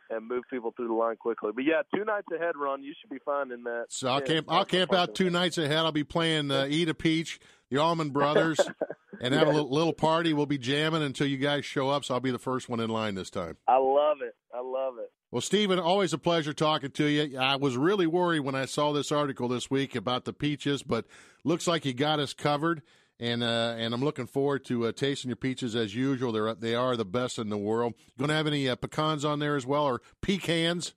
and 0.10 0.28
move 0.28 0.44
people 0.50 0.74
through 0.76 0.88
the 0.88 0.94
line 0.94 1.16
quickly. 1.18 1.52
But 1.54 1.66
yeah, 1.66 1.82
two 1.94 2.04
nights 2.04 2.28
ahead, 2.34 2.56
Ron, 2.56 2.84
you 2.84 2.94
should 3.00 3.12
be 3.12 3.20
fine 3.24 3.52
in 3.52 3.64
that. 3.64 3.86
So 3.90 4.10
I'll 4.10 4.22
camp. 4.22 4.48
I'll 4.50 4.66
camp 4.66 4.94
out 4.94 5.16
two 5.16 5.30
nights 5.30 5.58
ahead. 5.58 5.78
I'll 5.78 5.92
be 5.92 6.04
playing 6.04 6.52
uh, 6.52 6.66
"Eat 6.70 6.90
a 6.90 6.94
Peach," 6.94 7.40
the 7.70 7.78
Allman 7.78 8.10
Brothers, 8.10 8.60
and 9.22 9.34
have 9.34 9.48
a 9.48 9.52
little, 9.52 9.70
little 9.70 9.94
party. 9.94 10.34
We'll 10.34 10.46
be 10.46 10.58
jamming 10.58 11.04
until 11.04 11.28
you 11.28 11.38
guys 11.38 11.66
show 11.66 11.90
up. 11.90 12.06
So 12.06 12.16
I'll 12.16 12.20
be 12.20 12.32
the 12.32 12.40
first 12.40 12.70
one 12.70 12.80
in 12.80 12.90
line 12.90 13.16
this 13.16 13.30
time. 13.30 13.58
I 13.68 13.78
love 13.78 14.18
it. 14.22 14.36
I 14.54 14.62
love 14.62 14.96
it. 14.98 15.12
Well, 15.32 15.42
Stephen, 15.42 15.78
always 15.78 16.12
a 16.12 16.18
pleasure 16.18 16.54
talking 16.54 16.90
to 16.90 17.06
you. 17.06 17.38
I 17.38 17.56
was 17.56 17.78
really 17.78 18.08
worried 18.08 18.40
when 18.40 18.56
I 18.56 18.66
saw 18.66 18.92
this 18.94 19.12
article 19.12 19.48
this 19.48 19.70
week 19.70 19.96
about 19.96 20.26
the 20.26 20.34
peaches, 20.34 20.82
but 20.82 21.06
looks 21.44 21.68
like 21.68 21.86
you 21.86 21.94
got 21.94 22.20
us 22.20 22.34
covered. 22.34 22.82
And 23.20 23.44
uh, 23.44 23.76
and 23.78 23.94
I'm 23.94 24.04
looking 24.04 24.28
forward 24.28 24.64
to 24.66 24.88
uh, 24.88 24.92
tasting 24.94 25.30
your 25.30 25.36
peaches 25.36 25.76
as 25.76 25.94
usual. 25.94 26.32
They're 26.32 26.56
they 26.56 26.74
are 26.74 26.96
the 26.96 27.06
best 27.06 27.38
in 27.38 27.50
the 27.50 27.58
world. 27.58 27.94
Going 28.18 28.30
to 28.30 28.36
have 28.36 28.48
any 28.48 28.70
uh, 28.70 28.76
pecans 28.76 29.26
on 29.26 29.40
there 29.40 29.58
as 29.58 29.66
well, 29.66 29.84
or 29.84 30.02
pecans? 30.22 30.94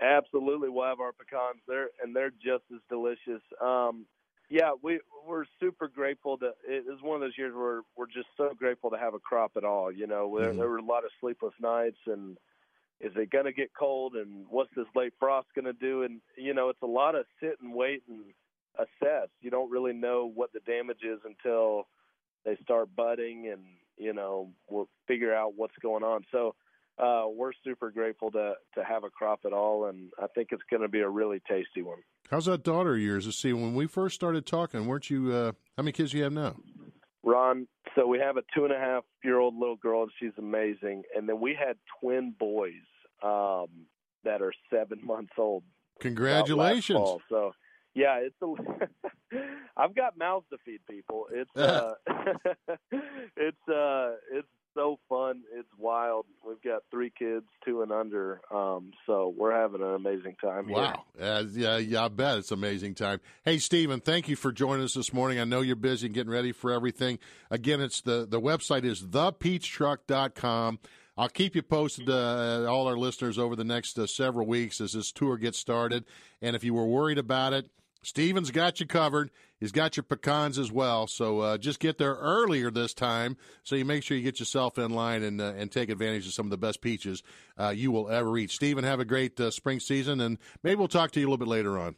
Absolutely, 0.00 0.70
we'll 0.70 0.86
have 0.86 1.00
our 1.00 1.12
pecans 1.12 1.60
there, 1.66 1.88
and 2.02 2.16
they're 2.16 2.30
just 2.30 2.64
as 2.72 2.80
delicious. 2.88 3.42
Um, 3.60 4.06
yeah, 4.48 4.72
we 4.82 5.00
we're 5.26 5.44
super 5.60 5.88
grateful 5.88 6.38
that 6.38 6.54
it 6.66 6.84
is 6.90 7.02
one 7.02 7.16
of 7.16 7.20
those 7.20 7.36
years 7.36 7.54
where 7.54 7.82
we're 7.96 8.06
just 8.06 8.28
so 8.36 8.52
grateful 8.56 8.90
to 8.90 8.98
have 8.98 9.12
a 9.12 9.18
crop 9.18 9.52
at 9.56 9.64
all. 9.64 9.92
You 9.92 10.06
know, 10.06 10.38
there, 10.38 10.54
there 10.54 10.68
were 10.68 10.78
a 10.78 10.84
lot 10.84 11.04
of 11.04 11.10
sleepless 11.20 11.52
nights, 11.60 11.98
and 12.06 12.38
is 13.00 13.12
it 13.14 13.30
going 13.30 13.44
to 13.44 13.52
get 13.52 13.70
cold, 13.78 14.14
and 14.14 14.46
what's 14.48 14.70
this 14.74 14.86
late 14.96 15.12
frost 15.18 15.48
going 15.54 15.66
to 15.66 15.74
do? 15.74 16.02
And 16.02 16.20
you 16.36 16.54
know, 16.54 16.70
it's 16.70 16.82
a 16.82 16.86
lot 16.86 17.14
of 17.14 17.26
sit 17.40 17.58
and 17.60 17.74
wait 17.74 18.04
and 18.08 18.24
assess. 18.78 19.28
You 19.40 19.50
don't 19.50 19.70
really 19.70 19.92
know 19.92 20.30
what 20.32 20.52
the 20.52 20.60
damage 20.60 21.02
is 21.02 21.20
until 21.24 21.86
they 22.44 22.56
start 22.62 22.88
budding, 22.94 23.48
and 23.52 23.62
you 23.96 24.12
know, 24.12 24.50
we'll 24.68 24.88
figure 25.06 25.34
out 25.34 25.54
what's 25.56 25.76
going 25.82 26.04
on. 26.04 26.24
So 26.30 26.54
uh, 26.98 27.24
we're 27.28 27.52
super 27.64 27.90
grateful 27.90 28.30
to 28.32 28.54
to 28.74 28.84
have 28.84 29.04
a 29.04 29.10
crop 29.10 29.40
at 29.44 29.52
all, 29.52 29.86
and 29.86 30.10
I 30.22 30.26
think 30.34 30.48
it's 30.52 30.62
going 30.70 30.82
to 30.82 30.88
be 30.88 31.00
a 31.00 31.08
really 31.08 31.40
tasty 31.48 31.82
one. 31.82 31.98
How's 32.30 32.46
that 32.46 32.62
daughter 32.62 32.94
of 32.94 33.00
yours? 33.00 33.26
Let's 33.26 33.38
see. 33.38 33.52
When 33.52 33.74
we 33.74 33.86
first 33.86 34.14
started 34.14 34.46
talking, 34.46 34.86
weren't 34.86 35.10
you? 35.10 35.32
Uh, 35.32 35.52
how 35.76 35.82
many 35.82 35.92
kids 35.92 36.12
do 36.12 36.18
you 36.18 36.24
have 36.24 36.32
now? 36.32 36.56
Ron, 37.24 37.66
so 37.94 38.06
we 38.06 38.18
have 38.18 38.36
a 38.36 38.42
two 38.54 38.64
and 38.64 38.72
a 38.72 38.78
half 38.78 39.04
year 39.24 39.38
old 39.38 39.56
little 39.58 39.76
girl, 39.76 40.02
and 40.02 40.12
she's 40.18 40.32
amazing. 40.38 41.02
And 41.16 41.28
then 41.28 41.40
we 41.40 41.54
had 41.58 41.76
twin 42.00 42.34
boys 42.38 42.72
um, 43.22 43.66
that 44.24 44.42
are 44.42 44.52
seven 44.70 45.00
months 45.04 45.32
old. 45.38 45.62
Congratulations! 46.00 46.98
fall. 46.98 47.20
So, 47.28 47.52
Yeah, 47.98 48.20
it's 48.22 48.36
a. 48.40 49.36
I've 49.76 49.94
got 49.94 50.16
mouths 50.16 50.46
to 50.50 50.58
feed 50.64 50.78
people. 50.88 51.26
It's 51.32 51.50
uh, 51.56 51.94
it's 53.36 53.68
uh, 53.68 54.12
it's 54.32 54.46
so 54.74 55.00
fun. 55.08 55.42
It's 55.52 55.68
wild. 55.76 56.26
We've 56.46 56.62
got 56.62 56.82
three 56.92 57.12
kids, 57.18 57.46
two 57.64 57.82
and 57.82 57.90
under. 57.90 58.40
Um, 58.54 58.92
so 59.04 59.34
we're 59.36 59.52
having 59.52 59.82
an 59.82 59.94
amazing 59.94 60.36
time. 60.40 60.68
Wow. 60.68 61.06
Uh, 61.20 61.42
yeah, 61.50 61.78
yeah, 61.78 62.04
I 62.04 62.08
bet 62.08 62.38
it's 62.38 62.52
an 62.52 62.58
amazing 62.58 62.94
time. 62.94 63.18
Hey, 63.44 63.58
Stephen, 63.58 63.98
thank 63.98 64.28
you 64.28 64.36
for 64.36 64.52
joining 64.52 64.84
us 64.84 64.94
this 64.94 65.12
morning. 65.12 65.40
I 65.40 65.44
know 65.44 65.60
you're 65.60 65.74
busy 65.74 66.06
and 66.06 66.14
getting 66.14 66.32
ready 66.32 66.52
for 66.52 66.70
everything. 66.70 67.18
Again, 67.50 67.80
it's 67.80 68.00
the, 68.00 68.28
the 68.30 68.40
website 68.40 68.84
is 68.84 69.02
thepeachtruck.com. 69.02 70.78
I'll 71.16 71.28
keep 71.28 71.56
you 71.56 71.62
posted, 71.62 72.08
uh, 72.08 72.66
all 72.68 72.86
our 72.86 72.96
listeners, 72.96 73.40
over 73.40 73.56
the 73.56 73.64
next 73.64 73.98
uh, 73.98 74.06
several 74.06 74.46
weeks 74.46 74.80
as 74.80 74.92
this 74.92 75.10
tour 75.10 75.36
gets 75.36 75.58
started. 75.58 76.04
And 76.40 76.54
if 76.54 76.62
you 76.62 76.74
were 76.74 76.86
worried 76.86 77.18
about 77.18 77.52
it, 77.52 77.68
Stephen's 78.02 78.50
got 78.50 78.80
you 78.80 78.86
covered. 78.86 79.30
He's 79.58 79.72
got 79.72 79.96
your 79.96 80.04
pecans 80.04 80.58
as 80.58 80.70
well. 80.70 81.06
So 81.06 81.40
uh, 81.40 81.58
just 81.58 81.80
get 81.80 81.98
there 81.98 82.14
earlier 82.14 82.70
this 82.70 82.94
time, 82.94 83.36
so 83.64 83.74
you 83.74 83.84
make 83.84 84.04
sure 84.04 84.16
you 84.16 84.22
get 84.22 84.38
yourself 84.38 84.78
in 84.78 84.92
line 84.92 85.22
and 85.22 85.40
uh, 85.40 85.54
and 85.56 85.70
take 85.70 85.90
advantage 85.90 86.26
of 86.26 86.32
some 86.32 86.46
of 86.46 86.50
the 86.50 86.58
best 86.58 86.80
peaches 86.80 87.22
uh, 87.58 87.70
you 87.70 87.90
will 87.90 88.08
ever 88.08 88.36
eat. 88.38 88.50
Stephen, 88.50 88.84
have 88.84 89.00
a 89.00 89.04
great 89.04 89.38
uh, 89.40 89.50
spring 89.50 89.80
season, 89.80 90.20
and 90.20 90.38
maybe 90.62 90.76
we'll 90.76 90.88
talk 90.88 91.10
to 91.12 91.20
you 91.20 91.26
a 91.26 91.28
little 91.28 91.44
bit 91.44 91.48
later 91.48 91.78
on. 91.78 91.96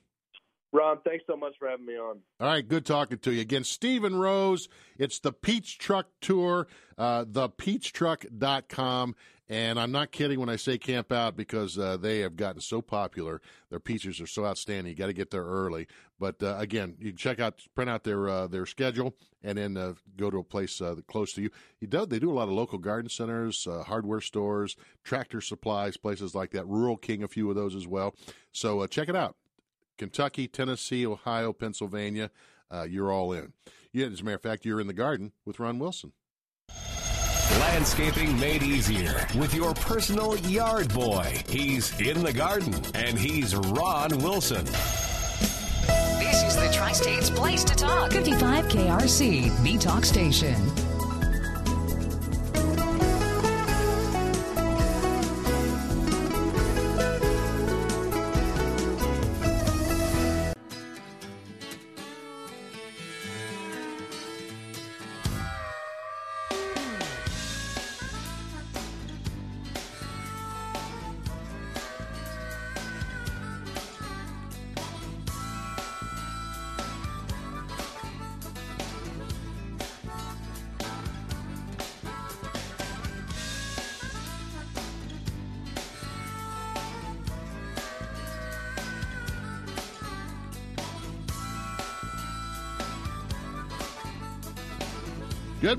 Ron, 0.73 0.99
thanks 1.05 1.25
so 1.27 1.37
much 1.37 1.55
for 1.59 1.69
having 1.69 1.87
me 1.87 1.95
on. 1.95 2.21
All 2.39 2.47
right, 2.47 2.67
good 2.67 2.87
talking 2.87 3.19
to 3.19 3.33
you. 3.33 3.41
Again, 3.41 3.65
Stephen 3.65 4.17
Rose. 4.17 4.69
It's 4.99 5.19
the 5.19 5.33
Peach 5.33 5.79
Truck 5.79 6.07
Tour, 6.21 6.69
uh, 6.97 7.25
thepeachtruck.com. 7.25 9.17
And 9.49 9.81
I'm 9.81 9.91
not 9.91 10.13
kidding 10.13 10.39
when 10.39 10.49
I 10.49 10.55
say 10.55 10.79
camp 10.79 11.11
out 11.11 11.37
because 11.37 11.77
uh, 11.77 11.97
they 11.97 12.21
have 12.21 12.37
gotten 12.37 12.61
so 12.61 12.81
popular. 12.81 13.43
Their 13.69 13.81
peaches 13.81 14.21
are 14.21 14.27
so 14.29 14.47
outstanding. 14.47 14.93
You 14.93 14.97
got 14.97 15.09
to 15.09 15.13
get 15.13 15.33
there 15.33 15.43
early. 15.45 15.89
But 16.21 16.41
uh, 16.41 16.55
again, 16.57 16.95
you 17.01 17.13
check 17.13 17.41
out, 17.41 17.61
print 17.75 17.91
out 17.91 18.05
their 18.05 18.29
uh, 18.29 18.47
their 18.47 18.65
schedule, 18.65 19.17
and 19.43 19.59
then 19.59 19.77
uh, 19.77 19.95
go 20.17 20.31
to 20.31 20.39
a 20.39 20.45
place 20.45 20.81
uh, 20.81 20.95
close 21.09 21.33
to 21.33 21.43
you. 21.43 21.51
You 21.81 21.89
do, 21.89 22.07
they 22.07 22.21
do 22.21 22.31
a 22.31 22.33
lot 22.33 22.45
of 22.45 22.51
local 22.51 22.79
garden 22.79 23.09
centers, 23.09 23.67
uh, 23.67 23.83
hardware 23.83 24.21
stores, 24.21 24.77
tractor 25.03 25.41
supplies, 25.41 25.97
places 25.97 26.33
like 26.33 26.53
that. 26.53 26.69
Rural 26.69 26.97
King, 26.97 27.25
a 27.25 27.29
few 27.29 27.51
of 27.51 27.57
those 27.57 27.75
as 27.75 27.89
well. 27.89 28.15
So 28.53 28.87
check 28.87 29.09
it 29.09 29.17
out. 29.17 29.35
Kentucky, 30.01 30.49
Tennessee, 30.49 31.07
Ohio, 31.07 31.53
Pennsylvania, 31.53 32.31
uh, 32.71 32.85
you're 32.85 33.13
all 33.13 33.35
in. 33.35 33.53
Yeah, 33.93 34.07
as 34.07 34.23
a 34.23 34.25
matter 34.25 34.37
of 34.37 34.43
fact, 34.43 34.65
you're 34.65 34.81
in 34.81 34.87
the 34.87 34.95
garden 34.95 35.33
with 35.45 35.61
Ron 35.61 35.79
Wilson. 35.79 36.13
Landscaping 37.61 38.41
made 38.41 38.63
easier 38.63 39.27
with 39.39 39.53
your 39.53 39.75
personal 39.75 40.39
yard 40.39 40.89
boy. 40.95 41.43
He's 41.51 41.93
in 42.01 42.23
the 42.23 42.33
garden, 42.33 42.75
and 42.95 43.19
he's 43.19 43.55
Ron 43.55 44.17
Wilson. 44.21 44.65
This 44.65 46.45
is 46.45 46.57
the 46.57 46.71
Tri 46.73 46.93
State's 46.93 47.29
place 47.29 47.63
to 47.65 47.75
talk. 47.75 48.11
55 48.13 48.69
KRC, 48.69 49.63
the 49.63 49.77
talk 49.77 50.07
station. 50.07 50.57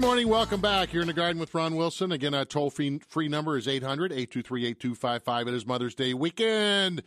Morning. 0.01 0.27
Welcome 0.27 0.61
back. 0.61 0.93
You're 0.93 1.03
in 1.03 1.07
the 1.07 1.13
garden 1.13 1.39
with 1.39 1.53
Ron 1.53 1.75
Wilson. 1.75 2.11
Again, 2.11 2.33
our 2.33 2.43
toll 2.43 2.71
free, 2.71 2.99
free 3.07 3.27
number 3.27 3.55
is 3.55 3.67
800 3.67 4.11
823 4.11 4.65
8255. 4.65 5.47
It 5.47 5.53
is 5.53 5.65
Mother's 5.67 5.93
Day 5.93 6.15
weekend. 6.15 7.03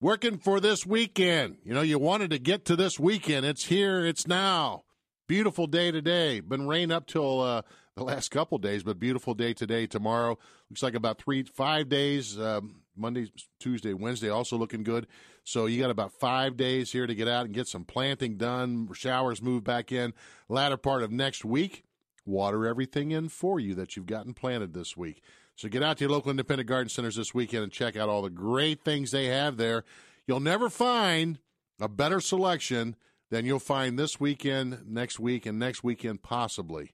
Working 0.00 0.38
for 0.38 0.58
this 0.58 0.86
weekend. 0.86 1.58
You 1.64 1.74
know, 1.74 1.82
you 1.82 1.98
wanted 1.98 2.30
to 2.30 2.38
get 2.38 2.64
to 2.64 2.76
this 2.76 2.98
weekend. 2.98 3.44
It's 3.44 3.66
here, 3.66 4.06
it's 4.06 4.26
now. 4.26 4.84
Beautiful 5.28 5.66
day 5.66 5.90
today. 5.90 6.40
Been 6.40 6.66
rain 6.66 6.90
up 6.90 7.06
till 7.06 7.42
uh, 7.42 7.60
the 7.94 8.04
last 8.04 8.30
couple 8.30 8.56
days, 8.56 8.82
but 8.82 8.98
beautiful 8.98 9.34
day 9.34 9.52
today. 9.52 9.86
Tomorrow 9.86 10.38
looks 10.70 10.82
like 10.82 10.94
about 10.94 11.18
three, 11.18 11.42
five 11.42 11.90
days. 11.90 12.40
Um, 12.40 12.76
Monday, 12.96 13.30
Tuesday, 13.60 13.92
Wednesday 13.92 14.30
also 14.30 14.56
looking 14.56 14.82
good. 14.82 15.06
So 15.44 15.66
you 15.66 15.78
got 15.78 15.90
about 15.90 16.12
five 16.12 16.56
days 16.56 16.90
here 16.90 17.06
to 17.06 17.14
get 17.14 17.28
out 17.28 17.44
and 17.44 17.54
get 17.54 17.68
some 17.68 17.84
planting 17.84 18.38
done. 18.38 18.88
Showers 18.94 19.42
move 19.42 19.62
back 19.62 19.92
in. 19.92 20.14
Latter 20.48 20.78
part 20.78 21.02
of 21.02 21.12
next 21.12 21.44
week 21.44 21.84
water 22.24 22.66
everything 22.66 23.10
in 23.10 23.28
for 23.28 23.60
you 23.60 23.74
that 23.74 23.96
you've 23.96 24.06
gotten 24.06 24.34
planted 24.34 24.72
this 24.72 24.96
week. 24.96 25.22
So 25.56 25.68
get 25.68 25.82
out 25.82 25.98
to 25.98 26.04
your 26.04 26.10
local 26.10 26.30
independent 26.30 26.68
garden 26.68 26.88
centers 26.88 27.16
this 27.16 27.34
weekend 27.34 27.62
and 27.62 27.72
check 27.72 27.96
out 27.96 28.08
all 28.08 28.22
the 28.22 28.30
great 28.30 28.82
things 28.82 29.10
they 29.10 29.26
have 29.26 29.56
there. 29.56 29.84
You'll 30.26 30.40
never 30.40 30.68
find 30.68 31.38
a 31.80 31.88
better 31.88 32.20
selection 32.20 32.96
than 33.30 33.44
you'll 33.44 33.58
find 33.58 33.98
this 33.98 34.18
weekend, 34.18 34.80
next 34.86 35.18
week, 35.20 35.46
and 35.46 35.58
next 35.58 35.84
weekend 35.84 36.22
possibly. 36.22 36.92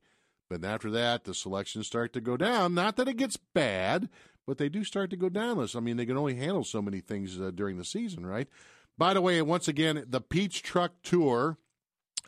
But 0.49 0.65
after 0.65 0.91
that, 0.91 1.25
the 1.25 1.35
selections 1.35 1.87
start 1.87 2.13
to 2.15 2.21
go 2.21 2.37
down. 2.37 2.75
Not 2.75 2.97
that 2.97 3.09
it 3.09 3.17
gets 3.17 3.37
bad, 3.37 4.09
but 4.47 4.59
they 4.59 4.69
do 4.69 4.83
start 4.85 5.11
to 5.11 5.17
go 5.17 5.29
down. 5.29 5.65
I 5.75 5.81
mean, 5.81 5.97
they 5.97 6.07
can 6.07 6.17
only 6.17 6.35
handle 6.35 6.65
so 6.65 6.83
many 6.83 7.01
things 7.01 7.41
uh, 7.41 7.53
during 7.55 7.79
the 7.79 7.85
season, 7.85 8.27
right? 8.27 8.49
By 8.99 9.15
the 9.15 9.21
way, 9.21 9.41
once 9.43 9.69
again, 9.69 10.05
the 10.09 10.21
Peach 10.21 10.63
Truck 10.63 10.93
Tour 11.03 11.57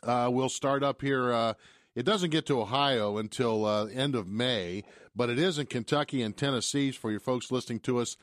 uh, 0.03 0.29
will 0.31 0.49
start 0.49 0.83
up 0.83 1.01
here. 1.01 1.33
Uh, 1.33 1.53
it 1.95 2.03
doesn't 2.03 2.31
get 2.31 2.45
to 2.47 2.61
Ohio 2.61 3.17
until 3.17 3.65
uh, 3.65 3.85
end 3.85 4.15
of 4.15 4.27
May, 4.27 4.83
but 5.15 5.29
it 5.29 5.37
is 5.37 5.59
in 5.59 5.67
Kentucky 5.67 6.21
and 6.21 6.35
Tennessee 6.35 6.91
for 6.91 7.11
your 7.11 7.19
folks 7.19 7.51
listening 7.51 7.79
to 7.81 7.99
us 7.99 8.17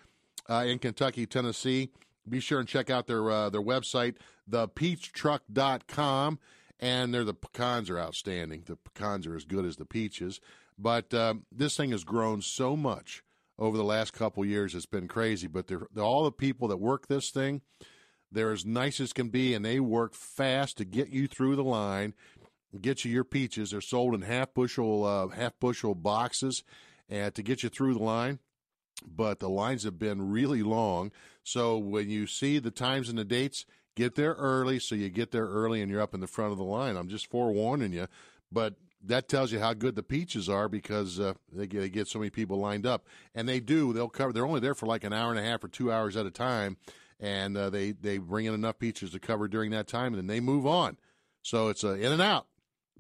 uh, 0.48 0.64
in 0.66 0.78
Kentucky, 0.78 1.26
Tennessee. 1.26 1.90
Be 2.28 2.40
sure 2.40 2.60
and 2.60 2.68
check 2.68 2.90
out 2.90 3.06
their 3.06 3.30
uh, 3.30 3.50
their 3.50 3.62
website, 3.62 4.16
thepeachtruck.com, 4.50 6.38
and 6.78 7.14
they're 7.14 7.24
the 7.24 7.34
pecans 7.34 7.88
are 7.90 7.98
outstanding. 7.98 8.64
The 8.66 8.76
pecans 8.76 9.26
are 9.26 9.36
as 9.36 9.44
good 9.44 9.64
as 9.64 9.76
the 9.76 9.86
peaches, 9.86 10.40
but 10.78 11.12
um, 11.14 11.46
this 11.50 11.76
thing 11.76 11.90
has 11.92 12.04
grown 12.04 12.42
so 12.42 12.76
much 12.76 13.22
over 13.58 13.76
the 13.76 13.84
last 13.84 14.12
couple 14.12 14.44
years. 14.44 14.74
It's 14.74 14.86
been 14.86 15.08
crazy, 15.08 15.46
but 15.46 15.66
they're, 15.66 15.86
they're 15.92 16.04
all 16.04 16.24
the 16.24 16.32
people 16.32 16.68
that 16.68 16.78
work 16.78 17.06
this 17.06 17.30
thing. 17.30 17.62
They're 18.32 18.52
as 18.52 18.64
nice 18.64 19.00
as 19.00 19.12
can 19.12 19.28
be, 19.28 19.54
and 19.54 19.64
they 19.64 19.80
work 19.80 20.14
fast 20.14 20.78
to 20.78 20.84
get 20.84 21.08
you 21.08 21.26
through 21.26 21.56
the 21.56 21.64
line 21.64 22.14
get 22.78 23.04
you 23.04 23.12
your 23.12 23.24
peaches. 23.24 23.70
They're 23.70 23.80
sold 23.80 24.14
in 24.14 24.22
half 24.22 24.54
bushel 24.54 25.04
uh, 25.04 25.28
half 25.28 25.58
bushel 25.58 25.94
boxes, 25.94 26.62
and 27.08 27.34
to 27.34 27.42
get 27.42 27.62
you 27.62 27.68
through 27.68 27.94
the 27.94 28.02
line. 28.02 28.38
But 29.06 29.38
the 29.38 29.48
lines 29.48 29.84
have 29.84 29.98
been 29.98 30.30
really 30.30 30.62
long, 30.62 31.10
so 31.42 31.78
when 31.78 32.10
you 32.10 32.26
see 32.26 32.58
the 32.58 32.70
times 32.70 33.08
and 33.08 33.16
the 33.16 33.24
dates, 33.24 33.64
get 33.96 34.14
there 34.14 34.34
early. 34.34 34.78
So 34.78 34.94
you 34.94 35.08
get 35.08 35.30
there 35.30 35.46
early 35.46 35.80
and 35.80 35.90
you're 35.90 36.02
up 36.02 36.12
in 36.12 36.20
the 36.20 36.26
front 36.26 36.52
of 36.52 36.58
the 36.58 36.64
line. 36.64 36.96
I'm 36.96 37.08
just 37.08 37.30
forewarning 37.30 37.92
you, 37.92 38.08
but 38.52 38.74
that 39.02 39.28
tells 39.28 39.52
you 39.52 39.58
how 39.58 39.72
good 39.72 39.96
the 39.96 40.02
peaches 40.02 40.48
are 40.48 40.68
because 40.68 41.18
uh, 41.18 41.34
they, 41.50 41.66
get, 41.66 41.80
they 41.80 41.88
get 41.88 42.08
so 42.08 42.18
many 42.18 42.30
people 42.30 42.58
lined 42.58 42.86
up, 42.86 43.06
and 43.34 43.48
they 43.48 43.60
do. 43.60 43.92
They'll 43.92 44.08
cover. 44.08 44.32
They're 44.32 44.46
only 44.46 44.60
there 44.60 44.74
for 44.74 44.86
like 44.86 45.04
an 45.04 45.12
hour 45.12 45.30
and 45.30 45.38
a 45.38 45.42
half 45.42 45.64
or 45.64 45.68
two 45.68 45.90
hours 45.90 46.16
at 46.16 46.26
a 46.26 46.30
time, 46.30 46.76
and 47.18 47.56
uh, 47.56 47.70
they 47.70 47.92
they 47.92 48.18
bring 48.18 48.46
in 48.46 48.54
enough 48.54 48.78
peaches 48.78 49.12
to 49.12 49.18
cover 49.18 49.48
during 49.48 49.70
that 49.70 49.86
time, 49.86 50.12
and 50.12 50.18
then 50.18 50.26
they 50.26 50.40
move 50.40 50.66
on. 50.66 50.98
So 51.42 51.68
it's 51.68 51.84
uh, 51.84 51.94
in 51.94 52.12
and 52.12 52.20
out 52.20 52.46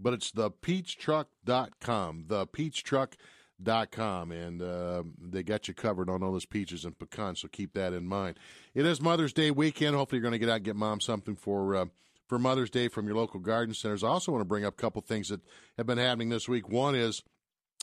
but 0.00 0.12
it's 0.12 0.30
the 0.30 0.50
peachtruck.com, 0.50 2.24
the 2.28 2.46
peachtruck.com, 2.46 4.32
and 4.32 4.62
uh, 4.62 5.02
they 5.20 5.42
got 5.42 5.68
you 5.68 5.74
covered 5.74 6.08
on 6.08 6.22
all 6.22 6.32
those 6.32 6.46
peaches 6.46 6.84
and 6.84 6.98
pecans, 6.98 7.40
so 7.40 7.48
keep 7.48 7.74
that 7.74 7.92
in 7.92 8.06
mind. 8.06 8.38
It 8.74 8.86
is 8.86 9.00
Mother's 9.00 9.32
Day 9.32 9.50
weekend. 9.50 9.96
Hopefully, 9.96 10.18
you're 10.18 10.28
going 10.28 10.32
to 10.32 10.38
get 10.38 10.48
out 10.48 10.56
and 10.56 10.64
get 10.64 10.76
mom 10.76 11.00
something 11.00 11.36
for. 11.36 11.74
Uh, 11.74 11.86
for 12.28 12.38
Mother's 12.38 12.70
Day 12.70 12.86
from 12.86 13.08
your 13.08 13.16
local 13.16 13.40
garden 13.40 13.74
centers. 13.74 14.04
I 14.04 14.06
also 14.06 14.30
want 14.30 14.42
to 14.42 14.46
bring 14.48 14.64
up 14.64 14.74
a 14.74 14.76
couple 14.80 15.02
things 15.02 15.30
that 15.30 15.40
have 15.76 15.88
been 15.88 15.98
happening 15.98 16.28
this 16.28 16.48
week. 16.48 16.68
One 16.68 16.94
is 16.94 17.24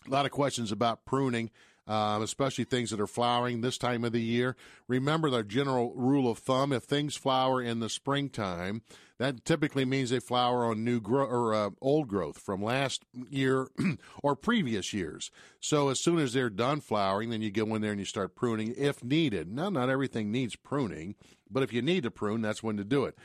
a 0.07 0.09
lot 0.09 0.25
of 0.25 0.31
questions 0.31 0.71
about 0.71 1.03
pruning 1.03 1.51
um, 1.87 2.21
especially 2.21 2.65
things 2.65 2.89
that 2.89 2.99
are 2.99 3.07
flowering 3.07 3.61
this 3.61 3.77
time 3.77 4.03
of 4.03 4.11
the 4.11 4.21
year. 4.21 4.55
Remember 4.87 5.29
the 5.29 5.43
general 5.43 5.93
rule 5.95 6.29
of 6.29 6.39
thumb: 6.39 6.73
if 6.73 6.83
things 6.83 7.15
flower 7.15 7.61
in 7.61 7.79
the 7.79 7.89
springtime, 7.89 8.81
that 9.19 9.45
typically 9.45 9.85
means 9.85 10.09
they 10.09 10.19
flower 10.19 10.65
on 10.65 10.83
new 10.83 10.99
growth 10.99 11.31
or 11.31 11.53
uh, 11.53 11.69
old 11.81 12.07
growth 12.07 12.37
from 12.37 12.63
last 12.63 13.03
year 13.29 13.67
or 14.23 14.35
previous 14.35 14.93
years. 14.93 15.31
So 15.59 15.89
as 15.89 15.99
soon 15.99 16.19
as 16.19 16.33
they're 16.33 16.49
done 16.49 16.81
flowering, 16.81 17.31
then 17.31 17.41
you 17.41 17.49
go 17.49 17.73
in 17.73 17.81
there 17.81 17.91
and 17.91 17.99
you 17.99 18.05
start 18.05 18.35
pruning 18.35 18.75
if 18.77 19.03
needed. 19.03 19.51
Now, 19.51 19.69
not 19.69 19.89
everything 19.89 20.31
needs 20.31 20.55
pruning, 20.55 21.15
but 21.49 21.63
if 21.63 21.73
you 21.73 21.81
need 21.81 22.03
to 22.03 22.11
prune, 22.11 22.41
that's 22.41 22.61
when 22.61 22.77
to 22.77 22.83
do 22.83 23.05
it. 23.05 23.17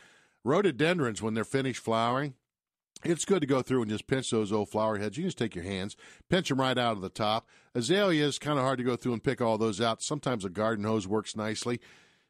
Rhododendrons, 0.45 1.21
when 1.21 1.35
they're 1.35 1.45
finished 1.45 1.83
flowering, 1.83 2.35
it's 3.05 3.25
good 3.25 3.41
to 3.41 3.47
go 3.47 3.63
through 3.63 3.83
and 3.83 3.91
just 3.91 4.07
pinch 4.07 4.31
those 4.31 4.53
old 4.53 4.69
flower 4.69 4.99
heads. 4.99 5.17
You 5.17 5.23
can 5.23 5.29
just 5.29 5.39
take 5.39 5.55
your 5.55 5.65
hands, 5.65 5.97
pinch 6.29 6.49
them 6.49 6.61
right 6.61 6.79
out 6.79 6.97
of 6.97 7.03
the 7.03 7.09
top. 7.09 7.49
Azaleas, 7.75 8.39
kind 8.39 8.59
of 8.59 8.65
hard 8.65 8.79
to 8.79 8.85
go 8.85 8.97
through 8.97 9.15
and 9.15 9.25
pick 9.25 9.41
all 9.41 9.59
those 9.59 9.81
out. 9.81 10.03
Sometimes 10.03 10.45
a 10.45 10.51
garden 10.51 10.85
hose 10.85 11.09
works 11.09 11.37
nicely, 11.37 11.81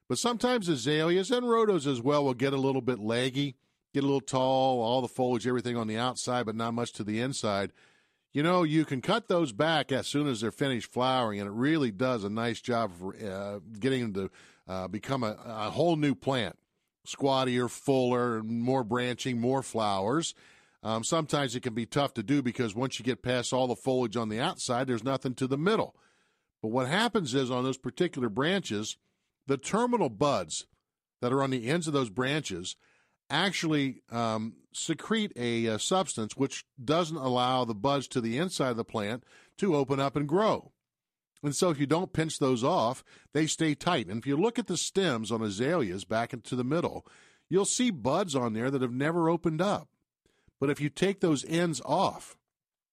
but 0.08 0.18
sometimes 0.18 0.68
azaleas 0.68 1.30
and 1.30 1.46
rhodos 1.46 1.86
as 1.86 2.00
well 2.00 2.24
will 2.24 2.34
get 2.34 2.52
a 2.52 2.58
little 2.58 2.82
bit 2.82 2.98
leggy, 2.98 3.56
get 3.94 4.02
a 4.02 4.06
little 4.06 4.20
tall, 4.20 4.80
all 4.80 5.00
the 5.00 5.08
foliage, 5.08 5.46
everything 5.46 5.76
on 5.76 5.86
the 5.86 5.96
outside, 5.96 6.46
but 6.46 6.56
not 6.56 6.74
much 6.74 6.92
to 6.92 7.04
the 7.04 7.20
inside. 7.20 7.72
You 8.32 8.42
know, 8.42 8.62
you 8.62 8.84
can 8.84 9.02
cut 9.02 9.28
those 9.28 9.52
back 9.52 9.92
as 9.92 10.06
soon 10.06 10.26
as 10.26 10.40
they're 10.40 10.50
finished 10.50 10.90
flowering, 10.90 11.40
and 11.40 11.48
it 11.48 11.52
really 11.52 11.90
does 11.90 12.24
a 12.24 12.30
nice 12.30 12.60
job 12.60 12.92
for 12.98 13.14
uh, 13.14 13.60
getting 13.78 14.12
them 14.12 14.14
to 14.14 14.72
uh, 14.72 14.88
become 14.88 15.22
a, 15.22 15.36
a 15.44 15.70
whole 15.70 15.96
new 15.96 16.14
plant. 16.14 16.56
Squattier, 17.04 17.68
fuller, 17.68 18.42
more 18.42 18.84
branching, 18.84 19.40
more 19.40 19.62
flowers. 19.62 20.34
Um, 20.82 21.04
sometimes 21.04 21.54
it 21.54 21.60
can 21.60 21.74
be 21.74 21.86
tough 21.86 22.14
to 22.14 22.22
do 22.22 22.42
because 22.42 22.74
once 22.74 22.98
you 22.98 23.04
get 23.04 23.22
past 23.22 23.52
all 23.52 23.66
the 23.66 23.76
foliage 23.76 24.16
on 24.16 24.28
the 24.28 24.40
outside, 24.40 24.86
there's 24.86 25.04
nothing 25.04 25.34
to 25.34 25.46
the 25.46 25.58
middle. 25.58 25.94
But 26.60 26.68
what 26.68 26.88
happens 26.88 27.34
is 27.34 27.50
on 27.50 27.64
those 27.64 27.78
particular 27.78 28.28
branches, 28.28 28.96
the 29.46 29.56
terminal 29.56 30.08
buds 30.08 30.66
that 31.20 31.32
are 31.32 31.42
on 31.42 31.50
the 31.50 31.68
ends 31.68 31.86
of 31.86 31.92
those 31.92 32.10
branches 32.10 32.76
actually 33.30 34.02
um, 34.10 34.54
secrete 34.72 35.32
a, 35.36 35.66
a 35.66 35.78
substance 35.78 36.36
which 36.36 36.64
doesn't 36.82 37.16
allow 37.16 37.64
the 37.64 37.74
buds 37.74 38.06
to 38.08 38.20
the 38.20 38.36
inside 38.38 38.70
of 38.70 38.76
the 38.76 38.84
plant 38.84 39.24
to 39.58 39.76
open 39.76 39.98
up 39.98 40.16
and 40.16 40.28
grow. 40.28 40.72
And 41.42 41.56
so 41.56 41.70
if 41.70 41.80
you 41.80 41.86
don't 41.86 42.12
pinch 42.12 42.38
those 42.38 42.62
off, 42.62 43.02
they 43.32 43.46
stay 43.46 43.74
tight. 43.74 44.06
And 44.06 44.18
if 44.18 44.26
you 44.26 44.36
look 44.36 44.58
at 44.58 44.68
the 44.68 44.76
stems 44.76 45.32
on 45.32 45.42
azaleas 45.42 46.04
back 46.04 46.32
into 46.32 46.54
the 46.54 46.64
middle, 46.64 47.06
you'll 47.48 47.64
see 47.64 47.90
buds 47.90 48.36
on 48.36 48.52
there 48.52 48.70
that 48.70 48.82
have 48.82 48.92
never 48.92 49.28
opened 49.28 49.60
up. 49.60 49.88
But 50.60 50.70
if 50.70 50.80
you 50.80 50.88
take 50.88 51.20
those 51.20 51.44
ends 51.44 51.82
off, 51.84 52.36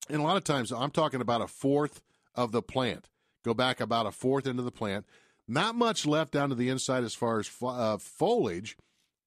and 0.09 0.19
a 0.19 0.23
lot 0.23 0.37
of 0.37 0.43
times 0.43 0.71
I'm 0.71 0.89
talking 0.89 1.21
about 1.21 1.41
a 1.41 1.47
fourth 1.47 2.01
of 2.33 2.51
the 2.51 2.63
plant, 2.63 3.09
go 3.45 3.53
back 3.53 3.79
about 3.79 4.07
a 4.07 4.11
fourth 4.11 4.47
into 4.47 4.63
the 4.63 4.71
plant, 4.71 5.05
not 5.49 5.75
much 5.75 6.05
left 6.05 6.31
down 6.31 6.49
to 6.49 6.55
the 6.55 6.69
inside 6.69 7.03
as 7.03 7.15
far 7.15 7.39
as 7.39 7.49
uh, 7.61 7.97
foliage. 7.97 8.77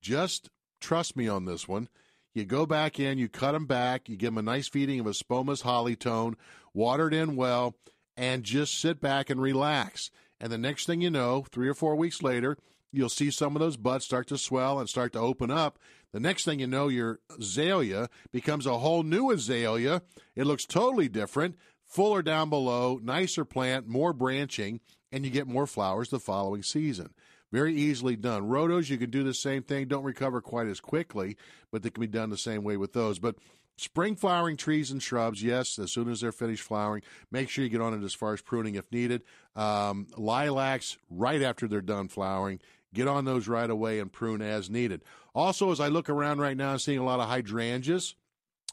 Just 0.00 0.48
trust 0.80 1.16
me 1.16 1.28
on 1.28 1.44
this 1.44 1.66
one. 1.66 1.88
You 2.32 2.44
go 2.44 2.64
back 2.64 2.98
in, 2.98 3.18
you 3.18 3.28
cut 3.28 3.52
them 3.52 3.66
back, 3.66 4.08
you 4.08 4.16
give 4.16 4.34
them 4.34 4.38
a 4.38 4.42
nice 4.42 4.68
feeding 4.68 5.00
of 5.00 5.06
Espoma's 5.06 5.62
Holly-tone, 5.62 6.36
watered 6.72 7.12
in 7.12 7.36
well, 7.36 7.74
and 8.16 8.42
just 8.42 8.80
sit 8.80 9.00
back 9.00 9.28
and 9.28 9.40
relax. 9.40 10.10
And 10.40 10.50
the 10.50 10.58
next 10.58 10.86
thing 10.86 11.02
you 11.02 11.10
know, 11.10 11.44
three 11.50 11.68
or 11.68 11.74
four 11.74 11.94
weeks 11.94 12.22
later, 12.22 12.56
you'll 12.90 13.08
see 13.08 13.30
some 13.30 13.54
of 13.54 13.60
those 13.60 13.76
buds 13.76 14.04
start 14.04 14.28
to 14.28 14.38
swell 14.38 14.78
and 14.78 14.88
start 14.88 15.12
to 15.12 15.18
open 15.18 15.50
up. 15.50 15.78
The 16.12 16.20
next 16.20 16.44
thing 16.44 16.60
you 16.60 16.66
know, 16.66 16.88
your 16.88 17.20
azalea 17.38 18.08
becomes 18.32 18.66
a 18.66 18.78
whole 18.78 19.02
new 19.02 19.30
azalea. 19.30 20.02
It 20.34 20.46
looks 20.46 20.64
totally 20.64 21.08
different, 21.08 21.56
fuller 21.84 22.22
down 22.22 22.48
below, 22.48 22.98
nicer 23.02 23.44
plant, 23.44 23.88
more 23.88 24.12
branching, 24.12 24.80
and 25.12 25.24
you 25.24 25.30
get 25.30 25.46
more 25.46 25.66
flowers 25.66 26.08
the 26.08 26.18
following 26.18 26.62
season. 26.62 27.10
Very 27.52 27.74
easily 27.74 28.16
done. 28.16 28.48
Rhodos, 28.48 28.88
you 28.88 28.96
can 28.96 29.10
do 29.10 29.22
the 29.22 29.34
same 29.34 29.62
thing. 29.62 29.86
Don't 29.86 30.04
recover 30.04 30.40
quite 30.40 30.66
as 30.66 30.80
quickly, 30.80 31.36
but 31.70 31.82
they 31.82 31.90
can 31.90 32.00
be 32.00 32.06
done 32.06 32.30
the 32.30 32.38
same 32.38 32.64
way 32.64 32.78
with 32.78 32.94
those. 32.94 33.18
But 33.18 33.36
spring 33.76 34.16
flowering 34.16 34.56
trees 34.56 34.90
and 34.90 35.02
shrubs, 35.02 35.42
yes, 35.42 35.78
as 35.78 35.92
soon 35.92 36.10
as 36.10 36.22
they're 36.22 36.32
finished 36.32 36.62
flowering, 36.62 37.02
make 37.30 37.50
sure 37.50 37.62
you 37.62 37.68
get 37.68 37.82
on 37.82 37.92
it 37.92 38.04
as 38.04 38.14
far 38.14 38.32
as 38.32 38.40
pruning 38.40 38.76
if 38.76 38.90
needed. 38.90 39.22
Um, 39.54 40.06
lilacs, 40.16 40.96
right 41.10 41.42
after 41.42 41.68
they're 41.68 41.82
done 41.82 42.08
flowering, 42.08 42.58
get 42.94 43.06
on 43.06 43.26
those 43.26 43.48
right 43.48 43.68
away 43.68 44.00
and 44.00 44.10
prune 44.10 44.40
as 44.40 44.70
needed. 44.70 45.02
Also, 45.34 45.70
as 45.70 45.78
I 45.78 45.88
look 45.88 46.08
around 46.08 46.40
right 46.40 46.56
now, 46.56 46.72
I'm 46.72 46.78
seeing 46.78 46.98
a 46.98 47.04
lot 47.04 47.20
of 47.20 47.28
hydrangeas 47.28 48.14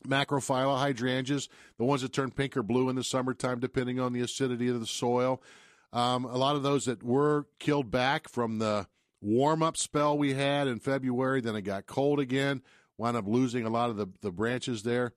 macrophylla 0.07 0.79
hydrangeas, 0.79 1.49
the 1.77 1.83
ones 1.83 2.01
that 2.01 2.13
turn 2.13 2.31
pink 2.31 2.55
or 2.55 2.63
blue 2.63 2.89
in 2.89 2.95
the 2.95 3.03
summertime, 3.03 3.59
depending 3.59 3.99
on 3.99 4.13
the 4.13 4.21
acidity 4.21 4.69
of 4.69 4.79
the 4.79 4.85
soil. 4.85 5.41
Um, 5.91 6.25
a 6.25 6.37
lot 6.37 6.55
of 6.55 6.63
those 6.63 6.85
that 6.85 7.03
were 7.03 7.47
killed 7.59 7.89
back 7.89 8.29
from 8.29 8.59
the 8.59 8.87
warm 9.21 9.63
up 9.63 9.75
spell 9.75 10.17
we 10.17 10.33
had 10.33 10.67
in 10.67 10.79
February, 10.79 11.41
then 11.41 11.55
it 11.55 11.61
got 11.61 11.87
cold 11.87 12.19
again, 12.19 12.61
wound 12.97 13.17
up 13.17 13.27
losing 13.27 13.65
a 13.65 13.69
lot 13.69 13.89
of 13.89 13.97
the, 13.97 14.07
the 14.21 14.31
branches 14.31 14.83
there. 14.83 15.13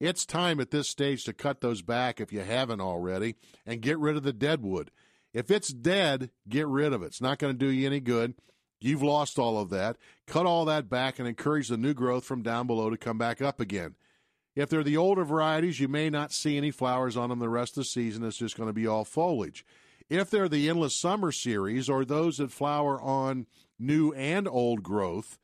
It's 0.00 0.26
time 0.26 0.58
at 0.60 0.70
this 0.70 0.88
stage 0.88 1.24
to 1.24 1.32
cut 1.32 1.60
those 1.60 1.82
back 1.82 2.20
if 2.20 2.32
you 2.32 2.40
haven't 2.40 2.80
already 2.80 3.36
and 3.64 3.80
get 3.80 3.98
rid 3.98 4.16
of 4.16 4.22
the 4.22 4.32
dead 4.32 4.62
wood. 4.62 4.90
If 5.32 5.50
it's 5.50 5.68
dead, 5.68 6.30
get 6.48 6.66
rid 6.66 6.92
of 6.92 7.02
it. 7.02 7.06
It's 7.06 7.20
not 7.20 7.38
going 7.38 7.52
to 7.52 7.58
do 7.58 7.70
you 7.70 7.86
any 7.86 8.00
good. 8.00 8.34
You've 8.80 9.02
lost 9.02 9.38
all 9.38 9.60
of 9.60 9.70
that. 9.70 9.96
Cut 10.26 10.44
all 10.44 10.64
that 10.64 10.90
back 10.90 11.18
and 11.18 11.28
encourage 11.28 11.68
the 11.68 11.76
new 11.76 11.94
growth 11.94 12.24
from 12.24 12.42
down 12.42 12.66
below 12.66 12.90
to 12.90 12.96
come 12.96 13.16
back 13.16 13.40
up 13.40 13.60
again. 13.60 13.94
If 14.56 14.68
they're 14.68 14.82
the 14.82 14.96
older 14.96 15.24
varieties, 15.24 15.80
you 15.80 15.88
may 15.88 16.10
not 16.10 16.32
see 16.32 16.56
any 16.56 16.70
flowers 16.70 17.16
on 17.16 17.30
them 17.30 17.38
the 17.38 17.48
rest 17.48 17.72
of 17.72 17.82
the 17.82 17.84
season. 17.84 18.24
It's 18.24 18.36
just 18.36 18.56
going 18.56 18.68
to 18.68 18.74
be 18.74 18.86
all 18.86 19.04
foliage. 19.04 19.64
If 20.12 20.28
they're 20.28 20.46
the 20.46 20.68
Endless 20.68 20.94
Summer 20.94 21.32
series 21.32 21.88
or 21.88 22.04
those 22.04 22.36
that 22.36 22.52
flower 22.52 23.00
on 23.00 23.46
new 23.78 24.12
and 24.12 24.46
old 24.46 24.82
growth, 24.82 25.38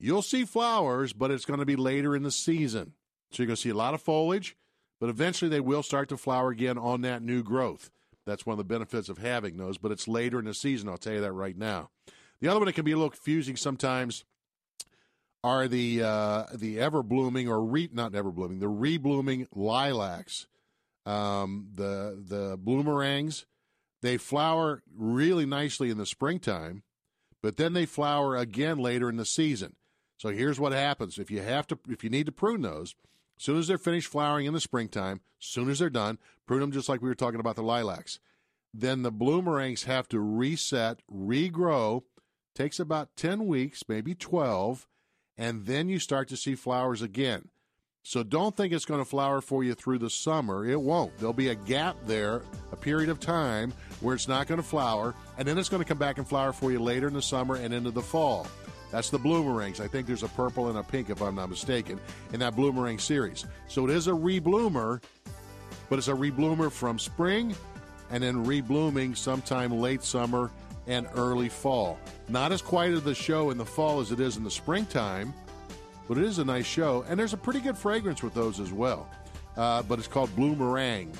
you'll 0.00 0.22
see 0.22 0.46
flowers, 0.46 1.12
but 1.12 1.30
it's 1.30 1.44
going 1.44 1.60
to 1.60 1.66
be 1.66 1.76
later 1.76 2.16
in 2.16 2.22
the 2.22 2.30
season. 2.30 2.94
So 3.30 3.42
you're 3.42 3.48
going 3.48 3.56
to 3.56 3.60
see 3.60 3.68
a 3.68 3.74
lot 3.74 3.92
of 3.92 4.00
foliage, 4.00 4.56
but 4.98 5.10
eventually 5.10 5.50
they 5.50 5.60
will 5.60 5.82
start 5.82 6.08
to 6.08 6.16
flower 6.16 6.48
again 6.48 6.78
on 6.78 7.02
that 7.02 7.20
new 7.20 7.42
growth. 7.42 7.90
That's 8.24 8.46
one 8.46 8.54
of 8.54 8.56
the 8.56 8.64
benefits 8.64 9.10
of 9.10 9.18
having 9.18 9.58
those, 9.58 9.76
but 9.76 9.92
it's 9.92 10.08
later 10.08 10.38
in 10.38 10.46
the 10.46 10.54
season. 10.54 10.88
I'll 10.88 10.96
tell 10.96 11.12
you 11.12 11.20
that 11.20 11.32
right 11.32 11.56
now. 11.58 11.90
The 12.40 12.48
other 12.48 12.60
one 12.60 12.66
that 12.66 12.76
can 12.76 12.86
be 12.86 12.92
a 12.92 12.96
little 12.96 13.10
confusing 13.10 13.56
sometimes 13.56 14.24
are 15.44 15.68
the 15.68 16.02
uh, 16.02 16.44
the 16.54 16.80
ever 16.80 17.02
blooming 17.02 17.46
or 17.46 17.62
re 17.62 17.90
not 17.92 18.14
ever 18.14 18.32
blooming 18.32 18.58
the 18.58 18.68
re 18.68 18.96
blooming 18.96 19.48
lilacs, 19.54 20.46
um, 21.04 21.68
the 21.74 22.18
the 22.26 22.56
bloomerangs 22.56 23.44
they 24.02 24.16
flower 24.16 24.82
really 24.96 25.46
nicely 25.46 25.90
in 25.90 25.98
the 25.98 26.06
springtime, 26.06 26.82
but 27.42 27.56
then 27.56 27.72
they 27.72 27.86
flower 27.86 28.36
again 28.36 28.78
later 28.78 29.08
in 29.08 29.16
the 29.16 29.24
season. 29.24 29.76
So 30.16 30.30
here's 30.30 30.60
what 30.60 30.72
happens: 30.72 31.18
if 31.18 31.30
you 31.30 31.42
have 31.42 31.66
to, 31.68 31.78
if 31.88 32.02
you 32.02 32.10
need 32.10 32.26
to 32.26 32.32
prune 32.32 32.62
those, 32.62 32.94
as 33.38 33.44
soon 33.44 33.58
as 33.58 33.68
they're 33.68 33.78
finished 33.78 34.10
flowering 34.10 34.46
in 34.46 34.54
the 34.54 34.60
springtime, 34.60 35.20
as 35.40 35.46
soon 35.46 35.70
as 35.70 35.78
they're 35.78 35.90
done, 35.90 36.18
prune 36.46 36.60
them 36.60 36.72
just 36.72 36.88
like 36.88 37.00
we 37.00 37.08
were 37.08 37.14
talking 37.14 37.40
about 37.40 37.56
the 37.56 37.62
lilacs. 37.62 38.18
Then 38.74 39.02
the 39.02 39.12
bloomerangs 39.12 39.84
have 39.84 40.08
to 40.08 40.20
reset, 40.20 41.00
regrow. 41.10 42.02
Takes 42.54 42.80
about 42.80 43.14
ten 43.16 43.46
weeks, 43.46 43.84
maybe 43.88 44.16
twelve, 44.16 44.88
and 45.36 45.66
then 45.66 45.88
you 45.88 46.00
start 46.00 46.26
to 46.28 46.36
see 46.36 46.56
flowers 46.56 47.02
again. 47.02 47.50
So 48.08 48.22
don't 48.22 48.56
think 48.56 48.72
it's 48.72 48.86
going 48.86 49.02
to 49.02 49.04
flower 49.04 49.42
for 49.42 49.62
you 49.62 49.74
through 49.74 49.98
the 49.98 50.08
summer. 50.08 50.64
It 50.66 50.80
won't. 50.80 51.14
There'll 51.18 51.34
be 51.34 51.48
a 51.48 51.54
gap 51.54 51.94
there, 52.06 52.40
a 52.72 52.76
period 52.76 53.10
of 53.10 53.20
time 53.20 53.70
where 54.00 54.14
it's 54.14 54.26
not 54.26 54.46
going 54.46 54.56
to 54.56 54.66
flower, 54.66 55.14
and 55.36 55.46
then 55.46 55.58
it's 55.58 55.68
going 55.68 55.82
to 55.82 55.86
come 55.86 55.98
back 55.98 56.16
and 56.16 56.26
flower 56.26 56.54
for 56.54 56.72
you 56.72 56.78
later 56.78 57.08
in 57.08 57.12
the 57.12 57.20
summer 57.20 57.56
and 57.56 57.74
into 57.74 57.90
the 57.90 58.00
fall. 58.00 58.46
That's 58.90 59.10
the 59.10 59.18
bloomerangs. 59.18 59.78
I 59.78 59.88
think 59.88 60.06
there's 60.06 60.22
a 60.22 60.28
purple 60.28 60.70
and 60.70 60.78
a 60.78 60.82
pink, 60.82 61.10
if 61.10 61.20
I'm 61.20 61.34
not 61.34 61.50
mistaken, 61.50 62.00
in 62.32 62.40
that 62.40 62.56
bloomerang 62.56 62.98
series. 62.98 63.44
So 63.66 63.84
it 63.84 63.90
is 63.90 64.08
a 64.08 64.12
rebloomer, 64.12 65.02
but 65.90 65.98
it's 65.98 66.08
a 66.08 66.14
rebloomer 66.14 66.72
from 66.72 66.98
spring 66.98 67.54
and 68.10 68.22
then 68.22 68.42
reblooming 68.46 69.18
sometime 69.18 69.70
late 69.70 70.02
summer 70.02 70.50
and 70.86 71.06
early 71.14 71.50
fall. 71.50 71.98
Not 72.30 72.52
as 72.52 72.62
quite 72.62 72.92
as 72.92 73.02
the 73.02 73.14
show 73.14 73.50
in 73.50 73.58
the 73.58 73.66
fall 73.66 74.00
as 74.00 74.12
it 74.12 74.20
is 74.20 74.38
in 74.38 74.44
the 74.44 74.50
springtime 74.50 75.34
but 76.08 76.18
it 76.18 76.24
is 76.24 76.38
a 76.38 76.44
nice 76.44 76.66
show, 76.66 77.04
and 77.08 77.20
there's 77.20 77.34
a 77.34 77.38
pretty 77.38 77.60
good 77.60 77.76
fragrance 77.76 78.22
with 78.22 78.34
those 78.34 78.58
as 78.58 78.72
well. 78.72 79.08
Uh, 79.56 79.82
but 79.82 79.98
it's 79.98 80.08
called 80.08 80.30
Bloomerang. 80.30 81.14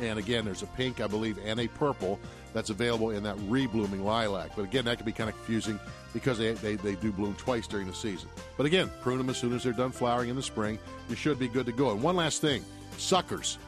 And 0.00 0.18
again, 0.18 0.44
there's 0.44 0.62
a 0.62 0.66
pink, 0.68 1.00
I 1.00 1.06
believe, 1.06 1.38
and 1.44 1.60
a 1.60 1.68
purple 1.68 2.18
that's 2.54 2.70
available 2.70 3.10
in 3.10 3.22
that 3.24 3.36
reblooming 3.38 4.02
lilac. 4.04 4.52
But 4.56 4.62
again, 4.62 4.84
that 4.84 4.98
can 4.98 5.06
be 5.06 5.12
kind 5.12 5.28
of 5.28 5.36
confusing 5.36 5.78
because 6.12 6.38
they, 6.38 6.52
they, 6.52 6.76
they 6.76 6.94
do 6.94 7.12
bloom 7.12 7.34
twice 7.34 7.66
during 7.66 7.86
the 7.86 7.94
season. 7.94 8.28
But 8.56 8.66
again, 8.66 8.90
prune 9.00 9.18
them 9.18 9.30
as 9.30 9.38
soon 9.38 9.54
as 9.54 9.64
they're 9.64 9.72
done 9.72 9.90
flowering 9.90 10.28
in 10.30 10.36
the 10.36 10.42
spring. 10.42 10.78
You 11.08 11.16
should 11.16 11.38
be 11.38 11.48
good 11.48 11.66
to 11.66 11.72
go. 11.72 11.90
And 11.90 12.02
one 12.02 12.16
last 12.16 12.40
thing 12.40 12.64
suckers. 12.98 13.58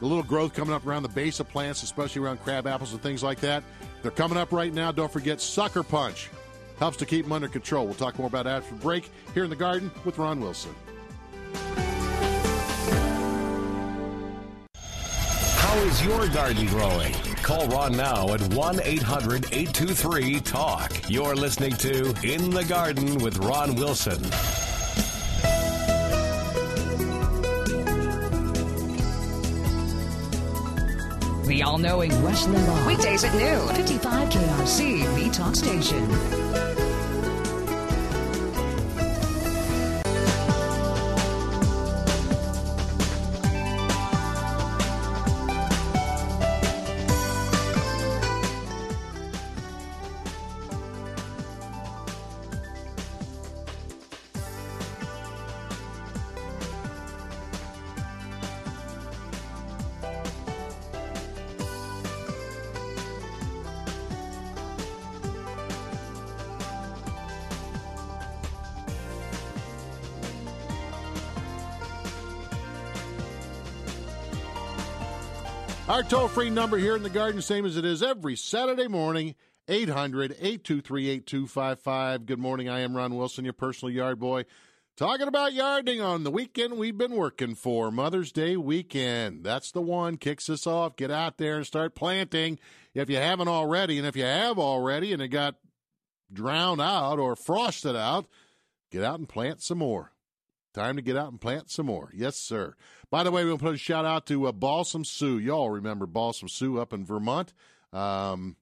The 0.00 0.06
little 0.06 0.24
growth 0.24 0.54
coming 0.54 0.74
up 0.74 0.86
around 0.86 1.04
the 1.04 1.08
base 1.08 1.40
of 1.40 1.48
plants, 1.48 1.82
especially 1.82 2.22
around 2.22 2.42
crab 2.42 2.66
apples 2.66 2.92
and 2.92 3.02
things 3.02 3.22
like 3.22 3.40
that. 3.40 3.62
They're 4.02 4.10
coming 4.10 4.36
up 4.36 4.52
right 4.52 4.72
now. 4.72 4.92
Don't 4.92 5.10
forget 5.10 5.40
Sucker 5.40 5.82
Punch 5.82 6.28
helps 6.78 6.96
to 6.98 7.06
keep 7.06 7.24
them 7.24 7.32
under 7.32 7.48
control. 7.48 7.84
We'll 7.84 7.94
talk 7.94 8.18
more 8.18 8.28
about 8.28 8.44
that 8.44 8.62
after 8.62 8.74
break 8.76 9.10
here 9.32 9.44
in 9.44 9.50
the 9.50 9.56
garden 9.56 9.90
with 10.04 10.18
Ron 10.18 10.40
Wilson. 10.40 10.74
How 15.74 15.76
is 15.80 16.04
your 16.04 16.28
garden 16.28 16.66
growing? 16.66 17.12
Call 17.42 17.66
Ron 17.68 17.96
now 17.96 18.32
at 18.32 18.40
1 18.54 18.80
800 18.82 19.46
823 19.52 20.40
TALK. 20.40 21.10
You're 21.10 21.34
listening 21.34 21.72
to 21.72 22.14
In 22.22 22.50
the 22.50 22.64
Garden 22.64 23.18
with 23.18 23.38
Ron 23.38 23.74
Wilson. 23.74 24.22
The 31.46 31.62
all 31.62 31.76
knowing 31.76 32.10
Rush 32.22 32.44
Limbaugh. 32.44 32.86
Weekdays 32.86 33.24
at 33.24 33.34
noon. 33.34 33.68
55 33.74 34.28
KRC, 34.30 35.24
the 35.24 35.30
talk 35.30 35.54
station. 35.54 36.43
Free 76.34 76.50
number 76.50 76.78
here 76.78 76.96
in 76.96 77.04
the 77.04 77.10
garden, 77.10 77.40
same 77.40 77.64
as 77.64 77.76
it 77.76 77.84
is 77.84 78.02
every 78.02 78.34
Saturday 78.34 78.88
morning, 78.88 79.36
800 79.68 80.32
823 80.32 81.08
8255. 81.08 82.26
Good 82.26 82.40
morning. 82.40 82.68
I 82.68 82.80
am 82.80 82.96
Ron 82.96 83.14
Wilson, 83.14 83.44
your 83.44 83.52
personal 83.52 83.94
yard 83.94 84.18
boy. 84.18 84.44
Talking 84.96 85.28
about 85.28 85.52
yarding 85.52 86.00
on 86.00 86.24
the 86.24 86.32
weekend 86.32 86.76
we've 86.76 86.98
been 86.98 87.12
working 87.12 87.54
for, 87.54 87.92
Mother's 87.92 88.32
Day 88.32 88.56
weekend. 88.56 89.44
That's 89.44 89.70
the 89.70 89.80
one. 89.80 90.16
Kicks 90.16 90.50
us 90.50 90.66
off. 90.66 90.96
Get 90.96 91.12
out 91.12 91.38
there 91.38 91.54
and 91.54 91.64
start 91.64 91.94
planting 91.94 92.58
if 92.94 93.08
you 93.08 93.16
haven't 93.16 93.48
already. 93.48 93.98
And 93.98 94.06
if 94.06 94.16
you 94.16 94.24
have 94.24 94.58
already 94.58 95.12
and 95.12 95.22
it 95.22 95.28
got 95.28 95.54
drowned 96.32 96.80
out 96.80 97.20
or 97.20 97.36
frosted 97.36 97.94
out, 97.94 98.26
get 98.90 99.04
out 99.04 99.20
and 99.20 99.28
plant 99.28 99.62
some 99.62 99.78
more. 99.78 100.10
Time 100.74 100.96
to 100.96 101.02
get 101.02 101.16
out 101.16 101.30
and 101.30 101.40
plant 101.40 101.70
some 101.70 101.86
more. 101.86 102.10
Yes, 102.12 102.36
sir. 102.36 102.74
By 103.14 103.22
the 103.22 103.30
way, 103.30 103.44
we'll 103.44 103.58
put 103.58 103.76
a 103.76 103.78
shout 103.78 104.04
out 104.04 104.26
to 104.26 104.48
uh, 104.48 104.50
Balsam 104.50 105.04
Sue. 105.04 105.38
Y'all 105.38 105.70
remember 105.70 106.04
Balsam 106.04 106.48
Sue 106.48 106.80
up 106.80 106.92
in 106.92 107.04
Vermont? 107.04 107.54
Um, 107.92 108.56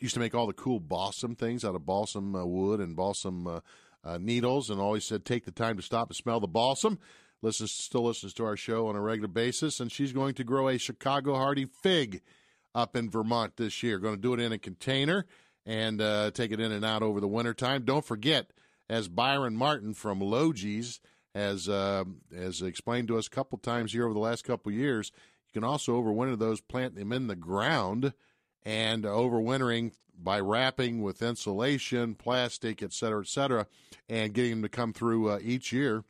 used 0.00 0.14
to 0.14 0.20
make 0.20 0.34
all 0.34 0.46
the 0.46 0.54
cool 0.54 0.80
balsam 0.80 1.36
things 1.36 1.66
out 1.66 1.74
of 1.74 1.84
balsam 1.84 2.34
uh, 2.34 2.46
wood 2.46 2.80
and 2.80 2.96
balsam 2.96 3.46
uh, 3.46 3.60
uh, 4.02 4.16
needles, 4.16 4.70
and 4.70 4.80
always 4.80 5.04
said 5.04 5.26
take 5.26 5.44
the 5.44 5.50
time 5.50 5.76
to 5.76 5.82
stop 5.82 6.08
and 6.08 6.16
smell 6.16 6.40
the 6.40 6.46
balsam. 6.46 6.98
Listens, 7.42 7.72
still 7.72 8.04
listens 8.04 8.32
to 8.32 8.46
our 8.46 8.56
show 8.56 8.86
on 8.86 8.96
a 8.96 9.02
regular 9.02 9.28
basis, 9.28 9.80
and 9.80 9.92
she's 9.92 10.14
going 10.14 10.32
to 10.32 10.44
grow 10.44 10.70
a 10.70 10.78
Chicago 10.78 11.34
Hardy 11.34 11.66
fig 11.66 12.22
up 12.74 12.96
in 12.96 13.10
Vermont 13.10 13.58
this 13.58 13.82
year. 13.82 13.98
Going 13.98 14.16
to 14.16 14.18
do 14.18 14.32
it 14.32 14.40
in 14.40 14.50
a 14.50 14.58
container 14.58 15.26
and 15.66 16.00
uh, 16.00 16.30
take 16.30 16.52
it 16.52 16.58
in 16.58 16.72
and 16.72 16.86
out 16.86 17.02
over 17.02 17.20
the 17.20 17.28
wintertime. 17.28 17.84
Don't 17.84 18.06
forget, 18.06 18.50
as 18.88 19.08
Byron 19.08 19.56
Martin 19.56 19.92
from 19.92 20.20
Logee's 20.20 21.00
has 21.34 21.68
uh, 21.68 22.04
has 22.34 22.62
explained 22.62 23.08
to 23.08 23.18
us 23.18 23.26
a 23.26 23.30
couple 23.30 23.58
times 23.58 23.92
here 23.92 24.04
over 24.04 24.14
the 24.14 24.20
last 24.20 24.44
couple 24.44 24.72
years, 24.72 25.12
you 25.48 25.60
can 25.60 25.68
also 25.68 26.00
overwinter 26.00 26.38
those, 26.38 26.60
plant 26.60 26.94
them 26.94 27.12
in 27.12 27.26
the 27.26 27.36
ground, 27.36 28.12
and 28.64 29.04
overwintering 29.04 29.92
by 30.16 30.38
wrapping 30.38 31.02
with 31.02 31.22
insulation, 31.22 32.14
plastic, 32.14 32.82
et 32.82 32.92
cetera, 32.92 33.20
et 33.20 33.28
cetera, 33.28 33.66
and 34.08 34.32
getting 34.32 34.52
them 34.52 34.62
to 34.62 34.68
come 34.68 34.92
through 34.92 35.28
uh, 35.28 35.38
each 35.42 35.72
year 35.72 36.04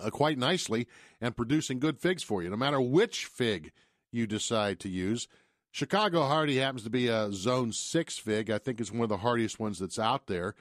uh, 0.00 0.10
quite 0.10 0.38
nicely 0.38 0.86
and 1.20 1.36
producing 1.36 1.78
good 1.78 1.98
figs 1.98 2.22
for 2.22 2.42
you, 2.42 2.50
no 2.50 2.56
matter 2.56 2.80
which 2.80 3.26
fig 3.26 3.72
you 4.10 4.26
decide 4.26 4.80
to 4.80 4.88
use. 4.88 5.28
Chicago 5.70 6.24
Hardy 6.24 6.56
happens 6.56 6.82
to 6.82 6.90
be 6.90 7.08
a 7.08 7.30
Zone 7.32 7.72
6 7.72 8.18
fig. 8.18 8.50
I 8.50 8.58
think 8.58 8.80
it's 8.80 8.90
one 8.90 9.02
of 9.02 9.08
the 9.08 9.18
hardiest 9.18 9.60
ones 9.60 9.78
that's 9.78 9.98
out 9.98 10.26
there 10.26 10.54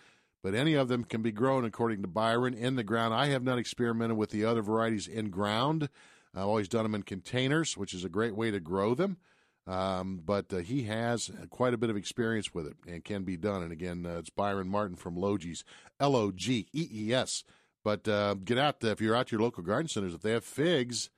but 0.43 0.53
any 0.53 0.75
of 0.75 0.87
them 0.87 1.03
can 1.03 1.21
be 1.21 1.31
grown, 1.31 1.65
according 1.65 2.01
to 2.01 2.07
Byron, 2.07 2.53
in 2.53 2.75
the 2.75 2.83
ground. 2.83 3.13
I 3.13 3.27
have 3.27 3.43
not 3.43 3.57
experimented 3.57 4.17
with 4.17 4.29
the 4.29 4.45
other 4.45 4.61
varieties 4.61 5.07
in 5.07 5.29
ground. 5.29 5.89
I've 6.35 6.43
always 6.43 6.67
done 6.67 6.83
them 6.83 6.95
in 6.95 7.03
containers, 7.03 7.75
which 7.75 7.93
is 7.93 8.03
a 8.03 8.09
great 8.09 8.35
way 8.35 8.51
to 8.51 8.59
grow 8.59 8.93
them. 8.93 9.17
Um, 9.65 10.21
but 10.23 10.53
uh, 10.53 10.57
he 10.57 10.83
has 10.83 11.29
quite 11.49 11.73
a 11.73 11.77
bit 11.77 11.89
of 11.89 11.97
experience 11.97 12.53
with 12.53 12.67
it 12.67 12.77
and 12.87 13.03
can 13.03 13.23
be 13.23 13.35
done. 13.35 13.63
And 13.63 13.71
again, 13.71 14.05
uh, 14.05 14.19
it's 14.19 14.29
Byron 14.29 14.69
Martin 14.69 14.95
from 14.95 15.17
Logee's, 15.17 15.65
L 15.99 16.15
O 16.15 16.31
G 16.31 16.67
E 16.71 16.87
E 16.89 17.13
S. 17.13 17.43
But 17.83 18.07
uh, 18.07 18.35
get 18.35 18.57
out 18.57 18.79
there 18.79 18.93
if 18.93 19.01
you're 19.01 19.15
out 19.15 19.31
your 19.31 19.41
local 19.41 19.63
garden 19.63 19.89
centers. 19.89 20.13
If 20.13 20.21
they 20.21 20.31
have 20.31 20.45
figs, 20.45 21.09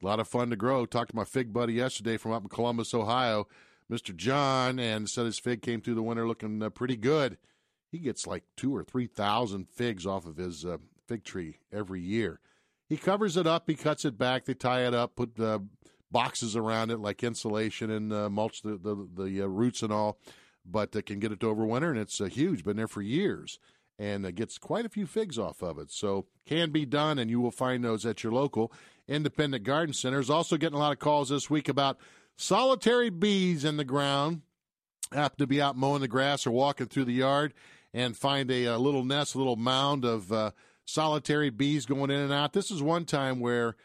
a 0.00 0.06
lot 0.06 0.20
of 0.20 0.28
fun 0.28 0.50
to 0.50 0.56
grow. 0.56 0.86
Talked 0.86 1.10
to 1.10 1.16
my 1.16 1.24
fig 1.24 1.52
buddy 1.52 1.74
yesterday 1.74 2.16
from 2.16 2.32
up 2.32 2.42
in 2.42 2.48
Columbus, 2.48 2.94
Ohio, 2.94 3.48
Mr. 3.90 4.14
John, 4.14 4.78
and 4.78 5.08
said 5.08 5.26
his 5.26 5.40
fig 5.40 5.62
came 5.62 5.80
through 5.80 5.96
the 5.96 6.02
winter 6.02 6.28
looking 6.28 6.62
uh, 6.62 6.70
pretty 6.70 6.96
good 6.96 7.36
he 7.92 7.98
gets 7.98 8.26
like 8.26 8.44
two 8.56 8.74
or 8.74 8.82
three 8.82 9.06
thousand 9.06 9.68
figs 9.68 10.06
off 10.06 10.26
of 10.26 10.38
his 10.38 10.64
uh, 10.64 10.78
fig 11.06 11.22
tree 11.22 11.58
every 11.70 12.00
year. 12.00 12.40
He 12.88 12.96
covers 12.96 13.36
it 13.36 13.46
up, 13.46 13.64
he 13.66 13.74
cuts 13.74 14.04
it 14.04 14.18
back, 14.18 14.46
they 14.46 14.54
tie 14.54 14.86
it 14.86 14.94
up, 14.94 15.14
put 15.14 15.38
uh, 15.38 15.60
boxes 16.10 16.56
around 16.56 16.90
it 16.90 16.98
like 16.98 17.22
insulation 17.22 17.90
and 17.90 18.12
uh, 18.12 18.30
mulch 18.30 18.62
the 18.62 18.78
the, 18.78 19.08
the 19.14 19.42
uh, 19.42 19.46
roots 19.46 19.82
and 19.82 19.92
all, 19.92 20.18
but 20.64 20.92
can 21.04 21.20
get 21.20 21.32
it 21.32 21.40
to 21.40 21.46
overwinter, 21.46 21.90
and 21.90 21.98
it's 21.98 22.20
uh, 22.20 22.24
huge. 22.24 22.64
Been 22.64 22.78
there 22.78 22.88
for 22.88 23.02
years, 23.02 23.58
and 23.98 24.24
uh, 24.24 24.30
gets 24.30 24.56
quite 24.56 24.86
a 24.86 24.90
few 24.90 25.06
figs 25.06 25.38
off 25.38 25.62
of 25.62 25.78
it. 25.78 25.90
So 25.90 26.26
can 26.46 26.70
be 26.70 26.86
done, 26.86 27.18
and 27.18 27.30
you 27.30 27.40
will 27.40 27.50
find 27.50 27.84
those 27.84 28.06
at 28.06 28.24
your 28.24 28.32
local 28.32 28.72
independent 29.06 29.64
garden 29.64 29.92
centers. 29.92 30.30
Also 30.30 30.56
getting 30.56 30.76
a 30.76 30.80
lot 30.80 30.92
of 30.92 30.98
calls 30.98 31.28
this 31.28 31.50
week 31.50 31.68
about 31.68 31.98
solitary 32.36 33.10
bees 33.10 33.64
in 33.66 33.76
the 33.76 33.84
ground. 33.84 34.42
Happen 35.12 35.38
to 35.40 35.46
be 35.46 35.60
out 35.60 35.76
mowing 35.76 36.00
the 36.00 36.08
grass 36.08 36.46
or 36.46 36.52
walking 36.52 36.86
through 36.86 37.04
the 37.04 37.12
yard 37.12 37.52
and 37.94 38.16
find 38.16 38.50
a, 38.50 38.64
a 38.64 38.78
little 38.78 39.04
nest, 39.04 39.34
a 39.34 39.38
little 39.38 39.56
mound 39.56 40.04
of 40.04 40.32
uh, 40.32 40.50
solitary 40.84 41.50
bees 41.50 41.86
going 41.86 42.10
in 42.10 42.20
and 42.20 42.32
out. 42.32 42.52
This 42.52 42.70
is 42.70 42.82
one 42.82 43.04
time 43.04 43.40
where, 43.40 43.76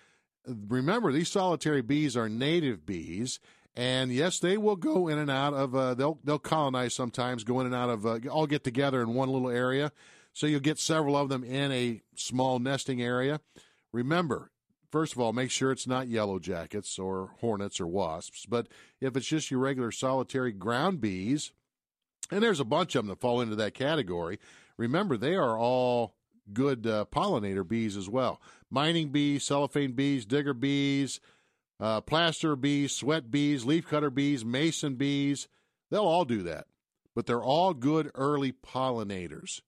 remember, 0.46 1.12
these 1.12 1.30
solitary 1.30 1.82
bees 1.82 2.16
are 2.16 2.30
native 2.30 2.86
bees. 2.86 3.40
And 3.76 4.12
yes, 4.12 4.40
they 4.40 4.58
will 4.58 4.76
go 4.76 5.08
in 5.08 5.20
and 5.20 5.30
out 5.30 5.54
of. 5.54 5.76
Uh, 5.76 5.94
they'll 5.94 6.20
they'll 6.24 6.40
colonize 6.40 6.96
sometimes, 6.96 7.44
go 7.44 7.60
in 7.60 7.68
and 7.68 7.76
out 7.76 7.92
of. 7.92 8.08
Uh, 8.08 8.20
all 8.32 8.48
get 8.48 8.64
together 8.64 9.04
in 9.04 9.14
one 9.14 9.30
little 9.30 9.52
area, 9.52 9.92
so 10.34 10.48
you'll 10.48 10.62
get 10.62 10.80
several 10.80 11.16
of 11.16 11.30
them 11.30 11.44
in 11.44 11.72
a 11.72 12.02
small 12.16 12.58
nesting 12.58 13.04
area. 13.04 13.40
Remember, 13.92 14.50
first 14.92 15.14
of 15.14 15.20
all, 15.20 15.32
make 15.32 15.52
sure 15.52 15.72
it's 15.72 15.86
not 15.86 16.08
yellow 16.08 16.40
jackets 16.40 16.98
or 16.98 17.36
hornets 17.40 17.80
or 17.80 17.86
wasps. 17.86 18.48
But 18.48 18.68
if 19.00 19.16
it's 19.16 19.28
just 19.28 19.52
your 19.52 19.60
regular 19.60 19.92
solitary 19.92 20.54
ground 20.54 21.00
bees, 21.00 21.52
and 22.32 22.44
there's 22.44 22.60
a 22.60 22.66
bunch 22.66 22.96
of 22.96 23.04
them 23.04 23.10
that 23.10 23.22
fall 23.22 23.42
into 23.42 23.56
that 23.56 23.74
category. 23.74 24.40
Remember, 24.78 25.18
they 25.18 25.36
are 25.36 25.58
all 25.58 26.16
good 26.54 26.86
uh, 26.88 27.06
pollinator 27.12 27.68
bees 27.68 27.98
as 27.98 28.10
well. 28.10 28.42
Mining 28.70 29.10
bees, 29.10 29.44
cellophane 29.44 29.94
bees, 29.94 30.26
digger 30.26 30.54
bees, 30.54 31.20
uh, 31.80 32.02
plaster 32.02 32.56
bees, 32.56 32.94
sweat 32.94 33.30
bees, 33.32 33.64
leafcutter 33.64 34.14
bees, 34.14 34.44
mason 34.44 34.96
bees. 34.96 35.48
They'll 35.90 36.02
all 36.04 36.26
do 36.26 36.44
that. 36.44 36.68
But 37.16 37.26
they're 37.26 37.44
all 37.44 37.74
good 37.74 38.12
early 38.16 38.52
pollinators, 38.52 39.62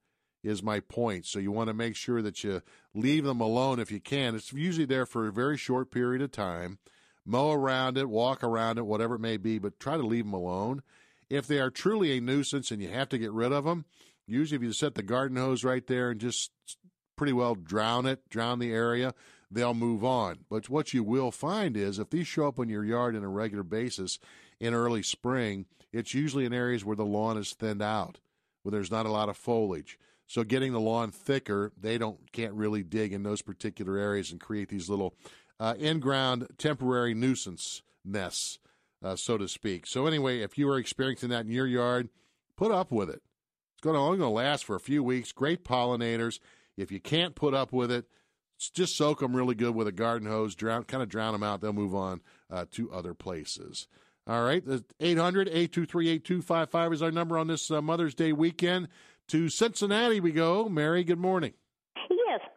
is 0.44 0.62
my 0.62 0.80
point. 0.80 1.26
So 1.26 1.40
you 1.40 1.52
want 1.52 1.68
to 1.70 1.74
make 1.74 1.96
sure 1.96 2.22
that 2.22 2.44
you 2.44 2.62
leave 2.94 3.24
them 3.24 3.42
alone 3.42 3.80
if 3.80 3.92
you 3.92 4.00
can. 4.00 4.36
It's 4.36 4.54
usually 4.54 4.86
there 4.86 5.06
for 5.06 5.28
a 5.28 5.32
very 5.32 5.58
short 5.58 5.92
period 5.92 6.22
of 6.22 6.32
time. 6.32 6.78
Mow 7.26 7.52
around 7.52 7.98
it, 7.98 8.10
walk 8.10 8.44
around 8.44 8.78
it, 8.78 8.86
whatever 8.86 9.16
it 9.16 9.20
may 9.20 9.38
be, 9.38 9.60
but 9.60 9.80
try 9.80 9.98
to 9.98 10.04
leave 10.04 10.26
them 10.26 10.34
alone. 10.34 10.82
If 11.30 11.48
they 11.48 11.60
are 11.60 11.70
truly 11.70 12.18
a 12.18 12.22
nuisance 12.22 12.72
and 12.72 12.82
you 12.82 12.90
have 12.90 13.10
to 13.10 13.18
get 13.18 13.32
rid 13.32 13.52
of 13.52 13.66
them, 13.66 13.86
usually 14.26 14.58
if 14.58 14.64
you 14.64 14.74
set 14.74 14.96
the 14.96 15.04
garden 15.04 15.38
hose 15.38 15.64
right 15.64 15.86
there 15.86 16.12
and 16.12 16.20
just 16.20 16.52
pretty 17.16 17.34
well 17.34 17.56
drown 17.56 18.06
it, 18.06 18.28
drown 18.30 18.60
the 18.60 18.72
area, 18.72 19.14
they'll 19.52 19.74
move 19.74 20.04
on. 20.04 20.40
But 20.50 20.70
what 20.70 20.94
you 20.94 21.04
will 21.04 21.32
find 21.32 21.76
is 21.76 22.00
if 22.00 22.10
these 22.10 22.28
show 22.28 22.48
up 22.48 22.60
in 22.60 22.70
your 22.70 22.86
yard 22.86 23.16
on 23.16 23.24
a 23.24 23.30
regular 23.30 23.64
basis 23.64 24.20
in 24.60 24.74
early 24.74 25.04
spring, 25.04 25.66
it's 25.92 26.14
usually 26.14 26.46
in 26.46 26.54
areas 26.54 26.86
where 26.86 26.96
the 26.96 27.06
lawn 27.06 27.38
is 27.38 27.54
thinned 27.54 27.82
out, 27.82 28.20
where 28.64 28.72
there's 28.72 28.92
not 28.92 29.06
a 29.06 29.12
lot 29.12 29.30
of 29.30 29.38
foliage. 29.38 29.98
So 30.28 30.44
getting 30.44 30.74
the 30.74 30.80
lawn 30.80 31.12
thicker, 31.12 31.72
they 31.80 31.98
don't 31.98 32.32
can't 32.32 32.54
really 32.54 32.84
dig 32.84 33.14
in 33.14 33.24
those 33.24 33.42
particular 33.42 33.98
areas 33.98 34.32
and 34.32 34.40
create 34.40 34.70
these 34.70 34.88
little 34.88 35.16
uh, 35.60 35.74
in-ground 35.80 36.48
temporary 36.58 37.16
nuisance 37.16 37.82
nests 38.06 38.60
uh, 39.04 39.16
so 39.16 39.38
to 39.38 39.48
speak. 39.48 39.86
So 39.86 40.06
anyway, 40.06 40.40
if 40.40 40.58
you 40.58 40.70
are 40.70 40.78
experiencing 40.78 41.30
that 41.30 41.46
in 41.46 41.52
your 41.52 41.68
yard, 41.68 42.10
put 42.56 42.72
up 42.72 42.92
with 42.92 43.10
it. 43.10 43.22
It's 43.74 43.82
going 43.82 43.96
to 43.96 44.00
only 44.00 44.18
going 44.18 44.30
to 44.30 44.36
last 44.36 44.66
for 44.66 44.76
a 44.76 44.80
few 44.80 45.04
weeks. 45.04 45.32
Great 45.32 45.64
pollinators. 45.64 46.40
If 46.76 46.92
you 46.92 47.00
can't 47.00 47.36
put 47.36 47.54
up 47.54 47.72
with 47.72 47.92
it, 47.92 48.06
just 48.74 48.98
soak 48.98 49.20
them 49.20 49.36
really 49.36 49.56
good 49.56 49.74
with 49.74 49.88
a 49.88 49.94
garden 49.94 50.28
hose. 50.28 50.56
Drown, 50.56 50.84
kind 50.84 51.02
of 51.02 51.10
drown 51.10 51.34
them 51.34 51.44
out. 51.44 51.62
They'll 51.62 51.74
move 51.74 51.96
on 51.96 52.22
uh, 52.50 52.66
to 52.72 52.92
other 52.92 53.14
places. 53.14 53.88
All 54.28 54.44
right, 54.44 54.64
800 55.00 55.48
823 55.48 56.10
8255 56.10 56.94
is 56.94 57.02
our 57.02 57.12
number 57.12 57.38
on 57.38 57.48
this 57.48 57.72
uh, 57.72 57.82
Mother's 57.82 58.14
Day 58.14 58.32
weekend. 58.32 58.90
To 59.30 59.48
Cincinnati 59.50 60.20
we 60.20 60.32
go. 60.32 60.68
Mary, 60.68 61.04
good 61.04 61.20
morning. 61.20 61.54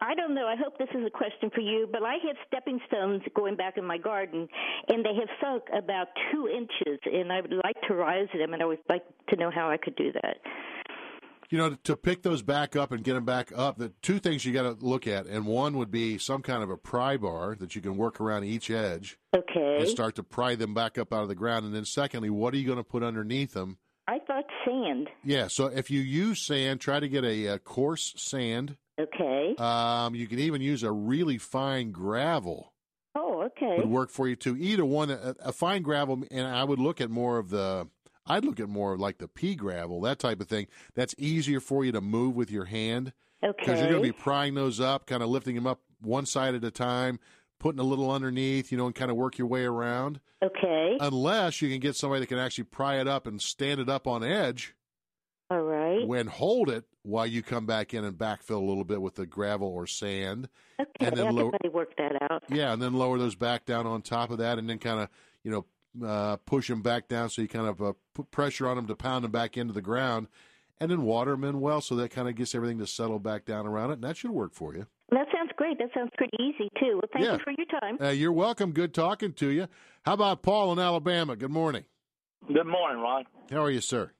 I 0.03 0.15
don't 0.15 0.35
know. 0.35 0.47
I 0.47 0.57
hope 0.57 0.77
this 0.77 0.89
is 0.93 1.05
a 1.07 1.09
question 1.09 1.49
for 1.55 1.61
you, 1.61 1.87
but 1.89 2.03
I 2.03 2.15
have 2.27 2.35
stepping 2.45 2.79
stones 2.87 3.21
going 3.33 3.55
back 3.55 3.77
in 3.77 3.85
my 3.85 3.97
garden, 3.97 4.49
and 4.89 5.05
they 5.05 5.15
have 5.15 5.29
sunk 5.41 5.63
about 5.71 6.07
two 6.29 6.49
inches, 6.49 6.99
and 7.05 7.31
I 7.31 7.39
would 7.39 7.53
like 7.63 7.77
to 7.87 7.95
rise 7.95 8.27
them, 8.37 8.53
and 8.53 8.61
I 8.61 8.65
would 8.65 8.79
like 8.89 9.05
to 9.29 9.37
know 9.37 9.49
how 9.49 9.69
I 9.69 9.77
could 9.77 9.95
do 9.95 10.11
that. 10.11 10.37
You 11.49 11.57
know, 11.57 11.77
to 11.85 11.95
pick 11.95 12.21
those 12.23 12.41
back 12.41 12.75
up 12.75 12.91
and 12.91 13.01
get 13.01 13.13
them 13.13 13.23
back 13.23 13.53
up, 13.55 13.77
the 13.77 13.93
two 14.01 14.19
things 14.19 14.43
you 14.43 14.51
got 14.51 14.63
to 14.63 14.85
look 14.85 15.07
at, 15.07 15.25
and 15.25 15.45
one 15.45 15.77
would 15.77 15.91
be 15.91 16.17
some 16.17 16.41
kind 16.41 16.63
of 16.63 16.69
a 16.69 16.77
pry 16.77 17.15
bar 17.15 17.55
that 17.59 17.73
you 17.73 17.81
can 17.81 17.95
work 17.95 18.19
around 18.19 18.43
each 18.43 18.69
edge. 18.69 19.17
Okay. 19.33 19.77
And 19.79 19.87
start 19.87 20.15
to 20.15 20.23
pry 20.23 20.55
them 20.55 20.73
back 20.73 20.97
up 20.97 21.13
out 21.13 21.21
of 21.21 21.29
the 21.29 21.35
ground, 21.35 21.65
and 21.65 21.73
then 21.73 21.85
secondly, 21.85 22.29
what 22.29 22.53
are 22.53 22.57
you 22.57 22.65
going 22.65 22.77
to 22.77 22.83
put 22.83 23.03
underneath 23.03 23.53
them? 23.53 23.77
I 24.05 24.19
thought 24.27 24.43
sand. 24.65 25.09
Yeah, 25.23 25.47
so 25.47 25.67
if 25.67 25.89
you 25.89 26.01
use 26.01 26.41
sand, 26.41 26.81
try 26.81 26.99
to 26.99 27.07
get 27.07 27.23
a, 27.23 27.45
a 27.45 27.59
coarse 27.59 28.13
sand 28.17 28.75
Okay. 28.99 29.55
Um, 29.57 30.15
you 30.15 30.27
can 30.27 30.39
even 30.39 30.61
use 30.61 30.83
a 30.83 30.91
really 30.91 31.37
fine 31.37 31.91
gravel. 31.91 32.73
Oh, 33.15 33.43
okay. 33.43 33.75
Would 33.77 33.89
work 33.89 34.09
for 34.09 34.27
you 34.27 34.35
too. 34.35 34.55
Either 34.57 34.85
one, 34.85 35.11
a, 35.11 35.35
a 35.39 35.51
fine 35.51 35.81
gravel, 35.81 36.23
and 36.31 36.47
I 36.47 36.63
would 36.63 36.79
look 36.79 37.01
at 37.01 37.09
more 37.09 37.37
of 37.37 37.49
the. 37.49 37.87
I'd 38.25 38.45
look 38.45 38.59
at 38.59 38.69
more 38.69 38.97
like 38.97 39.17
the 39.17 39.27
pea 39.27 39.55
gravel, 39.55 39.99
that 40.01 40.17
type 40.17 40.39
of 40.39 40.47
thing. 40.47 40.67
That's 40.95 41.13
easier 41.17 41.59
for 41.59 41.83
you 41.83 41.91
to 41.91 42.01
move 42.01 42.35
with 42.35 42.49
your 42.49 42.65
hand. 42.65 43.11
Okay. 43.43 43.53
Because 43.59 43.79
you're 43.79 43.89
going 43.89 44.01
to 44.01 44.07
be 44.07 44.17
prying 44.17 44.55
those 44.55 44.79
up, 44.79 45.05
kind 45.05 45.21
of 45.21 45.27
lifting 45.27 45.55
them 45.55 45.67
up 45.67 45.81
one 45.99 46.25
side 46.25 46.55
at 46.55 46.63
a 46.63 46.71
time, 46.71 47.19
putting 47.59 47.79
a 47.79 47.83
little 47.83 48.09
underneath, 48.09 48.71
you 48.71 48.77
know, 48.77 48.85
and 48.85 48.95
kind 48.95 49.11
of 49.11 49.17
work 49.17 49.37
your 49.37 49.47
way 49.47 49.65
around. 49.65 50.21
Okay. 50.41 50.97
Unless 51.01 51.61
you 51.61 51.69
can 51.69 51.81
get 51.81 51.97
somebody 51.97 52.21
that 52.21 52.27
can 52.27 52.39
actually 52.39 52.63
pry 52.65 53.01
it 53.01 53.07
up 53.09 53.27
and 53.27 53.41
stand 53.41 53.81
it 53.81 53.89
up 53.89 54.07
on 54.07 54.23
edge. 54.23 54.73
All 55.49 55.59
right. 55.61 55.82
When 56.05 56.27
hold 56.27 56.69
it 56.69 56.85
while 57.03 57.25
you 57.27 57.41
come 57.43 57.65
back 57.65 57.93
in 57.93 58.03
and 58.03 58.17
backfill 58.17 58.57
a 58.61 58.65
little 58.65 58.83
bit 58.83 59.01
with 59.01 59.15
the 59.15 59.25
gravel 59.25 59.67
or 59.67 59.85
sand. 59.87 60.49
Okay. 60.79 61.05
and 61.07 61.15
then 61.15 61.27
I 61.27 61.29
lower- 61.31 61.51
work 61.71 61.95
that 61.97 62.21
out. 62.31 62.43
Yeah, 62.49 62.73
and 62.73 62.81
then 62.81 62.93
lower 62.93 63.17
those 63.17 63.35
back 63.35 63.65
down 63.65 63.85
on 63.85 64.01
top 64.01 64.31
of 64.31 64.37
that, 64.39 64.57
and 64.57 64.69
then 64.69 64.79
kind 64.79 64.99
of 65.01 65.09
you 65.43 65.51
know 65.51 65.65
uh, 66.07 66.37
push 66.45 66.67
them 66.69 66.81
back 66.81 67.07
down 67.07 67.29
so 67.29 67.41
you 67.41 67.47
kind 67.47 67.67
of 67.67 67.81
uh, 67.81 67.93
put 68.13 68.31
pressure 68.31 68.67
on 68.67 68.75
them 68.77 68.87
to 68.87 68.95
pound 68.95 69.23
them 69.23 69.31
back 69.31 69.57
into 69.57 69.73
the 69.73 69.81
ground, 69.81 70.27
and 70.79 70.89
then 70.89 71.03
water 71.03 71.31
them 71.31 71.43
in 71.43 71.59
well 71.61 71.81
so 71.81 71.95
that 71.95 72.09
kind 72.09 72.27
of 72.27 72.35
gets 72.35 72.55
everything 72.55 72.79
to 72.79 72.87
settle 72.87 73.19
back 73.19 73.45
down 73.45 73.67
around 73.67 73.91
it, 73.91 73.93
and 73.95 74.03
that 74.03 74.17
should 74.17 74.31
work 74.31 74.53
for 74.53 74.73
you. 74.75 74.87
That 75.11 75.27
sounds 75.31 75.51
great. 75.57 75.77
That 75.77 75.89
sounds 75.93 76.09
pretty 76.17 76.35
easy 76.41 76.69
too. 76.79 76.93
Well, 76.95 77.09
thank 77.13 77.25
Yeah. 77.25 77.33
you 77.33 77.39
for 77.43 77.51
your 77.51 77.67
time. 77.79 77.97
Uh, 78.01 78.09
you're 78.09 78.31
welcome. 78.31 78.71
Good 78.71 78.93
talking 78.95 79.33
to 79.33 79.49
you. 79.49 79.67
How 80.05 80.13
about 80.13 80.41
Paul 80.41 80.71
in 80.73 80.79
Alabama? 80.79 81.35
Good 81.35 81.51
morning. 81.51 81.83
Good 82.47 82.65
morning, 82.65 82.99
Ron. 83.01 83.25
How 83.51 83.63
are 83.63 83.69
you, 83.71 83.79
sir? 83.81 84.11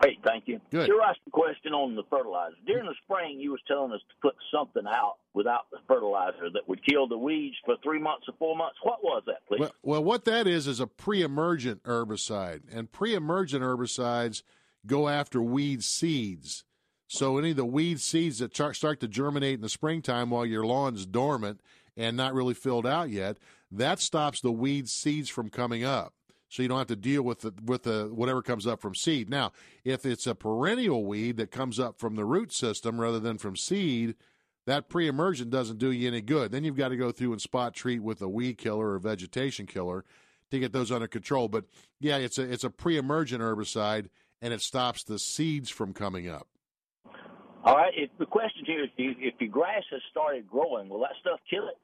Great, 0.00 0.18
thank 0.24 0.44
you. 0.46 0.60
Good. 0.70 0.86
You're 0.86 1.02
asking 1.02 1.24
a 1.26 1.30
question 1.30 1.72
on 1.72 1.96
the 1.96 2.04
fertilizer. 2.08 2.54
During 2.66 2.86
the 2.86 2.94
spring, 3.04 3.40
you 3.40 3.50
was 3.50 3.60
telling 3.66 3.92
us 3.92 4.00
to 4.08 4.14
put 4.22 4.34
something 4.54 4.84
out 4.86 5.16
without 5.34 5.70
the 5.72 5.78
fertilizer 5.88 6.50
that 6.52 6.68
would 6.68 6.84
kill 6.84 7.08
the 7.08 7.18
weeds 7.18 7.56
for 7.64 7.76
three 7.82 7.98
months 7.98 8.26
or 8.28 8.34
four 8.38 8.54
months. 8.54 8.76
What 8.82 9.02
was 9.02 9.22
that, 9.26 9.46
please? 9.48 9.60
Well, 9.60 9.72
well, 9.82 10.04
what 10.04 10.24
that 10.26 10.46
is 10.46 10.66
is 10.66 10.78
a 10.78 10.86
pre-emergent 10.86 11.82
herbicide, 11.82 12.62
and 12.72 12.92
pre-emergent 12.92 13.62
herbicides 13.62 14.42
go 14.86 15.08
after 15.08 15.42
weed 15.42 15.82
seeds. 15.82 16.64
So 17.08 17.38
any 17.38 17.50
of 17.50 17.56
the 17.56 17.64
weed 17.64 18.00
seeds 18.00 18.38
that 18.38 18.54
start 18.54 19.00
to 19.00 19.08
germinate 19.08 19.54
in 19.54 19.60
the 19.62 19.68
springtime 19.68 20.30
while 20.30 20.46
your 20.46 20.66
lawn's 20.66 21.06
dormant 21.06 21.60
and 21.96 22.16
not 22.16 22.34
really 22.34 22.54
filled 22.54 22.86
out 22.86 23.10
yet, 23.10 23.38
that 23.70 23.98
stops 24.00 24.40
the 24.40 24.52
weed 24.52 24.88
seeds 24.88 25.28
from 25.28 25.48
coming 25.48 25.82
up. 25.84 26.12
So 26.56 26.62
you 26.62 26.70
don't 26.70 26.78
have 26.78 26.86
to 26.86 26.96
deal 26.96 27.20
with 27.20 27.40
the, 27.40 27.52
with 27.66 27.82
the 27.82 28.10
whatever 28.10 28.40
comes 28.40 28.66
up 28.66 28.80
from 28.80 28.94
seed. 28.94 29.28
Now, 29.28 29.52
if 29.84 30.06
it's 30.06 30.26
a 30.26 30.34
perennial 30.34 31.04
weed 31.04 31.36
that 31.36 31.50
comes 31.50 31.78
up 31.78 31.98
from 31.98 32.16
the 32.16 32.24
root 32.24 32.50
system 32.50 32.98
rather 32.98 33.20
than 33.20 33.36
from 33.36 33.56
seed, 33.56 34.14
that 34.64 34.88
pre-emergent 34.88 35.50
doesn't 35.50 35.76
do 35.76 35.92
you 35.92 36.08
any 36.08 36.22
good. 36.22 36.52
Then 36.52 36.64
you've 36.64 36.78
got 36.78 36.88
to 36.88 36.96
go 36.96 37.12
through 37.12 37.32
and 37.32 37.42
spot 37.42 37.74
treat 37.74 38.02
with 38.02 38.22
a 38.22 38.28
weed 38.30 38.56
killer 38.56 38.92
or 38.92 38.98
vegetation 38.98 39.66
killer 39.66 40.06
to 40.50 40.58
get 40.58 40.72
those 40.72 40.90
under 40.90 41.06
control. 41.06 41.48
But 41.48 41.66
yeah, 42.00 42.16
it's 42.16 42.38
a 42.38 42.50
it's 42.50 42.64
a 42.64 42.70
pre-emergent 42.70 43.42
herbicide 43.42 44.08
and 44.40 44.54
it 44.54 44.62
stops 44.62 45.04
the 45.04 45.18
seeds 45.18 45.68
from 45.68 45.92
coming 45.92 46.26
up. 46.26 46.48
All 47.64 47.76
right. 47.76 47.92
If 47.94 48.08
the 48.18 48.24
question 48.24 48.64
here 48.64 48.84
is, 48.84 48.90
if, 48.96 49.34
your 49.38 49.50
grass 49.50 49.82
has 49.90 50.00
started 50.10 50.48
growing, 50.48 50.88
will 50.88 51.00
that 51.00 51.16
stuff 51.20 51.38
kill 51.50 51.68
it? 51.68 51.76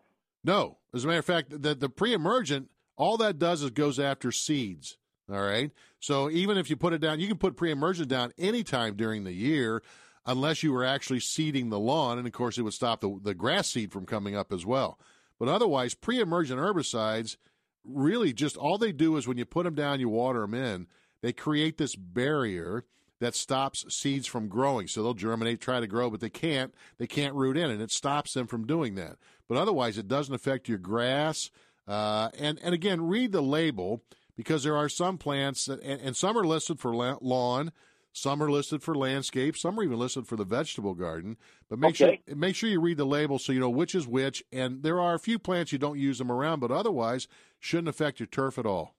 No, 0.43 0.79
as 0.95 1.05
a 1.05 1.09
matter 1.09 1.19
of 1.19 1.27
fact, 1.27 1.51
the 1.61 1.75
the 1.75 1.91
pre-emergent 1.91 2.71
all 2.97 3.17
that 3.19 3.39
does 3.39 3.63
is 3.63 3.71
goes 3.71 3.99
after 3.99 4.33
seeds. 4.33 4.99
All 5.31 5.41
right. 5.41 5.71
So 6.01 6.29
even 6.31 6.59
if 6.59 6.69
you 6.69 6.77
put 6.77 6.93
it 6.93 7.01
down, 7.01 7.21
you 7.21 7.29
can 7.29 7.39
put 7.39 7.57
pre-emergent 7.57 8.09
down 8.09 8.33
anytime 8.39 8.97
during 8.97 9.25
the 9.25 9.33
year, 9.33 9.83
unless 10.27 10.63
you 10.63 10.73
were 10.73 10.85
actually 10.85 11.21
seeding 11.21 11.71
the 11.71 11.79
lawn, 11.79 12.19
and 12.19 12.27
of 12.27 12.33
course 12.33 12.59
it 12.59 12.63
would 12.63 12.75
stop 12.75 13.01
the 13.01 13.19
the 13.23 13.35
grass 13.35 13.71
seed 13.71 13.93
from 13.93 14.07
coming 14.07 14.37
up 14.37 14.53
as 14.53 14.67
well. 14.67 14.99
But 15.39 15.49
otherwise, 15.49 15.95
pre-emergent 15.95 16.61
herbicides 16.61 17.37
really 17.85 18.33
just 18.33 18.57
all 18.57 18.79
they 18.79 18.93
do 18.93 19.17
is 19.17 19.27
when 19.27 19.39
you 19.39 19.45
put 19.45 19.65
them 19.65 19.75
down, 19.75 20.01
you 20.01 20.09
water 20.09 20.41
them 20.41 20.55
in. 20.55 20.87
They 21.21 21.33
create 21.33 21.79
this 21.79 21.97
barrier 21.97 22.85
that 23.21 23.35
stops 23.37 23.85
seeds 23.95 24.27
from 24.27 24.49
growing. 24.49 24.89
So 24.89 25.03
they'll 25.03 25.15
germinate, 25.15 25.61
try 25.61 25.79
to 25.79 25.87
grow, 25.87 26.11
but 26.11 26.21
they 26.21 26.29
can't. 26.29 26.75
They 26.99 27.07
can't 27.07 27.35
root 27.35 27.57
in, 27.57 27.71
and 27.71 27.81
it 27.81 27.93
stops 27.93 28.35
them 28.35 28.49
from 28.49 28.67
doing 28.67 28.97
that. 28.97 29.17
But 29.49 29.59
otherwise, 29.59 29.97
it 29.97 30.09
doesn't 30.09 30.35
affect 30.35 30.69
your 30.69 30.79
grass. 30.79 31.51
Uh, 31.87 32.31
and 32.39 32.59
and 32.63 32.75
again, 32.75 33.07
read 33.09 33.33
the 33.33 33.43
label 33.43 34.03
because 34.37 34.63
there 34.65 34.77
are 34.77 34.89
some 34.89 35.19
plants 35.19 35.67
that, 35.67 35.83
and, 35.83 36.01
and 36.01 36.17
some 36.17 36.37
are 36.39 36.45
listed 36.45 36.79
for 36.79 36.95
la- 36.95 37.19
lawn, 37.21 37.73
some 38.13 38.43
are 38.43 38.51
listed 38.51 38.83
for 38.83 38.95
landscape, 38.95 39.57
some 39.57 39.79
are 39.79 39.83
even 39.83 39.99
listed 39.99 40.27
for 40.27 40.37
the 40.37 40.45
vegetable 40.45 40.95
garden. 40.95 41.37
But 41.69 41.79
make 41.79 42.01
Okay. 42.01 42.21
sure 42.27 42.37
make 42.37 42.55
sure 42.55 42.69
you 42.71 42.81
read 42.81 42.99
the 42.99 43.05
label 43.05 43.39
so 43.39 43.53
you 43.53 43.61
know 43.61 43.71
which 43.71 43.95
is 43.95 44.07
which. 44.07 44.45
And 44.53 44.83
there 44.83 45.01
are 45.01 45.15
a 45.15 45.19
few 45.19 45.39
plants 45.39 45.73
you 45.73 45.79
don't 45.79 45.99
use 45.99 46.19
them 46.19 46.31
around, 46.31 46.61
but 46.61 46.71
otherwise 46.71 47.27
shouldn't 47.59 47.89
affect 47.89 48.21
your 48.21 48.27
turf 48.29 48.59
at 48.59 48.67
all. 48.67 48.95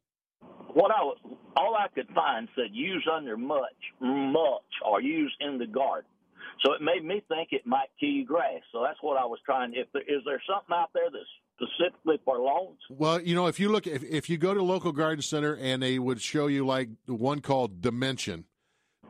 What 0.73 0.91
I 0.91 1.03
was, 1.03 1.17
all 1.55 1.75
I 1.75 1.87
could 1.93 2.09
find 2.15 2.49
said 2.55 2.69
use 2.71 3.07
under 3.11 3.37
mulch, 3.37 3.69
mulch, 4.01 4.61
or 4.85 5.01
use 5.01 5.33
in 5.39 5.57
the 5.57 5.67
garden. 5.67 6.09
So 6.65 6.73
it 6.73 6.81
made 6.81 7.03
me 7.05 7.21
think 7.27 7.49
it 7.51 7.65
might 7.65 7.89
kill 7.99 8.25
grass. 8.25 8.61
So 8.71 8.81
that's 8.83 8.97
what 9.01 9.17
I 9.17 9.25
was 9.25 9.39
trying. 9.45 9.73
If 9.75 9.87
there, 9.93 10.01
is 10.01 10.23
there 10.25 10.41
something 10.49 10.73
out 10.73 10.89
there 10.93 11.09
that's 11.11 11.25
specifically 11.55 12.19
for 12.25 12.39
lawns? 12.39 12.79
Well, 12.89 13.21
you 13.21 13.35
know, 13.35 13.47
if 13.47 13.59
you 13.59 13.69
look, 13.69 13.87
if, 13.87 14.03
if 14.03 14.29
you 14.29 14.37
go 14.37 14.53
to 14.53 14.59
a 14.59 14.61
local 14.61 14.91
garden 14.91 15.21
center 15.21 15.55
and 15.55 15.81
they 15.81 15.99
would 15.99 16.21
show 16.21 16.47
you 16.47 16.65
like 16.65 16.89
the 17.05 17.13
one 17.13 17.41
called 17.41 17.81
Dimension, 17.81 18.45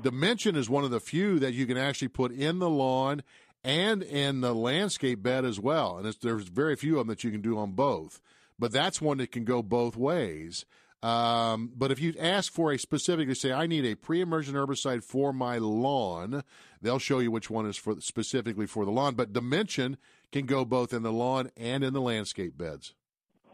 Dimension 0.02 0.56
is 0.56 0.70
one 0.70 0.84
of 0.84 0.92
the 0.92 1.00
few 1.00 1.40
that 1.40 1.54
you 1.54 1.66
can 1.66 1.78
actually 1.78 2.08
put 2.08 2.32
in 2.32 2.60
the 2.60 2.70
lawn 2.70 3.24
and 3.64 4.04
in 4.04 4.42
the 4.42 4.54
landscape 4.54 5.24
bed 5.24 5.46
as 5.46 5.60
well. 5.60 5.98
And 5.98 6.14
there's 6.22 6.50
very 6.50 6.76
few 6.76 6.94
of 6.94 7.00
them 7.00 7.08
that 7.08 7.24
you 7.24 7.32
can 7.32 7.42
do 7.42 7.58
on 7.58 7.72
both. 7.72 8.22
But 8.60 8.72
that's 8.72 9.02
one 9.02 9.18
that 9.18 9.32
can 9.32 9.46
go 9.46 9.62
both 9.62 9.96
ways. 9.96 10.66
Um, 11.02 11.72
but 11.76 11.92
if 11.92 12.00
you 12.00 12.14
ask 12.18 12.52
for 12.52 12.72
a 12.72 12.80
specifically 12.80 13.36
say, 13.36 13.52
I 13.52 13.68
need 13.68 13.86
a 13.86 13.96
pre-emergent 13.96 14.56
herbicide 14.56 15.04
for 15.04 15.34
my 15.34 15.58
lawn, 15.58 16.44
they'll 16.82 17.00
show 17.00 17.20
you 17.20 17.30
which 17.30 17.50
one 17.50 17.66
is 17.66 17.76
for 17.76 18.00
specifically 18.00 18.66
for 18.66 18.86
the 18.86 18.92
lawn. 18.92 19.16
But 19.16 19.34
Dimension 19.34 19.98
can 20.34 20.46
go 20.46 20.66
both 20.66 20.92
in 20.94 21.04
the 21.04 21.12
lawn 21.12 21.50
and 21.56 21.84
in 21.84 21.94
the 21.94 22.02
landscape 22.02 22.58
beds. 22.58 22.94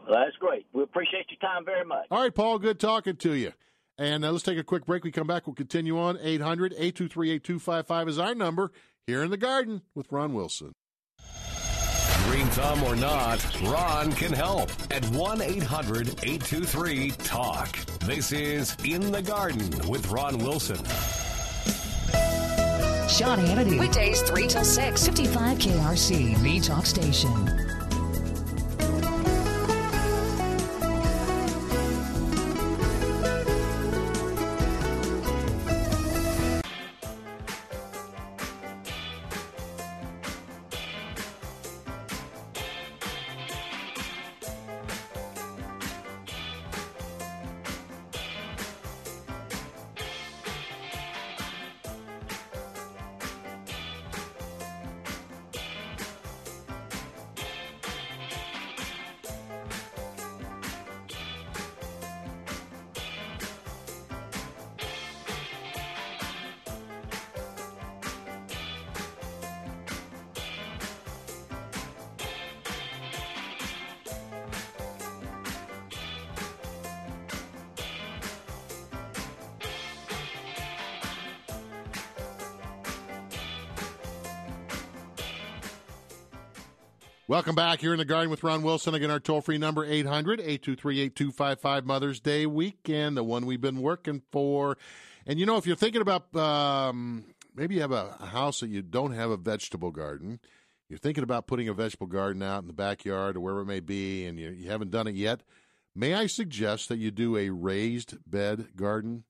That's 0.08 0.34
great. 0.40 0.66
We 0.72 0.82
appreciate 0.82 1.26
your 1.30 1.38
time 1.38 1.64
very 1.64 1.84
much. 1.84 2.06
All 2.10 2.20
right, 2.20 2.34
Paul, 2.34 2.58
good 2.58 2.80
talking 2.80 3.16
to 3.16 3.34
you. 3.34 3.52
And 3.98 4.24
uh, 4.24 4.32
let's 4.32 4.42
take 4.42 4.58
a 4.58 4.64
quick 4.64 4.86
break. 4.86 5.04
We 5.04 5.12
come 5.12 5.26
back, 5.26 5.46
we'll 5.46 5.54
continue 5.54 5.98
on. 5.98 6.18
800 6.20 6.72
823 6.72 7.30
8255 7.32 8.08
is 8.08 8.18
our 8.18 8.34
number 8.34 8.72
here 9.06 9.22
in 9.22 9.30
the 9.30 9.36
garden 9.36 9.82
with 9.94 10.10
Ron 10.10 10.32
Wilson. 10.32 10.72
Green 12.26 12.46
thumb 12.48 12.82
or 12.84 12.96
not, 12.96 13.44
Ron 13.62 14.12
can 14.12 14.32
help 14.32 14.70
at 14.90 15.04
1 15.06 15.42
800 15.42 16.08
823 16.22 17.10
TALK. 17.10 17.76
This 18.00 18.32
is 18.32 18.76
In 18.84 19.10
the 19.12 19.22
Garden 19.22 19.70
with 19.88 20.10
Ron 20.10 20.38
Wilson. 20.38 21.29
Sean 23.20 23.38
Hannity. 23.38 23.78
Weekdays 23.78 24.22
3 24.22 24.46
till 24.46 24.64
6. 24.64 25.04
55 25.04 25.58
KRC, 25.58 26.42
the 26.42 26.58
talk 26.58 26.86
station. 26.86 27.69
Welcome 87.40 87.54
back 87.54 87.80
here 87.80 87.94
in 87.94 87.98
the 87.98 88.04
garden 88.04 88.28
with 88.28 88.44
Ron 88.44 88.62
Wilson. 88.62 88.94
Again, 88.94 89.10
our 89.10 89.18
toll 89.18 89.40
free 89.40 89.56
number 89.56 89.82
800 89.82 90.40
823 90.40 91.00
8255 91.00 91.86
Mother's 91.86 92.20
Day 92.20 92.44
weekend, 92.44 93.16
the 93.16 93.24
one 93.24 93.46
we've 93.46 93.62
been 93.62 93.80
working 93.80 94.20
for. 94.30 94.76
And 95.24 95.40
you 95.40 95.46
know, 95.46 95.56
if 95.56 95.66
you're 95.66 95.74
thinking 95.74 96.02
about 96.02 96.36
um, 96.36 97.24
maybe 97.56 97.76
you 97.76 97.80
have 97.80 97.92
a, 97.92 98.14
a 98.20 98.26
house 98.26 98.60
that 98.60 98.68
you 98.68 98.82
don't 98.82 99.12
have 99.12 99.30
a 99.30 99.38
vegetable 99.38 99.90
garden, 99.90 100.38
you're 100.90 100.98
thinking 100.98 101.24
about 101.24 101.46
putting 101.46 101.66
a 101.66 101.72
vegetable 101.72 102.08
garden 102.08 102.42
out 102.42 102.60
in 102.60 102.66
the 102.66 102.74
backyard 102.74 103.38
or 103.38 103.40
wherever 103.40 103.62
it 103.62 103.66
may 103.66 103.80
be, 103.80 104.26
and 104.26 104.38
you, 104.38 104.50
you 104.50 104.68
haven't 104.68 104.90
done 104.90 105.06
it 105.06 105.14
yet, 105.14 105.40
may 105.94 106.12
I 106.12 106.26
suggest 106.26 106.90
that 106.90 106.98
you 106.98 107.10
do 107.10 107.38
a 107.38 107.48
raised 107.48 108.18
bed 108.30 108.76
garden 108.76 109.24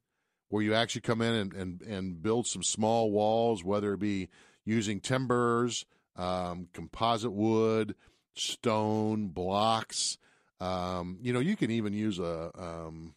where 0.49 0.65
you 0.65 0.75
actually 0.75 1.03
come 1.03 1.23
in 1.23 1.35
and, 1.35 1.55
and, 1.55 1.83
and 1.83 2.21
build 2.21 2.49
some 2.49 2.65
small 2.65 3.13
walls, 3.13 3.63
whether 3.63 3.93
it 3.93 4.01
be 4.01 4.31
using 4.65 4.99
timbers, 4.99 5.87
um, 6.17 6.69
composite 6.73 7.33
wood, 7.33 7.95
stone, 8.35 9.29
blocks. 9.29 10.19
Um, 10.61 11.19
you 11.23 11.33
know, 11.33 11.41
you 11.41 11.57
can 11.57 11.71
even 11.71 11.93
use 11.93 12.19
a, 12.19 12.51
um, 12.59 13.15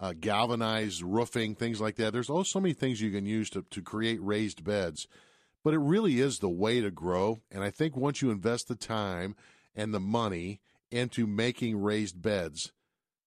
a 0.00 0.14
galvanized 0.14 1.02
roofing, 1.02 1.54
things 1.54 1.80
like 1.80 1.96
that. 1.96 2.12
There's 2.12 2.30
also 2.30 2.44
so 2.44 2.60
many 2.60 2.74
things 2.74 3.00
you 3.00 3.10
can 3.10 3.26
use 3.26 3.50
to, 3.50 3.62
to 3.70 3.82
create 3.82 4.22
raised 4.22 4.64
beds, 4.64 5.06
but 5.62 5.74
it 5.74 5.78
really 5.78 6.20
is 6.20 6.38
the 6.38 6.48
way 6.48 6.80
to 6.80 6.90
grow. 6.90 7.40
And 7.50 7.62
I 7.62 7.70
think 7.70 7.96
once 7.96 8.22
you 8.22 8.30
invest 8.30 8.68
the 8.68 8.74
time 8.74 9.36
and 9.74 9.92
the 9.92 10.00
money 10.00 10.60
into 10.90 11.26
making 11.26 11.76
raised 11.76 12.22
beds, 12.22 12.72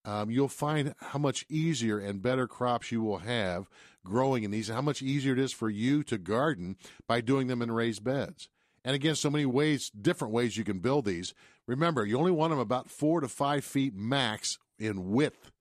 um, 0.06 0.32
you'll 0.32 0.48
find 0.48 0.95
how 0.99 1.19
much 1.19 1.45
easier 1.49 1.99
and 1.99 2.22
better 2.22 2.48
crops 2.48 2.91
you 2.91 3.02
will 3.02 3.19
have 3.19 3.68
growing 4.08 4.44
in 4.44 4.52
these, 4.52 4.70
how 4.70 4.82
much 4.82 5.02
easier 5.02 5.34
it 5.34 5.40
is 5.40 5.52
for 5.52 5.70
you 5.70 6.04
to 6.04 6.18
garden 6.18 6.78
by 7.08 7.22
doing 7.22 7.48
them 7.48 7.62
in 7.62 7.72
raised 7.72 8.04
beds. 8.04 8.50
And 8.84 8.96
again, 8.96 9.16
so 9.16 9.30
many 9.30 9.46
ways, 9.46 9.90
different 9.90 10.34
ways 10.34 10.58
you 10.58 10.64
can 10.64 10.80
build 10.80 11.06
these. 11.06 11.34
Remember, 11.68 12.06
you 12.06 12.18
only 12.18 12.32
want 12.32 12.52
them 12.52 12.60
about 12.60 12.90
four 12.90 13.20
to 13.20 13.28
five 13.28 13.66
feet 13.66 13.94
max 13.94 14.58
in 14.80 15.12
width. 15.12 15.52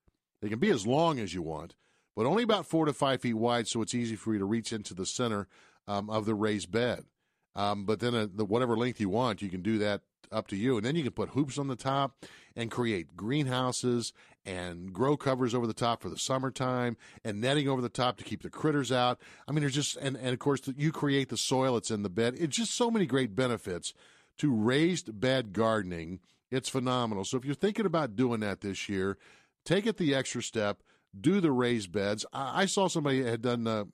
They 0.41 0.49
can 0.49 0.59
be 0.59 0.71
as 0.71 0.87
long 0.87 1.19
as 1.19 1.35
you 1.35 1.43
want, 1.43 1.75
but 2.15 2.27
only 2.27 2.45
about 2.45 2.67
four 2.67 2.87
to 2.87 2.93
five 2.93 3.21
feet 3.21 3.35
wide, 3.35 3.67
so 3.67 3.83
it's 3.83 3.95
easy 3.95 4.17
for 4.17 4.33
you 4.33 4.39
to 4.39 4.45
reach 4.45 4.73
into 4.73 4.95
the 4.95 5.07
center 5.07 5.49
um, 5.89 6.09
of 6.09 6.25
the 6.25 6.35
raised 6.35 6.71
bed. 6.71 7.05
Um, 7.57 7.85
but 7.85 8.01
then, 8.01 8.15
uh, 8.15 8.29
the, 8.33 8.45
whatever 8.45 8.77
length 8.77 9.01
you 9.01 9.09
want, 9.09 9.43
you 9.43 9.49
can 9.49 9.63
do 9.63 9.79
that 9.79 10.03
up 10.33 10.47
to 10.49 10.57
you. 10.57 10.77
And 10.77 10.85
then 10.85 10.97
you 10.97 11.03
can 11.03 11.13
put 11.13 11.31
hoops 11.31 11.59
on 11.59 11.69
the 11.69 11.77
top 11.77 12.25
and 12.55 12.71
create 12.71 13.17
greenhouses 13.17 14.13
and 14.45 14.93
grow 14.93 15.17
covers 15.17 15.55
over 15.55 15.67
the 15.67 15.75
top 15.75 16.03
for 16.03 16.09
the 16.09 16.19
summertime 16.19 16.97
and 17.25 17.41
netting 17.41 17.69
over 17.69 17.83
the 17.83 17.89
top 17.89 18.17
to 18.17 18.25
keep 18.25 18.43
the 18.43 18.51
critters 18.51 18.93
out. 18.93 19.21
I 19.49 19.53
mean, 19.53 19.61
there's 19.61 19.75
just, 19.75 19.97
and, 19.97 20.17
and 20.17 20.29
of 20.29 20.39
course, 20.39 20.61
you 20.77 20.93
create 20.93 21.29
the 21.29 21.37
soil 21.37 21.75
that's 21.75 21.91
in 21.91 22.03
the 22.03 22.09
bed. 22.09 22.35
It's 22.39 22.57
just 22.57 22.75
so 22.75 22.91
many 22.91 23.07
great 23.07 23.35
benefits 23.35 23.93
to 24.39 24.55
raised 24.55 25.21
bed 25.21 25.53
gardening. 25.53 26.21
It's 26.51 26.69
phenomenal. 26.69 27.25
So 27.25 27.37
if 27.37 27.45
you're 27.45 27.55
thinking 27.55 27.87
about 27.87 28.17
doing 28.17 28.41
that 28.41 28.61
this 28.61 28.89
year, 28.89 29.19
take 29.65 29.87
it 29.87 29.97
the 29.97 30.15
extra 30.15 30.43
step, 30.43 30.83
do 31.19 31.41
the 31.41 31.51
raised 31.51 31.91
beds. 31.91 32.25
I, 32.33 32.63
I 32.63 32.67
saw 32.67 32.89
somebody 32.89 33.25
had 33.25 33.43
done 33.43 33.67
a 33.67 33.87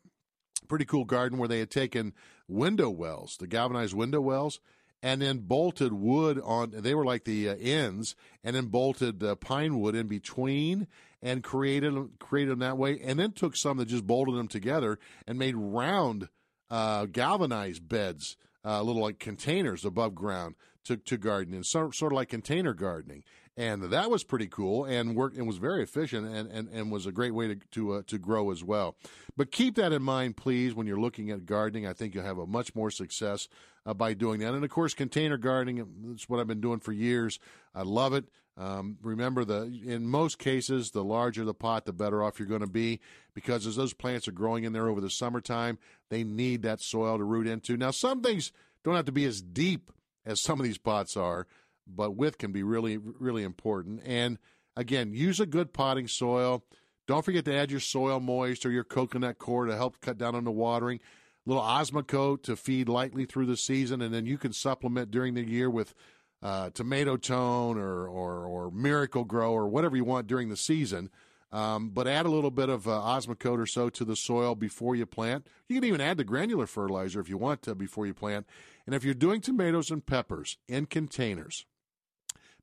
pretty 0.69 0.85
cool 0.85 1.05
garden 1.05 1.39
where 1.39 1.49
they 1.49 1.61
had 1.61 1.71
taken 1.71 2.13
window 2.47 2.91
wells, 2.91 3.37
the 3.39 3.47
galvanized 3.47 3.95
window 3.95 4.21
wells, 4.21 4.61
and 5.03 5.21
then 5.21 5.39
bolted 5.39 5.93
wood 5.93 6.41
on. 6.43 6.71
They 6.71 6.95
were 6.95 7.05
like 7.05 7.25
the 7.25 7.51
uh, 7.51 7.57
ends, 7.57 8.15
and 8.45 8.55
then 8.55 8.67
bolted 8.67 9.23
uh, 9.23 9.35
pine 9.37 9.81
wood 9.81 9.95
in 9.95 10.07
between, 10.07 10.87
and 11.21 11.43
created 11.43 12.19
created 12.19 12.53
them 12.53 12.59
that 12.61 12.79
way. 12.79 13.01
And 13.01 13.19
then 13.19 13.33
took 13.33 13.57
some 13.57 13.79
that 13.79 13.89
just 13.89 14.07
bolted 14.07 14.37
them 14.37 14.49
together 14.49 14.99
and 15.27 15.39
made 15.39 15.57
round 15.57 16.29
uh, 16.71 17.07
galvanized 17.07 17.89
beds, 17.89 18.37
uh, 18.65 18.83
little 18.83 19.03
like 19.03 19.19
containers 19.19 19.85
above 19.85 20.15
ground 20.15 20.55
to 20.85 20.97
to 20.97 21.17
garden, 21.17 21.55
and 21.55 21.67
sort 21.67 21.95
sort 21.95 22.13
of 22.13 22.17
like 22.17 22.29
container 22.29 22.75
gardening 22.75 23.25
and 23.57 23.83
that 23.83 24.11
was 24.11 24.25
pretty 24.25 24.47
cool 24.47 24.85
and 24.85 25.15
worked 25.15 25.37
and 25.37 25.47
was 25.47 25.59
very 25.59 25.83
efficient 25.83 26.27
and, 26.27 26.51
and, 26.51 26.69
and 26.69 26.91
was 26.91 27.07
a 27.07 27.13
great 27.13 27.35
way 27.35 27.49
to 27.49 27.57
to, 27.73 27.93
uh, 27.93 28.03
to 28.07 28.19
grow 28.19 28.51
as 28.51 28.65
well. 28.65 28.97
But 29.37 29.53
keep 29.53 29.77
that 29.77 29.93
in 29.93 30.03
mind, 30.03 30.37
please, 30.37 30.75
when 30.75 30.87
you're 30.87 31.01
looking 31.01 31.31
at 31.31 31.47
gardening. 31.47 31.87
I 31.87 31.93
think 31.93 32.15
you'll 32.15 32.25
have 32.25 32.39
a 32.39 32.47
much 32.47 32.75
more 32.75 32.91
success 32.91 33.49
uh, 33.87 33.95
by 33.95 34.15
doing 34.15 34.41
that. 34.41 34.55
And 34.55 34.65
of 34.65 34.71
course, 34.71 34.95
container 34.95 35.37
gardening 35.37 35.87
that's 36.05 36.29
what 36.29 36.41
I've 36.41 36.47
been 36.47 36.61
doing 36.61 36.81
for 36.81 36.93
years. 36.93 37.39
I 37.75 37.83
love 37.83 38.13
it. 38.15 38.25
Um, 38.59 38.99
remember, 39.03 39.45
the 39.47 39.63
in 39.85 40.07
most 40.07 40.39
cases, 40.39 40.91
the 40.91 41.03
larger 41.03 41.45
the 41.45 41.55
pot, 41.55 41.87
the 41.87 41.93
better 41.93 42.23
off 42.23 42.39
you're 42.39 42.49
going 42.49 42.61
to 42.61 42.67
be 42.67 43.01
because 43.35 43.67
as 43.67 43.77
those 43.77 43.95
plants 43.95 44.29
are 44.29 44.33
growing 44.33 44.65
in 44.65 44.75
there 44.75 44.89
over 44.89 45.01
the 45.01 45.09
summertime, 45.09 45.79
they 46.11 46.23
need 46.23 46.63
that 46.63 46.83
soil 46.83 47.17
to 47.17 47.25
root 47.25 47.47
into. 47.47 47.79
Now, 47.79 47.93
some 47.93 48.21
things 48.21 48.53
don't 48.85 48.95
have 48.95 49.07
to 49.07 49.13
be 49.13 49.25
as 49.25 49.41
deep 49.41 49.91
as 50.27 50.43
some 50.43 50.61
of 50.61 50.65
these 50.65 50.79
pots 50.79 51.17
are 51.17 51.47
but 51.87 52.13
width 52.13 52.39
can 52.39 52.53
be 52.53 52.63
really, 52.63 52.97
really 52.99 53.43
important. 53.43 54.03
And 54.05 54.39
again, 54.77 55.13
use 55.13 55.41
a 55.41 55.47
good 55.47 55.73
potting 55.73 56.09
soil. 56.09 56.65
Don't 57.07 57.25
forget 57.25 57.45
to 57.47 57.55
add 57.55 57.71
your 57.71 57.81
soil 57.81 58.21
moist 58.21 58.65
or 58.65 58.71
your 58.71 58.85
coconut 58.85 59.39
coir 59.39 59.67
to 59.67 59.77
help 59.77 60.01
cut 60.01 60.19
down 60.19 60.35
on 60.35 60.45
the 60.45 60.53
watering. 60.53 61.01
Little 61.45 61.63
Osmocote 61.63 62.43
to 62.45 62.57
feed 62.57 62.89
lightly 62.89 63.25
through 63.25 63.47
the 63.47 63.57
season, 63.57 64.01
and 64.01 64.15
then 64.15 64.27
you 64.27 64.39
can 64.39 64.53
supplement 64.53 65.11
during 65.11 65.35
the 65.35 65.43
year 65.43 65.69
with 65.69 65.95
uh, 66.43 66.71
tomato 66.71 67.17
tone 67.17 67.79
or, 67.79 68.07
or, 68.07 68.47
or 68.47 68.71
Miracle-Gro 68.71 69.53
or 69.53 69.69
whatever 69.69 69.97
you 69.97 70.05
want 70.05 70.27
during 70.27 70.49
the 70.49 70.57
season. 70.57 71.11
Um, 71.51 71.91
but 71.91 72.09
add 72.09 72.25
a 72.25 72.31
little 72.31 72.51
bit 72.51 72.71
of 72.71 72.89
uh, 72.89 72.93
Osmocote 72.93 73.59
or 73.59 73.67
so 73.67 73.91
to 73.91 74.05
the 74.05 74.17
soil 74.17 74.55
before 74.55 74.97
you 74.97 75.05
plant. 75.05 75.47
You 75.69 75.77
can 75.77 75.85
even 75.85 76.01
add 76.01 76.17
the 76.17 76.25
granular 76.25 76.67
fertilizer 76.67 77.21
if 77.21 77.29
you 77.29 77.37
want 77.37 77.61
to 77.63 77.75
before 77.75 78.07
you 78.07 78.15
plant. 78.15 78.47
And 78.87 78.95
if 78.95 79.05
you're 79.05 79.13
doing 79.13 79.43
tomatoes 79.43 79.91
and 79.91 80.05
peppers 80.05 80.57
in 80.67 80.87
containers, 80.87 81.67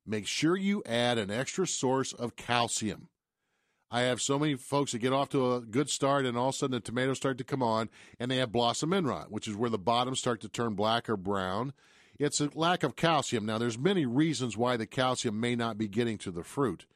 make 0.04 0.26
sure 0.26 0.56
you 0.56 0.82
add 0.86 1.18
an 1.18 1.30
extra 1.30 1.68
source 1.68 2.12
of 2.12 2.34
calcium. 2.34 3.08
I 3.90 4.02
have 4.02 4.20
so 4.20 4.38
many 4.38 4.54
folks 4.54 4.92
that 4.92 4.98
get 4.98 5.12
off 5.12 5.30
to 5.30 5.54
a 5.54 5.60
good 5.60 5.90
start 5.90 6.24
and 6.24 6.38
all 6.38 6.50
of 6.50 6.54
a 6.54 6.58
sudden 6.58 6.74
the 6.74 6.80
tomatoes 6.80 7.16
start 7.16 7.38
to 7.38 7.44
come 7.44 7.62
on 7.62 7.90
and 8.18 8.30
they 8.30 8.36
have 8.36 8.52
blossom 8.52 8.92
end 8.92 9.08
rot, 9.08 9.30
which 9.30 9.48
is 9.48 9.56
where 9.56 9.70
the 9.70 9.78
bottoms 9.78 10.20
start 10.20 10.40
to 10.42 10.48
turn 10.48 10.74
black 10.74 11.08
or 11.08 11.16
brown. 11.16 11.72
It's 12.18 12.40
a 12.40 12.50
lack 12.54 12.82
of 12.82 12.96
calcium. 12.96 13.46
Now 13.46 13.58
there's 13.58 13.78
many 13.78 14.06
reasons 14.06 14.56
why 14.56 14.76
the 14.76 14.86
calcium 14.86 15.40
may 15.40 15.56
not 15.56 15.76
be 15.78 15.88
getting 15.88 16.18
to 16.18 16.30
the 16.30 16.44
fruit. 16.44 16.86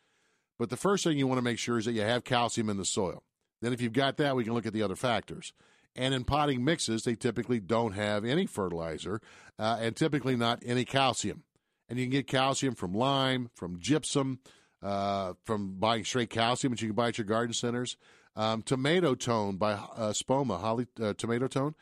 But 0.59 0.71
the 0.71 0.77
first 0.77 1.03
thing 1.03 1.19
you 1.19 1.27
want 1.27 1.39
to 1.39 1.43
make 1.43 1.59
sure 1.59 1.79
is 1.79 1.87
that 1.87 1.93
you 1.93 2.03
have 2.03 2.23
calcium 2.23 2.71
in 2.71 2.77
the 2.77 2.85
soil. 2.85 3.25
Then 3.61 3.73
if 3.73 3.81
you've 3.81 3.93
got 3.93 4.19
that, 4.19 4.37
we 4.37 4.45
can 4.45 4.53
look 4.53 4.67
at 4.67 4.73
the 4.73 4.83
other 4.83 4.97
factors. 4.97 5.53
And 5.97 6.15
in 6.15 6.25
potting 6.25 6.65
mixes, 6.65 7.03
they 7.03 7.15
typically 7.15 7.61
don't 7.61 7.93
have 7.93 8.25
any 8.25 8.47
fertilizer 8.47 9.21
uh, 9.59 9.79
and 9.81 9.97
typically 9.97 10.37
not 10.37 10.63
any 10.65 10.85
calcium 10.85 11.43
and 11.89 11.99
you 11.99 12.07
can 12.07 12.13
get 12.13 12.27
calcium 12.27 12.75
from 12.75 12.93
lime, 12.93 13.51
from 13.55 13.79
gypsum, 13.79 14.41
uh, 14.85 15.33
from 15.45 15.77
buying 15.79 16.05
straight 16.05 16.31
calcium, 16.31 16.71
which 16.71 16.83
you 16.83 16.89
can 16.89 16.95
buy 16.95 17.09
at 17.09 17.19
your 17.19 17.25
garden 17.25 17.55
centers. 17.55 17.97
Um, 18.37 18.63
tomato 18.63 19.15
tone 19.15 19.57
by 19.57 19.73
uh, 19.73 20.11
Espoma, 20.11 20.61
Holly 20.61 20.87
uh, 21.01 21.15
Tomato 21.15 21.49
Tone, 21.49 21.75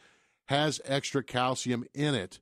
has 0.47 0.81
extra 0.85 1.23
calcium 1.23 1.85
in 1.95 2.15
it 2.15 2.41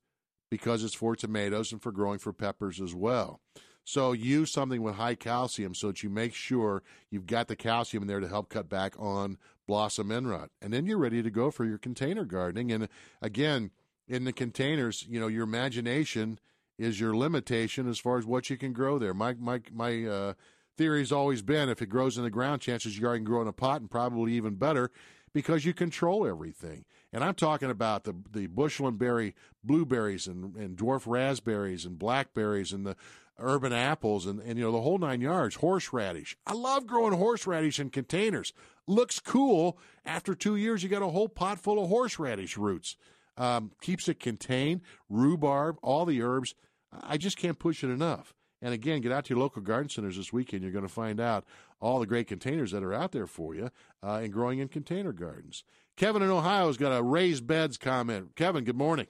because 0.51 0.85
it's 0.85 0.95
for 0.95 1.17
tomatoes 1.17 1.73
and 1.73 1.81
for 1.81 1.93
growing 1.93 2.19
for 2.19 2.33
peppers 2.33 2.81
as 2.81 2.95
well. 2.95 3.41
So 3.85 4.13
use 4.13 4.53
something 4.53 4.83
with 4.83 4.97
high 4.97 5.15
calcium 5.15 5.75
so 5.75 5.89
that 5.89 6.03
you 6.03 6.11
make 6.11 6.35
sure 6.35 6.83
you've 7.11 7.27
got 7.27 7.49
the 7.49 7.57
calcium 7.57 8.03
in 8.03 8.09
there 8.09 8.21
to 8.21 8.29
help 8.29 8.49
cut 8.49 8.69
back 8.69 8.95
on 8.99 9.39
blossom 9.67 10.13
end 10.13 10.29
rot. 10.29 10.51
And 10.61 10.73
then 10.73 10.87
you're 10.87 10.99
ready 10.99 11.23
to 11.23 11.31
go 11.31 11.51
for 11.51 11.65
your 11.65 11.79
container 11.79 12.25
gardening. 12.25 12.71
And 12.73 12.89
again, 13.23 13.71
in 14.07 14.25
the 14.25 14.33
containers, 14.33 15.07
you 15.09 15.19
know, 15.21 15.29
your 15.29 15.45
imagination 15.45 16.39
is 16.81 16.99
your 16.99 17.15
limitation 17.15 17.87
as 17.89 17.99
far 17.99 18.17
as 18.17 18.25
what 18.25 18.49
you 18.49 18.57
can 18.57 18.73
grow 18.73 18.99
there. 18.99 19.13
My 19.13 19.35
my 19.35 19.61
my 19.71 20.05
uh, 20.05 20.33
theory 20.79 21.01
has 21.01 21.13
always 21.13 21.43
been 21.43 21.69
if 21.69 21.83
it 21.83 21.91
grows 21.91 22.17
in 22.17 22.25
the 22.25 22.31
ground, 22.31 22.63
chances 22.63 22.99
you 22.99 23.07
are 23.07 23.15
can 23.15 23.25
grow 23.25 23.43
in 23.43 23.49
a 23.49 23.53
pot, 23.53 23.83
and 23.83 23.91
probably 23.91 24.33
even 24.33 24.55
better 24.55 24.91
because 25.35 25.65
you 25.65 25.75
control 25.75 26.27
everything. 26.27 26.87
And 27.13 27.23
I'm 27.23 27.35
talking 27.35 27.71
about 27.71 28.05
the 28.05 28.15
the 28.33 28.47
bushel 28.47 28.89
and 28.89 28.99
berry 28.99 29.35
blueberries 29.63 30.27
and, 30.27 30.57
and 30.57 30.77
dwarf 30.77 31.03
raspberries 31.07 31.85
and 31.85 31.99
blackberries 31.99 32.73
and 32.73 32.87
the 32.87 32.97
urban 33.39 33.73
apples 33.73 34.27
and, 34.27 34.41
and 34.41 34.59
you 34.59 34.65
know 34.65 34.73
the 34.73 34.81
whole 34.81 34.99
nine 34.99 35.21
yards. 35.21 35.57
Horseradish. 35.57 36.39
I 36.47 36.55
love 36.55 36.87
growing 36.87 37.13
horseradish 37.13 37.79
in 37.79 37.91
containers. 37.91 38.55
Looks 38.87 39.21
cool. 39.21 39.79
After 40.07 40.35
two 40.35 40.57
years, 40.57 40.83
you 40.83 40.89
got 40.89 41.03
a 41.03 41.09
whole 41.09 41.29
pot 41.29 41.59
full 41.59 41.83
of 41.83 41.91
horseradish 41.91 42.57
roots. 42.57 42.97
Um, 43.37 43.73
keeps 43.81 44.09
it 44.09 44.19
contained. 44.19 44.81
Rhubarb, 45.09 45.77
all 45.83 46.07
the 46.07 46.23
herbs. 46.23 46.55
I 46.93 47.17
just 47.17 47.37
can't 47.37 47.59
push 47.59 47.85
it 47.85 47.91
enough. 47.91 48.35
And 48.63 48.75
again, 48.75 49.01
get 49.01 49.11
out 49.13 49.25
to 49.27 49.35
your 49.35 49.39
local 49.43 49.63
garden 49.63 49.89
centers 49.89 50.17
this 50.17 50.33
weekend. 50.33 50.63
You're 50.63 50.73
going 50.73 50.87
to 50.87 50.93
find 50.93 51.19
out 51.19 51.45
all 51.81 51.99
the 51.99 52.07
great 52.07 52.27
containers 52.27 52.73
that 52.73 52.83
are 52.83 52.93
out 52.93 53.13
there 53.13 53.27
for 53.27 53.55
you 53.55 53.71
uh, 54.03 54.21
and 54.23 54.33
growing 54.33 54.59
in 54.59 54.69
container 54.69 55.13
gardens. 55.13 55.65
Kevin 55.97 56.23
in 56.23 56.31
Ohio 56.31 56.67
has 56.67 56.77
got 56.77 56.97
a 56.97 57.03
raised 57.03 57.47
beds 57.47 57.79
comment. 57.79 58.37
Kevin, 58.37 58.65
good 58.65 58.77
morning. 58.77 59.07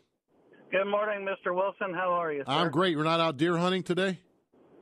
Good 0.71 0.87
morning, 0.89 1.27
Mr. 1.27 1.53
Wilson. 1.55 1.95
How 1.95 2.13
are 2.13 2.33
you? 2.33 2.41
Sir? 2.41 2.53
I'm 2.53 2.71
great. 2.71 2.93
You're 2.93 3.03
not 3.03 3.19
out 3.19 3.37
deer 3.37 3.57
hunting 3.59 3.83
today? 3.83 4.21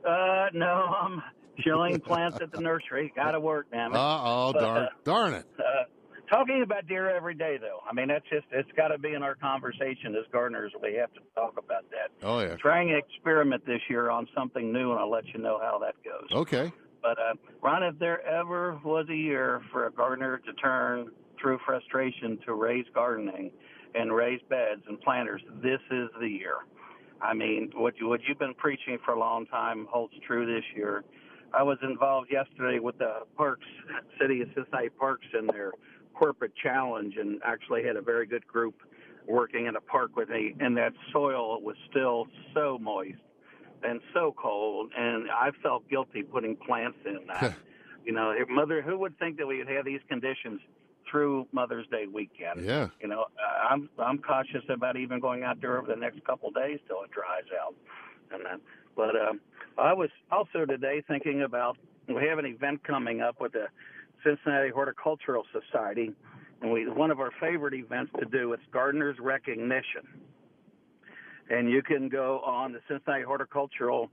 Uh, 0.07 0.45
no, 0.53 0.67
I'm 1.01 1.21
chilling 1.63 1.99
plants 1.99 2.37
at 2.41 2.51
the 2.51 2.61
nursery. 2.61 3.11
Got 3.15 3.31
to 3.31 3.39
work, 3.39 3.67
damn 3.71 3.91
it. 3.91 3.97
Uh 3.97 4.21
oh, 4.23 4.53
darn, 4.53 4.83
uh, 4.83 4.87
darn 5.03 5.33
it. 5.33 5.45
Uh, 5.57 5.83
talking 6.29 6.61
about 6.63 6.87
deer 6.87 7.09
every 7.09 7.33
day, 7.33 7.57
though. 7.59 7.79
I 7.89 7.93
mean, 7.93 8.07
that's 8.07 8.27
just 8.29 8.45
it's 8.51 8.69
got 8.75 8.89
to 8.89 8.97
be 8.97 9.13
in 9.13 9.23
our 9.23 9.35
conversation 9.35 10.15
as 10.15 10.25
gardeners. 10.31 10.71
We 10.81 10.95
have 10.95 11.13
to 11.13 11.19
talk 11.35 11.57
about 11.57 11.85
that. 11.91 12.11
Oh 12.25 12.39
yeah. 12.39 12.55
Trying 12.55 12.89
to 12.89 12.97
experiment 12.97 13.65
this 13.65 13.81
year 13.89 14.09
on 14.09 14.27
something 14.35 14.71
new, 14.71 14.91
and 14.91 14.99
I'll 14.99 15.09
let 15.09 15.27
you 15.27 15.39
know 15.39 15.59
how 15.61 15.79
that 15.79 15.95
goes. 16.03 16.29
Okay. 16.31 16.71
But 17.01 17.17
uh, 17.17 17.35
Ron, 17.61 17.83
if 17.83 17.97
there 17.99 18.25
ever 18.25 18.79
was 18.83 19.07
a 19.09 19.15
year 19.15 19.61
for 19.71 19.87
a 19.87 19.91
gardener 19.91 20.37
to 20.39 20.53
turn 20.53 21.09
through 21.41 21.59
frustration 21.65 22.37
to 22.45 22.53
raise 22.53 22.85
gardening 22.93 23.51
and 23.95 24.13
raise 24.13 24.41
beds 24.49 24.81
and 24.87 24.99
planters, 25.01 25.41
this 25.63 25.79
is 25.91 26.09
the 26.19 26.27
year. 26.27 26.57
I 27.21 27.33
mean, 27.33 27.71
what 27.73 27.95
you, 27.99 28.07
what 28.07 28.21
you've 28.27 28.39
been 28.39 28.53
preaching 28.53 28.97
for 29.05 29.13
a 29.13 29.19
long 29.19 29.45
time 29.45 29.87
holds 29.89 30.13
true 30.25 30.45
this 30.45 30.63
year. 30.75 31.03
I 31.53 31.63
was 31.63 31.77
involved 31.81 32.31
yesterday 32.31 32.79
with 32.79 32.97
the 32.97 33.23
Parks 33.35 33.65
City 34.21 34.41
of 34.41 34.49
Cincinnati 34.53 34.89
Parks 34.89 35.25
in 35.37 35.47
their 35.47 35.71
corporate 36.13 36.53
challenge 36.55 37.15
and 37.17 37.41
actually 37.43 37.83
had 37.83 37.95
a 37.95 38.01
very 38.01 38.25
good 38.25 38.45
group 38.47 38.75
working 39.27 39.67
in 39.67 39.75
a 39.75 39.81
park 39.81 40.15
with 40.15 40.29
me 40.29 40.55
and 40.59 40.75
that 40.75 40.91
soil 41.13 41.61
was 41.61 41.75
still 41.89 42.27
so 42.53 42.77
moist 42.79 43.19
and 43.83 44.01
so 44.13 44.33
cold, 44.37 44.91
and 44.97 45.29
I 45.31 45.51
felt 45.63 45.87
guilty 45.89 46.23
putting 46.23 46.55
plants 46.55 46.97
in 47.05 47.19
that. 47.27 47.55
you 48.05 48.11
know, 48.11 48.33
mother, 48.49 48.81
who 48.81 48.97
would 48.99 49.17
think 49.19 49.37
that 49.37 49.47
we 49.47 49.59
would 49.59 49.69
have 49.69 49.85
these 49.85 50.01
conditions 50.07 50.59
through 51.09 51.47
Mother's 51.51 51.87
Day 51.87 52.05
weekend? 52.11 52.65
Yeah. 52.65 52.89
You 53.01 53.07
know, 53.07 53.25
I'm 53.69 53.89
I'm 53.97 54.19
cautious 54.19 54.63
about 54.69 54.97
even 54.97 55.19
going 55.19 55.43
out 55.43 55.61
there 55.61 55.77
over 55.77 55.87
the 55.87 55.99
next 55.99 56.23
couple 56.25 56.49
of 56.49 56.55
days 56.55 56.79
till 56.87 57.03
it 57.03 57.11
dries 57.11 57.45
out, 57.61 57.75
and 58.31 58.45
then. 58.45 58.59
But 58.95 59.15
um, 59.15 59.39
I 59.77 59.93
was 59.93 60.09
also 60.31 60.65
today 60.65 61.03
thinking 61.07 61.43
about 61.43 61.77
we 62.07 62.25
have 62.27 62.39
an 62.39 62.45
event 62.45 62.83
coming 62.83 63.21
up 63.21 63.39
with 63.39 63.53
the 63.53 63.67
Cincinnati 64.23 64.69
Horticultural 64.69 65.43
Society, 65.51 66.11
and 66.61 66.71
we 66.71 66.89
one 66.89 67.11
of 67.11 67.19
our 67.19 67.31
favorite 67.39 67.73
events 67.73 68.11
to 68.19 68.25
do. 68.25 68.53
It's 68.53 68.63
Gardeners 68.71 69.17
Recognition, 69.19 70.07
and 71.49 71.69
you 71.69 71.81
can 71.81 72.09
go 72.09 72.39
on 72.39 72.73
the 72.73 72.79
Cincinnati 72.87 73.23
Horticultural 73.23 74.09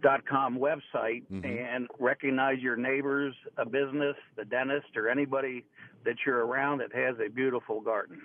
dot 0.00 0.24
com 0.26 0.58
website 0.58 1.24
mm-hmm. 1.30 1.44
and 1.44 1.88
recognize 1.98 2.58
your 2.60 2.76
neighbors, 2.76 3.34
a 3.56 3.66
business, 3.66 4.16
the 4.36 4.44
dentist, 4.44 4.96
or 4.96 5.08
anybody 5.08 5.64
that 6.04 6.16
you're 6.24 6.46
around 6.46 6.78
that 6.78 6.94
has 6.94 7.16
a 7.24 7.28
beautiful 7.28 7.80
garden. 7.80 8.22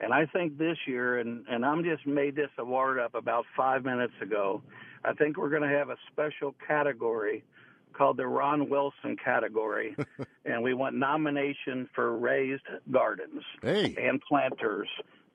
And 0.00 0.14
I 0.14 0.24
think 0.24 0.56
this 0.56 0.78
year, 0.86 1.18
and, 1.18 1.44
and 1.50 1.64
I'm 1.64 1.84
just 1.84 2.06
made 2.06 2.34
this 2.34 2.48
award 2.58 2.98
up 2.98 3.14
about 3.14 3.44
five 3.54 3.84
minutes 3.84 4.14
ago, 4.22 4.62
I 5.04 5.12
think 5.12 5.36
we're 5.36 5.50
going 5.50 5.68
to 5.70 5.76
have 5.76 5.90
a 5.90 5.96
special 6.10 6.54
category 6.66 7.44
called 7.92 8.16
the 8.16 8.26
Ron 8.26 8.68
Wilson 8.68 9.16
category. 9.22 9.96
and 10.44 10.62
we 10.62 10.74
want 10.74 10.96
nomination 10.96 11.88
for 11.94 12.16
raised 12.16 12.62
gardens 12.90 13.42
hey. 13.62 13.94
and 14.00 14.20
planters, 14.28 14.88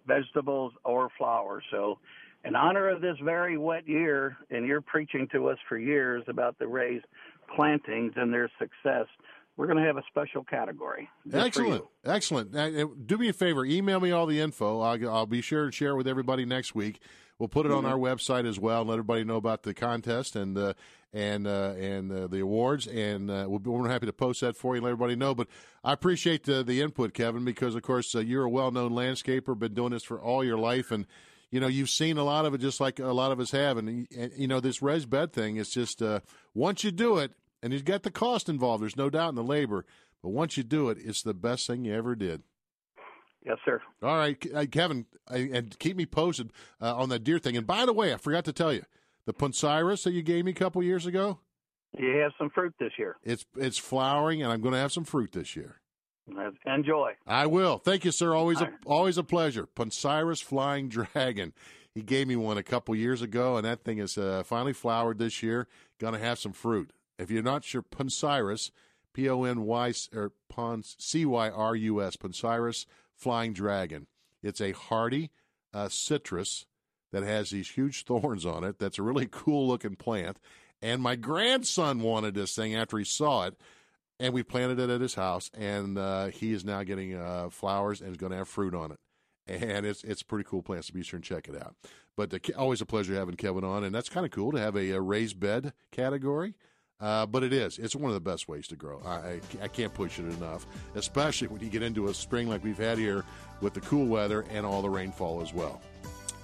vegetables 0.07 0.73
or 0.83 1.09
flowers. 1.17 1.63
So, 1.71 1.99
in 2.43 2.55
honor 2.55 2.89
of 2.89 3.01
this 3.01 3.17
very 3.23 3.57
wet 3.57 3.87
year, 3.87 4.37
and 4.51 4.67
you're 4.67 4.81
preaching 4.81 5.27
to 5.31 5.49
us 5.49 5.57
for 5.67 5.79
years 5.79 6.23
about 6.27 6.59
the 6.59 6.67
raised 6.67 7.05
plantings 7.55 8.13
and 8.15 8.31
their 8.31 8.51
success, 8.59 9.07
we're 9.57 9.65
going 9.67 9.79
to 9.79 9.85
have 9.85 9.97
a 9.97 10.03
special 10.09 10.43
category. 10.43 11.09
Excellent, 11.31 11.85
excellent. 12.03 13.07
Do 13.07 13.17
me 13.17 13.29
a 13.29 13.33
favor, 13.33 13.65
email 13.65 13.99
me 13.99 14.11
all 14.11 14.25
the 14.25 14.39
info. 14.39 14.81
I'll, 14.81 15.09
I'll 15.09 15.25
be 15.25 15.41
sure 15.41 15.67
to 15.67 15.71
share 15.71 15.91
it 15.91 15.95
with 15.95 16.07
everybody 16.07 16.45
next 16.45 16.75
week. 16.75 16.99
We'll 17.39 17.49
put 17.49 17.65
it 17.65 17.71
on 17.71 17.83
Mhm. 17.83 17.89
our 17.89 17.97
website 17.97 18.47
as 18.47 18.57
well, 18.59 18.81
and 18.81 18.89
let 18.89 18.95
everybody 18.95 19.23
know 19.25 19.35
about 19.35 19.63
the 19.63 19.73
contest 19.73 20.35
and 20.35 20.57
uh, 20.57 20.73
and 21.11 21.45
uh, 21.47 21.73
and 21.77 22.11
uh, 22.11 22.27
the 22.27 22.39
awards. 22.39 22.87
And 22.87 23.29
uh, 23.29 23.45
we'll 23.49 23.59
be, 23.59 23.69
we're 23.69 23.89
happy 23.89 24.05
to 24.05 24.13
post 24.13 24.41
that 24.41 24.55
for 24.55 24.73
you, 24.75 24.77
and 24.77 24.83
let 24.85 24.91
everybody 24.91 25.15
know. 25.17 25.35
But 25.35 25.47
I 25.83 25.91
appreciate 25.93 26.43
the 26.43 26.63
the 26.63 26.81
input, 26.81 27.13
Kevin, 27.13 27.43
because 27.43 27.75
of 27.75 27.81
course 27.81 28.15
uh, 28.15 28.19
you're 28.19 28.45
a 28.45 28.49
well 28.49 28.71
known 28.71 28.91
landscaper, 28.93 29.57
been 29.57 29.73
doing 29.73 29.91
this 29.91 30.03
for 30.03 30.19
all 30.19 30.43
your 30.45 30.57
life, 30.57 30.91
and 30.91 31.05
you 31.51 31.59
know 31.59 31.67
you've 31.67 31.89
seen 31.89 32.17
a 32.17 32.23
lot 32.23 32.45
of 32.45 32.53
it, 32.53 32.59
just 32.59 32.79
like 32.79 32.99
a 32.99 33.07
lot 33.13 33.31
of 33.33 33.39
us 33.41 33.51
have. 33.51 33.77
And, 33.77 34.07
and 34.17 34.31
you 34.37 34.47
know 34.47 34.59
this 34.61 34.81
res 34.81 35.05
bed 35.05 35.33
thing 35.33 35.57
is 35.57 35.69
just 35.69 36.01
uh, 36.01 36.21
once 36.53 36.85
you 36.85 36.91
do 36.91 37.17
it, 37.17 37.33
and 37.61 37.73
you've 37.73 37.83
got 37.85 38.03
the 38.03 38.11
cost 38.11 38.47
involved. 38.47 38.81
There's 38.81 38.95
no 38.97 39.09
doubt 39.09 39.29
in 39.29 39.35
the 39.35 39.43
labor. 39.43 39.85
But 40.23 40.29
once 40.29 40.55
you 40.57 40.63
do 40.63 40.89
it, 40.89 40.97
it's 40.99 41.21
the 41.21 41.35
best 41.35 41.67
thing 41.67 41.85
you 41.85 41.93
ever 41.93 42.15
did. 42.15 42.41
Yes, 43.45 43.57
sir. 43.63 43.81
All 44.01 44.17
right, 44.17 44.43
uh, 44.53 44.65
Kevin, 44.71 45.05
and 45.29 45.77
keep 45.79 45.95
me 45.95 46.05
posted 46.05 46.51
uh, 46.81 46.95
on 46.95 47.09
that 47.09 47.23
deer 47.23 47.37
thing. 47.39 47.55
And 47.55 47.67
by 47.67 47.85
the 47.85 47.93
way, 47.93 48.13
I 48.13 48.17
forgot 48.17 48.43
to 48.45 48.53
tell 48.53 48.73
you, 48.73 48.83
the 49.25 49.33
Poncirus 49.33 50.03
that 50.03 50.13
you 50.13 50.21
gave 50.23 50.45
me 50.45 50.51
a 50.51 50.55
couple 50.55 50.81
years 50.83 51.05
ago, 51.05 51.39
You 51.97 52.17
have 52.17 52.31
some 52.37 52.49
fruit 52.49 52.73
this 52.79 52.93
year. 52.97 53.17
it's 53.23 53.45
it's 53.55 53.77
flowering, 53.77 54.41
and 54.41 54.51
I'm 54.51 54.61
going 54.61 54.73
to 54.73 54.79
have 54.79 54.91
some 54.91 55.03
fruit 55.05 55.31
this 55.31 55.55
year. 55.55 55.81
Enjoy. 56.65 57.11
I 57.27 57.45
will. 57.45 57.77
Thank 57.77 58.03
you, 58.03 58.11
sir. 58.11 58.33
Always 58.33 58.59
a 58.61 58.71
always 58.85 59.17
a 59.19 59.23
pleasure. 59.23 59.67
Poncirus 59.67 60.41
flying 60.41 60.89
dragon. 61.13 61.53
He 61.93 62.01
gave 62.01 62.27
me 62.27 62.35
one 62.35 62.57
a 62.57 62.63
couple 62.63 62.95
years 62.95 63.21
ago, 63.21 63.55
and 63.57 63.65
that 63.65 63.83
thing 63.83 63.99
is 63.99 64.17
uh, 64.17 64.43
finally 64.43 64.73
flowered 64.73 65.19
this 65.19 65.43
year. 65.43 65.67
Going 65.99 66.13
to 66.13 66.19
have 66.19 66.39
some 66.39 66.51
fruit. 66.51 66.89
If 67.19 67.29
you're 67.31 67.43
not 67.43 67.63
sure, 67.63 67.83
Poncirus, 67.83 68.71
P 69.13 69.29
O 69.29 69.43
N 69.43 69.61
Y 69.61 69.93
or 70.13 70.31
Pons 70.49 70.95
C 70.99 71.25
Y 71.25 71.49
R 71.49 71.75
U 71.75 72.01
S, 72.01 72.15
Poncirus 72.17 72.85
flying 73.15 73.53
dragon. 73.53 74.07
It's 74.43 74.61
a 74.61 74.71
hardy 74.71 75.31
uh, 75.73 75.89
citrus 75.89 76.65
that 77.11 77.23
has 77.23 77.49
these 77.49 77.71
huge 77.71 78.03
thorns 78.05 78.45
on 78.45 78.63
it. 78.63 78.79
That's 78.79 78.99
a 78.99 79.03
really 79.03 79.27
cool 79.29 79.67
looking 79.67 79.95
plant. 79.95 80.37
And 80.81 81.01
my 81.01 81.15
grandson 81.15 82.01
wanted 82.01 82.35
this 82.35 82.53
thing 82.53 82.75
after 82.75 82.97
he 82.97 83.05
saw 83.05 83.45
it 83.45 83.55
and 84.19 84.33
we 84.33 84.43
planted 84.43 84.79
it 84.79 84.89
at 84.89 85.01
his 85.01 85.15
house, 85.15 85.51
and 85.57 85.97
uh, 85.97 86.27
he 86.27 86.53
is 86.53 86.63
now 86.63 86.83
getting 86.83 87.15
uh, 87.15 87.49
flowers 87.49 88.01
and 88.01 88.11
is 88.11 88.17
going 88.17 88.31
to 88.31 88.37
have 88.37 88.47
fruit 88.47 88.73
on 88.73 88.91
it. 88.91 88.99
And 89.47 89.85
it's 89.85 90.03
it's 90.03 90.21
a 90.21 90.25
pretty 90.25 90.45
cool 90.49 90.63
plant, 90.63 90.85
so 90.85 90.93
be 90.93 91.03
sure 91.03 91.17
and 91.17 91.23
check 91.23 91.47
it 91.47 91.55
out. 91.55 91.75
But 92.17 92.33
uh, 92.33 92.39
always 92.57 92.81
a 92.81 92.85
pleasure 92.85 93.13
having 93.13 93.35
Kevin 93.35 93.63
on, 93.63 93.83
and 93.83 93.93
that's 93.93 94.09
kind 94.09 94.25
of 94.25 94.31
cool 94.31 94.51
to 94.53 94.59
have 94.59 94.75
a, 94.75 94.91
a 94.91 95.01
raised 95.01 95.39
bed 95.39 95.73
category. 95.91 96.55
Uh, 97.01 97.25
but 97.25 97.43
it 97.43 97.51
is. 97.51 97.77
It's 97.77 97.95
one 97.95 98.09
of 98.09 98.13
the 98.13 98.21
best 98.21 98.47
ways 98.47 98.67
to 98.67 98.75
grow. 98.75 99.01
I, 99.05 99.41
I, 99.61 99.67
can't 99.67 99.93
push 99.93 100.17
it 100.17 100.25
enough, 100.37 100.65
especially 100.95 101.49
when 101.49 101.59
you 101.59 101.69
get 101.69 101.83
into 101.83 102.07
a 102.07 102.13
spring 102.13 102.47
like 102.47 102.63
we've 102.63 102.77
had 102.77 102.97
here 102.97 103.25
with 103.59 103.73
the 103.73 103.81
cool 103.81 104.05
weather 104.05 104.45
and 104.49 104.65
all 104.65 104.81
the 104.81 104.89
rainfall 104.89 105.41
as 105.41 105.53
well. 105.53 105.81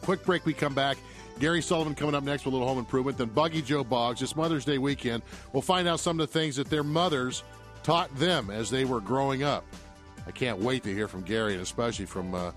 Quick 0.01 0.25
break, 0.25 0.45
we 0.45 0.53
come 0.53 0.73
back. 0.73 0.97
Gary 1.39 1.61
Sullivan 1.61 1.95
coming 1.95 2.15
up 2.15 2.23
next 2.23 2.43
with 2.43 2.53
a 2.53 2.57
little 2.57 2.67
home 2.67 2.79
improvement. 2.79 3.17
Then 3.17 3.29
Buggy 3.29 3.61
Joe 3.61 3.83
Boggs. 3.83 4.21
It's 4.21 4.35
Mother's 4.35 4.65
Day 4.65 4.77
weekend. 4.77 5.23
We'll 5.53 5.61
find 5.61 5.87
out 5.87 6.01
some 6.01 6.19
of 6.19 6.27
the 6.27 6.39
things 6.39 6.57
that 6.57 6.69
their 6.69 6.83
mothers 6.83 7.43
taught 7.83 8.13
them 8.17 8.49
as 8.49 8.69
they 8.69 8.83
were 8.83 8.99
growing 8.99 9.43
up. 9.43 9.63
I 10.27 10.31
can't 10.31 10.59
wait 10.59 10.83
to 10.83 10.93
hear 10.93 11.07
from 11.07 11.21
Gary 11.21 11.53
and 11.53 11.61
especially 11.61 12.05
from 12.05 12.35
uh, 12.35 12.51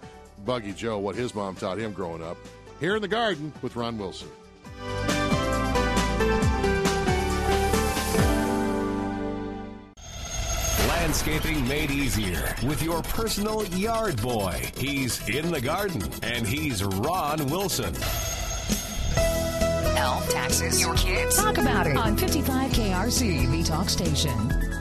Buggy 0.44 0.72
Joe 0.72 0.98
what 0.98 1.14
his 1.14 1.34
mom 1.34 1.54
taught 1.54 1.78
him 1.78 1.92
growing 1.92 2.22
up. 2.22 2.36
Here 2.80 2.96
in 2.96 3.02
the 3.02 3.08
garden 3.08 3.52
with 3.62 3.76
Ron 3.76 3.96
Wilson. 3.98 4.28
Landscaping 11.14 11.68
made 11.68 11.92
easier 11.92 12.56
with 12.66 12.82
your 12.82 13.00
personal 13.02 13.64
yard 13.66 14.20
boy. 14.20 14.68
He's 14.76 15.28
in 15.28 15.52
the 15.52 15.60
garden 15.60 16.02
and 16.24 16.44
he's 16.44 16.82
Ron 16.82 17.46
Wilson. 17.46 17.94
Health, 19.94 20.28
taxes, 20.32 20.80
your 20.80 20.96
kids. 20.96 21.36
Talk 21.36 21.58
about 21.58 21.86
it 21.86 21.96
on 21.96 22.16
55 22.16 22.72
KRC, 22.72 23.48
the 23.48 23.62
talk 23.62 23.88
station. 23.88 24.73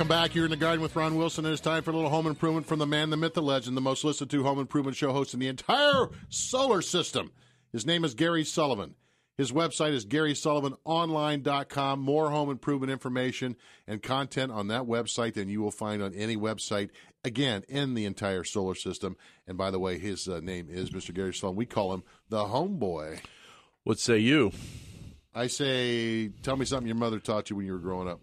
Welcome 0.00 0.16
back. 0.16 0.34
You're 0.34 0.46
in 0.46 0.50
the 0.50 0.56
garden 0.56 0.80
with 0.80 0.96
Ron 0.96 1.16
Wilson. 1.16 1.44
and 1.44 1.52
It's 1.52 1.60
time 1.60 1.82
for 1.82 1.90
a 1.90 1.94
little 1.94 2.08
home 2.08 2.26
improvement 2.26 2.66
from 2.66 2.78
the 2.78 2.86
man, 2.86 3.10
the 3.10 3.18
myth, 3.18 3.34
the 3.34 3.42
legend, 3.42 3.76
the 3.76 3.82
most 3.82 4.02
listened 4.02 4.30
to 4.30 4.42
home 4.42 4.58
improvement 4.58 4.96
show 4.96 5.12
host 5.12 5.34
in 5.34 5.40
the 5.40 5.46
entire 5.46 6.08
solar 6.30 6.80
system. 6.80 7.32
His 7.70 7.84
name 7.84 8.02
is 8.02 8.14
Gary 8.14 8.42
Sullivan. 8.42 8.94
His 9.36 9.52
website 9.52 9.92
is 9.92 10.06
GarySullivanOnline.com. 10.06 12.00
More 12.00 12.30
home 12.30 12.48
improvement 12.48 12.90
information 12.90 13.56
and 13.86 14.02
content 14.02 14.50
on 14.50 14.68
that 14.68 14.84
website 14.84 15.34
than 15.34 15.50
you 15.50 15.60
will 15.60 15.70
find 15.70 16.02
on 16.02 16.14
any 16.14 16.34
website, 16.34 16.88
again, 17.22 17.62
in 17.68 17.92
the 17.92 18.06
entire 18.06 18.42
solar 18.42 18.74
system. 18.74 19.18
And 19.46 19.58
by 19.58 19.70
the 19.70 19.78
way, 19.78 19.98
his 19.98 20.26
uh, 20.26 20.40
name 20.42 20.68
is 20.70 20.88
Mr. 20.88 21.12
Gary 21.12 21.34
Sullivan. 21.34 21.58
We 21.58 21.66
call 21.66 21.92
him 21.92 22.04
the 22.30 22.44
homeboy. 22.44 23.20
What 23.84 23.98
say 23.98 24.16
you? 24.16 24.52
I 25.34 25.48
say, 25.48 26.28
tell 26.42 26.56
me 26.56 26.64
something 26.64 26.86
your 26.86 26.96
mother 26.96 27.18
taught 27.18 27.50
you 27.50 27.56
when 27.56 27.66
you 27.66 27.72
were 27.74 27.78
growing 27.78 28.08
up. 28.08 28.22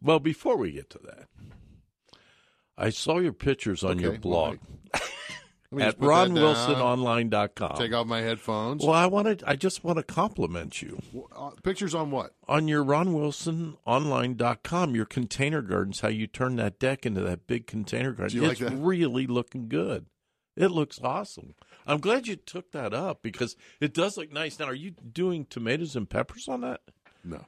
Well, 0.00 0.20
before 0.20 0.56
we 0.56 0.72
get 0.72 0.90
to 0.90 1.00
that, 1.04 1.26
I 2.76 2.90
saw 2.90 3.18
your 3.18 3.32
pictures 3.32 3.82
on 3.82 3.98
your 3.98 4.18
blog 4.18 4.58
Let 5.70 5.82
at 5.82 5.86
just 5.86 5.98
put 5.98 6.06
that 6.06 6.30
ronwilsononline.com. 6.30 7.76
Take 7.76 7.92
off 7.92 8.06
my 8.06 8.20
headphones. 8.20 8.82
Well, 8.82 8.94
I 8.94 9.04
wanted 9.06 9.44
I 9.46 9.56
just 9.56 9.84
want 9.84 9.98
to 9.98 10.02
compliment 10.02 10.80
you. 10.80 10.98
Uh, 11.34 11.50
pictures 11.62 11.94
on 11.94 12.10
what? 12.10 12.34
On 12.46 12.68
your 12.68 12.82
ronwilsononline.com, 12.84 14.94
your 14.94 15.04
container 15.04 15.60
gardens, 15.60 16.00
how 16.00 16.08
you 16.08 16.26
turn 16.26 16.56
that 16.56 16.78
deck 16.78 17.04
into 17.04 17.20
that 17.20 17.46
big 17.46 17.66
container 17.66 18.12
garden. 18.12 18.38
Do 18.38 18.42
you 18.42 18.48
like 18.48 18.60
it's 18.60 18.70
that? 18.70 18.78
really 18.78 19.26
looking 19.26 19.68
good. 19.68 20.06
It 20.56 20.70
looks 20.70 20.98
awesome. 21.02 21.54
I'm 21.86 22.00
glad 22.00 22.26
you 22.26 22.36
took 22.36 22.72
that 22.72 22.94
up 22.94 23.22
because 23.22 23.54
it 23.80 23.94
does 23.94 24.16
look 24.16 24.32
nice. 24.32 24.58
Now, 24.58 24.66
are 24.66 24.74
you 24.74 24.90
doing 24.90 25.44
tomatoes 25.44 25.96
and 25.96 26.08
peppers 26.08 26.48
on 26.48 26.62
that? 26.62 26.80
No. 27.22 27.44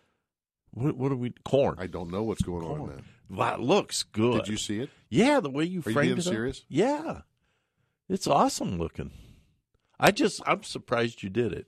What, 0.73 0.97
what 0.97 1.13
are 1.13 1.17
we? 1.17 1.33
Corn. 1.45 1.77
I 1.79 1.87
don't 1.87 2.11
know 2.11 2.23
what's 2.23 2.43
going 2.43 2.65
on 2.67 2.81
in 2.81 2.87
that. 2.97 3.05
Wow, 3.29 3.57
looks 3.59 4.03
good. 4.03 4.45
Did 4.45 4.49
you 4.49 4.57
see 4.57 4.81
it? 4.81 4.91
Yeah, 5.09 5.41
the 5.41 5.51
way 5.51 5.65
you 5.65 5.81
Are 5.87 5.91
you 5.91 5.95
framed 5.95 6.09
being 6.09 6.19
it. 6.19 6.27
up. 6.27 6.33
serious? 6.33 6.65
Yeah, 6.69 7.21
it's 8.09 8.27
awesome 8.27 8.79
looking. 8.79 9.11
I 9.99 10.11
just, 10.11 10.41
I'm 10.47 10.63
surprised 10.63 11.23
you 11.23 11.29
did 11.31 11.53
it. 11.53 11.67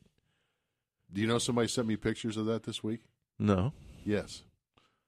Do 1.12 1.20
you 1.20 1.26
know 1.26 1.38
somebody 1.38 1.68
sent 1.68 1.86
me 1.86 1.96
pictures 1.96 2.36
of 2.36 2.46
that 2.46 2.62
this 2.64 2.82
week? 2.82 3.00
No. 3.38 3.72
Yes. 4.04 4.42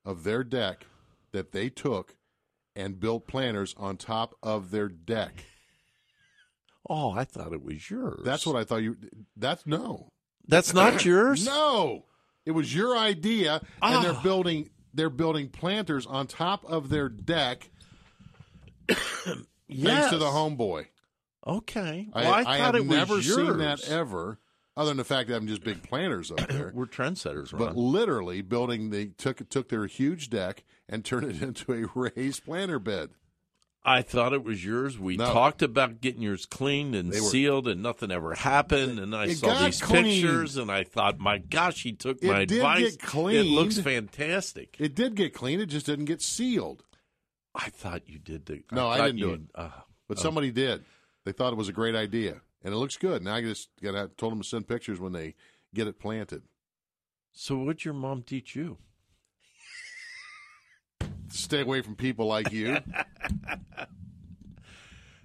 Of 0.04 0.24
their 0.24 0.44
deck 0.44 0.86
that 1.32 1.52
they 1.52 1.70
took 1.70 2.16
and 2.76 3.00
built 3.00 3.26
planters 3.26 3.74
on 3.78 3.96
top 3.96 4.34
of 4.42 4.70
their 4.70 4.88
deck. 4.88 5.44
Oh, 6.88 7.12
I 7.12 7.24
thought 7.24 7.52
it 7.54 7.64
was 7.64 7.88
yours. 7.90 8.20
That's 8.24 8.46
what 8.46 8.56
I 8.56 8.64
thought 8.64 8.82
you. 8.82 8.96
That's 9.36 9.66
no. 9.66 10.08
That's 10.46 10.74
not 10.74 11.04
yours. 11.04 11.46
no, 11.46 12.04
it 12.46 12.50
was 12.52 12.74
your 12.74 12.96
idea, 12.96 13.54
and 13.54 13.96
Ah. 13.96 14.02
they're 14.02 14.22
building 14.22 14.70
they're 14.96 15.10
building 15.10 15.48
planters 15.48 16.06
on 16.06 16.26
top 16.28 16.64
of 16.66 16.88
their 16.88 17.08
deck. 17.08 17.68
Thanks 18.88 19.46
Yes. 19.66 20.10
to 20.10 20.18
the 20.18 20.26
homeboy. 20.26 20.86
Okay. 21.46 22.08
I, 22.12 22.22
Well, 22.22 22.32
I, 22.32 22.38
I 22.40 22.58
thought 22.58 22.74
have 22.74 22.86
never 22.86 23.20
seen 23.22 23.58
that 23.58 23.88
ever, 23.88 24.38
other 24.76 24.90
than 24.90 24.96
the 24.98 25.04
fact 25.04 25.28
that 25.28 25.36
I'm 25.36 25.46
just 25.46 25.64
big 25.64 25.82
planters 25.82 26.30
up 26.30 26.46
there. 26.48 26.70
We're 26.74 26.86
trendsetters, 26.86 27.52
Ron. 27.52 27.58
But 27.60 27.76
literally 27.76 28.40
building, 28.42 28.90
they 28.90 29.06
took 29.06 29.48
took 29.48 29.68
their 29.68 29.86
huge 29.86 30.30
deck 30.30 30.62
and 30.88 31.04
turned 31.04 31.26
it 31.30 31.42
into 31.42 31.72
a 31.72 31.86
raised 31.98 32.44
planter 32.44 32.78
bed. 32.78 33.10
I 33.86 34.00
thought 34.00 34.32
it 34.32 34.42
was 34.42 34.64
yours. 34.64 34.98
We 34.98 35.16
No. 35.18 35.26
talked 35.26 35.60
about 35.60 36.00
getting 36.00 36.22
yours 36.22 36.46
cleaned 36.46 36.94
and 36.94 37.10
were- 37.10 37.16
sealed, 37.18 37.68
and 37.68 37.82
nothing 37.82 38.10
ever 38.10 38.34
happened. 38.34 38.98
And 38.98 39.14
I 39.14 39.34
saw 39.34 39.62
these 39.66 39.82
cleaned. 39.82 40.06
pictures, 40.06 40.56
and 40.56 40.70
I 40.70 40.84
thought, 40.84 41.18
my 41.18 41.36
gosh, 41.38 41.82
he 41.82 41.92
took 41.92 42.22
It 42.22 42.28
my 42.28 42.44
did 42.46 42.58
advice. 42.58 42.96
get 42.96 43.00
cleaned. 43.02 43.46
It 43.46 43.50
looks 43.50 43.78
fantastic. 43.78 44.76
It 44.78 44.94
did 44.94 45.14
get 45.16 45.34
clean. 45.34 45.60
It 45.60 45.66
just 45.66 45.84
didn't 45.86 46.06
get 46.06 46.22
sealed. 46.22 46.84
I 47.54 47.68
thought 47.68 48.08
you 48.08 48.18
did 48.18 48.46
the. 48.46 48.62
No, 48.72 48.88
I, 48.88 48.96
thought 48.96 49.06
didn't 49.06 49.20
do 49.20 49.32
it. 49.34 49.40
uh, 49.54 49.70
but 50.08 50.18
oh. 50.18 50.20
somebody 50.22 50.50
did. 50.50 50.84
They 51.24 51.32
thought 51.32 51.52
it 51.52 51.56
was 51.56 51.68
a 51.68 51.72
great 51.72 51.94
idea, 51.94 52.40
and 52.62 52.72
it 52.74 52.76
looks 52.78 52.96
good. 52.96 53.22
Now 53.22 53.34
I 53.34 53.42
just 53.42 53.68
got 53.82 53.92
to 53.92 54.10
told 54.16 54.32
them 54.32 54.40
to 54.40 54.48
send 54.48 54.66
pictures 54.66 54.98
when 54.98 55.12
they 55.12 55.34
get 55.74 55.86
it 55.86 55.98
planted. 56.00 56.42
So, 57.32 57.58
what'd 57.58 57.84
your 57.84 57.94
mom 57.94 58.22
teach 58.22 58.56
you? 58.56 58.78
Stay 61.34 61.60
away 61.62 61.82
from 61.82 61.96
people 61.96 62.26
like 62.26 62.52
you. 62.52 62.78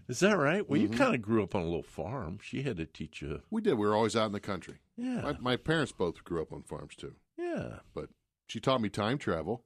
Is 0.07 0.19
that 0.21 0.37
right? 0.37 0.67
Well, 0.67 0.79
Mhm. 0.79 0.83
you 0.83 0.89
kind 0.89 1.13
of 1.13 1.21
grew 1.21 1.43
up 1.43 1.53
on 1.53 1.61
a 1.61 1.65
little 1.65 1.83
farm. 1.83 2.39
She 2.41 2.63
had 2.63 2.77
to 2.77 2.85
teach 2.87 3.21
you. 3.21 3.43
we 3.51 3.61
did. 3.61 3.75
We 3.75 3.85
were 3.85 3.95
always 3.95 4.15
out 4.15 4.25
in 4.25 4.31
the 4.31 4.39
country. 4.39 4.79
Yeah. 4.97 5.21
My, 5.21 5.37
my 5.39 5.55
parents 5.55 5.91
both 5.91 6.23
grew 6.23 6.41
up 6.41 6.51
on 6.51 6.63
farms 6.63 6.95
too, 6.95 7.13
Yeah. 7.37 7.79
but 7.93 8.09
she 8.47 8.59
taught 8.59 8.81
me 8.81 8.89
time 8.89 9.19
travel. 9.19 9.65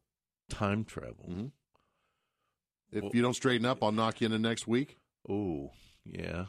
Time 0.50 0.84
travel. 0.84 1.26
Mhm. 1.30 1.52
If 2.92 3.04
Well- 3.04 3.12
you 3.14 3.22
don't 3.22 3.34
straighten 3.36 3.66
up, 3.66 3.82
I'll 3.82 3.94
knock 3.94 4.20
you 4.20 4.26
into 4.26 4.38
next 4.40 4.68
week. 4.68 4.98
Oh, 5.28 5.72
yeah. 6.04 6.48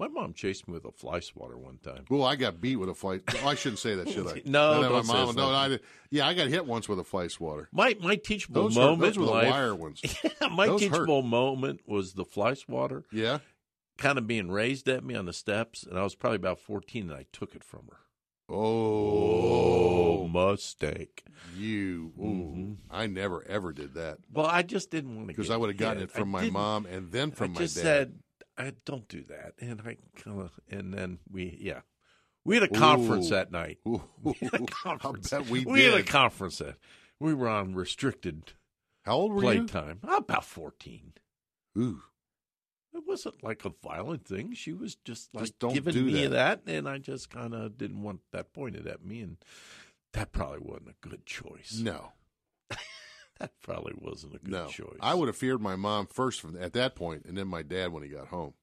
My 0.00 0.08
mom 0.08 0.32
chased 0.34 0.66
me 0.66 0.74
with 0.74 0.84
a 0.86 0.90
fly 0.90 1.20
swatter 1.20 1.56
one 1.56 1.78
time. 1.78 2.04
Well, 2.10 2.24
I 2.24 2.34
got 2.34 2.60
beat 2.60 2.76
with 2.76 2.88
a 2.88 2.94
fly. 2.94 3.20
Oh, 3.42 3.46
I 3.48 3.54
shouldn't 3.54 3.78
say 3.78 3.94
that, 3.94 4.08
should 4.08 4.26
I? 4.26 4.42
No, 4.44 4.80
my 4.82 4.88
don't 4.88 5.04
say 5.04 5.12
mom. 5.12 5.36
No, 5.36 5.48
I. 5.50 5.78
Yeah, 6.10 6.26
I 6.26 6.34
got 6.34 6.48
hit 6.48 6.66
once 6.66 6.88
with 6.88 6.98
a 6.98 7.04
fly 7.04 7.28
swatter. 7.28 7.68
My 7.72 7.96
my 8.00 8.16
teachable 8.16 8.64
Those, 8.64 8.74
hurt, 8.76 8.80
moment 8.82 9.00
those 9.14 9.18
were 9.18 9.26
the 9.26 9.30
life. 9.30 9.50
wire 9.50 9.74
ones. 9.74 10.00
Yeah, 10.24 10.48
my 10.48 10.66
Those 10.66 10.82
hurt. 10.82 10.90
teachable 10.90 11.22
moment 11.22 11.80
was 11.86 12.14
the 12.14 12.24
fly 12.24 12.54
swatter 12.54 13.04
Yeah. 13.12 13.38
kind 13.96 14.18
of 14.18 14.26
being 14.26 14.50
raised 14.50 14.88
at 14.88 15.04
me 15.04 15.14
on 15.14 15.26
the 15.26 15.32
steps, 15.32 15.84
and 15.84 15.96
I 15.96 16.02
was 16.02 16.16
probably 16.16 16.36
about 16.36 16.58
fourteen, 16.58 17.10
and 17.10 17.18
I 17.18 17.26
took 17.32 17.54
it 17.54 17.62
from 17.62 17.82
her. 17.90 17.98
Oh, 18.48 20.24
Oh, 20.24 20.28
mistake. 20.28 21.22
you. 21.56 22.12
Ooh, 22.18 22.22
Mhm. 22.22 22.76
I 22.90 23.06
never 23.06 23.44
ever 23.46 23.72
did 23.72 23.94
that 23.94 24.18
Well, 24.32 24.46
I 24.46 24.62
just 24.62 24.90
didn't 24.90 25.14
want 25.14 25.28
to 25.28 25.34
because 25.34 25.50
I 25.50 25.56
would 25.56 25.70
have 25.70 25.76
gotten 25.78 26.00
hit. 26.00 26.10
it 26.10 26.12
from 26.12 26.30
I 26.30 26.32
my 26.32 26.40
didn't. 26.42 26.52
mom 26.54 26.86
and 26.86 27.12
then 27.12 27.30
from 27.30 27.52
I 27.52 27.54
my 27.54 27.60
just 27.60 27.76
dad. 27.76 27.82
said, 27.82 28.18
I 28.56 28.72
don't 28.84 29.08
do 29.08 29.22
that, 29.24 29.54
and 29.60 29.80
I 29.80 29.96
kind 30.20 30.40
of, 30.40 30.52
and 30.70 30.94
then 30.94 31.18
we, 31.30 31.56
yeah, 31.60 31.80
we 32.44 32.54
had 32.56 32.62
a 32.64 32.68
conference 32.68 33.26
Ooh. 33.26 33.30
that 33.30 33.50
night. 33.50 33.78
Ooh, 33.88 34.02
We 34.22 34.34
had 34.40 34.54
a 34.54 34.62
I 34.62 34.66
conference. 34.66 35.30
bet 35.30 35.48
we 35.48 35.64
we 35.64 35.82
had 35.84 35.94
a 35.94 36.02
conference 36.02 36.58
that 36.58 36.76
we 37.20 37.34
were 37.34 37.48
on 37.48 37.74
restricted 37.74 38.52
How 39.04 39.14
old 39.16 39.32
were 39.32 39.40
play 39.40 39.56
you? 39.56 39.66
About 40.04 40.44
fourteen. 40.44 41.12
Ooh, 41.76 42.02
It 42.94 43.02
wasn't 43.06 43.42
like 43.42 43.64
a 43.64 43.72
violent 43.82 44.24
thing. 44.26 44.54
She 44.54 44.72
was 44.72 44.94
just 44.94 45.34
like 45.34 45.44
Just 45.46 45.58
don't 45.58 45.74
giving 45.74 45.94
do 45.94 46.04
me 46.04 46.26
that. 46.28 46.64
that. 46.66 46.72
and 46.72 46.88
I 46.88 46.98
just 46.98 47.30
kind 47.30 47.52
of 47.54 47.76
didn't 47.76 48.02
want 48.02 48.20
that 48.32 48.52
pointed 48.52 48.86
at 48.86 49.04
me, 49.04 49.20
and 49.20 49.38
that 50.12 50.30
probably 50.30 50.60
wasn't 50.60 50.90
a 50.90 51.08
good 51.08 51.26
choice. 51.26 51.80
no, 51.82 52.12
That 53.40 53.50
probably 53.62 53.94
wasn't 53.96 54.36
a 54.36 54.38
good 54.38 54.50
no. 54.52 54.66
choice. 54.68 54.96
I 55.00 55.14
would 55.14 55.26
have 55.26 55.36
feared 55.36 55.60
my 55.60 55.74
mom 55.74 56.06
first 56.06 56.40
from 56.40 56.56
at 56.56 56.72
that 56.74 56.94
point, 56.94 57.24
and 57.26 57.36
then 57.36 57.48
my 57.48 57.62
dad 57.62 57.92
when 57.92 58.04
he 58.04 58.08
got 58.08 58.28
home. 58.28 58.54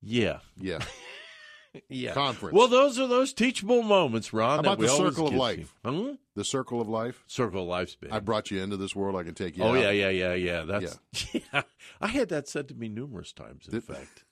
Yeah, 0.00 0.38
Yeah. 0.60 0.78
yeah. 1.88 2.12
Conference. 2.12 2.54
Well, 2.54 2.68
those 2.68 3.00
are 3.00 3.08
those 3.08 3.32
teachable 3.32 3.82
moments, 3.82 4.32
Ron. 4.32 4.56
How 4.56 4.60
about 4.60 4.78
the 4.78 4.88
circle 4.88 5.26
of 5.26 5.34
life? 5.34 5.74
Huh? 5.84 6.14
the 6.36 6.44
circle 6.44 6.80
of 6.80 6.88
life. 6.88 7.24
Circle 7.26 7.62
of 7.62 7.68
life's 7.68 7.96
big. 7.96 8.12
I 8.12 8.20
brought 8.20 8.50
you 8.50 8.62
into 8.62 8.76
this 8.76 8.94
world. 8.94 9.16
I 9.16 9.22
can 9.22 9.34
take 9.34 9.56
you. 9.56 9.64
oh 9.64 9.70
out. 9.70 9.74
yeah, 9.74 9.90
yeah, 9.90 10.10
yeah, 10.10 10.34
yeah. 10.34 10.62
That's 10.62 10.98
yeah. 11.32 11.62
I 12.00 12.08
had 12.08 12.28
that 12.28 12.48
said 12.48 12.68
to 12.68 12.74
me 12.74 12.88
numerous 12.88 13.32
times. 13.32 13.66
In 13.66 13.74
Did- 13.74 13.84
fact, 13.84 14.24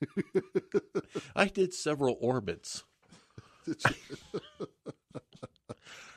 I 1.34 1.46
did 1.46 1.74
several 1.74 2.16
orbits. 2.20 2.84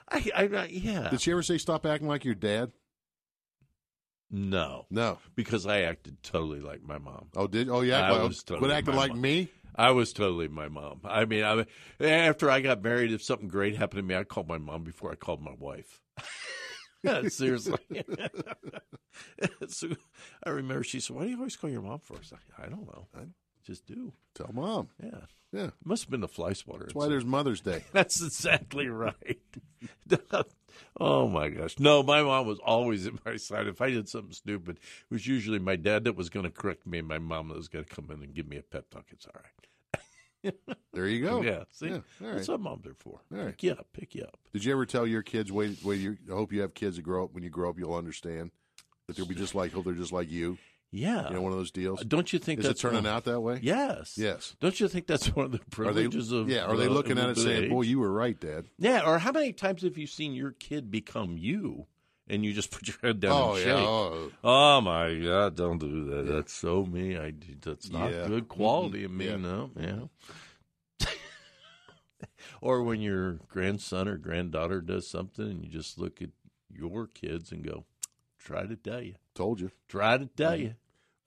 I, 0.10 0.32
I, 0.36 0.44
I 0.44 0.68
yeah. 0.72 1.10
Did 1.10 1.22
she 1.22 1.32
ever 1.32 1.44
say 1.44 1.58
stop 1.58 1.86
acting 1.86 2.08
like 2.08 2.26
your 2.26 2.36
dad? 2.36 2.72
No, 4.36 4.86
No. 4.92 5.18
because 5.36 5.66
I 5.66 5.82
acted 5.82 6.22
totally 6.22 6.60
like 6.60 6.84
my 6.84 6.98
mom. 6.98 7.28
Oh, 7.36 7.48
did 7.48 7.70
oh 7.70 7.82
yeah? 7.82 8.08
I 8.08 8.12
well, 8.12 8.28
was 8.28 8.44
totally 8.44 8.74
acting 8.74 8.94
my 8.96 9.02
like 9.02 9.12
mom. 9.12 9.22
me. 9.22 9.50
I 9.76 9.92
was 9.92 10.14
totally 10.14 10.48
my 10.48 10.68
mom. 10.70 11.02
I 11.06 11.26
mean, 11.26 11.44
I, 11.44 11.66
after 12.04 12.50
I 12.50 12.62
got 12.62 12.82
married, 12.84 13.12
if 13.12 13.22
something 13.24 13.48
great 13.48 13.76
happened 13.76 14.00
to 14.00 14.04
me, 14.04 14.16
I 14.16 14.24
called 14.24 14.48
my 14.48 14.58
mom 14.58 14.84
before 14.84 15.12
I 15.12 15.16
called 15.16 15.42
my 15.42 15.54
wife. 15.58 16.02
Yeah, 17.04 17.28
Seriously. 17.28 17.78
so 19.68 19.90
I 20.44 20.50
remember 20.50 20.84
she 20.84 21.00
said, 21.00 21.16
"Why 21.16 21.26
do 21.26 21.30
you 21.30 21.38
always 21.38 21.56
call 21.56 21.70
your 21.70 21.84
mom 21.84 22.00
first? 22.00 22.34
I, 22.34 22.64
I 22.64 22.68
don't 22.68 22.88
know. 22.88 23.08
I 23.16 23.20
just 23.66 23.86
do. 23.86 24.14
Tell 24.34 24.52
mom. 24.54 24.90
Yeah, 25.04 25.22
Yeah. 25.52 25.70
must 25.84 26.04
have 26.04 26.12
been 26.12 26.22
the 26.22 26.28
fly 26.28 26.54
swatter. 26.54 26.84
That's 26.86 26.96
why 26.96 27.08
there's 27.08 27.26
Mother's 27.26 27.62
Day. 27.62 27.84
That's 27.92 28.22
exactly 28.22 28.88
right. 28.88 29.40
oh 31.00 31.28
my 31.28 31.50
gosh. 31.50 31.80
No, 31.80 32.04
my 32.04 32.22
mom 32.24 32.48
was 32.48 32.60
always 32.60 33.08
at 33.08 33.26
my 33.26 33.38
side. 33.38 33.68
If 33.68 33.82
I 33.82 33.90
did 33.90 34.08
something 34.10 34.32
stupid, 34.34 34.78
it 34.78 35.14
was 35.14 35.26
usually 35.28 35.60
my 35.60 35.76
dad 35.76 36.04
that 36.06 36.16
was 36.16 36.30
going 36.30 36.46
to 36.46 36.52
correct 36.52 36.86
me 36.86 37.00
and 37.00 37.08
my 37.08 37.20
mom 37.20 37.48
that 37.50 37.58
was 37.58 37.68
going 37.68 37.86
to 37.86 37.94
come 37.96 38.10
in 38.12 38.22
and 38.24 38.34
give 38.34 38.48
me 38.48 38.58
a 38.58 38.62
pep 38.64 38.90
talk. 38.90 39.06
It's 39.12 39.26
all 39.28 39.34
right. 39.36 39.52
There 40.94 41.08
you 41.08 41.26
go. 41.26 41.42
Yeah. 41.42 41.64
See? 41.72 41.88
Yeah. 41.88 42.00
Right. 42.22 42.36
That's 42.36 42.48
what 42.48 42.60
moms 42.60 42.86
are 42.86 42.94
for. 43.00 43.20
All 43.34 43.38
right. 43.40 43.48
Pick 43.48 43.64
you 43.64 43.72
up. 43.72 43.88
Pick 43.94 44.14
you 44.14 44.24
up. 44.24 44.38
Did 44.54 44.64
you 44.64 44.72
ever 44.74 44.86
tell 44.86 45.08
your 45.08 45.24
kids, 45.24 45.52
wait, 45.52 45.84
wait, 45.84 46.00
you, 46.00 46.18
I 46.30 46.34
hope 46.34 46.54
you 46.54 46.62
have 46.62 46.76
kids 46.76 46.98
that 46.98 47.02
grow 47.02 47.24
up, 47.24 47.34
when 47.34 47.44
you 47.44 47.50
grow 47.50 47.70
up, 47.72 47.80
you'll 47.80 47.96
understand 47.96 48.52
that 49.08 49.18
they'll 49.18 49.26
be 49.26 49.34
just 49.34 49.56
like, 49.56 49.74
hope 49.74 49.86
they're 49.86 49.94
just 49.96 50.12
like 50.14 50.30
you. 50.32 50.60
Yeah. 50.92 51.28
You 51.28 51.36
know, 51.36 51.42
one 51.42 51.52
of 51.52 51.58
those 51.58 51.72
deals. 51.72 52.04
Don't 52.06 52.32
you 52.32 52.40
think 52.40 52.60
Is 52.60 52.66
it 52.66 52.70
that's 52.70 52.82
turning 52.82 53.04
one- 53.04 53.08
out 53.08 53.26
that 53.26 53.42
way? 53.42 53.60
Yes. 53.62 54.18
Yes. 54.18 54.56
Don't 54.62 54.80
you 54.80 54.88
think 54.88 55.08
that's 55.08 55.28
one 55.36 55.46
of 55.46 55.52
the 55.52 55.58
Are 55.58 55.62
they, 55.62 55.70
privileges 56.06 56.32
of 56.32 56.50
yeah, 56.50 56.64
are 56.66 56.78
they 56.78 56.86
uh, 56.88 56.90
looking 56.90 57.18
at 57.18 57.30
it 57.30 57.38
saying, 57.38 57.70
boy, 57.70 57.82
you 57.82 58.00
were 58.00 58.12
right, 58.12 58.40
Dad? 58.40 58.66
Yeah, 58.80 59.02
or 59.06 59.20
how 59.20 59.32
many 59.34 59.52
times 59.52 59.82
have 59.82 59.98
you 59.98 60.08
seen 60.08 60.34
your 60.34 60.52
kid 60.52 60.90
become 60.92 61.38
you 61.38 61.88
and 62.28 62.46
you 62.46 62.54
just 62.54 62.72
put 62.72 62.88
your 62.88 62.98
head 63.04 63.20
down 63.20 63.32
Oh, 63.34 63.56
and 63.56 63.66
yeah. 63.66 63.76
shake? 63.76 63.86
Oh. 63.88 64.32
Oh, 64.44 64.82
my 64.82 65.16
God, 65.16 65.56
don't 65.58 65.80
do 65.80 66.06
that. 66.06 66.28
That's 66.32 66.54
so 66.54 66.86
me. 66.86 67.18
I 67.18 67.34
that's 67.62 67.90
not 67.90 68.12
Yeah. 68.14 68.28
good 68.28 68.48
quality 68.48 69.04
of 69.04 69.12
me, 69.12 69.26
Yeah. 69.26 69.36
no. 69.36 69.72
Yeah. 69.78 71.08
or 72.62 72.84
when 72.84 73.02
your 73.02 73.34
grandson 73.50 74.08
or 74.08 74.18
granddaughter 74.18 74.82
does 74.82 75.08
something 75.10 75.46
and 75.46 75.64
you 75.64 75.70
just 75.70 75.98
look 76.00 76.22
at 76.22 76.30
your 76.70 77.08
kids 77.08 77.52
and 77.52 77.64
go, 77.66 77.86
Try 78.46 78.66
to 78.66 78.76
tell 78.78 79.02
you. 79.02 79.16
Told 79.34 79.60
you. 79.60 79.72
Try 79.90 80.18
to 80.20 80.28
tell 80.28 80.56
you. 80.56 80.76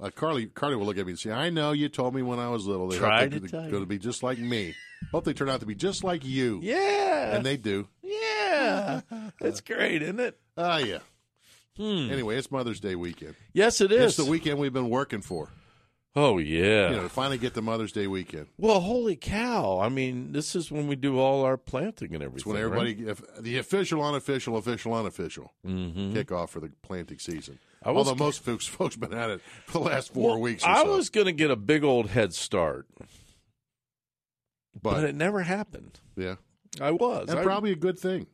Uh, 0.00 0.10
Carly, 0.14 0.46
Carly 0.46 0.76
will 0.76 0.86
look 0.86 0.96
at 0.96 1.04
me 1.04 1.12
and 1.12 1.18
say, 1.18 1.32
I 1.32 1.50
know 1.50 1.72
you 1.72 1.88
told 1.88 2.14
me 2.14 2.22
when 2.22 2.38
I 2.38 2.48
was 2.48 2.64
little. 2.66 2.86
They 2.88 2.96
Try 2.98 3.26
to 3.28 3.40
they're 3.40 3.48
tell 3.48 3.64
you. 3.64 3.70
going 3.70 3.82
to 3.82 3.88
be 3.88 3.98
just 3.98 4.22
like 4.22 4.38
me. 4.38 4.74
Hope 5.10 5.24
they 5.24 5.32
turn 5.32 5.48
out 5.50 5.58
to 5.60 5.66
be 5.66 5.74
just 5.74 6.04
like 6.04 6.24
you. 6.24 6.60
Yeah. 6.62 7.34
And 7.34 7.44
they 7.44 7.56
do. 7.56 7.88
Yeah. 8.02 9.00
That's 9.40 9.60
great, 9.60 10.02
isn't 10.02 10.20
it? 10.20 10.38
Ah, 10.56 10.78
yeah. 10.78 10.98
Hmm. 11.76 12.10
Anyway, 12.10 12.36
it's 12.36 12.50
Mother's 12.50 12.80
Day 12.80 12.94
weekend. 12.94 13.34
Yes, 13.52 13.80
it 13.80 13.90
is. 13.92 14.00
It's 14.00 14.16
the 14.16 14.30
weekend 14.30 14.58
we've 14.60 14.72
been 14.72 14.88
working 14.90 15.20
for. 15.20 15.48
Oh, 16.16 16.39
yeah. 16.39 16.90
You 16.90 16.97
know, 16.97 17.09
finally 17.09 17.39
get 17.39 17.55
the 17.55 17.62
Mother's 17.62 17.93
Day 17.93 18.06
weekend. 18.09 18.48
Well, 18.56 18.80
holy 18.80 19.14
cow! 19.14 19.78
I 19.78 19.89
mean, 19.89 20.32
this 20.32 20.56
is 20.56 20.70
when 20.70 20.89
we 20.89 20.97
do 20.97 21.18
all 21.18 21.44
our 21.44 21.56
planting 21.56 22.12
and 22.14 22.24
everything. 22.24 22.39
It's 22.39 22.47
when 22.47 22.56
everybody, 22.56 23.06
if, 23.06 23.22
the 23.40 23.59
official, 23.59 24.02
unofficial, 24.02 24.56
official, 24.56 24.94
unofficial 24.94 25.52
Mm-hmm. 25.66 26.14
kickoff 26.14 26.48
for 26.48 26.60
the 26.60 26.72
planting 26.82 27.18
season. 27.18 27.59
I 27.85 27.90
Although 27.90 28.16
most 28.16 28.43
folks 28.43 28.66
folks 28.66 28.97
been 28.97 29.14
at 29.14 29.30
it 29.30 29.40
for 29.66 29.72
the 29.78 29.85
last 29.85 30.12
four 30.12 30.30
Well, 30.30 30.40
weeks. 30.40 30.64
Or 30.64 30.70
I 30.70 30.82
was 30.82 31.10
going 31.10 31.26
to 31.26 31.32
get 31.32 31.51
a 31.52 31.56
big 31.56 31.85
old 31.85 32.09
head 32.10 32.35
start, 32.35 32.86
but, 34.80 34.94
but, 34.94 35.05
it 35.05 35.14
never 35.14 35.43
happened. 35.43 36.01
yeah, 36.16 36.36
I 36.80 36.90
was. 36.90 37.28
and 37.28 37.39
I- 37.39 37.43
probably 37.44 37.70
a 37.72 37.76
good 37.76 37.98
thing. 37.98 38.26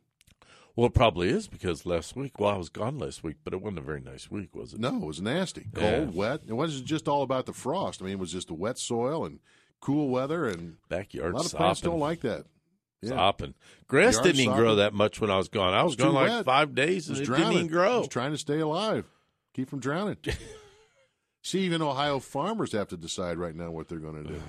Well, 0.75 0.87
it 0.87 0.93
probably 0.93 1.29
is 1.29 1.47
because 1.47 1.85
last 1.85 2.15
week, 2.17 2.37
well, 2.37 2.49
I 2.51 2.57
was 2.57 2.67
gone 2.69 2.99
last 2.99 3.23
week, 3.23 3.37
but 3.43 3.53
it 3.53 3.61
wasn't 3.61 3.79
a 3.79 3.81
very 3.81 4.01
nice 4.01 4.29
week, 4.29 4.53
was 4.53 4.73
it? 4.73 4.79
No, 4.79 4.95
it 4.95 5.05
was 5.05 5.21
nasty, 5.21 5.67
cold, 5.73 6.13
Yeah. 6.13 6.19
wet. 6.19 6.41
It 6.45 6.53
wasn't 6.53 6.85
just 6.85 7.07
all 7.07 7.23
about 7.23 7.45
the 7.45 7.53
frost. 7.53 8.01
I 8.01 8.05
mean, 8.05 8.13
it 8.15 8.19
was 8.19 8.33
just 8.33 8.49
the 8.49 8.55
wet 8.55 8.77
soil 8.77 9.25
and 9.25 9.39
cool 9.79 10.09
weather, 10.09 10.47
and 10.47 10.77
Backyard 10.89 11.33
a 11.33 11.37
lot 11.37 11.45
of 11.45 11.53
plants 11.53 11.79
don't 11.79 11.99
like 11.99 12.21
that. 12.21 12.45
Yeah. 13.01 13.11
Sopping. 13.11 13.53
Grass 13.87 14.19
didn't 14.19 14.41
even 14.41 14.55
grow 14.55 14.75
that 14.75 14.93
much 14.93 15.21
when 15.21 15.29
I 15.29 15.37
was 15.37 15.47
gone. 15.47 15.73
I 15.73 15.83
was 15.83 15.93
It's 15.93 16.03
gone 16.03 16.13
like 16.13 16.29
wet. 16.29 16.45
five 16.45 16.73
days 16.75 17.07
It 17.07 17.11
was 17.11 17.19
it 17.21 17.25
didn't 17.27 17.53
even 17.53 17.67
grow. 17.67 17.97
It 17.97 17.99
was 17.99 18.07
trying 18.07 18.31
to 18.31 18.37
stay 18.37 18.59
alive, 18.59 19.05
keep 19.53 19.69
from 19.69 19.79
drowning. 19.79 20.17
See, 21.43 21.59
even 21.59 21.81
Ohio 21.83 22.19
farmers 22.19 22.71
have 22.71 22.87
to 22.89 22.97
decide 22.97 23.37
right 23.37 23.55
now 23.55 23.69
what 23.69 23.87
they're 23.87 23.99
going 23.99 24.23
to 24.23 24.29
do 24.29 24.41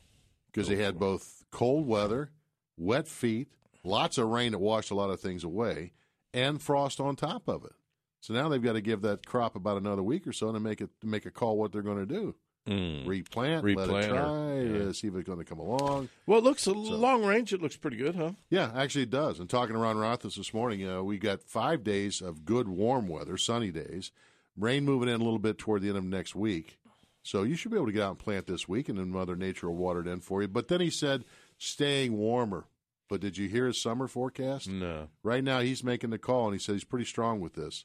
because 0.52 0.68
they 0.68 0.76
oh, 0.76 0.84
had 0.84 0.98
both 0.98 1.44
cold 1.52 1.86
weather, 1.86 2.32
wet 2.76 3.06
feet, 3.06 3.48
lots 3.84 4.18
of 4.18 4.28
rain 4.28 4.52
that 4.52 4.58
washed 4.58 4.90
a 4.90 4.94
lot 4.94 5.10
of 5.10 5.20
things 5.20 5.44
away, 5.44 5.92
and 6.34 6.60
frost 6.60 7.00
on 7.00 7.16
top 7.16 7.48
of 7.48 7.64
it. 7.64 7.72
So 8.20 8.34
now 8.34 8.48
they've 8.48 8.62
got 8.62 8.74
to 8.74 8.80
give 8.82 9.00
that 9.02 9.24
crop 9.26 9.56
about 9.56 9.78
another 9.78 10.02
week 10.02 10.26
or 10.26 10.32
so 10.32 10.52
to 10.52 10.60
make 10.60 10.80
it 10.80 10.90
to 11.00 11.06
make 11.06 11.24
a 11.26 11.30
call 11.30 11.56
what 11.56 11.72
they're 11.72 11.82
going 11.82 11.98
to 11.98 12.06
do. 12.06 12.34
Mm. 12.68 13.06
Replant, 13.06 13.64
let 13.64 13.76
Replant 13.76 14.04
it 14.04 14.10
or- 14.10 14.14
try, 14.14 14.60
yeah. 14.60 14.88
uh, 14.88 14.92
see 14.92 15.08
if 15.08 15.14
it's 15.14 15.26
going 15.26 15.38
to 15.38 15.44
come 15.46 15.58
along. 15.58 16.10
Well, 16.26 16.38
it 16.38 16.44
looks 16.44 16.66
a 16.66 16.72
long 16.72 17.24
range. 17.24 17.54
It 17.54 17.62
looks 17.62 17.76
pretty 17.76 17.96
good, 17.96 18.14
huh? 18.16 18.32
Yeah, 18.50 18.70
actually 18.74 19.04
it 19.04 19.10
does. 19.10 19.40
And 19.40 19.48
talking 19.48 19.74
to 19.74 19.80
Ron 19.80 19.96
Rothhaas 19.96 20.36
this 20.36 20.52
morning, 20.52 20.86
uh, 20.86 21.02
we 21.02 21.16
got 21.16 21.42
five 21.42 21.82
days 21.82 22.20
of 22.20 22.44
good 22.44 22.68
warm 22.68 23.08
weather, 23.08 23.38
sunny 23.38 23.70
days. 23.70 24.12
Rain 24.58 24.84
moving 24.84 25.08
in 25.08 25.14
a 25.20 25.24
little 25.24 25.38
bit 25.38 25.56
toward 25.56 25.80
the 25.80 25.88
end 25.88 25.96
of 25.96 26.04
next 26.04 26.34
week. 26.34 26.78
So 27.22 27.42
you 27.44 27.56
should 27.56 27.70
be 27.70 27.76
able 27.78 27.86
to 27.86 27.92
get 27.92 28.02
out 28.02 28.10
and 28.10 28.18
plant 28.18 28.46
this 28.46 28.68
week, 28.68 28.90
and 28.90 28.98
then 28.98 29.10
Mother 29.10 29.36
Nature 29.36 29.68
will 29.70 29.76
water 29.76 30.00
it 30.00 30.06
in 30.06 30.20
for 30.20 30.42
you. 30.42 30.48
But 30.48 30.68
then 30.68 30.80
he 30.82 30.90
said 30.90 31.24
staying 31.56 32.12
warmer. 32.16 32.66
But 33.10 33.20
did 33.20 33.36
you 33.36 33.48
hear 33.48 33.66
his 33.66 33.80
summer 33.82 34.06
forecast? 34.06 34.68
No. 34.68 35.08
Right 35.24 35.42
now 35.44 35.60
he's 35.60 35.82
making 35.84 36.10
the 36.10 36.18
call, 36.18 36.44
and 36.46 36.54
he 36.54 36.58
said 36.60 36.74
he's 36.76 36.84
pretty 36.84 37.04
strong 37.04 37.40
with 37.40 37.54
this. 37.54 37.84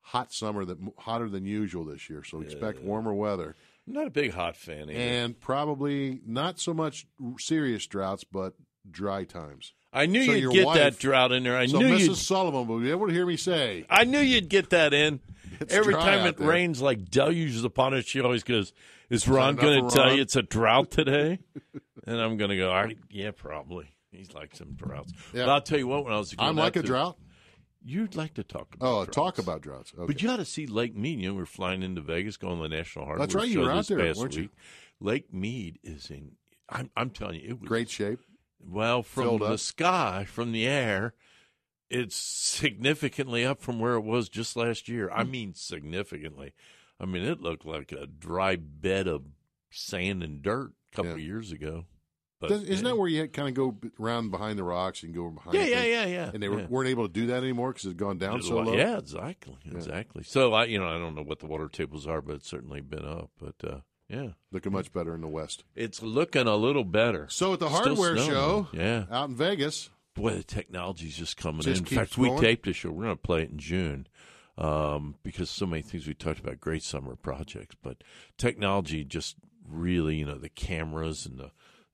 Hot 0.00 0.32
summer, 0.32 0.64
that 0.64 0.78
hotter 1.00 1.28
than 1.28 1.44
usual 1.44 1.84
this 1.84 2.08
year. 2.08 2.24
So 2.24 2.40
expect 2.40 2.80
warmer 2.80 3.12
weather. 3.12 3.54
I'm 3.86 3.92
not 3.92 4.06
a 4.06 4.10
big 4.10 4.32
hot 4.32 4.56
fan 4.56 4.88
either. 4.90 4.98
And 4.98 5.38
probably 5.38 6.20
not 6.26 6.58
so 6.58 6.72
much 6.72 7.06
serious 7.38 7.86
droughts, 7.86 8.24
but 8.24 8.54
dry 8.90 9.24
times. 9.24 9.74
I 9.92 10.06
knew 10.06 10.24
So 10.24 10.32
you'd 10.32 10.52
get 10.52 10.66
wife- 10.66 10.76
that 10.78 10.98
drought 10.98 11.32
in 11.32 11.42
there. 11.42 11.56
I 11.56 11.66
so 11.66 11.78
knew 11.78 11.94
Mrs. 11.96 12.06
you'd. 12.08 12.16
Sullivan 12.16 12.66
will 12.66 12.80
be 12.80 12.90
able 12.90 13.06
to 13.06 13.12
hear 13.12 13.26
me 13.26 13.36
say, 13.36 13.84
I 13.90 14.04
knew 14.04 14.20
you'd 14.20 14.48
get 14.48 14.70
that 14.70 14.94
in. 14.94 15.20
It's 15.60 15.74
Every 15.74 15.92
time 15.94 16.26
it 16.26 16.36
there. 16.38 16.46
rains 16.48 16.80
like 16.80 17.10
deluges 17.10 17.64
upon 17.64 17.92
us, 17.94 18.04
she 18.04 18.20
always 18.20 18.44
goes, 18.44 18.72
"Is 19.10 19.26
Ron 19.26 19.56
going 19.56 19.88
to 19.88 19.94
tell 19.94 20.14
you 20.14 20.22
it's 20.22 20.36
a 20.36 20.42
drought 20.42 20.90
today?" 20.92 21.40
and 22.06 22.20
I'm 22.20 22.36
going 22.36 22.50
to 22.50 22.56
go, 22.56 22.86
"Yeah, 23.10 23.32
probably." 23.32 23.90
He's 24.10 24.32
like 24.32 24.54
some 24.56 24.72
droughts. 24.74 25.12
Yeah. 25.32 25.44
But 25.46 25.52
I'll 25.52 25.60
tell 25.60 25.78
you 25.78 25.86
what, 25.86 26.04
when 26.04 26.12
I 26.12 26.18
was 26.18 26.34
I'm 26.38 26.56
like 26.56 26.76
a 26.76 26.82
to- 26.82 26.86
drought. 26.86 27.16
You'd 27.84 28.16
like 28.16 28.34
to 28.34 28.42
talk 28.42 28.74
about 28.74 28.86
Oh, 28.86 29.04
droughts. 29.04 29.14
talk 29.14 29.38
about 29.38 29.60
droughts. 29.62 29.92
Okay. 29.96 30.06
But 30.06 30.20
you 30.20 30.28
ought 30.30 30.36
to 30.38 30.44
see 30.44 30.66
Lake 30.66 30.96
Mead. 30.96 31.20
You 31.20 31.28
know, 31.28 31.34
we're 31.34 31.46
flying 31.46 31.82
into 31.84 32.00
Vegas, 32.00 32.36
going 32.36 32.56
to 32.56 32.62
the 32.64 32.68
National 32.68 33.04
Hardware 33.04 33.24
That's 33.26 33.36
right, 33.36 33.48
you 33.48 33.60
were 33.60 33.70
out 33.70 33.86
there, 33.86 33.98
weren't 34.14 34.34
you? 34.34 34.42
week. 34.42 34.50
Lake 35.00 35.32
Mead 35.32 35.78
is 35.84 36.10
in. 36.10 36.32
I'm, 36.68 36.90
I'm 36.96 37.10
telling 37.10 37.36
you, 37.40 37.50
it 37.50 37.60
was 37.60 37.68
Great 37.68 37.88
shape. 37.88 38.18
Well, 38.60 39.04
from 39.04 39.38
the 39.38 39.56
sky, 39.58 40.26
from 40.28 40.50
the 40.50 40.66
air, 40.66 41.14
it's 41.88 42.16
significantly 42.16 43.44
up 43.44 43.60
from 43.60 43.78
where 43.78 43.94
it 43.94 44.02
was 44.04 44.28
just 44.28 44.56
last 44.56 44.88
year. 44.88 45.08
Hmm. 45.12 45.20
I 45.20 45.24
mean, 45.24 45.54
significantly. 45.54 46.52
I 47.00 47.06
mean, 47.06 47.22
it 47.22 47.40
looked 47.40 47.64
like 47.64 47.92
a 47.92 48.06
dry 48.06 48.56
bed 48.56 49.06
of 49.06 49.22
sand 49.70 50.22
and 50.24 50.42
dirt 50.42 50.72
a 50.92 50.96
couple 50.96 51.12
of 51.12 51.20
years 51.20 51.52
ago. 51.52 51.84
But 52.40 52.50
Does- 52.50 52.62
Isn't 52.64 52.86
yeah. 52.86 52.92
that 52.92 52.96
where 52.96 53.08
you 53.08 53.26
kind 53.28 53.48
of 53.48 53.54
go 53.54 53.76
around 53.98 54.30
behind 54.30 54.58
the 54.58 54.64
rocks 54.64 55.02
and 55.02 55.12
go 55.14 55.28
behind? 55.30 55.54
Yeah, 55.54 55.64
yeah, 55.64 55.84
yeah, 55.84 56.06
yeah, 56.06 56.30
And 56.32 56.42
they 56.42 56.48
yeah. 56.48 56.66
weren't 56.68 56.88
able 56.88 57.06
to 57.06 57.12
do 57.12 57.26
that 57.28 57.38
anymore 57.42 57.72
because 57.72 57.86
it's 57.86 57.94
gone 57.94 58.18
down 58.18 58.42
so 58.42 58.60
low. 58.60 58.74
Yeah, 58.74 58.98
exactly, 58.98 59.56
exactly. 59.70 60.22
So 60.22 60.52
I, 60.52 60.64
you 60.64 60.78
know, 60.78 60.86
I 60.86 60.98
don't 60.98 61.14
know 61.14 61.22
what 61.24 61.40
the 61.40 61.46
water 61.46 61.68
tables 61.68 62.06
are, 62.06 62.22
but 62.22 62.36
it's 62.36 62.48
certainly 62.48 62.80
been 62.80 63.04
up. 63.04 63.30
But 63.40 63.68
uh, 63.68 63.78
yeah, 64.08 64.28
looking 64.52 64.72
much 64.72 64.92
better 64.92 65.14
in 65.14 65.20
the 65.20 65.28
west. 65.28 65.64
It's 65.74 66.00
looking 66.02 66.46
a 66.46 66.56
little 66.56 66.84
better. 66.84 67.26
So 67.28 67.54
at 67.54 67.58
the 67.58 67.68
hardware 67.68 68.16
show, 68.16 68.68
yeah, 68.72 69.06
out 69.10 69.30
in 69.30 69.34
Vegas, 69.34 69.90
boy, 70.14 70.34
the 70.34 70.44
technology's 70.44 71.16
just 71.16 71.36
coming 71.36 71.62
Just 71.62 71.82
in. 71.82 71.88
In 71.88 71.98
fact, 71.98 72.16
we 72.16 72.30
taped 72.38 72.68
a 72.68 72.72
show. 72.72 72.90
We're 72.90 73.04
going 73.04 73.16
to 73.16 73.22
play 73.22 73.42
it 73.42 73.50
in 73.50 73.58
June 73.58 74.06
um, 74.56 75.16
because 75.22 75.50
so 75.50 75.66
many 75.66 75.82
things 75.82 76.06
we 76.06 76.14
talked 76.14 76.40
about, 76.40 76.60
great 76.60 76.82
summer 76.82 77.16
projects, 77.16 77.76
but 77.82 78.02
technology 78.36 79.04
just 79.04 79.36
really, 79.68 80.16
you 80.16 80.24
know, 80.24 80.38
the 80.38 80.48
cameras 80.48 81.26
and 81.26 81.38
the 81.38 81.50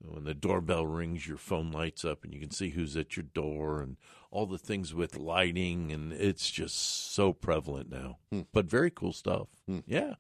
when 0.06 0.24
the 0.24 0.34
doorbell 0.34 0.86
rings, 0.86 1.26
your 1.26 1.36
phone 1.36 1.70
lights 1.70 2.04
up 2.04 2.24
and 2.24 2.32
you 2.32 2.40
can 2.40 2.50
see 2.50 2.70
who's 2.70 2.96
at 2.96 3.16
your 3.16 3.24
door 3.24 3.80
and 3.80 3.96
all 4.30 4.46
the 4.46 4.58
things 4.58 4.92
with 4.92 5.16
lighting, 5.16 5.92
and 5.92 6.12
it's 6.12 6.50
just 6.50 7.14
so 7.14 7.32
prevalent 7.32 7.90
now. 7.90 8.18
Hmm. 8.30 8.42
But 8.52 8.66
very 8.66 8.90
cool 8.90 9.12
stuff. 9.12 9.46
Yeah, 9.86 10.14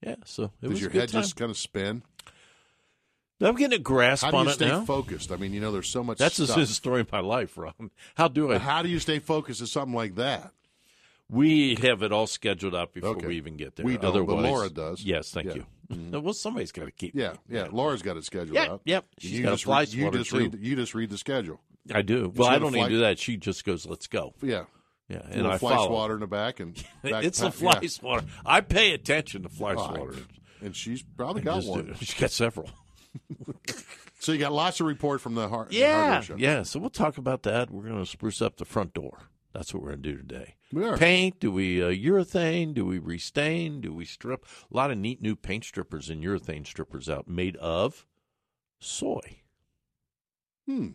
yeah. 0.00 0.16
So 0.24 0.44
it 0.44 0.50
does 0.62 0.70
was 0.70 0.80
your 0.80 0.90
head 0.90 1.08
time. 1.08 1.22
just 1.22 1.36
kind 1.36 1.50
of 1.50 1.58
spin? 1.58 2.02
I'm 3.40 3.56
getting 3.56 3.76
a 3.76 3.82
grasp 3.82 4.24
How 4.24 4.30
do 4.30 4.36
on 4.36 4.48
it 4.48 4.52
stay 4.52 4.68
now. 4.68 4.84
focused? 4.84 5.32
I 5.32 5.36
mean, 5.36 5.52
you 5.52 5.60
know, 5.60 5.72
there's 5.72 5.88
so 5.88 6.04
much. 6.04 6.18
That's 6.18 6.36
stuff. 6.36 6.54
the 6.54 6.66
story 6.66 7.00
of 7.00 7.10
my 7.10 7.20
life, 7.20 7.58
Ron. 7.58 7.90
How 8.14 8.28
do 8.28 8.52
I? 8.52 8.58
How 8.58 8.82
do 8.82 8.88
you 8.88 8.98
stay 9.00 9.18
focused 9.18 9.60
at 9.60 9.68
something 9.68 9.94
like 9.94 10.14
that? 10.16 10.52
We 11.32 11.76
have 11.76 12.02
it 12.02 12.12
all 12.12 12.26
scheduled 12.26 12.74
out 12.74 12.92
before 12.92 13.10
Okay. 13.16 13.26
we 13.26 13.36
even 13.36 13.56
get 13.56 13.74
there. 13.76 13.86
We 13.86 13.96
don't, 13.96 14.26
but 14.26 14.36
Laura 14.36 14.68
does. 14.68 15.02
Yes, 15.02 15.30
thank 15.30 15.46
Yeah. 15.48 15.54
you. 15.54 15.66
Mhm. 15.90 16.22
Well, 16.22 16.34
somebody's 16.34 16.72
got 16.72 16.84
to 16.84 16.90
keep. 16.90 17.14
Yeah, 17.14 17.34
yeah. 17.48 17.68
Laura's 17.72 18.02
got 18.02 18.16
it 18.18 18.24
scheduled 18.24 18.54
Yeah, 18.54 18.72
out. 18.72 18.82
yep. 18.84 19.06
She's 19.18 19.32
you 19.32 19.42
got 19.42 19.48
a 19.48 19.52
just 19.54 19.64
fly 19.64 19.80
read, 19.80 19.88
you 19.94 20.10
just 20.10 20.32
read. 20.32 20.58
You 20.60 20.76
just 20.76 20.94
read 20.94 21.08
the 21.10 21.16
schedule. 21.18 21.60
I 21.92 22.02
do. 22.02 22.30
Well, 22.34 22.48
I 22.48 22.58
don't 22.58 22.76
even 22.76 22.88
do 22.90 23.00
that. 23.00 23.18
She 23.18 23.36
just 23.38 23.64
goes, 23.64 23.86
"Let's 23.86 24.06
go." 24.06 24.34
Yeah, 24.42 24.64
Yeah, 25.08 25.18
A 25.28 25.38
and 25.38 25.46
I 25.48 25.58
fly 25.58 25.74
follow. 25.74 25.88
swatter 25.88 26.14
in 26.14 26.20
the 26.20 26.26
back 26.26 26.60
and 26.60 26.74
back 27.02 27.24
it's 27.24 27.40
a 27.40 27.46
pack- 27.46 27.54
fly 27.54 27.78
yeah. 27.82 27.88
swatter. 27.88 28.26
I 28.46 28.60
pay 28.60 28.92
attention 28.92 29.42
to 29.42 29.48
fly 29.48 29.74
Oh, 29.76 29.86
swatter. 29.94 30.14
and 30.60 30.76
she's 30.76 31.02
probably 31.02 31.42
got 31.42 31.64
one. 31.64 31.94
She's 31.98 32.14
got 32.14 32.30
several. 32.30 32.70
So 34.20 34.30
you 34.32 34.38
got 34.38 34.52
lots 34.52 34.80
of 34.80 34.86
report 34.86 35.20
from 35.20 35.34
the 35.34 35.48
heart. 35.48 35.72
Yeah, 35.72 36.20
show. 36.20 36.36
yeah. 36.36 36.62
So 36.62 36.78
we'll 36.78 36.90
talk 36.90 37.18
about 37.18 37.42
that. 37.42 37.70
We're 37.70 37.82
going 37.88 37.98
to 37.98 38.06
spruce 38.08 38.40
up 38.40 38.56
the 38.56 38.64
front 38.64 38.94
door. 38.94 39.18
That's 39.52 39.72
what 39.74 39.82
we're 39.82 39.90
going 39.90 40.02
to 40.02 40.10
do 40.12 40.16
today. 40.18 40.54
We 40.72 40.84
are. 40.84 40.96
Paint? 40.96 41.38
Do 41.40 41.50
we 41.52 41.82
uh, 41.82 41.88
urethane? 41.88 42.72
Do 42.74 42.86
we 42.86 42.98
restain? 42.98 43.80
Do 43.80 43.92
we 43.92 44.04
strip? 44.04 44.46
A 44.72 44.74
lot 44.76 44.90
of 44.90 44.98
neat 44.98 45.20
new 45.20 45.36
paint 45.36 45.64
strippers 45.64 46.08
and 46.08 46.22
urethane 46.24 46.66
strippers 46.66 47.10
out 47.10 47.28
made 47.28 47.56
of 47.56 48.06
soy. 48.80 49.40
Hmm. 50.66 50.88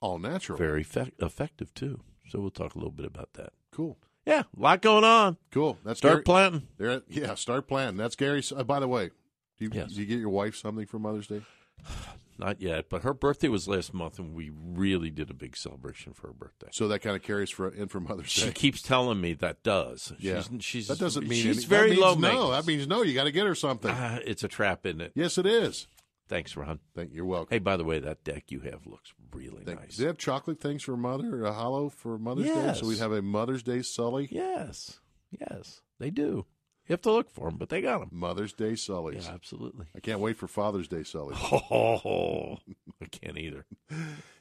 All 0.00 0.18
natural. 0.18 0.58
Very 0.58 0.82
fe- 0.82 1.12
effective 1.20 1.72
too. 1.74 2.00
So 2.28 2.40
we'll 2.40 2.50
talk 2.50 2.74
a 2.74 2.78
little 2.78 2.90
bit 2.92 3.06
about 3.06 3.32
that. 3.34 3.52
Cool. 3.72 3.98
Yeah, 4.26 4.42
a 4.56 4.60
lot 4.60 4.82
going 4.82 5.04
on. 5.04 5.36
Cool. 5.50 5.78
That's 5.84 5.98
Start 5.98 6.14
Gary- 6.16 6.22
planting. 6.24 6.68
There, 6.78 7.02
yeah, 7.08 7.34
start 7.34 7.66
planting. 7.66 7.96
That's 7.96 8.14
Gary. 8.16 8.42
Uh, 8.54 8.62
by 8.64 8.78
the 8.80 8.88
way, 8.88 9.10
do 9.58 9.64
you, 9.64 9.70
Yes. 9.72 9.92
do 9.92 10.00
you 10.00 10.06
get 10.06 10.18
your 10.18 10.28
wife 10.28 10.54
something 10.56 10.86
for 10.86 10.98
Mother's 10.98 11.26
Day? 11.28 11.42
Not 12.38 12.60
yet, 12.60 12.88
but 12.88 13.02
her 13.02 13.14
birthday 13.14 13.48
was 13.48 13.68
last 13.68 13.92
month, 13.94 14.18
and 14.18 14.34
we 14.34 14.50
really 14.50 15.10
did 15.10 15.30
a 15.30 15.34
big 15.34 15.56
celebration 15.56 16.12
for 16.12 16.28
her 16.28 16.32
birthday. 16.32 16.68
So 16.72 16.88
that 16.88 17.00
kind 17.00 17.14
of 17.14 17.22
carries 17.22 17.50
for 17.50 17.68
in 17.68 17.88
for 17.88 18.00
Mother's 18.00 18.30
She 18.30 18.40
Day. 18.40 18.46
She 18.48 18.52
keeps 18.54 18.82
telling 18.82 19.20
me 19.20 19.34
that 19.34 19.62
does. 19.62 20.12
Yeah, 20.18 20.42
she's, 20.42 20.64
she's 20.64 20.88
that 20.88 20.98
doesn't 20.98 21.28
mean 21.28 21.42
she's 21.42 21.58
any- 21.58 21.66
very 21.66 21.88
that 21.90 21.94
means 21.96 22.00
low 22.02 22.14
No, 22.14 22.20
maintenance. 22.20 22.56
that 22.56 22.66
means 22.66 22.86
no. 22.88 23.02
You 23.02 23.14
got 23.14 23.24
to 23.24 23.32
get 23.32 23.46
her 23.46 23.54
something. 23.54 23.90
Ah, 23.94 24.18
it's 24.24 24.42
a 24.42 24.48
trap, 24.48 24.86
isn't 24.86 25.00
it? 25.00 25.12
yes, 25.14 25.36
it 25.38 25.46
is. 25.46 25.86
Thanks, 26.28 26.56
Ron. 26.56 26.78
Thank 26.94 27.12
you're 27.12 27.26
welcome. 27.26 27.48
Hey, 27.54 27.58
by 27.58 27.76
the 27.76 27.84
way, 27.84 27.98
that 27.98 28.24
deck 28.24 28.44
you 28.50 28.60
have 28.60 28.86
looks 28.86 29.12
really 29.32 29.64
Thank- 29.64 29.80
nice. 29.80 29.96
Do 29.96 30.02
they 30.02 30.06
have 30.06 30.16
chocolate 30.18 30.60
things 30.60 30.82
for 30.82 30.96
Mother, 30.96 31.44
a 31.44 31.52
hollow 31.52 31.90
for 31.90 32.18
Mother's 32.18 32.46
Day? 32.46 32.74
So 32.74 32.86
we'd 32.86 32.98
have 32.98 33.12
a 33.12 33.20
Mother's 33.20 33.62
Day 33.62 33.82
Sully. 33.82 34.28
Yes, 34.30 35.00
yes, 35.30 35.82
they 35.98 36.08
do. 36.10 36.46
You 36.92 36.94
have 36.94 37.02
to 37.02 37.12
look 37.12 37.30
for 37.30 37.48
them, 37.48 37.56
but 37.56 37.70
they 37.70 37.80
got 37.80 38.00
them. 38.00 38.10
Mother's 38.12 38.52
Day 38.52 38.72
Sullys. 38.72 39.24
Yeah, 39.24 39.32
absolutely. 39.32 39.86
I 39.96 40.00
can't 40.00 40.20
wait 40.20 40.36
for 40.36 40.46
Father's 40.46 40.88
Day 40.88 40.98
Sullys. 41.04 41.38
Oh, 41.70 42.58
I 43.00 43.06
can't 43.06 43.38
either. 43.38 43.64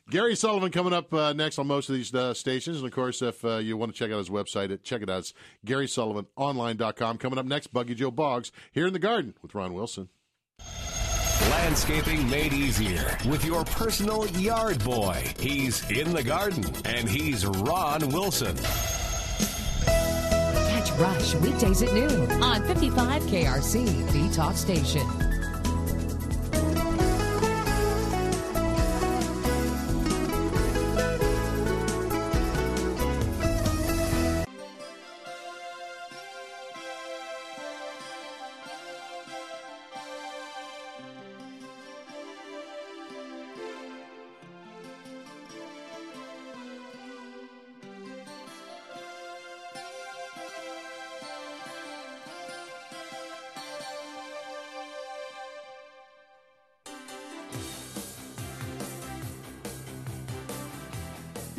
Gary 0.10 0.36
Sullivan 0.36 0.70
coming 0.70 0.92
up 0.92 1.14
uh, 1.14 1.32
next 1.32 1.58
on 1.60 1.68
most 1.68 1.88
of 1.88 1.96
these 1.96 2.14
uh, 2.14 2.34
stations. 2.34 2.80
And 2.80 2.86
of 2.86 2.92
course, 2.92 3.22
if 3.22 3.46
uh, 3.46 3.60
you 3.60 3.78
want 3.78 3.94
to 3.94 3.98
check 3.98 4.12
out 4.12 4.18
his 4.18 4.30
website, 4.30 4.70
it- 4.70 4.84
check 4.84 5.02
it 5.02 5.10
out. 5.10 5.20
It's 5.20 5.34
GarySullivanOnline.com. 5.66 7.20
Coming 7.20 7.40
up 7.40 7.46
next, 7.46 7.68
Buggy 7.68 7.96
Joe 7.96 8.12
Boggs 8.12 8.52
here 8.74 8.86
in 8.86 8.92
the 8.92 9.00
garden 9.00 9.34
with 9.42 9.56
Ron 9.56 9.74
Wilson. 9.74 10.10
Landscaping 11.50 12.30
made 12.30 12.52
easier 12.52 13.18
with 13.30 13.46
your 13.46 13.64
personal 13.64 14.28
yard 14.32 14.84
boy. 14.84 15.24
He's 15.40 15.90
in 15.90 16.12
the 16.12 16.24
garden, 16.24 16.66
and 16.84 17.08
he's 17.08 17.46
Ron 17.46 18.10
Wilson. 18.10 18.58
Rush 20.98 21.36
weekdays 21.36 21.82
at 21.82 21.94
noon 21.94 22.32
on 22.42 22.64
55 22.64 23.22
KRC, 23.24 24.12
the 24.12 24.36
talk 24.36 24.56
station. 24.56 25.31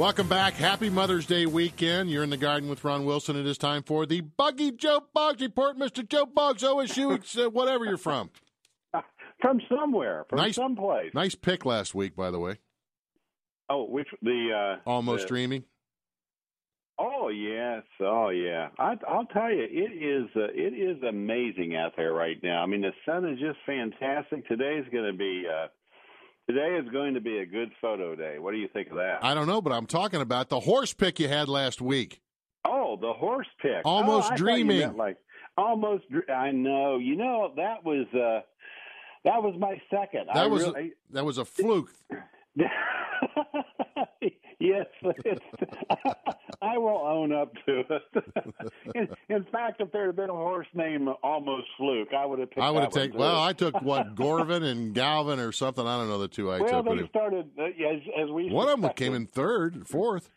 Welcome 0.03 0.27
back. 0.27 0.55
Happy 0.55 0.91
Mother's 0.91 1.27
Day 1.27 1.47
weekend. 1.47 2.11
You're 2.11 2.25
in 2.25 2.31
the 2.31 2.37
garden 2.37 2.69
with 2.69 2.83
Ron 2.83 3.05
Wilson. 3.05 3.37
It 3.37 3.47
is 3.47 3.57
time 3.57 3.85
for 3.85 4.05
the 4.05 4.21
Buggy 4.21 4.73
Joe 4.73 5.01
Boggs 5.15 5.41
report. 5.41 5.79
Mr. 5.79 6.05
Joe 6.05 6.27
Boggs, 6.27 6.65
OSU, 6.65 7.39
uh, 7.39 7.51
whatever 7.51 7.85
you're 7.85 7.97
from. 7.97 8.31
From 9.41 9.61
somewhere, 9.69 10.27
from 10.29 10.39
nice, 10.39 10.57
someplace. 10.57 11.15
Nice 11.15 11.37
pick 11.37 11.65
last 11.65 11.95
week, 11.95 12.17
by 12.17 12.33
the 12.33 12.41
way. 12.41 12.59
Oh, 13.71 13.85
which 13.85 14.09
the 14.23 14.79
uh, 14.85 14.91
almost 14.91 15.23
the, 15.23 15.29
dreaming. 15.29 15.65
Oh 16.99 17.29
yes, 17.29 17.83
oh 18.01 18.31
yeah. 18.31 18.71
I, 18.81 18.95
I'll 19.09 19.27
tell 19.27 19.53
you, 19.53 19.63
it 19.63 19.93
is 19.93 20.29
uh, 20.35 20.49
it 20.53 20.75
is 20.75 21.01
amazing 21.05 21.77
out 21.77 21.93
there 21.97 22.13
right 22.13 22.39
now. 22.43 22.61
I 22.61 22.67
mean, 22.67 22.83
the 22.83 22.93
sun 23.07 23.29
is 23.29 23.39
just 23.39 23.59
fantastic. 23.67 24.49
Today 24.49 24.81
is 24.81 24.87
going 24.93 25.13
to 25.13 25.17
be 25.17 25.45
uh, 25.49 25.69
today 26.49 26.79
is 26.83 26.89
going 26.91 27.15
to 27.15 27.21
be 27.21 27.39
a 27.39 27.47
good 27.47 27.71
photo 27.81 28.15
day. 28.15 28.39
What 28.39 28.53
do 28.53 28.59
you 28.59 28.69
think 28.73 28.89
of 28.91 28.97
that? 28.97 29.19
I 29.23 29.35
don't 29.35 29.47
know, 29.47 29.61
but 29.61 29.73
I'm 29.73 29.87
talking 29.87 30.21
about 30.21 30.49
the 30.49 30.61
horse 30.61 30.93
pick 30.93 31.19
you 31.21 31.29
had 31.29 31.49
last 31.49 31.81
week. 31.81 32.21
Oh, 32.65 32.97
the 33.01 33.13
horse 33.13 33.49
pick. 33.61 33.83
Almost 33.85 34.33
oh, 34.33 34.37
dreaming. 34.37 34.97
like 34.97 35.17
almost. 35.57 36.05
I 36.33 36.51
know. 36.51 36.99
You 36.99 37.17
know 37.17 37.53
that 37.57 37.85
was. 37.85 38.07
uh 38.15 38.47
that 39.25 39.41
was 39.43 39.55
my 39.59 39.81
second. 39.89 40.27
That 40.27 40.37
I 40.37 40.47
was 40.49 40.65
really, 40.65 40.81
a, 40.81 41.15
that 41.15 41.25
was 41.25 41.39
a 41.39 41.45
fluke. 41.45 41.95
yes, 44.59 44.87
I 46.63 46.79
will 46.79 47.05
own 47.07 47.33
up 47.33 47.53
to 47.67 47.81
it. 47.81 48.03
in, 48.95 49.09
in, 49.29 49.45
fact, 49.53 49.81
if 49.81 49.91
there 49.93 50.07
had 50.07 50.17
been 50.17 50.31
a 50.31 50.35
horse 50.35 50.67
named 50.75 51.09
Almost 51.23 51.67
Fluke, 51.77 52.13
I 52.17 52.27
would 52.27 52.39
have 52.39 52.51
picked. 52.51 52.61
I 52.61 52.71
would 52.71 52.83
have 52.83 52.93
taken. 52.93 53.19
Well. 53.19 53.41
I 53.41 53.53
took 53.53 53.81
what 53.83 54.15
Gorvin 54.15 54.63
and 54.63 54.95
Galvin 54.95 55.39
or 55.39 55.53
something. 55.53 55.87
I 55.87 55.99
don't 55.99 56.09
know 56.09 56.19
the 56.19 56.29
two 56.29 56.51
I 56.51 56.61
well, 56.61 56.83
took. 56.83 56.99
they 56.99 57.09
started 57.09 57.51
uh, 57.59 57.65
as, 57.65 58.01
as 58.25 58.31
we. 58.31 58.51
One 58.51 58.69
of 58.69 58.81
them 58.81 58.91
came 58.95 59.15
in 59.15 59.27
third, 59.27 59.87
fourth. 59.87 60.31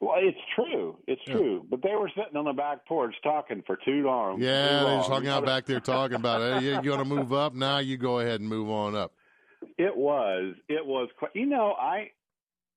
Well, 0.00 0.16
it's 0.18 0.38
true. 0.54 0.98
It's 1.06 1.22
Yeah. 1.26 1.34
true. 1.34 1.66
But 1.70 1.82
they 1.82 1.94
were 1.94 2.10
sitting 2.14 2.36
on 2.36 2.44
the 2.44 2.52
back 2.52 2.84
porch 2.86 3.14
talking 3.22 3.62
for 3.66 3.76
too 3.76 4.02
long. 4.04 4.40
Yeah, 4.40 4.68
too 4.68 4.74
they 4.74 4.82
long. 4.82 4.98
just 4.98 5.10
hung 5.10 5.26
out 5.28 5.46
back 5.46 5.66
there 5.66 5.80
talking 5.80 6.16
about 6.16 6.42
it. 6.42 6.62
Hey, 6.62 6.74
you 6.74 6.82
going 6.82 6.98
to 6.98 7.04
move 7.04 7.32
up? 7.32 7.54
Now 7.54 7.78
you 7.78 7.96
go 7.96 8.18
ahead 8.18 8.40
and 8.40 8.48
move 8.48 8.68
on 8.68 8.94
up. 8.94 9.12
It 9.78 9.96
was. 9.96 10.54
It 10.68 10.84
was. 10.84 11.08
Quite, 11.18 11.30
you 11.34 11.46
know, 11.46 11.72
I. 11.72 12.10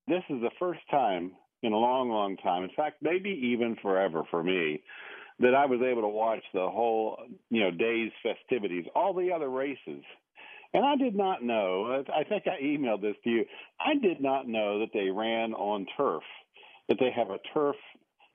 This 0.07 0.23
is 0.29 0.41
the 0.41 0.51
first 0.59 0.79
time 0.89 1.31
in 1.63 1.73
a 1.73 1.77
long, 1.77 2.09
long 2.09 2.38
time. 2.38 2.63
In 2.63 2.69
fact, 2.75 2.97
maybe 3.01 3.29
even 3.29 3.75
forever 3.81 4.23
for 4.29 4.43
me, 4.43 4.81
that 5.39 5.53
I 5.53 5.65
was 5.65 5.81
able 5.81 6.01
to 6.01 6.07
watch 6.07 6.43
the 6.53 6.69
whole, 6.69 7.17
you 7.49 7.61
know, 7.61 7.71
day's 7.71 8.11
festivities, 8.23 8.85
all 8.95 9.13
the 9.13 9.31
other 9.31 9.49
races. 9.49 10.03
And 10.73 10.85
I 10.85 10.95
did 10.95 11.15
not 11.15 11.43
know. 11.43 12.03
I 12.13 12.23
think 12.23 12.43
I 12.47 12.61
emailed 12.61 13.01
this 13.01 13.15
to 13.23 13.29
you. 13.29 13.45
I 13.79 13.95
did 13.95 14.21
not 14.21 14.47
know 14.47 14.79
that 14.79 14.89
they 14.93 15.09
ran 15.09 15.53
on 15.53 15.85
turf. 15.95 16.23
That 16.89 16.97
they 16.99 17.11
have 17.15 17.29
a 17.29 17.39
turf 17.53 17.75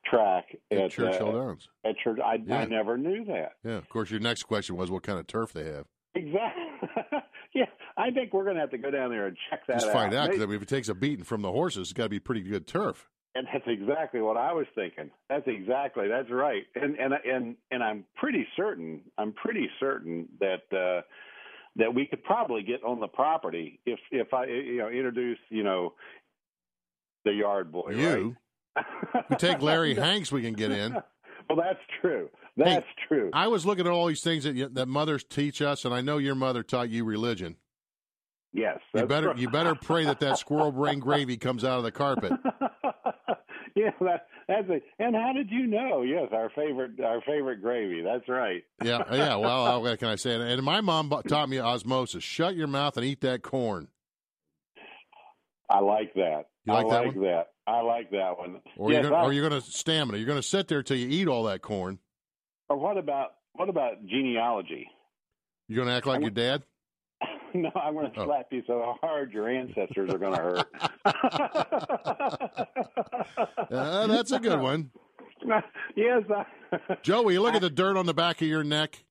track 0.04 0.44
At 0.70 0.78
at, 0.78 0.90
Churchill 0.90 1.28
uh, 1.28 1.32
Downs. 1.32 1.68
At 1.84 1.96
Church, 1.98 2.18
I, 2.24 2.38
Yeah. 2.44 2.58
I 2.58 2.64
never 2.66 2.98
knew 2.98 3.24
that. 3.26 3.52
Yeah. 3.64 3.72
Of 3.72 3.88
course, 3.88 4.10
your 4.10 4.20
next 4.20 4.44
question 4.44 4.76
was 4.76 4.90
what 4.90 5.02
kind 5.02 5.18
of 5.18 5.26
turf 5.26 5.52
they 5.52 5.64
have. 5.64 5.86
Exactly. 6.14 6.88
yeah, 7.54 7.64
I 7.96 8.10
think 8.10 8.32
we're 8.32 8.44
going 8.44 8.56
to 8.56 8.60
have 8.60 8.70
to 8.70 8.78
go 8.78 8.90
down 8.90 9.10
there 9.10 9.26
and 9.26 9.36
check 9.50 9.66
that 9.66 9.74
Just 9.74 9.86
out. 9.86 9.92
find 9.92 10.14
out 10.14 10.28
because 10.28 10.42
I 10.42 10.46
mean, 10.46 10.56
if 10.56 10.62
it 10.62 10.68
takes 10.68 10.88
a 10.88 10.94
beating 10.94 11.24
from 11.24 11.42
the 11.42 11.50
horses, 11.50 11.82
it's 11.88 11.92
got 11.92 12.04
to 12.04 12.08
be 12.08 12.20
pretty 12.20 12.42
good 12.42 12.66
turf. 12.66 13.08
And 13.34 13.46
that's 13.50 13.64
exactly 13.66 14.20
what 14.20 14.36
I 14.36 14.52
was 14.52 14.66
thinking. 14.74 15.10
That's 15.30 15.46
exactly 15.46 16.06
that's 16.06 16.30
right. 16.30 16.64
And 16.74 16.96
and 16.98 17.14
and 17.24 17.56
and 17.70 17.82
I'm 17.82 18.04
pretty 18.16 18.46
certain. 18.56 19.00
I'm 19.16 19.32
pretty 19.32 19.70
certain 19.80 20.28
that 20.40 20.62
uh, 20.70 21.00
that 21.76 21.94
we 21.94 22.04
could 22.04 22.22
probably 22.24 22.62
get 22.62 22.84
on 22.84 23.00
the 23.00 23.08
property 23.08 23.80
if 23.86 23.98
if 24.10 24.34
I 24.34 24.44
you 24.44 24.78
know 24.78 24.88
introduce 24.88 25.38
you 25.48 25.62
know 25.62 25.94
the 27.24 27.32
yard 27.32 27.72
boy. 27.72 27.92
You. 27.94 28.36
right? 28.76 29.24
We 29.30 29.36
take 29.36 29.62
Larry 29.62 29.94
Hanks, 29.96 30.30
we 30.30 30.42
can 30.42 30.52
get 30.52 30.70
in. 30.70 30.96
Well, 31.48 31.58
that's 31.58 31.80
true. 32.00 32.28
That's 32.56 32.86
true. 33.08 33.30
I 33.32 33.48
was 33.48 33.64
looking 33.64 33.86
at 33.86 33.92
all 33.92 34.06
these 34.06 34.22
things 34.22 34.44
that 34.44 34.54
you, 34.54 34.68
that 34.70 34.86
mothers 34.86 35.24
teach 35.24 35.62
us, 35.62 35.84
and 35.84 35.94
I 35.94 36.00
know 36.00 36.18
your 36.18 36.34
mother 36.34 36.62
taught 36.62 36.90
you 36.90 37.04
religion. 37.04 37.56
Yes, 38.52 38.78
You 38.94 39.06
better 39.06 39.28
right. 39.28 39.38
you 39.38 39.48
better 39.48 39.74
pray 39.74 40.04
that 40.04 40.20
that 40.20 40.36
squirrel 40.36 40.72
brain 40.72 40.98
gravy 41.00 41.38
comes 41.38 41.64
out 41.64 41.78
of 41.78 41.84
the 41.84 41.90
carpet. 41.92 42.32
yeah, 43.74 43.90
that, 44.02 44.26
that's 44.46 44.66
it. 44.68 44.82
And 44.98 45.16
how 45.16 45.32
did 45.32 45.50
you 45.50 45.66
know? 45.66 46.02
Yes, 46.02 46.28
our 46.32 46.50
favorite 46.50 47.00
our 47.00 47.22
favorite 47.22 47.62
gravy. 47.62 48.02
That's 48.02 48.28
right. 48.28 48.62
Yeah, 48.84 49.04
yeah. 49.10 49.36
Well, 49.36 49.64
uh, 49.66 49.78
what 49.80 49.98
can 49.98 50.08
I 50.08 50.16
say? 50.16 50.34
it? 50.34 50.40
And 50.42 50.62
my 50.62 50.82
mom 50.82 51.10
taught 51.28 51.48
me 51.48 51.60
osmosis: 51.60 52.22
shut 52.22 52.54
your 52.54 52.66
mouth 52.66 52.98
and 52.98 53.06
eat 53.06 53.22
that 53.22 53.40
corn. 53.42 53.88
I 55.70 55.80
like 55.80 56.12
that. 56.14 56.42
You 56.66 56.74
like 56.74 56.86
I 56.86 56.88
that 56.90 57.06
like 57.06 57.16
one? 57.16 57.24
that. 57.24 57.46
I 57.66 57.80
like 57.82 58.10
that 58.10 58.38
one. 58.38 58.60
Or 58.76 58.90
yes, 58.92 59.04
you're 59.04 59.48
going 59.48 59.60
to 59.60 59.60
stamina. 59.60 60.18
You're 60.18 60.26
going 60.26 60.40
to 60.40 60.46
sit 60.46 60.66
there 60.68 60.82
till 60.82 60.96
you 60.96 61.08
eat 61.08 61.28
all 61.28 61.44
that 61.44 61.62
corn. 61.62 61.98
or 62.68 62.76
what 62.76 62.96
about 62.98 63.34
what 63.54 63.68
about 63.68 64.04
genealogy? 64.06 64.88
You're 65.68 65.76
going 65.76 65.88
to 65.88 65.94
act 65.94 66.06
like 66.06 66.20
your 66.22 66.30
dad. 66.30 66.64
no, 67.54 67.70
I'm 67.74 67.94
going 67.94 68.10
to 68.12 68.20
Oh. 68.20 68.24
slap 68.24 68.46
you 68.50 68.62
so 68.66 68.96
hard 69.00 69.32
your 69.32 69.48
ancestors 69.48 70.10
are 70.12 70.18
going 70.18 70.34
to 70.34 70.42
hurt. 70.42 70.68
Uh, 73.70 74.06
that's 74.06 74.32
a 74.32 74.38
good 74.38 74.60
one. 74.60 74.90
yes, 75.96 76.22
I, 76.30 76.78
Joey, 77.02 77.38
look 77.38 77.54
at 77.54 77.62
the 77.62 77.70
dirt 77.70 77.96
on 77.96 78.04
the 78.06 78.12
back 78.14 78.42
of 78.42 78.48
your 78.48 78.62
neck. 78.64 79.02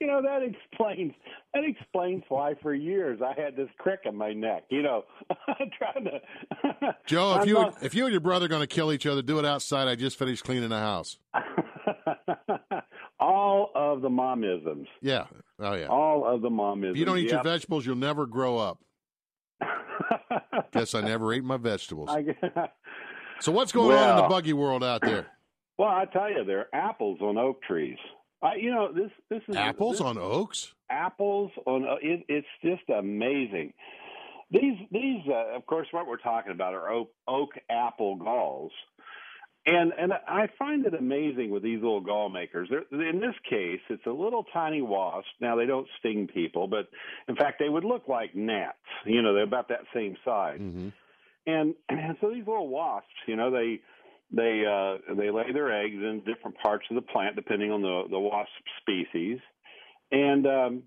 You 0.00 0.06
know 0.06 0.22
that 0.22 0.42
explains 0.70 1.12
that 1.54 1.64
explains 1.64 2.22
why 2.28 2.54
for 2.62 2.74
years 2.74 3.20
I 3.24 3.38
had 3.40 3.56
this 3.56 3.68
crick 3.78 4.00
in 4.04 4.16
my 4.16 4.32
neck. 4.32 4.64
You 4.70 4.82
know, 4.82 5.04
trying 5.78 6.04
to. 6.04 6.94
Joe, 7.06 7.34
if 7.36 7.42
I'm 7.42 7.48
you 7.48 7.54
not- 7.54 7.82
if 7.82 7.94
you 7.94 8.04
and 8.04 8.12
your 8.12 8.20
brother 8.20 8.46
are 8.46 8.48
going 8.48 8.60
to 8.62 8.66
kill 8.66 8.92
each 8.92 9.06
other, 9.06 9.22
do 9.22 9.38
it 9.38 9.44
outside. 9.44 9.88
I 9.88 9.94
just 9.96 10.18
finished 10.18 10.44
cleaning 10.44 10.68
the 10.68 10.78
house. 10.78 11.18
all 13.20 13.70
of 13.74 14.00
the 14.02 14.08
momisms, 14.08 14.86
Yeah. 15.02 15.24
Oh 15.58 15.74
yeah. 15.74 15.86
all 15.86 16.24
of 16.24 16.40
the 16.42 16.50
momisms. 16.50 16.92
If 16.92 16.96
you 16.98 17.04
don't 17.04 17.18
eat 17.18 17.30
your 17.30 17.42
vegetables, 17.42 17.84
you'll 17.86 17.96
never 17.96 18.26
grow 18.26 18.58
up. 18.58 18.78
Guess 20.72 20.94
I 20.94 21.00
never 21.00 21.32
ate 21.32 21.42
my 21.44 21.56
vegetables. 21.56 22.10
So 23.40 23.52
what's 23.52 23.72
going 23.72 23.96
on 23.96 24.10
in 24.10 24.22
the 24.22 24.28
buggy 24.28 24.52
world 24.52 24.84
out 24.84 25.00
there? 25.00 25.26
well, 25.78 25.88
I 25.88 26.04
tell 26.12 26.30
you, 26.30 26.44
there 26.44 26.60
are 26.60 26.68
apples 26.74 27.18
on 27.20 27.38
oak 27.38 27.62
trees. 27.62 27.96
I, 28.42 28.54
you 28.56 28.70
know, 28.70 28.92
this 28.92 29.10
this 29.30 29.42
is 29.48 29.56
Apples 29.56 29.98
this- 29.98 30.06
on 30.06 30.18
oaks? 30.18 30.74
apples 30.90 31.50
on 31.66 31.84
uh, 31.86 31.96
it, 32.00 32.24
it's 32.28 32.46
just 32.62 32.88
amazing. 32.88 33.74
These 34.50 34.78
these 34.90 35.20
uh, 35.28 35.54
of 35.56 35.66
course 35.66 35.86
what 35.90 36.06
we're 36.06 36.16
talking 36.16 36.52
about 36.52 36.72
are 36.74 36.88
oak, 36.90 37.10
oak 37.26 37.50
apple 37.68 38.16
galls. 38.16 38.72
And 39.66 39.92
and 39.98 40.14
i 40.26 40.48
find 40.58 40.86
it 40.86 40.94
amazing 40.94 41.50
with 41.50 41.62
these 41.62 41.82
little 41.82 42.00
gall 42.00 42.30
makers. 42.30 42.70
They're, 42.70 43.08
in 43.10 43.20
this 43.20 43.34
case 43.50 43.80
it's 43.90 44.06
a 44.06 44.10
little 44.10 44.44
tiny 44.54 44.80
wasp. 44.80 45.26
Now 45.40 45.56
they 45.56 45.66
don't 45.66 45.86
sting 45.98 46.26
people 46.32 46.68
but 46.68 46.88
in 47.28 47.36
fact 47.36 47.58
they 47.58 47.68
would 47.68 47.84
look 47.84 48.08
like 48.08 48.34
gnats. 48.34 48.78
You 49.04 49.20
know 49.20 49.34
they're 49.34 49.42
about 49.42 49.68
that 49.68 49.82
same 49.92 50.16
size. 50.24 50.60
Mm-hmm. 50.60 50.88
and, 51.46 51.74
and 51.90 52.16
so 52.22 52.30
these 52.30 52.46
little 52.46 52.68
wasps, 52.68 53.08
you 53.26 53.36
know, 53.36 53.50
they 53.50 53.80
they 54.30 54.64
uh, 54.66 55.14
they 55.14 55.30
lay 55.30 55.52
their 55.52 55.72
eggs 55.72 55.94
in 55.94 56.22
different 56.26 56.56
parts 56.58 56.84
of 56.90 56.96
the 56.96 57.02
plant 57.02 57.36
depending 57.36 57.70
on 57.70 57.82
the 57.82 58.04
the 58.10 58.18
wasp 58.18 58.50
species, 58.80 59.38
and 60.12 60.46
um, 60.46 60.82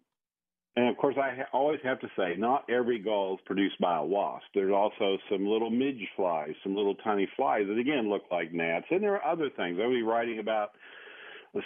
and 0.76 0.88
of 0.90 0.98
course 0.98 1.16
I 1.18 1.36
ha- 1.36 1.50
always 1.52 1.80
have 1.84 2.00
to 2.02 2.08
say 2.18 2.36
not 2.38 2.70
every 2.70 3.00
gall 3.00 3.36
is 3.36 3.40
produced 3.46 3.80
by 3.80 3.98
a 3.98 4.04
wasp. 4.04 4.46
There's 4.54 4.74
also 4.74 5.18
some 5.30 5.48
little 5.48 5.72
midge 5.72 6.08
flies, 6.16 6.54
some 6.64 6.76
little 6.76 6.96
tiny 6.96 7.28
flies 7.36 7.66
that 7.68 7.80
again 7.80 8.10
look 8.10 8.24
like 8.32 8.54
gnats, 8.54 8.86
and 8.92 9.02
there 9.02 9.16
are 9.16 9.32
other 9.32 9.50
things. 9.50 9.80
I'll 9.82 9.90
be 9.90 10.04
writing 10.04 10.40
about 10.40 10.72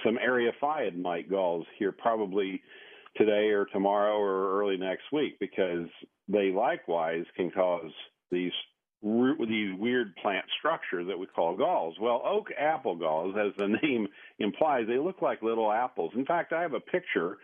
some 0.03 0.18
eriophyid 0.18 0.97
mite 0.97 1.30
galls 1.30 1.65
here 1.77 1.91
probably 1.91 2.61
today 3.18 3.49
or 3.49 3.65
tomorrow 3.65 4.18
or 4.18 4.60
early 4.60 4.77
next 4.77 5.03
week 5.11 5.38
because 5.39 5.88
they 6.27 6.52
likewise 6.52 7.26
can 7.35 7.52
cause 7.52 7.91
these 8.31 8.52
these 9.01 9.77
weird 9.77 10.15
plant 10.17 10.45
structures 10.57 11.07
that 11.07 11.17
we 11.17 11.27
call 11.27 11.55
galls. 11.55 11.95
Well, 11.99 12.22
oak 12.26 12.47
apple 12.57 12.95
galls, 12.95 13.35
as 13.38 13.53
the 13.57 13.67
name 13.84 14.07
implies, 14.39 14.85
they 14.88 14.97
look 14.97 15.22
like 15.22 15.41
little 15.41 15.72
apples. 15.72 16.11
In 16.15 16.26
fact, 16.26 16.53
I 16.53 16.61
have 16.61 16.73
a 16.73 16.80
picture 16.80 17.38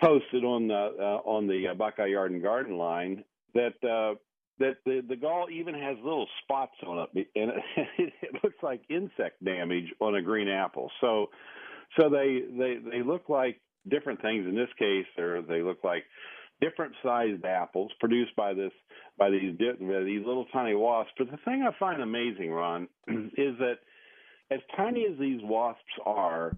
posted 0.00 0.44
on 0.44 0.68
the 0.68 0.94
uh, 0.98 1.28
on 1.28 1.46
the 1.46 1.68
uh, 1.70 1.74
Buckeye 1.74 2.06
Yard 2.06 2.30
and 2.30 2.42
Garden 2.42 2.78
line 2.78 3.24
that 3.54 3.74
uh, 3.82 4.16
that 4.58 4.76
the 4.84 5.02
the 5.08 5.16
gall 5.16 5.46
even 5.50 5.74
has 5.74 5.96
little 6.02 6.26
spots 6.42 6.74
on 6.86 7.06
it, 7.14 7.28
and 7.34 7.50
it, 7.98 8.12
it 8.22 8.34
looks 8.42 8.56
like 8.62 8.82
insect 8.88 9.44
damage 9.44 9.92
on 10.00 10.14
a 10.14 10.22
green 10.22 10.48
apple. 10.48 10.90
So, 11.00 11.26
so 11.98 12.08
they 12.08 12.42
they 12.56 12.78
they 12.90 13.02
look 13.02 13.28
like 13.28 13.60
different 13.88 14.22
things. 14.22 14.46
In 14.46 14.54
this 14.54 14.70
case, 14.78 15.06
they 15.16 15.40
they 15.48 15.62
look 15.62 15.82
like 15.84 16.04
different 16.60 16.94
sized 17.02 17.44
apples 17.44 17.90
produced 18.00 18.34
by 18.36 18.54
this 18.54 18.72
by 19.18 19.30
these 19.30 19.56
these 19.58 20.26
little 20.26 20.46
tiny 20.52 20.74
wasps. 20.74 21.12
But 21.18 21.30
the 21.30 21.38
thing 21.44 21.62
I 21.62 21.76
find 21.78 22.02
amazing, 22.02 22.50
Ron, 22.50 22.88
is 23.08 23.56
that 23.58 23.78
as 24.50 24.60
tiny 24.76 25.06
as 25.10 25.18
these 25.18 25.40
wasps 25.42 25.82
are, 26.06 26.52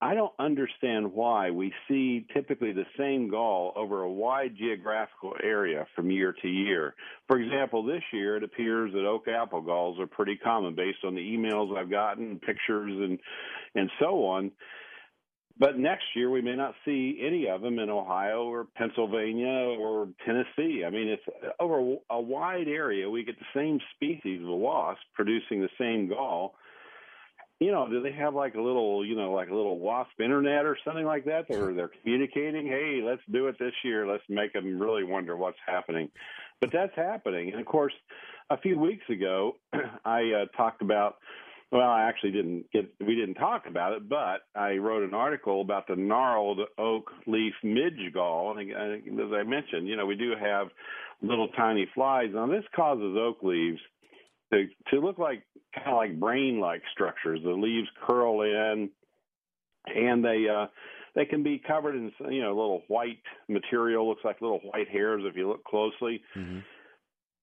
I 0.00 0.14
don't 0.14 0.32
understand 0.38 1.10
why 1.14 1.50
we 1.50 1.72
see 1.88 2.26
typically 2.34 2.72
the 2.72 2.84
same 2.98 3.30
gall 3.30 3.72
over 3.76 4.02
a 4.02 4.12
wide 4.12 4.54
geographical 4.58 5.34
area 5.42 5.86
from 5.96 6.10
year 6.10 6.34
to 6.42 6.48
year. 6.48 6.94
For 7.26 7.40
example, 7.40 7.82
this 7.82 8.02
year 8.12 8.36
it 8.36 8.42
appears 8.42 8.92
that 8.92 9.06
oak 9.06 9.26
apple 9.26 9.62
galls 9.62 9.98
are 9.98 10.06
pretty 10.06 10.36
common 10.36 10.74
based 10.74 10.98
on 11.04 11.14
the 11.14 11.22
emails 11.22 11.76
I've 11.76 11.90
gotten, 11.90 12.38
pictures, 12.40 12.92
and 12.92 13.18
and 13.74 13.90
so 13.98 14.26
on. 14.26 14.50
But 15.58 15.78
next 15.78 16.04
year 16.14 16.30
we 16.30 16.42
may 16.42 16.54
not 16.54 16.74
see 16.84 17.18
any 17.26 17.48
of 17.48 17.62
them 17.62 17.78
in 17.78 17.88
Ohio 17.88 18.44
or 18.44 18.66
Pennsylvania 18.76 19.76
or 19.78 20.08
Tennessee. 20.26 20.84
I 20.86 20.90
mean, 20.90 21.08
it's 21.08 21.22
over 21.58 21.96
a 22.10 22.20
wide 22.20 22.68
area. 22.68 23.08
We 23.08 23.24
get 23.24 23.38
the 23.38 23.58
same 23.58 23.80
species 23.94 24.42
of 24.42 24.48
wasp 24.48 25.00
producing 25.14 25.62
the 25.62 25.70
same 25.78 26.08
gall 26.08 26.56
you 27.58 27.72
know, 27.72 27.88
do 27.88 28.02
they 28.02 28.12
have 28.12 28.34
like 28.34 28.54
a 28.54 28.60
little, 28.60 29.04
you 29.04 29.16
know, 29.16 29.32
like 29.32 29.48
a 29.48 29.54
little 29.54 29.78
wasp 29.78 30.20
internet 30.20 30.66
or 30.66 30.76
something 30.84 31.06
like 31.06 31.24
that, 31.24 31.48
where 31.48 31.72
they're 31.72 31.90
communicating? 32.02 32.66
Hey, 32.66 33.00
let's 33.02 33.22
do 33.32 33.48
it 33.48 33.56
this 33.58 33.72
year. 33.82 34.06
Let's 34.06 34.24
make 34.28 34.52
them 34.52 34.78
really 34.78 35.04
wonder 35.04 35.36
what's 35.36 35.58
happening. 35.66 36.10
But 36.60 36.70
that's 36.72 36.94
happening, 36.94 37.52
and 37.52 37.60
of 37.60 37.66
course, 37.66 37.94
a 38.50 38.58
few 38.58 38.78
weeks 38.78 39.04
ago, 39.08 39.56
I 40.04 40.32
uh, 40.42 40.56
talked 40.56 40.82
about. 40.82 41.16
Well, 41.72 41.88
I 41.88 42.02
actually 42.02 42.30
didn't 42.30 42.70
get. 42.72 42.92
We 43.00 43.16
didn't 43.16 43.34
talk 43.34 43.64
about 43.66 43.92
it, 43.92 44.08
but 44.08 44.42
I 44.54 44.76
wrote 44.76 45.02
an 45.02 45.14
article 45.14 45.60
about 45.60 45.88
the 45.88 45.96
gnarled 45.96 46.60
oak 46.78 47.10
leaf 47.26 47.54
midge 47.64 48.12
gall, 48.14 48.56
and 48.56 48.70
as 48.70 49.32
I 49.32 49.42
mentioned, 49.42 49.88
you 49.88 49.96
know, 49.96 50.06
we 50.06 50.14
do 50.14 50.34
have 50.40 50.68
little 51.22 51.48
tiny 51.48 51.88
flies. 51.92 52.30
Now, 52.32 52.46
this 52.46 52.64
causes 52.74 53.16
oak 53.18 53.42
leaves 53.42 53.80
to 54.52 54.66
to 54.90 55.00
look 55.00 55.18
like 55.18 55.42
kind 55.74 55.88
of 55.88 55.96
like 55.96 56.20
brain 56.20 56.60
like 56.60 56.82
structures. 56.92 57.40
The 57.42 57.50
leaves 57.50 57.88
curl 58.06 58.42
in, 58.42 58.88
and 59.86 60.24
they 60.24 60.46
uh, 60.48 60.66
they 61.16 61.24
can 61.24 61.42
be 61.42 61.60
covered 61.66 61.96
in 61.96 62.12
you 62.30 62.42
know 62.42 62.50
little 62.50 62.82
white 62.88 63.22
material. 63.48 64.08
Looks 64.08 64.24
like 64.24 64.40
little 64.40 64.60
white 64.60 64.88
hairs 64.88 65.22
if 65.24 65.36
you 65.36 65.48
look 65.48 65.64
closely. 65.64 66.22
Mm-hmm. 66.36 66.60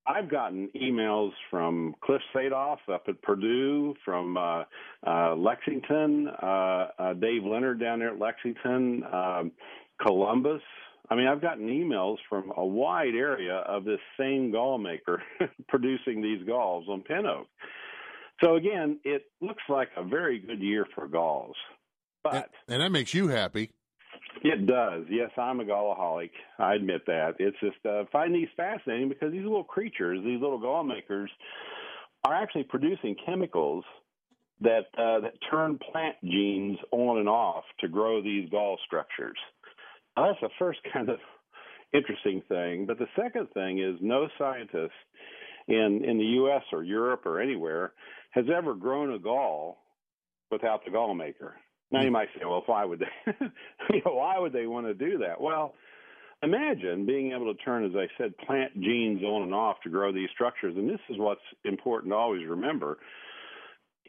I've 0.05 0.29
gotten 0.29 0.69
emails 0.75 1.31
from 1.49 1.95
Cliff 2.03 2.21
Sadof 2.35 2.77
up 2.93 3.03
at 3.07 3.21
Purdue, 3.21 3.95
from 4.03 4.37
uh, 4.37 4.63
uh, 5.05 5.35
Lexington, 5.35 6.27
uh, 6.27 6.87
uh, 6.99 7.13
Dave 7.13 7.43
Leonard 7.45 7.79
down 7.79 7.99
there 7.99 8.09
at 8.09 8.19
Lexington, 8.19 9.03
um, 9.11 9.51
Columbus, 10.01 10.61
I 11.09 11.15
mean, 11.15 11.27
I've 11.27 11.41
gotten 11.41 11.67
emails 11.67 12.17
from 12.29 12.51
a 12.55 12.65
wide 12.65 13.13
area 13.13 13.57
of 13.57 13.83
this 13.83 13.99
same 14.19 14.51
gall 14.51 14.77
maker 14.77 15.21
producing 15.67 16.21
these 16.21 16.45
galls 16.47 16.85
on 16.89 17.01
pin 17.01 17.25
oak. 17.25 17.47
So 18.43 18.55
again, 18.55 18.99
it 19.03 19.23
looks 19.41 19.63
like 19.69 19.89
a 19.97 20.03
very 20.03 20.39
good 20.39 20.59
year 20.59 20.87
for 20.95 21.07
galls. 21.07 21.55
But 22.23 22.33
and, 22.35 22.45
and 22.69 22.81
that 22.81 22.91
makes 22.91 23.13
you 23.13 23.27
happy. 23.27 23.71
It 24.43 24.67
does. 24.67 25.05
Yes, 25.09 25.31
I'm 25.37 25.61
a 25.61 25.63
gallaholic. 25.63 26.31
I 26.59 26.75
admit 26.75 27.05
that. 27.07 27.35
It's 27.39 27.57
just 27.61 27.77
uh, 27.85 28.03
these 28.27 28.49
fascinating 28.57 29.07
because 29.07 29.31
these 29.31 29.43
little 29.43 29.63
creatures, 29.63 30.19
these 30.23 30.41
little 30.41 30.59
gall 30.59 30.83
makers, 30.83 31.31
are 32.25 32.33
actually 32.33 32.63
producing 32.63 33.15
chemicals 33.25 33.85
that 34.59 34.87
uh, 34.97 35.21
that 35.21 35.33
turn 35.49 35.79
plant 35.91 36.15
genes 36.23 36.77
on 36.91 37.19
and 37.19 37.29
off 37.29 37.63
to 37.79 37.87
grow 37.87 38.21
these 38.21 38.49
gall 38.49 38.77
structures. 38.85 39.37
Now, 40.17 40.27
that's 40.27 40.41
the 40.41 40.49
first 40.59 40.79
kind 40.93 41.07
of 41.09 41.19
interesting 41.93 42.41
thing. 42.49 42.85
But 42.85 42.99
the 42.99 43.07
second 43.15 43.47
thing 43.53 43.79
is 43.79 43.95
no 44.01 44.27
scientist 44.37 44.93
in 45.69 46.03
in 46.05 46.17
the 46.17 46.25
U.S. 46.41 46.63
or 46.73 46.83
Europe 46.83 47.25
or 47.25 47.39
anywhere 47.39 47.93
has 48.31 48.45
ever 48.53 48.73
grown 48.73 49.13
a 49.13 49.19
gall 49.19 49.77
without 50.51 50.83
the 50.83 50.91
gall 50.91 51.13
maker. 51.13 51.55
Now 51.93 52.01
you 52.01 52.09
mm. 52.09 52.13
might 52.13 52.29
say, 52.35 52.43
well, 52.43 52.63
why 52.65 52.83
would 52.83 52.99
they? 52.99 53.31
you 53.91 54.01
know, 54.03 54.15
why 54.15 54.37
would 54.39 54.51
they 54.51 54.65
want 54.65 54.87
to 54.87 54.93
do 54.93 55.19
that? 55.19 55.39
Well, 55.39 55.75
imagine 56.41 57.05
being 57.05 57.31
able 57.31 57.53
to 57.53 57.63
turn, 57.63 57.85
as 57.85 57.95
I 57.95 58.07
said, 58.17 58.35
plant 58.39 58.73
genes 58.81 59.23
on 59.23 59.43
and 59.43 59.53
off 59.53 59.77
to 59.83 59.89
grow 59.89 60.11
these 60.11 60.29
structures. 60.33 60.75
And 60.75 60.89
this 60.89 60.99
is 61.09 61.17
what's 61.17 61.41
important 61.63 62.11
to 62.11 62.17
always 62.17 62.45
remember. 62.47 62.97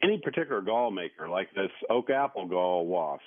Any 0.03 0.19
particular 0.21 0.61
gall 0.61 0.91
maker, 0.91 1.29
like 1.29 1.47
this 1.55 1.71
oak 1.89 2.09
apple 2.09 2.47
gall 2.47 2.85
wasps, 2.87 3.23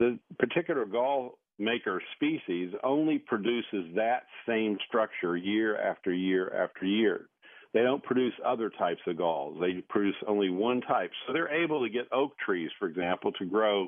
the 0.00 0.18
particular 0.38 0.86
gall 0.86 1.38
maker 1.58 2.02
species 2.16 2.72
only 2.82 3.18
produces 3.18 3.94
that 3.94 4.22
same 4.48 4.78
structure 4.88 5.36
year 5.36 5.78
after 5.78 6.12
year 6.12 6.52
after 6.64 6.86
year. 6.86 7.28
They 7.72 7.82
don't 7.82 8.02
produce 8.02 8.34
other 8.44 8.70
types 8.70 9.00
of 9.06 9.16
galls. 9.16 9.58
They 9.60 9.82
produce 9.88 10.16
only 10.26 10.50
one 10.50 10.80
type. 10.80 11.10
So 11.26 11.32
they're 11.32 11.62
able 11.62 11.82
to 11.84 11.88
get 11.88 12.08
oak 12.12 12.32
trees, 12.44 12.70
for 12.78 12.88
example, 12.88 13.32
to 13.32 13.44
grow 13.44 13.86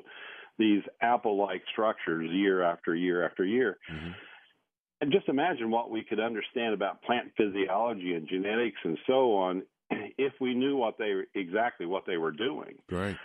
these 0.57 0.81
apple 1.01 1.37
like 1.37 1.63
structures 1.71 2.29
year 2.31 2.63
after 2.63 2.95
year 2.95 3.25
after 3.25 3.43
year. 3.43 3.77
Mm-hmm. 3.91 4.11
And 5.01 5.11
just 5.11 5.27
imagine 5.27 5.69
what 5.69 5.91
we 5.91 6.03
could 6.03 6.19
understand 6.19 6.73
about 6.73 7.01
plant 7.01 7.31
physiology 7.35 8.13
and 8.13 8.27
genetics 8.27 8.77
and 8.85 8.97
so 9.05 9.35
on 9.35 9.63
if 10.17 10.31
we 10.39 10.53
knew 10.53 10.77
what 10.77 10.97
they 10.97 11.13
exactly 11.35 11.85
what 11.85 12.05
they 12.07 12.15
were 12.15 12.31
doing. 12.31 12.75
Right. 12.89 13.17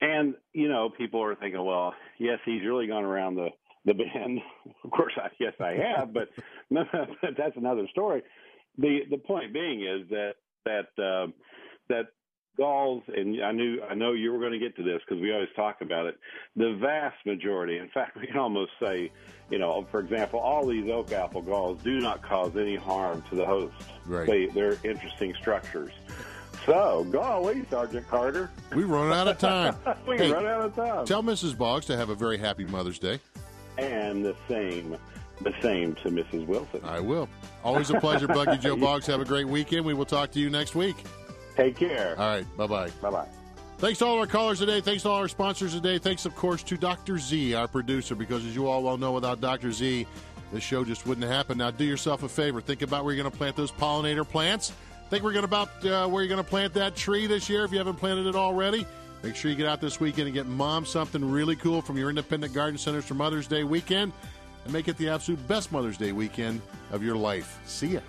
And 0.00 0.34
you 0.54 0.68
know, 0.68 0.88
people 0.88 1.22
are 1.22 1.34
thinking, 1.34 1.62
well, 1.62 1.92
yes, 2.18 2.38
he's 2.46 2.62
really 2.64 2.86
gone 2.86 3.04
around 3.04 3.34
the 3.34 3.48
the 3.84 3.94
bend. 3.94 4.40
Of 4.84 4.90
course, 4.90 5.12
I, 5.16 5.28
yes, 5.38 5.52
I 5.60 5.74
have, 5.74 6.14
but 6.14 6.28
that's 6.70 7.56
another 7.56 7.86
story. 7.90 8.22
The 8.78 9.00
The 9.10 9.18
point 9.18 9.52
being 9.52 9.82
is 9.82 10.08
that 10.10 10.34
that 10.64 11.02
uh, 11.02 11.30
that 11.88 12.06
galls, 12.58 13.02
and 13.08 13.42
I 13.42 13.52
knew 13.52 13.80
I 13.88 13.94
know 13.94 14.12
you 14.12 14.32
were 14.32 14.40
going 14.40 14.52
to 14.52 14.58
get 14.58 14.76
to 14.76 14.82
this 14.82 15.00
because 15.06 15.22
we 15.22 15.32
always 15.32 15.48
talk 15.56 15.80
about 15.80 16.06
it. 16.06 16.18
The 16.56 16.76
vast 16.80 17.16
majority, 17.24 17.78
in 17.78 17.88
fact, 17.88 18.16
we 18.20 18.26
can 18.26 18.36
almost 18.36 18.72
say, 18.80 19.10
you 19.50 19.58
know, 19.58 19.86
for 19.90 20.00
example, 20.00 20.40
all 20.40 20.66
these 20.66 20.90
oak 20.90 21.12
apple 21.12 21.42
galls 21.42 21.80
do 21.82 22.00
not 22.00 22.22
cause 22.22 22.56
any 22.56 22.76
harm 22.76 23.22
to 23.30 23.36
the 23.36 23.46
host. 23.46 23.74
Right. 24.04 24.26
They, 24.26 24.46
they're 24.46 24.78
interesting 24.84 25.34
structures. 25.40 25.92
So, 26.66 27.06
golly, 27.10 27.64
Sergeant 27.70 28.06
Carter. 28.08 28.50
We 28.74 28.84
run 28.84 29.10
out 29.12 29.28
of 29.28 29.38
time. 29.38 29.76
we 30.06 30.18
hey, 30.18 30.30
run 30.30 30.44
out 30.44 30.60
of 30.60 30.74
time. 30.74 31.06
Tell 31.06 31.22
Mrs. 31.22 31.56
Boggs 31.56 31.86
to 31.86 31.96
have 31.96 32.10
a 32.10 32.14
very 32.14 32.36
happy 32.36 32.66
Mother's 32.66 32.98
Day. 32.98 33.20
And 33.78 34.24
the 34.24 34.34
same, 34.48 34.98
the 35.40 35.54
same 35.62 35.94
to 35.96 36.08
Mrs. 36.10 36.46
Wilson. 36.46 36.80
I 36.84 37.00
will. 37.00 37.28
Always 37.64 37.90
a 37.90 38.00
pleasure, 38.00 38.26
Buggy 38.26 38.58
Joe 38.58 38.76
Boggs. 38.80 39.06
Have 39.06 39.20
a 39.20 39.24
great 39.24 39.46
weekend. 39.46 39.84
We 39.84 39.94
will 39.94 40.04
talk 40.04 40.30
to 40.32 40.40
you 40.40 40.50
next 40.50 40.74
week. 40.74 40.96
Take 41.56 41.76
care. 41.76 42.14
All 42.18 42.28
right. 42.28 42.56
Bye 42.56 42.66
bye. 42.66 42.90
Bye 43.02 43.10
bye. 43.10 43.28
Thanks 43.78 44.00
to 44.00 44.06
all 44.06 44.18
our 44.18 44.26
callers 44.26 44.58
today. 44.58 44.80
Thanks 44.80 45.04
to 45.04 45.08
all 45.08 45.16
our 45.18 45.28
sponsors 45.28 45.72
today. 45.72 45.98
Thanks, 45.98 46.26
of 46.26 46.34
course, 46.34 46.64
to 46.64 46.76
Dr. 46.76 47.16
Z, 47.18 47.54
our 47.54 47.68
producer, 47.68 48.16
because 48.16 48.44
as 48.44 48.54
you 48.54 48.66
all 48.66 48.82
well 48.82 48.98
know, 48.98 49.12
without 49.12 49.40
Dr. 49.40 49.70
Z, 49.70 50.04
this 50.52 50.64
show 50.64 50.84
just 50.84 51.06
wouldn't 51.06 51.30
happen. 51.30 51.58
Now, 51.58 51.70
do 51.70 51.84
yourself 51.84 52.24
a 52.24 52.28
favor. 52.28 52.60
Think 52.60 52.82
about 52.82 53.04
where 53.04 53.14
you're 53.14 53.22
going 53.22 53.30
to 53.30 53.38
plant 53.38 53.54
those 53.54 53.70
pollinator 53.70 54.28
plants. 54.28 54.72
Think 55.10 55.22
we're 55.22 55.32
going 55.32 55.44
about 55.44 55.68
uh, 55.86 56.08
where 56.08 56.22
you're 56.22 56.28
going 56.28 56.42
to 56.42 56.48
plant 56.48 56.74
that 56.74 56.96
tree 56.96 57.26
this 57.26 57.48
year 57.48 57.64
if 57.64 57.70
you 57.70 57.78
haven't 57.78 57.96
planted 57.96 58.26
it 58.26 58.34
already. 58.34 58.84
Make 59.22 59.36
sure 59.36 59.50
you 59.50 59.56
get 59.56 59.66
out 59.66 59.80
this 59.80 59.98
weekend 60.00 60.26
and 60.26 60.34
get 60.34 60.46
mom 60.46 60.84
something 60.84 61.28
really 61.28 61.56
cool 61.56 61.80
from 61.80 61.96
your 61.96 62.08
independent 62.08 62.52
garden 62.54 62.78
centers 62.78 63.04
for 63.04 63.14
Mother's 63.14 63.46
Day 63.46 63.64
weekend 63.64 64.12
and 64.64 64.72
make 64.72 64.88
it 64.88 64.96
the 64.96 65.08
absolute 65.08 65.46
best 65.48 65.72
Mother's 65.72 65.96
Day 65.96 66.12
weekend 66.12 66.60
of 66.90 67.02
your 67.02 67.16
life. 67.16 67.58
See 67.66 67.88
ya. 67.88 68.00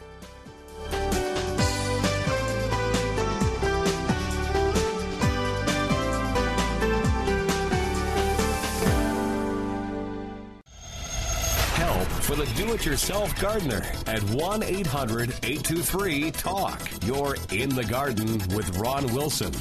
Help 11.75 12.07
for 12.07 12.35
the 12.35 12.45
do 12.55 12.73
it 12.73 12.85
yourself 12.85 13.39
gardener 13.39 13.85
at 14.07 14.21
1 14.23 14.63
800 14.63 15.29
823 15.43 16.31
TALK. 16.31 17.05
You're 17.05 17.37
in 17.51 17.69
the 17.69 17.85
garden 17.85 18.39
with 18.55 18.77
Ron 18.77 19.11
Wilson. 19.13 19.53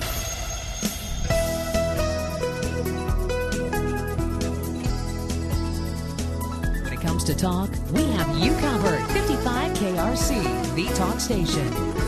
To 7.29 7.35
talk, 7.35 7.69
we 7.93 8.05
have 8.13 8.39
you 8.39 8.55
covered. 8.57 9.07
55 9.09 9.77
KRC, 9.77 10.75
the 10.75 10.87
talk 10.95 11.21
station. 11.21 12.08